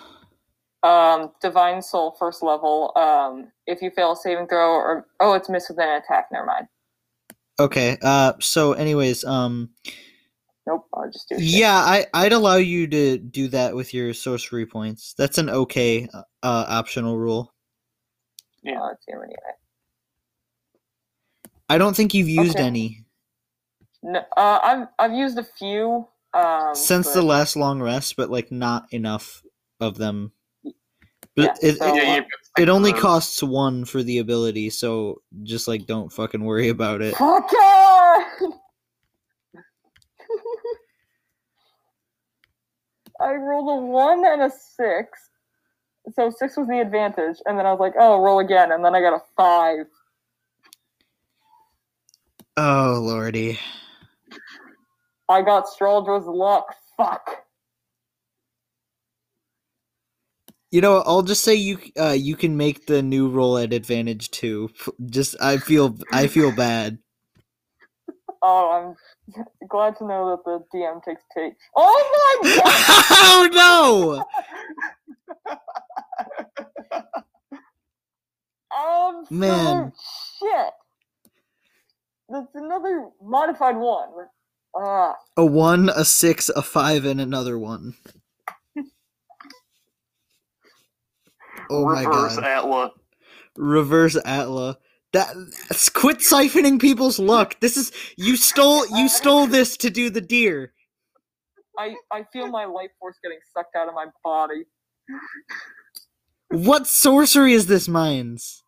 Um, 0.82 1.32
divine 1.42 1.82
soul 1.82 2.16
first 2.18 2.42
level. 2.42 2.92
Um, 2.96 3.52
if 3.66 3.82
you 3.82 3.90
fail 3.90 4.12
a 4.12 4.16
saving 4.16 4.48
throw 4.48 4.70
or 4.72 5.06
oh, 5.20 5.34
it's 5.34 5.48
missed 5.50 5.68
with 5.70 5.78
an 5.78 5.88
attack. 6.02 6.28
Never 6.32 6.46
mind. 6.46 6.68
Okay. 7.58 7.98
Uh. 8.02 8.34
So, 8.40 8.72
anyways, 8.72 9.24
um. 9.24 9.70
Nope. 10.70 10.86
I'll 10.94 11.10
just 11.10 11.28
do. 11.28 11.34
shit. 11.36 11.44
Yeah, 11.44 11.74
I 11.74 12.06
I'd 12.14 12.32
allow 12.32 12.56
you 12.56 12.86
to 12.86 13.18
do 13.18 13.48
that 13.48 13.74
with 13.74 13.92
your 13.92 14.14
sorcery 14.14 14.66
points. 14.66 15.14
That's 15.18 15.36
an 15.38 15.50
okay 15.50 16.08
uh, 16.14 16.22
uh 16.44 16.66
optional 16.68 17.18
rule. 17.18 17.52
Yeah. 18.62 18.80
Let's 18.80 19.04
see 19.04 19.12
how 19.12 19.20
many 19.20 19.34
I- 19.34 19.56
I 21.74 21.78
don't 21.78 21.96
think 21.96 22.14
you've 22.14 22.28
used 22.28 22.56
Okay. 22.56 22.64
any 22.66 23.04
No, 24.02 24.20
uh, 24.36 24.58
I've 24.62 24.88
I've 24.98 25.12
used 25.12 25.38
a 25.38 25.44
few. 25.44 26.06
Um, 26.34 26.74
since 26.74 27.08
but- 27.08 27.14
the 27.14 27.22
last 27.22 27.56
long 27.56 27.80
rest, 27.82 28.16
but 28.16 28.30
like 28.30 28.50
not 28.52 28.86
enough 28.92 29.42
of 29.80 29.96
them. 29.98 30.32
But 31.36 31.58
Yeah, 31.62 31.70
it, 31.70 31.78
so- 31.78 31.94
it, 31.94 32.02
yeah, 32.02 32.14
you've 32.16 32.24
got 32.24 32.40
six 32.44 32.50
it 32.58 32.68
of 32.68 32.74
only 32.76 32.92
those. 32.92 33.00
costs 33.00 33.42
one 33.42 33.84
for 33.84 34.02
the 34.04 34.18
ability, 34.18 34.70
so 34.70 35.22
just 35.42 35.66
like 35.68 35.86
don't 35.86 36.12
fucking 36.12 36.44
worry 36.44 36.68
about 36.68 37.02
it. 37.02 37.14
Fuck 37.16 37.50
yeah! 37.52 37.89
I 43.20 43.34
rolled 43.34 43.68
a 43.82 43.86
one 43.86 44.24
and 44.26 44.42
a 44.42 44.50
six. 44.50 45.30
So 46.14 46.30
six 46.30 46.56
was 46.56 46.66
the 46.68 46.80
advantage, 46.80 47.36
and 47.46 47.58
then 47.58 47.66
I 47.66 47.72
was 47.72 47.80
like, 47.80 47.94
oh, 47.98 48.22
roll 48.22 48.40
again, 48.40 48.72
and 48.72 48.84
then 48.84 48.94
I 48.94 49.00
got 49.00 49.14
a 49.14 49.22
five. 49.36 49.86
Oh 52.56 53.00
lordy. 53.02 53.58
I 55.28 55.42
got 55.42 55.66
Straldra's 55.66 56.26
luck. 56.26 56.74
Fuck. 56.96 57.44
You 60.70 60.80
know, 60.80 61.02
I'll 61.06 61.22
just 61.22 61.42
say 61.42 61.54
you 61.54 61.78
uh 61.98 62.16
you 62.16 62.36
can 62.36 62.56
make 62.56 62.86
the 62.86 63.02
new 63.02 63.28
roll 63.28 63.58
at 63.58 63.72
advantage 63.72 64.30
too. 64.30 64.70
Just 65.06 65.36
I 65.40 65.58
feel 65.58 65.98
I 66.12 66.26
feel 66.26 66.52
bad. 66.52 66.98
Oh, 68.42 68.70
I'm 68.70 68.96
glad 69.68 69.96
to 69.98 70.06
know 70.06 70.30
that 70.30 70.44
the 70.44 70.64
DM 70.78 71.02
takes 71.04 71.22
take. 71.36 71.54
Oh 71.76 72.42
my 72.42 72.50
god! 72.56 74.26
oh 78.72 79.26
Um, 79.26 79.26
Man. 79.30 79.92
shit. 80.40 80.74
That's 82.30 82.54
another 82.54 83.08
modified 83.22 83.76
one. 83.76 84.10
Ah! 84.76 85.14
A 85.36 85.46
one, 85.46 85.90
a 85.90 86.04
six, 86.06 86.48
a 86.50 86.62
five, 86.62 87.04
and 87.06 87.20
another 87.20 87.58
one. 87.58 87.96
Oh 91.70 91.86
my 91.86 92.06
Reverse 92.06 92.06
god. 92.06 92.42
Atla. 92.42 92.92
Reverse 93.56 94.16
Atla. 94.24 94.78
That 95.12 95.34
quit 95.94 96.18
siphoning 96.18 96.80
people's 96.80 97.18
luck. 97.18 97.58
This 97.60 97.76
is 97.76 97.92
you 98.16 98.36
stole 98.36 98.86
you 98.96 99.08
stole 99.08 99.46
this 99.46 99.76
to 99.78 99.90
do 99.90 100.08
the 100.10 100.20
deer. 100.20 100.72
I 101.78 101.96
I 102.12 102.24
feel 102.32 102.46
my 102.46 102.64
life 102.64 102.90
force 102.98 103.18
getting 103.22 103.38
sucked 103.52 103.74
out 103.74 103.88
of 103.88 103.94
my 103.94 104.06
body. 104.22 104.64
What 106.50 106.86
sorcery 106.86 107.52
is 107.52 107.66
this, 107.66 107.88
Mines? 107.88 108.62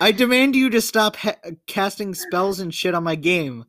I 0.00 0.12
demand 0.12 0.54
you 0.54 0.68
to 0.70 0.80
stop 0.80 1.16
ha- 1.16 1.36
casting 1.66 2.14
spells 2.14 2.60
and 2.60 2.74
shit 2.74 2.94
on 2.94 3.04
my 3.04 3.14
game. 3.14 3.64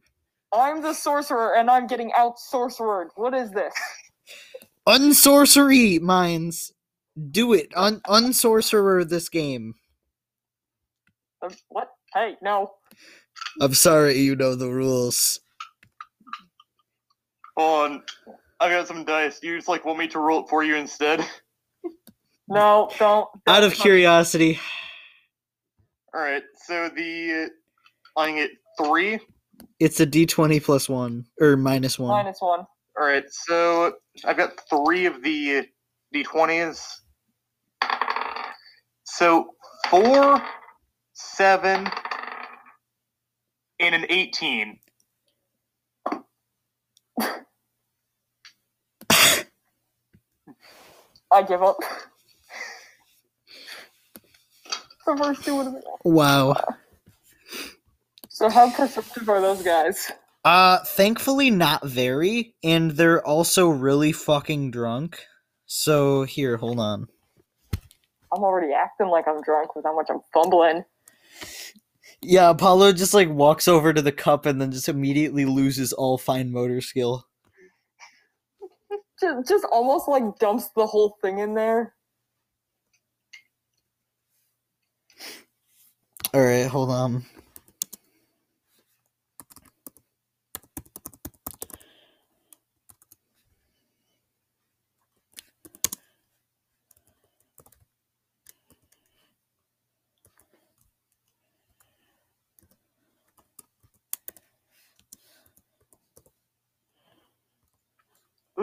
I'm 0.53 0.81
the 0.81 0.93
sorcerer, 0.93 1.55
and 1.55 1.69
I'm 1.69 1.87
getting 1.87 2.11
out 2.13 2.39
sorcered. 2.39 3.09
What 3.15 3.33
is 3.33 3.51
this? 3.51 3.73
Unsorcery, 4.87 5.99
Mines. 6.01 6.73
Do 7.31 7.53
it. 7.53 7.71
Un 7.75 8.01
unsorcerer 8.01 9.07
this 9.07 9.29
game. 9.29 9.75
Uh, 11.43 11.49
what? 11.69 11.89
Hey, 12.13 12.35
no. 12.41 12.71
I'm 13.61 13.73
sorry, 13.73 14.17
you 14.19 14.35
know 14.35 14.55
the 14.55 14.69
rules. 14.69 15.39
Hold 17.57 17.91
on. 17.91 18.03
I 18.59 18.69
got 18.69 18.87
some 18.87 19.03
dice. 19.03 19.39
You 19.43 19.55
just 19.57 19.67
like 19.67 19.83
want 19.85 19.99
me 19.99 20.07
to 20.07 20.19
roll 20.19 20.43
it 20.43 20.49
for 20.49 20.63
you 20.63 20.75
instead? 20.75 21.25
No, 22.49 22.89
don't. 22.99 23.29
Out 23.47 23.61
don't 23.61 23.63
of 23.63 23.71
touch- 23.71 23.81
curiosity, 23.81 24.59
Alright, 26.13 26.43
so 26.67 26.89
the. 26.89 27.49
I 28.17 28.31
get 28.33 28.51
three. 28.77 29.17
it's 29.79 30.01
a 30.01 30.05
d20 30.05 30.61
plus 30.61 30.89
one 30.89 31.25
or 31.39 31.55
minus 31.55 31.97
one. 31.97 32.09
Minus 32.09 32.41
one. 32.41 32.65
Alright, 32.99 33.23
so 33.29 33.93
I've 34.25 34.35
got 34.35 34.59
three 34.69 35.05
of 35.05 35.23
the 35.23 35.65
d20s. 36.13 36.85
So 39.05 39.51
four, 39.89 40.43
seven, 41.35 41.87
and 43.79 43.95
an 43.95 44.05
18. 44.09 44.79
I 51.31 51.41
give 51.41 51.63
up. 51.63 51.77
the 55.07 55.17
first 55.17 55.43
two 55.43 55.55
would 55.55 55.65
have 55.65 55.73
been. 55.73 55.83
Wow. 56.03 56.55
So 58.29 58.49
how 58.49 58.69
perceptive 58.71 59.27
are 59.29 59.41
those 59.41 59.63
guys? 59.63 60.11
Uh, 60.45 60.79
thankfully 60.85 61.49
not 61.49 61.85
very, 61.85 62.55
and 62.63 62.91
they're 62.91 63.25
also 63.25 63.69
really 63.69 64.11
fucking 64.11 64.71
drunk. 64.71 65.19
So 65.65 66.23
here, 66.23 66.57
hold 66.57 66.79
on. 66.79 67.07
I'm 68.33 68.43
already 68.43 68.73
acting 68.73 69.07
like 69.07 69.27
I'm 69.27 69.41
drunk 69.41 69.75
with 69.75 69.85
how 69.85 69.95
much 69.95 70.07
I'm 70.09 70.21
fumbling. 70.33 70.83
Yeah, 72.25 72.49
Apollo 72.51 72.93
just 72.93 73.13
like 73.13 73.29
walks 73.29 73.67
over 73.67 73.93
to 73.93 74.01
the 74.01 74.11
cup 74.11 74.45
and 74.45 74.59
then 74.61 74.71
just 74.71 74.87
immediately 74.87 75.45
loses 75.45 75.91
all 75.93 76.17
fine 76.17 76.51
motor 76.51 76.81
skill. 76.81 77.27
Just, 79.21 79.47
just 79.47 79.65
almost 79.71 80.07
like 80.09 80.37
dumps 80.39 80.69
the 80.75 80.85
whole 80.85 81.17
thing 81.21 81.39
in 81.39 81.53
there. 81.53 81.93
All 86.33 86.41
right, 86.41 86.67
hold 86.67 86.89
on. 86.89 87.23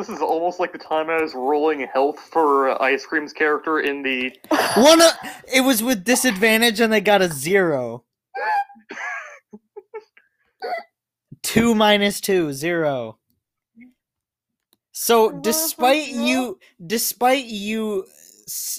This 0.01 0.09
is 0.09 0.23
almost 0.23 0.59
like 0.59 0.73
the 0.73 0.79
time 0.79 1.11
I 1.11 1.21
was 1.21 1.35
rolling 1.35 1.87
health 1.93 2.19
for 2.19 2.71
uh, 2.71 2.83
Ice 2.83 3.05
Cream's 3.05 3.35
character 3.35 3.81
in 3.81 4.03
the. 4.03 4.35
One, 4.75 5.03
uh, 5.03 5.11
it 5.53 5.61
was 5.61 5.83
with 5.83 6.05
disadvantage 6.05 6.81
and 6.81 6.91
they 6.91 7.03
got 7.03 7.21
a 7.21 7.29
zero. 7.29 8.05
two 11.43 11.75
minus 11.75 12.19
two, 12.19 12.55
zero. 12.55 13.19
So 14.91 15.33
despite 15.33 16.09
you, 16.09 16.59
despite 16.87 17.45
you, 17.45 18.07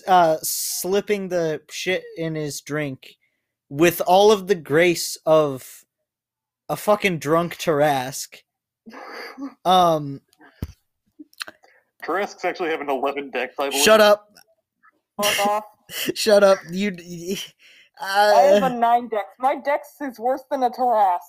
uh, 0.08 0.38
slipping 0.42 1.28
the 1.28 1.62
shit 1.70 2.04
in 2.18 2.34
his 2.34 2.62
drink, 2.62 3.18
with 3.70 4.02
all 4.08 4.32
of 4.32 4.48
the 4.48 4.56
grace 4.56 5.20
of 5.28 5.86
a 6.68 6.76
fucking 6.76 7.20
drunk 7.20 7.58
Tarrasque, 7.58 8.42
um, 9.66 10.22
Tarrasque's 12.04 12.44
actually 12.46 12.70
have 12.70 12.82
an 12.82 12.90
11 12.90 13.32
dex, 13.32 13.56
I 13.60 13.70
believe. 13.70 13.84
shut 13.84 14.02
up, 14.02 14.28
Fuck 15.22 15.48
off. 15.48 15.64
shut 16.16 16.44
up, 16.44 16.58
you. 16.72 16.96
I 18.00 18.34
have 18.54 18.64
Uh, 18.64 18.68
a 18.68 18.70
nine 18.70 19.08
dex. 19.10 19.26
My 19.40 19.56
dex 19.56 19.90
is 20.02 20.20
worse 20.20 20.44
than 20.50 20.64
a 20.64 20.70
Tarrasque. 20.70 21.20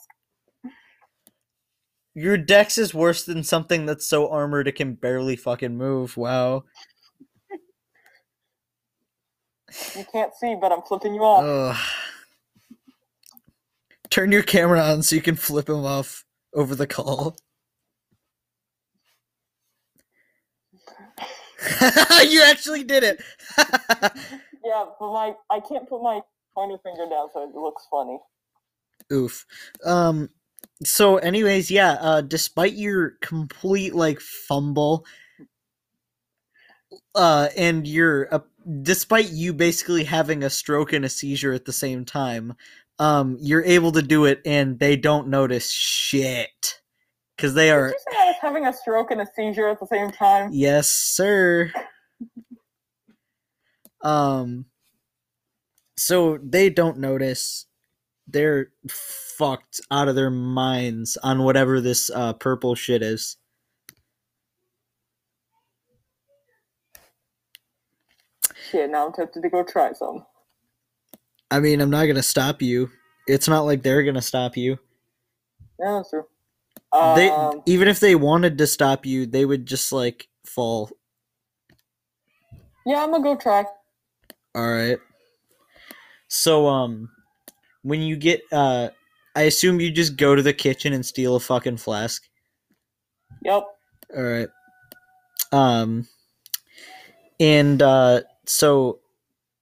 Your 2.14 2.36
dex 2.36 2.76
is 2.78 2.92
worse 2.94 3.24
than 3.24 3.42
something 3.42 3.86
that's 3.86 4.06
so 4.06 4.30
armored 4.30 4.68
it 4.68 4.76
can 4.76 4.94
barely 4.94 5.34
fucking 5.36 5.76
move. 5.76 6.16
Wow. 6.16 6.64
You 9.96 10.04
can't 10.12 10.34
see, 10.34 10.54
but 10.60 10.70
I'm 10.72 10.82
flipping 10.82 11.14
you 11.14 11.22
off. 11.22 11.42
Ugh. 11.76 11.76
Turn 14.10 14.30
your 14.30 14.42
camera 14.42 14.80
on 14.82 15.02
so 15.02 15.16
you 15.16 15.22
can 15.22 15.36
flip 15.36 15.70
him 15.70 15.86
off 15.86 16.24
over 16.54 16.74
the 16.74 16.86
call. 16.86 17.36
you 22.28 22.42
actually 22.44 22.84
did 22.84 23.04
it. 23.04 23.22
Yeah, 24.64 24.86
but 24.98 25.12
my 25.12 25.34
I 25.50 25.60
can't 25.60 25.88
put 25.88 26.02
my 26.02 26.20
pointer 26.54 26.78
finger 26.82 27.06
down, 27.10 27.28
so 27.32 27.44
it 27.44 27.54
looks 27.54 27.86
funny. 27.90 28.18
Oof. 29.12 29.46
Um 29.84 30.30
so 30.84 31.18
anyways, 31.18 31.70
yeah, 31.70 31.92
uh 32.00 32.20
despite 32.22 32.74
your 32.74 33.12
complete 33.22 33.94
like 33.94 34.20
fumble 34.20 35.06
uh 37.14 37.48
and 37.56 37.86
your 37.86 38.34
uh, 38.34 38.40
despite 38.82 39.30
you 39.30 39.52
basically 39.52 40.04
having 40.04 40.44
a 40.44 40.50
stroke 40.50 40.92
and 40.92 41.04
a 41.04 41.08
seizure 41.08 41.52
at 41.52 41.64
the 41.64 41.72
same 41.72 42.04
time, 42.04 42.54
um 42.98 43.38
you're 43.40 43.64
able 43.64 43.92
to 43.92 44.02
do 44.02 44.26
it 44.26 44.40
and 44.46 44.78
they 44.78 44.96
don't 44.96 45.28
notice 45.28 45.70
shit 45.70 46.81
cuz 47.42 47.54
they 47.54 47.70
are. 47.70 47.88
Did 47.88 47.94
you 47.94 48.12
say 48.12 48.18
I 48.18 48.26
was 48.26 48.36
having 48.40 48.66
a 48.66 48.72
stroke 48.72 49.10
and 49.10 49.20
a 49.20 49.26
seizure 49.36 49.68
at 49.68 49.80
the 49.80 49.86
same 49.86 50.10
time? 50.10 50.50
Yes, 50.52 50.88
sir. 50.88 51.72
Um 54.02 54.66
so 55.96 56.38
they 56.42 56.70
don't 56.70 56.98
notice. 56.98 57.66
They're 58.26 58.70
fucked 58.88 59.80
out 59.90 60.08
of 60.08 60.14
their 60.14 60.30
minds 60.30 61.18
on 61.22 61.42
whatever 61.42 61.80
this 61.80 62.10
uh 62.10 62.32
purple 62.34 62.74
shit 62.74 63.02
is. 63.02 63.36
Shit, 68.70 68.90
now 68.90 69.06
I'm 69.06 69.12
tempted 69.12 69.42
to 69.42 69.50
go 69.50 69.64
try 69.64 69.92
some. 69.92 70.24
I 71.50 71.60
mean, 71.60 71.82
I'm 71.82 71.90
not 71.90 72.04
going 72.04 72.16
to 72.16 72.22
stop 72.22 72.62
you. 72.62 72.90
It's 73.26 73.48
not 73.48 73.62
like 73.62 73.82
they're 73.82 74.02
going 74.02 74.14
to 74.14 74.22
stop 74.22 74.56
you. 74.56 74.78
Yeah, 75.78 75.96
that's 75.96 76.10
true. 76.10 76.24
They 76.92 77.28
Um, 77.30 77.62
even 77.66 77.88
if 77.88 78.00
they 78.00 78.14
wanted 78.14 78.58
to 78.58 78.66
stop 78.66 79.06
you, 79.06 79.26
they 79.26 79.44
would 79.44 79.66
just 79.66 79.92
like 79.92 80.28
fall. 80.44 80.90
yeah, 82.84 83.02
I'm 83.02 83.10
gonna 83.10 83.22
go 83.24 83.36
try. 83.36 83.64
All 84.54 84.68
right. 84.68 84.98
So 86.28 86.66
um 86.68 87.10
when 87.82 88.00
you 88.02 88.16
get 88.16 88.42
uh 88.52 88.90
I 89.34 89.42
assume 89.42 89.80
you 89.80 89.90
just 89.90 90.16
go 90.16 90.34
to 90.34 90.42
the 90.42 90.52
kitchen 90.52 90.92
and 90.92 91.04
steal 91.04 91.36
a 91.36 91.40
fucking 91.40 91.78
flask. 91.78 92.28
Yep. 93.42 93.64
All 94.14 94.22
right. 94.22 94.48
Um 95.50 96.06
and 97.40 97.80
uh 97.80 98.20
so 98.46 99.00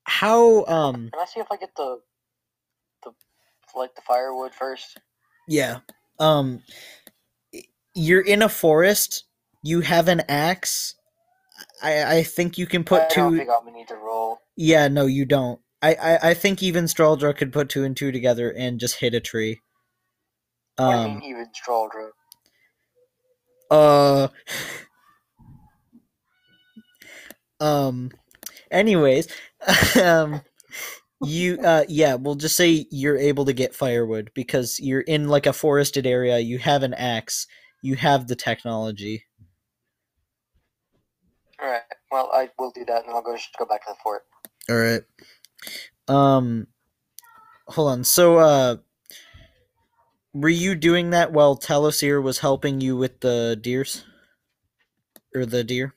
how 0.05 0.65
um 0.67 1.11
Can 1.13 1.21
I 1.21 1.25
see 1.27 1.41
if 1.41 1.47
I 1.51 1.57
get 1.57 1.75
the 1.77 2.01
the 3.05 3.13
like 3.77 3.95
the 3.95 4.03
firewood 4.03 4.53
first? 4.53 4.99
yeah. 5.47 5.79
Um 6.19 6.63
you're 7.95 8.21
in 8.21 8.43
a 8.43 8.49
forest, 8.49 9.25
you 9.63 9.81
have 9.81 10.09
an 10.09 10.23
axe. 10.29 10.95
I 11.83 12.19
I 12.19 12.23
think 12.23 12.59
you 12.59 12.67
can 12.67 12.85
put 12.85 13.03
I 13.03 13.15
don't 13.15 13.33
two 13.33 13.37
think 13.37 13.51
I'm 13.51 13.65
gonna 13.65 13.77
need 13.77 13.89
to 13.89 13.97
roll. 13.97 14.41
Yeah, 14.57 14.89
no, 14.89 15.07
you 15.07 15.25
don't. 15.25 15.61
I, 15.83 15.95
I, 15.95 16.31
I 16.31 16.35
think 16.35 16.63
even 16.63 16.85
Straldra 16.85 17.35
could 17.35 17.53
put 17.53 17.71
two 17.71 17.85
and 17.85 17.97
two 17.97 18.13
together 18.13 18.51
and 18.51 18.79
just 18.79 18.97
hit 18.97 19.15
a 19.15 19.21
tree. 19.21 19.61
What 20.77 20.87
do 20.95 21.01
you 21.01 21.09
Um, 21.09 21.21
mean 21.21 21.31
even 21.31 21.47
Straldra? 21.53 22.11
uh, 23.71 24.29
um, 27.61 28.11
anyways, 28.71 29.29
um, 30.03 30.43
you, 31.23 31.59
uh, 31.63 31.85
yeah, 31.89 32.15
we'll 32.15 32.35
just 32.35 32.57
say 32.57 32.87
you're 32.91 33.19
able 33.19 33.45
to 33.47 33.53
get 33.53 33.75
firewood 33.75 34.31
because 34.35 34.79
you're 34.81 35.01
in 35.03 35.29
like 35.29 35.47
a 35.47 35.53
forested 35.53 36.07
area, 36.07 36.39
you 36.39 36.59
have 36.59 36.83
an 36.83 36.95
axe, 36.95 37.47
you 37.83 37.97
have 37.97 38.27
the 38.29 38.37
technology. 38.37 39.25
Alright, 41.63 41.83
well 42.11 42.31
I 42.33 42.51
will 42.59 42.71
do 42.73 42.85
that 42.87 43.01
and 43.01 43.09
then 43.09 43.17
I'll 43.17 43.23
go 43.23 43.37
just 43.37 43.57
go 43.59 43.67
back 43.67 43.85
to 43.87 43.93
the 43.93 43.97
fort. 44.03 44.23
All 44.69 44.77
right. 44.77 45.03
Um, 46.09 46.67
hold 47.69 47.91
on. 47.91 48.05
So, 48.05 48.39
uh, 48.39 48.77
were 50.33 50.49
you 50.49 50.75
doing 50.75 51.11
that 51.11 51.33
while 51.33 51.57
Talosir 51.57 52.23
was 52.23 52.39
helping 52.39 52.81
you 52.81 52.97
with 52.97 53.21
the 53.21 53.59
deers, 53.61 54.05
or 55.35 55.47
the 55.47 55.65
deer? 55.65 55.95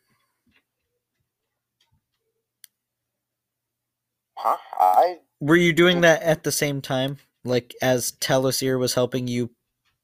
Huh? 4.37 4.57
I 4.79 5.19
Were 5.39 5.55
you 5.55 5.73
doing 5.73 6.01
that 6.01 6.23
at 6.23 6.43
the 6.43 6.51
same 6.51 6.81
time, 6.81 7.17
like 7.43 7.75
as 7.81 8.11
Talosir 8.13 8.79
was 8.79 8.95
helping 8.95 9.27
you 9.27 9.51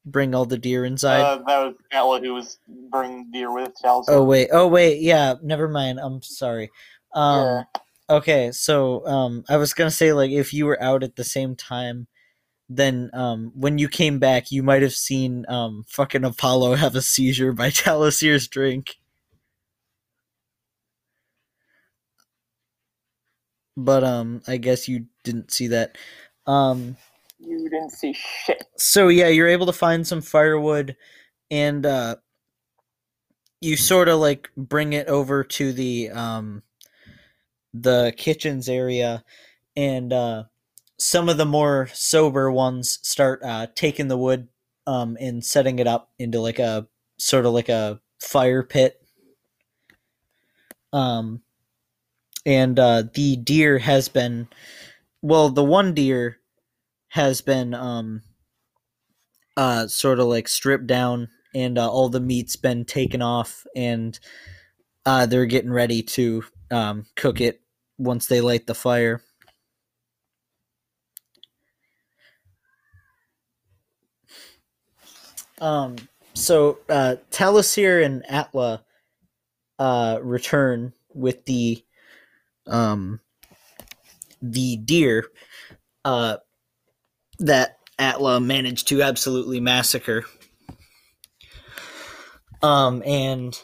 bring 0.04 0.34
all 0.34 0.44
the 0.46 0.58
deer 0.58 0.84
inside? 0.84 1.20
Uh, 1.20 1.36
that 1.46 1.64
was 1.64 1.74
Atla 1.92 2.20
who 2.20 2.34
was 2.34 2.58
bringing 2.90 3.30
deer 3.30 3.52
with 3.52 3.72
Chalice. 3.80 4.06
oh 4.08 4.24
wait. 4.24 4.48
Oh 4.52 4.66
wait. 4.68 5.00
Yeah. 5.00 5.34
Never 5.42 5.68
mind. 5.68 5.98
I'm 6.00 6.22
sorry. 6.22 6.70
Um. 7.14 7.44
Yeah. 7.44 7.62
Okay. 8.10 8.52
So, 8.52 9.06
um, 9.06 9.44
I 9.48 9.56
was 9.56 9.72
gonna 9.74 9.90
say 9.90 10.12
like 10.12 10.30
if 10.30 10.52
you 10.52 10.66
were 10.66 10.82
out 10.82 11.02
at 11.02 11.16
the 11.16 11.24
same 11.24 11.56
time. 11.56 12.06
then 12.72 13.10
um, 13.14 13.50
when 13.54 13.78
you 13.78 13.88
came 13.88 14.18
back, 14.20 14.52
you 14.52 14.62
might 14.62 14.82
have 14.82 14.94
seen 14.94 15.44
um, 15.48 15.84
fucking 15.88 16.24
Apollo 16.24 16.76
have 16.76 16.94
a 16.94 17.02
seizure 17.02 17.52
by 17.52 17.68
Talosir's 17.70 18.46
drink. 18.48 18.96
But 23.76 24.04
um, 24.04 24.42
I 24.46 24.56
guess 24.58 24.88
you 24.88 25.06
didn't 25.24 25.50
see 25.50 25.68
that. 25.68 25.96
Um, 26.46 26.96
You 27.42 27.70
didn't 27.70 27.92
see 27.92 28.12
shit. 28.12 28.64
so 28.76 29.08
yeah, 29.08 29.28
you're 29.28 29.48
able 29.48 29.66
to 29.66 29.72
find 29.72 30.06
some 30.06 30.20
firewood, 30.20 30.96
and 31.50 31.86
uh, 31.86 32.16
you 33.60 33.76
sort 33.76 34.08
of 34.08 34.20
like 34.20 34.50
bring 34.56 34.92
it 34.92 35.06
over 35.06 35.42
to 35.44 35.72
the 35.72 36.10
um, 36.10 36.62
the 37.72 38.12
kitchens 38.16 38.68
area, 38.68 39.24
and 39.74 40.12
uh, 40.12 40.44
some 40.98 41.28
of 41.28 41.38
the 41.38 41.46
more 41.46 41.88
sober 41.94 42.52
ones 42.52 42.98
start 43.02 43.42
uh, 43.42 43.66
taking 43.74 44.08
the 44.08 44.18
wood 44.18 44.48
um, 44.86 45.16
and 45.20 45.44
setting 45.44 45.78
it 45.78 45.86
up 45.86 46.10
into 46.18 46.40
like 46.40 46.58
a 46.58 46.86
sort 47.18 47.46
of 47.46 47.52
like 47.52 47.68
a 47.68 48.00
fire 48.20 48.62
pit. 48.62 49.00
Um, 50.92 51.42
and 52.44 52.78
uh, 52.78 53.04
the 53.14 53.36
deer 53.36 53.78
has 53.78 54.08
been, 54.08 54.48
well, 55.22 55.50
the 55.50 55.64
one 55.64 55.94
deer 55.94 56.39
has 57.10 57.40
been 57.40 57.74
um 57.74 58.22
uh 59.56 59.86
sort 59.86 60.18
of 60.20 60.26
like 60.26 60.48
stripped 60.48 60.86
down 60.86 61.28
and 61.54 61.76
uh, 61.76 61.90
all 61.90 62.08
the 62.08 62.20
meat's 62.20 62.56
been 62.56 62.84
taken 62.84 63.20
off 63.20 63.66
and 63.76 64.18
uh 65.06 65.26
they're 65.26 65.46
getting 65.46 65.72
ready 65.72 66.02
to 66.02 66.42
um 66.70 67.04
cook 67.16 67.40
it 67.40 67.60
once 67.98 68.26
they 68.26 68.40
light 68.40 68.66
the 68.66 68.74
fire. 68.74 69.20
Um 75.60 75.96
so 76.34 76.78
uh 76.88 77.16
Talosir 77.30 78.04
and 78.04 78.24
Atla 78.30 78.84
uh 79.78 80.20
return 80.22 80.92
with 81.12 81.44
the 81.44 81.84
um 82.66 83.20
the 84.40 84.76
deer 84.76 85.26
uh 86.04 86.36
that 87.40 87.78
Atla 87.98 88.40
managed 88.40 88.88
to 88.88 89.02
absolutely 89.02 89.60
massacre. 89.60 90.24
Um 92.62 93.02
and 93.04 93.58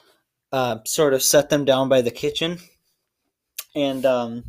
uh 0.53 0.79
sort 0.87 1.15
of 1.15 1.23
set 1.23 1.51
them 1.51 1.65
down 1.65 1.89
by 1.89 2.01
the 2.01 2.11
kitchen. 2.11 2.59
And 3.75 4.05
um 4.07 4.45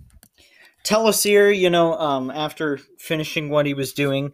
Talosir, 0.84 1.58
you 1.58 1.70
know, 1.70 1.94
um 1.98 2.32
after 2.32 2.80
finishing 3.00 3.50
what 3.50 3.66
he 3.66 3.74
was 3.74 3.94
doing, 3.94 4.32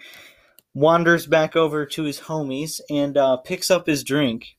wanders 0.74 1.26
back 1.26 1.56
over 1.56 1.86
to 1.88 2.04
his 2.04 2.22
homies 2.22 2.80
and 2.90 3.18
uh 3.18 3.38
picks 3.38 3.72
up 3.72 3.88
his 3.88 4.04
drink. 4.04 4.56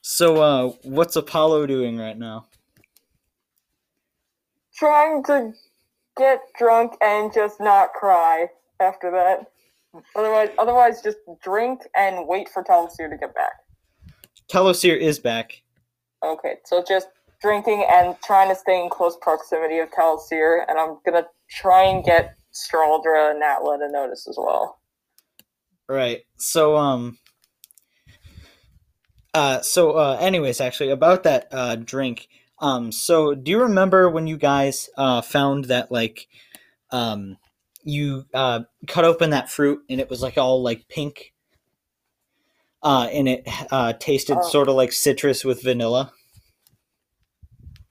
So 0.00 0.36
uh 0.42 0.72
what's 0.82 1.16
Apollo 1.16 1.66
doing 1.66 1.98
right 1.98 2.16
now? 2.16 2.46
Trying 4.74 5.22
to 5.24 5.52
get 6.16 6.40
drunk 6.58 6.92
and 7.00 7.32
just 7.32 7.60
not 7.60 7.92
cry 7.92 8.48
after 8.80 9.10
that. 9.10 9.46
Otherwise, 10.14 10.48
otherwise, 10.58 11.02
just 11.02 11.18
drink 11.42 11.80
and 11.96 12.26
wait 12.26 12.48
for 12.48 12.62
Talosir 12.62 13.08
to 13.10 13.16
get 13.16 13.34
back. 13.34 13.52
Talosir 14.50 14.98
is 14.98 15.18
back. 15.18 15.62
Okay, 16.24 16.56
so 16.64 16.84
just 16.86 17.08
drinking 17.40 17.86
and 17.90 18.16
trying 18.22 18.48
to 18.48 18.54
stay 18.54 18.82
in 18.82 18.90
close 18.90 19.16
proximity 19.20 19.78
of 19.78 19.90
Talosir, 19.90 20.64
and 20.68 20.78
I'm 20.78 20.98
gonna 21.04 21.26
try 21.50 21.84
and 21.84 22.04
get 22.04 22.36
Straldra 22.52 23.32
and 23.32 23.42
Atla 23.42 23.78
to 23.78 23.90
notice 23.90 24.26
as 24.28 24.36
well. 24.38 24.78
Right. 25.88 26.22
So 26.36 26.76
um 26.76 27.18
uh 29.34 29.60
so 29.60 29.92
uh 29.92 30.16
anyways 30.20 30.60
actually 30.60 30.90
about 30.90 31.22
that 31.24 31.48
uh 31.52 31.76
drink 31.76 32.28
um 32.60 32.90
so 32.92 33.34
do 33.34 33.50
you 33.50 33.60
remember 33.60 34.08
when 34.10 34.26
you 34.26 34.36
guys 34.36 34.88
uh 34.96 35.20
found 35.20 35.66
that 35.66 35.90
like 35.92 36.28
um 36.90 37.36
you 37.84 38.24
uh 38.34 38.60
cut 38.86 39.04
open 39.04 39.30
that 39.30 39.50
fruit 39.50 39.80
and 39.88 40.00
it 40.00 40.10
was 40.10 40.22
like 40.22 40.38
all 40.38 40.62
like 40.62 40.88
pink 40.88 41.32
uh 42.82 43.08
and 43.12 43.28
it 43.28 43.48
uh 43.70 43.92
tasted 43.94 44.38
Oh. 44.38 44.42
sort 44.42 44.68
of 44.68 44.74
like 44.74 44.92
citrus 44.92 45.44
with 45.44 45.62
vanilla 45.62 46.12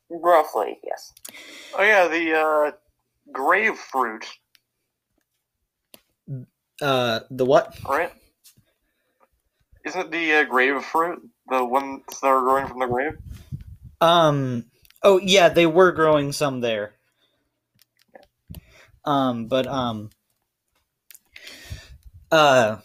Roughly, 0.10 0.80
yes. 0.84 1.14
Oh 1.74 1.84
yeah, 1.84 2.08
the 2.08 2.34
uh, 2.34 2.72
grave 3.34 3.76
fruit, 3.78 4.26
uh 6.82 7.22
the 7.32 7.46
what 7.46 7.78
right? 7.88 8.12
Isn't 9.86 10.02
it 10.02 10.12
the 10.12 10.34
uh, 10.34 10.44
grave 10.46 10.84
fruit 10.84 11.22
the 11.50 11.64
ones 11.66 12.04
that 12.22 12.28
are 12.28 12.42
growing 12.42 12.68
from 12.68 12.80
the 12.80 12.88
grave? 12.88 13.14
Um. 14.02 14.66
Oh 15.04 15.20
yeah, 15.20 15.50
they 15.50 15.66
were 15.66 15.92
growing 15.92 16.32
some 16.32 16.62
there. 16.62 16.94
Um, 19.04 19.48
but 19.48 19.68
um. 19.68 20.10
Uh, 22.32 22.78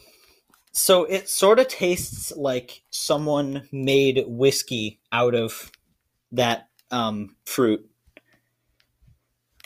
so 0.73 1.05
it 1.05 1.28
sort 1.28 1.59
of 1.59 1.69
tastes 1.69 2.32
like 2.37 2.82
someone 2.91 3.69
made 3.73 4.24
whiskey 4.27 5.01
out 5.12 5.35
of 5.35 5.70
that 6.32 6.69
um 6.91 7.37
fruit. 7.45 7.89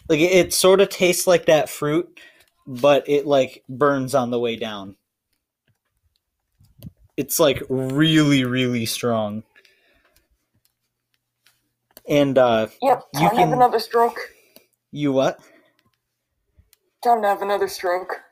Like 0.09 0.21
it, 0.21 0.33
it 0.33 0.55
sort 0.55 0.81
of 0.81 0.89
tastes 0.89 1.27
like 1.27 1.47
that 1.47 1.69
fruit, 1.69 2.21
but 2.67 3.09
it 3.09 3.27
like 3.27 3.63
burns 3.69 4.15
on 4.15 4.31
the 4.31 4.41
way 4.41 4.57
down. 4.57 4.97
It's 7.17 7.39
like 7.39 7.63
really, 7.69 8.45
really 8.45 8.87
strong. 8.87 9.45
And 12.09 12.37
uh 12.39 12.69
Yep, 12.83 13.03
You 13.15 13.31
to 13.31 13.37
have 13.37 13.37
can- 13.37 13.53
another 13.53 13.79
stroke. 13.79 14.19
you 14.93 15.13
what? 15.13 15.41
Time 17.03 17.23
to 17.23 17.29
have 17.29 17.43
another 17.43 17.69
stroke. 17.69 18.23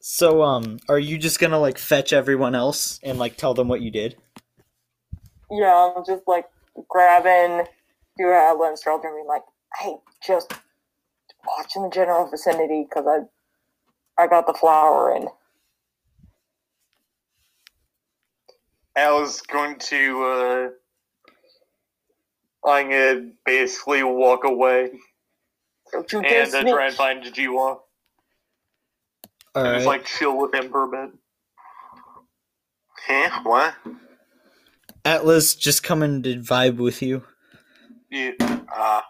So 0.00 0.42
um 0.42 0.78
are 0.88 0.98
you 0.98 1.18
just 1.18 1.38
gonna 1.40 1.58
like 1.58 1.78
fetch 1.78 2.12
everyone 2.12 2.54
else 2.54 3.00
and 3.02 3.18
like 3.18 3.36
tell 3.36 3.54
them 3.54 3.68
what 3.68 3.82
you 3.82 3.90
did? 3.90 4.16
Yeah, 5.50 5.92
I'm 5.96 6.04
just 6.04 6.22
like 6.26 6.46
grabbing 6.88 7.66
do 8.18 8.30
Atla 8.32 8.68
and 8.68 8.78
Straldra 8.78 9.06
and 9.06 9.16
being 9.16 9.26
like, 9.28 9.42
hey, 9.80 9.96
just 10.26 10.52
watch 11.46 11.76
in 11.76 11.82
the 11.82 11.90
general 11.90 12.28
vicinity 12.30 12.86
because 12.88 13.06
I 13.08 14.22
I 14.22 14.26
got 14.26 14.46
the 14.46 14.54
flower 14.54 15.14
in. 15.14 15.28
Al's 18.98 19.40
going 19.42 19.78
to 19.78 20.24
uh, 20.24 20.68
I'm 22.68 22.90
gonna 22.90 23.30
basically 23.46 24.02
walk 24.02 24.42
away 24.44 24.90
Don't 25.92 26.12
you 26.12 26.20
dare 26.22 26.42
and 26.42 26.54
uh, 26.54 26.72
try 26.72 26.86
and 26.86 26.94
find 26.96 27.22
Jiwa 27.22 27.54
All 27.56 27.80
and 29.54 29.76
just 29.76 29.86
like 29.86 30.04
chill 30.04 30.36
with 30.36 30.52
him 30.52 30.68
for 30.70 30.84
a 30.84 30.88
bit. 30.88 31.14
Huh? 33.06 33.40
What? 33.44 33.74
Atlas 35.04 35.54
just 35.54 35.82
coming 35.84 36.22
to 36.24 36.40
vibe 36.40 36.76
with 36.76 37.00
you. 37.00 37.22
Yeah. 38.10 38.32
Uh, 38.40 39.00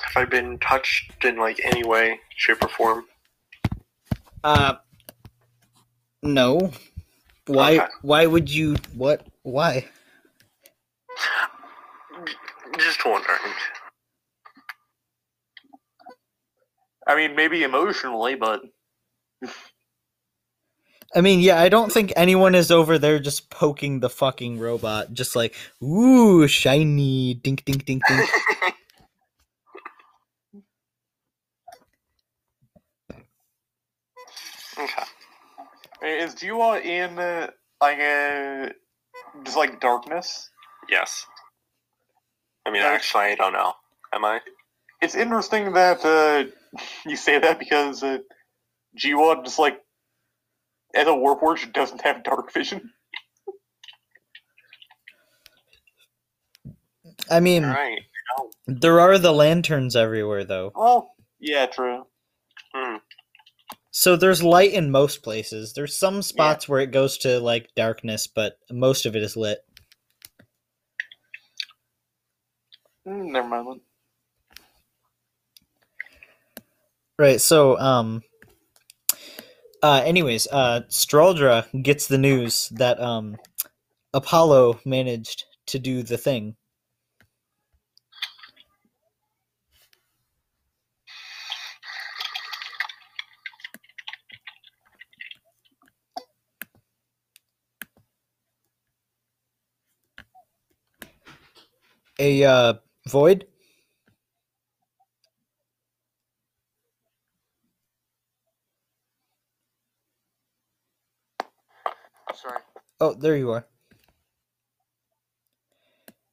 have 0.00 0.16
I 0.16 0.24
been 0.24 0.58
touched 0.58 1.24
in 1.24 1.36
like 1.36 1.60
any 1.64 1.84
way, 1.84 2.20
shape, 2.36 2.64
or 2.64 2.68
form? 2.68 3.04
Uh 4.44 4.76
no. 6.22 6.72
Why 7.48 7.80
Okay. 7.80 7.86
why 8.02 8.26
would 8.26 8.50
you 8.50 8.76
what 8.94 9.26
why? 9.44 9.86
Just 12.78 13.04
wondering. 13.06 13.54
I 17.06 17.16
mean, 17.16 17.36
maybe 17.36 17.64
emotionally, 17.64 18.36
but 18.36 18.62
I 21.14 21.22
mean, 21.22 21.40
yeah, 21.40 21.60
I 21.60 21.68
don't 21.68 21.92
think 21.92 22.12
anyone 22.16 22.54
is 22.54 22.70
over 22.70 22.98
there 22.98 23.18
just 23.18 23.50
poking 23.50 24.00
the 24.00 24.10
fucking 24.10 24.60
robot, 24.60 25.12
just 25.12 25.36
like, 25.36 25.54
ooh, 25.82 26.48
shiny, 26.48 27.34
dink, 27.34 27.64
dink, 27.64 27.84
dink, 27.84 28.06
dink. 28.06 28.36
is 36.02 36.34
Jiwa 36.36 36.84
in 36.84 37.18
uh, 37.18 37.48
like 37.82 37.98
uh, 38.00 38.70
just 39.44 39.56
like 39.56 39.80
darkness? 39.80 40.50
Yes. 40.90 41.26
I 42.66 42.70
mean, 42.70 42.82
Okay. 42.82 42.94
actually, 42.94 43.24
I 43.24 43.36
don't 43.36 43.54
know. 43.54 43.74
Am 44.14 44.24
I? 44.24 44.40
It's 45.02 45.16
interesting 45.16 45.74
that 45.74 46.04
uh, 46.04 46.50
you 47.06 47.16
say 47.16 47.38
that 47.38 47.58
because 47.58 48.02
uh, 48.02 48.18
Jiwa 48.98 49.44
just 49.44 49.58
like 49.58 49.80
as 50.94 51.06
a 51.06 51.10
warforged 51.10 51.72
doesn't 51.74 52.02
have 52.02 52.24
dark 52.24 52.52
vision. 52.52 52.90
I 57.30 57.40
mean, 57.40 57.64
Right. 57.64 58.00
there 58.66 59.00
are 59.00 59.18
the 59.18 59.32
lanterns 59.32 59.96
everywhere, 59.96 60.44
though. 60.44 60.76
Well, 60.76 61.12
yeah, 61.40 61.66
true. 61.66 62.06
Hmm. 62.74 62.96
So 63.98 64.14
there's 64.14 64.44
light 64.44 64.74
in 64.74 64.92
most 64.92 65.24
places. 65.24 65.72
There's 65.72 65.98
some 65.98 66.22
spots 66.22 66.68
where 66.68 66.78
it 66.78 66.92
goes 66.92 67.18
to 67.18 67.40
like 67.40 67.74
darkness, 67.74 68.28
but 68.28 68.56
most 68.70 69.06
of 69.06 69.16
it 69.16 69.24
is 69.24 69.36
lit. 69.36 69.58
Mm, 73.04 73.32
never 73.32 73.48
mind. 73.48 73.80
Right. 77.18 77.40
So, 77.40 77.76
um, 77.80 78.22
uh, 79.82 80.02
anyways, 80.04 80.46
uh, 80.52 80.82
Straldra 80.88 81.66
gets 81.82 82.06
the 82.06 82.18
news 82.18 82.68
that 82.76 83.00
um, 83.00 83.36
Apollo 84.14 84.78
managed 84.84 85.44
to 85.66 85.80
do 85.80 86.04
the 86.04 86.18
thing. 86.18 86.54
A 102.18 102.44
uh, 102.44 102.74
void. 103.06 103.46
Sorry. 112.34 112.58
Oh, 113.00 113.14
there 113.14 113.36
you 113.36 113.50
are. 113.52 113.66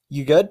You 0.10 0.26
good? 0.26 0.50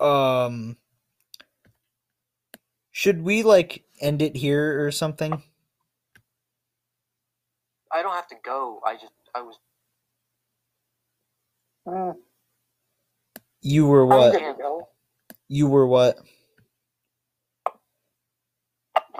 Um, 0.00 0.76
should 2.92 3.22
we 3.22 3.42
like 3.42 3.84
end 4.00 4.22
it 4.22 4.36
here 4.36 4.84
or 4.84 4.90
something? 4.92 5.42
I 7.92 8.02
don't 8.02 8.14
have 8.14 8.28
to 8.28 8.36
go. 8.44 8.80
I 8.86 8.94
just 8.94 9.12
I 9.34 9.42
was 9.42 9.58
Hmm, 11.86 12.12
You 13.62 13.86
were 13.86 14.06
what? 14.06 14.42
go. 14.58 14.88
You 15.48 15.68
were 15.68 15.86
what? 15.86 16.18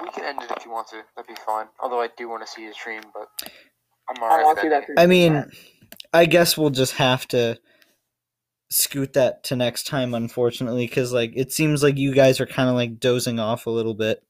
we 0.03 0.11
can 0.11 0.25
end 0.25 0.43
it 0.43 0.53
if 0.57 0.65
you 0.65 0.73
want 0.73 0.89
to. 0.91 1.03
That'd 1.17 1.29
be 1.29 1.41
fine. 1.47 1.67
Although 1.81 2.01
I 2.01 2.09
do 2.17 2.29
want 2.29 2.47
to 2.47 2.53
see 2.53 2.65
his 2.65 2.77
stream, 2.77 3.03
but 3.15 3.29
I'm 4.11 4.23
I 4.31 4.39
alright. 4.39 4.45
want 4.45 4.59
with 4.59 4.59
to 4.59 4.63
see 4.63 4.69
that. 4.71 4.85
I 4.97 5.07
mean, 5.07 5.35
chat. 5.35 5.49
I 6.15 6.27
guess 6.27 6.59
we'll 6.59 6.71
just 6.71 6.95
have 6.95 7.29
to 7.29 7.59
scoot 8.71 9.15
that 9.15 9.45
to 9.45 9.57
next 9.57 9.87
time, 9.87 10.15
unfortunately, 10.15 10.87
because 10.87 11.13
like 11.13 11.33
it 11.37 11.53
seems 11.53 11.83
like 11.83 11.99
you 11.99 12.15
guys 12.15 12.41
are 12.41 12.47
kind 12.47 12.69
of 12.69 12.75
like 12.77 13.01
dozing 13.01 13.41
off 13.41 13.67
a 13.67 13.71
little 13.71 13.95
bit. 13.95 14.23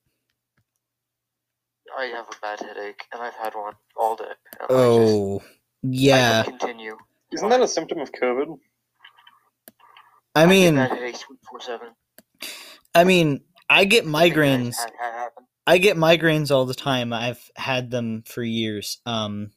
I 1.99 2.05
have 2.07 2.27
a 2.29 2.37
bad 2.41 2.61
headache, 2.61 3.03
and 3.13 3.21
I've 3.21 3.35
had 3.35 3.55
one 3.55 3.75
all 3.97 4.15
day. 4.15 4.25
and 4.61 4.69
Oh, 4.71 5.39
I 5.39 5.41
just, 5.41 5.53
yeah. 5.83 6.45
I 6.47 6.51
continue. 6.51 6.97
Isn't 7.33 7.49
that 7.49 7.61
a 7.61 7.67
symptom 7.69 7.99
of 7.99 8.13
COVID? 8.13 8.57
I 10.37 10.47
mean, 10.47 10.77
bad 10.77 10.91
headaches 10.93 11.21
twenty 11.23 11.41
four 11.51 11.61
seven. 11.61 11.89
I 12.95 13.03
mean, 13.05 13.41
I 13.69 13.85
get 13.85 14.05
migraines. 14.07 14.77
Had, 14.77 14.93
had 15.01 15.13
happen. 15.13 15.45
I 15.67 15.79
get 15.79 15.97
migraines 15.97 16.51
all 16.53 16.67
the 16.67 16.75
time. 16.75 17.13
I've 17.13 17.51
had 17.57 17.91
them 17.91 18.23
for 18.27 18.43
years. 18.43 18.99
Um, 19.05 19.51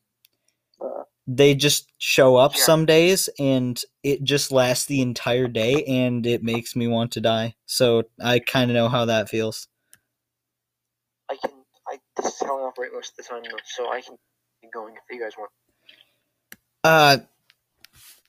Uh. 0.81 1.03
they 1.27 1.53
just 1.53 1.91
show 1.99 2.37
up 2.37 2.55
Yeah. 2.55 2.63
some 2.63 2.85
days, 2.87 3.29
and 3.37 3.79
it 4.03 4.23
just 4.23 4.51
lasts 4.51 4.87
the 4.87 5.01
entire 5.01 5.47
day, 5.47 5.83
and 5.85 6.25
it 6.25 6.41
makes 6.43 6.75
me 6.75 6.87
want 6.87 7.11
to 7.13 7.21
die. 7.21 7.55
So 7.67 8.03
I 8.19 8.39
kind 8.39 8.71
of 8.71 8.75
know 8.75 8.89
how 8.89 9.05
that 9.05 9.29
feels. 9.29 9.67
I 12.21 12.25
can. 12.25 12.29
I 12.29 12.31
this 12.31 12.35
is 12.35 12.41
how 12.41 12.59
I 12.59 12.67
operate 12.67 12.91
most 12.93 13.13
of 13.19 13.25
the 13.25 13.29
time, 13.29 13.43
though, 13.43 13.57
so 13.65 13.91
I 13.91 14.01
can 14.01 14.17
keep 14.61 14.73
going 14.73 14.95
if 14.95 15.03
you 15.11 15.21
guys 15.21 15.33
want. 15.37 15.51
Uh, 16.83 17.17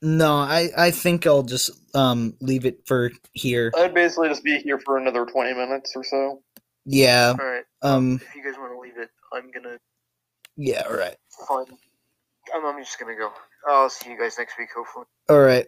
no, 0.02 0.32
I 0.35 0.70
I 0.77 0.90
think 0.93 1.27
I'll 1.27 1.43
just 1.44 1.70
um 1.94 2.35
leave 2.40 2.66
it 2.66 2.86
for 2.86 3.12
here. 3.32 3.73
I'd 3.77 3.94
basically 3.94 4.28
just 4.28 4.44
be 4.44 4.59
here 4.59 4.78
for 4.78 4.98
another 4.98 5.27
20 5.27 5.55
minutes 5.55 5.93
or 5.97 6.05
so. 6.05 6.43
Yeah. 6.85 7.35
All 7.39 7.47
right. 7.47 7.64
Um. 7.82 8.20
If 8.23 8.35
you 8.36 8.44
guys 8.44 8.59
want 8.59 8.73
to 8.74 8.81
leave 8.81 8.98
it, 8.98 9.10
I'm 9.32 9.51
gonna 9.52 9.78
Yeah. 10.56 10.85
All 10.89 10.97
right. 10.97 11.16
Fine. 11.48 11.66
I'm, 12.55 12.66
I'm 12.66 12.78
just 12.82 12.98
gonna 12.98 13.16
go. 13.16 13.32
I'll 13.69 13.90
see 13.90 14.10
you 14.10 14.19
guys 14.19 14.36
next 14.39 14.59
week, 14.59 14.70
hopefully. 14.77 15.06
All 15.28 15.40
right. 15.40 15.66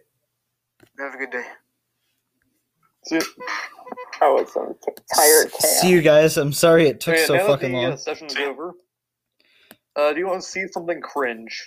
Have 0.99 1.15
a 1.15 1.17
good 1.17 1.31
day. 1.31 1.45
See, 3.07 3.19
Oh, 4.21 4.37
it's 4.39 4.53
some 4.53 4.75
t- 4.83 4.93
tired 5.13 5.51
chaos. 5.51 5.81
See 5.81 5.89
you 5.91 6.01
guys. 6.01 6.37
I'm 6.37 6.53
sorry 6.53 6.87
it 6.87 6.99
took 7.01 7.15
Okay, 7.15 7.25
so 7.25 7.37
fucking 7.39 7.71
the 7.71 7.77
uh, 7.77 7.89
long. 7.89 7.97
session's 7.97 8.35
over, 8.37 8.73
uh, 9.95 10.13
do 10.13 10.19
you 10.19 10.27
want 10.27 10.41
to 10.41 10.47
see 10.47 10.65
something 10.71 11.01
cringe? 11.01 11.65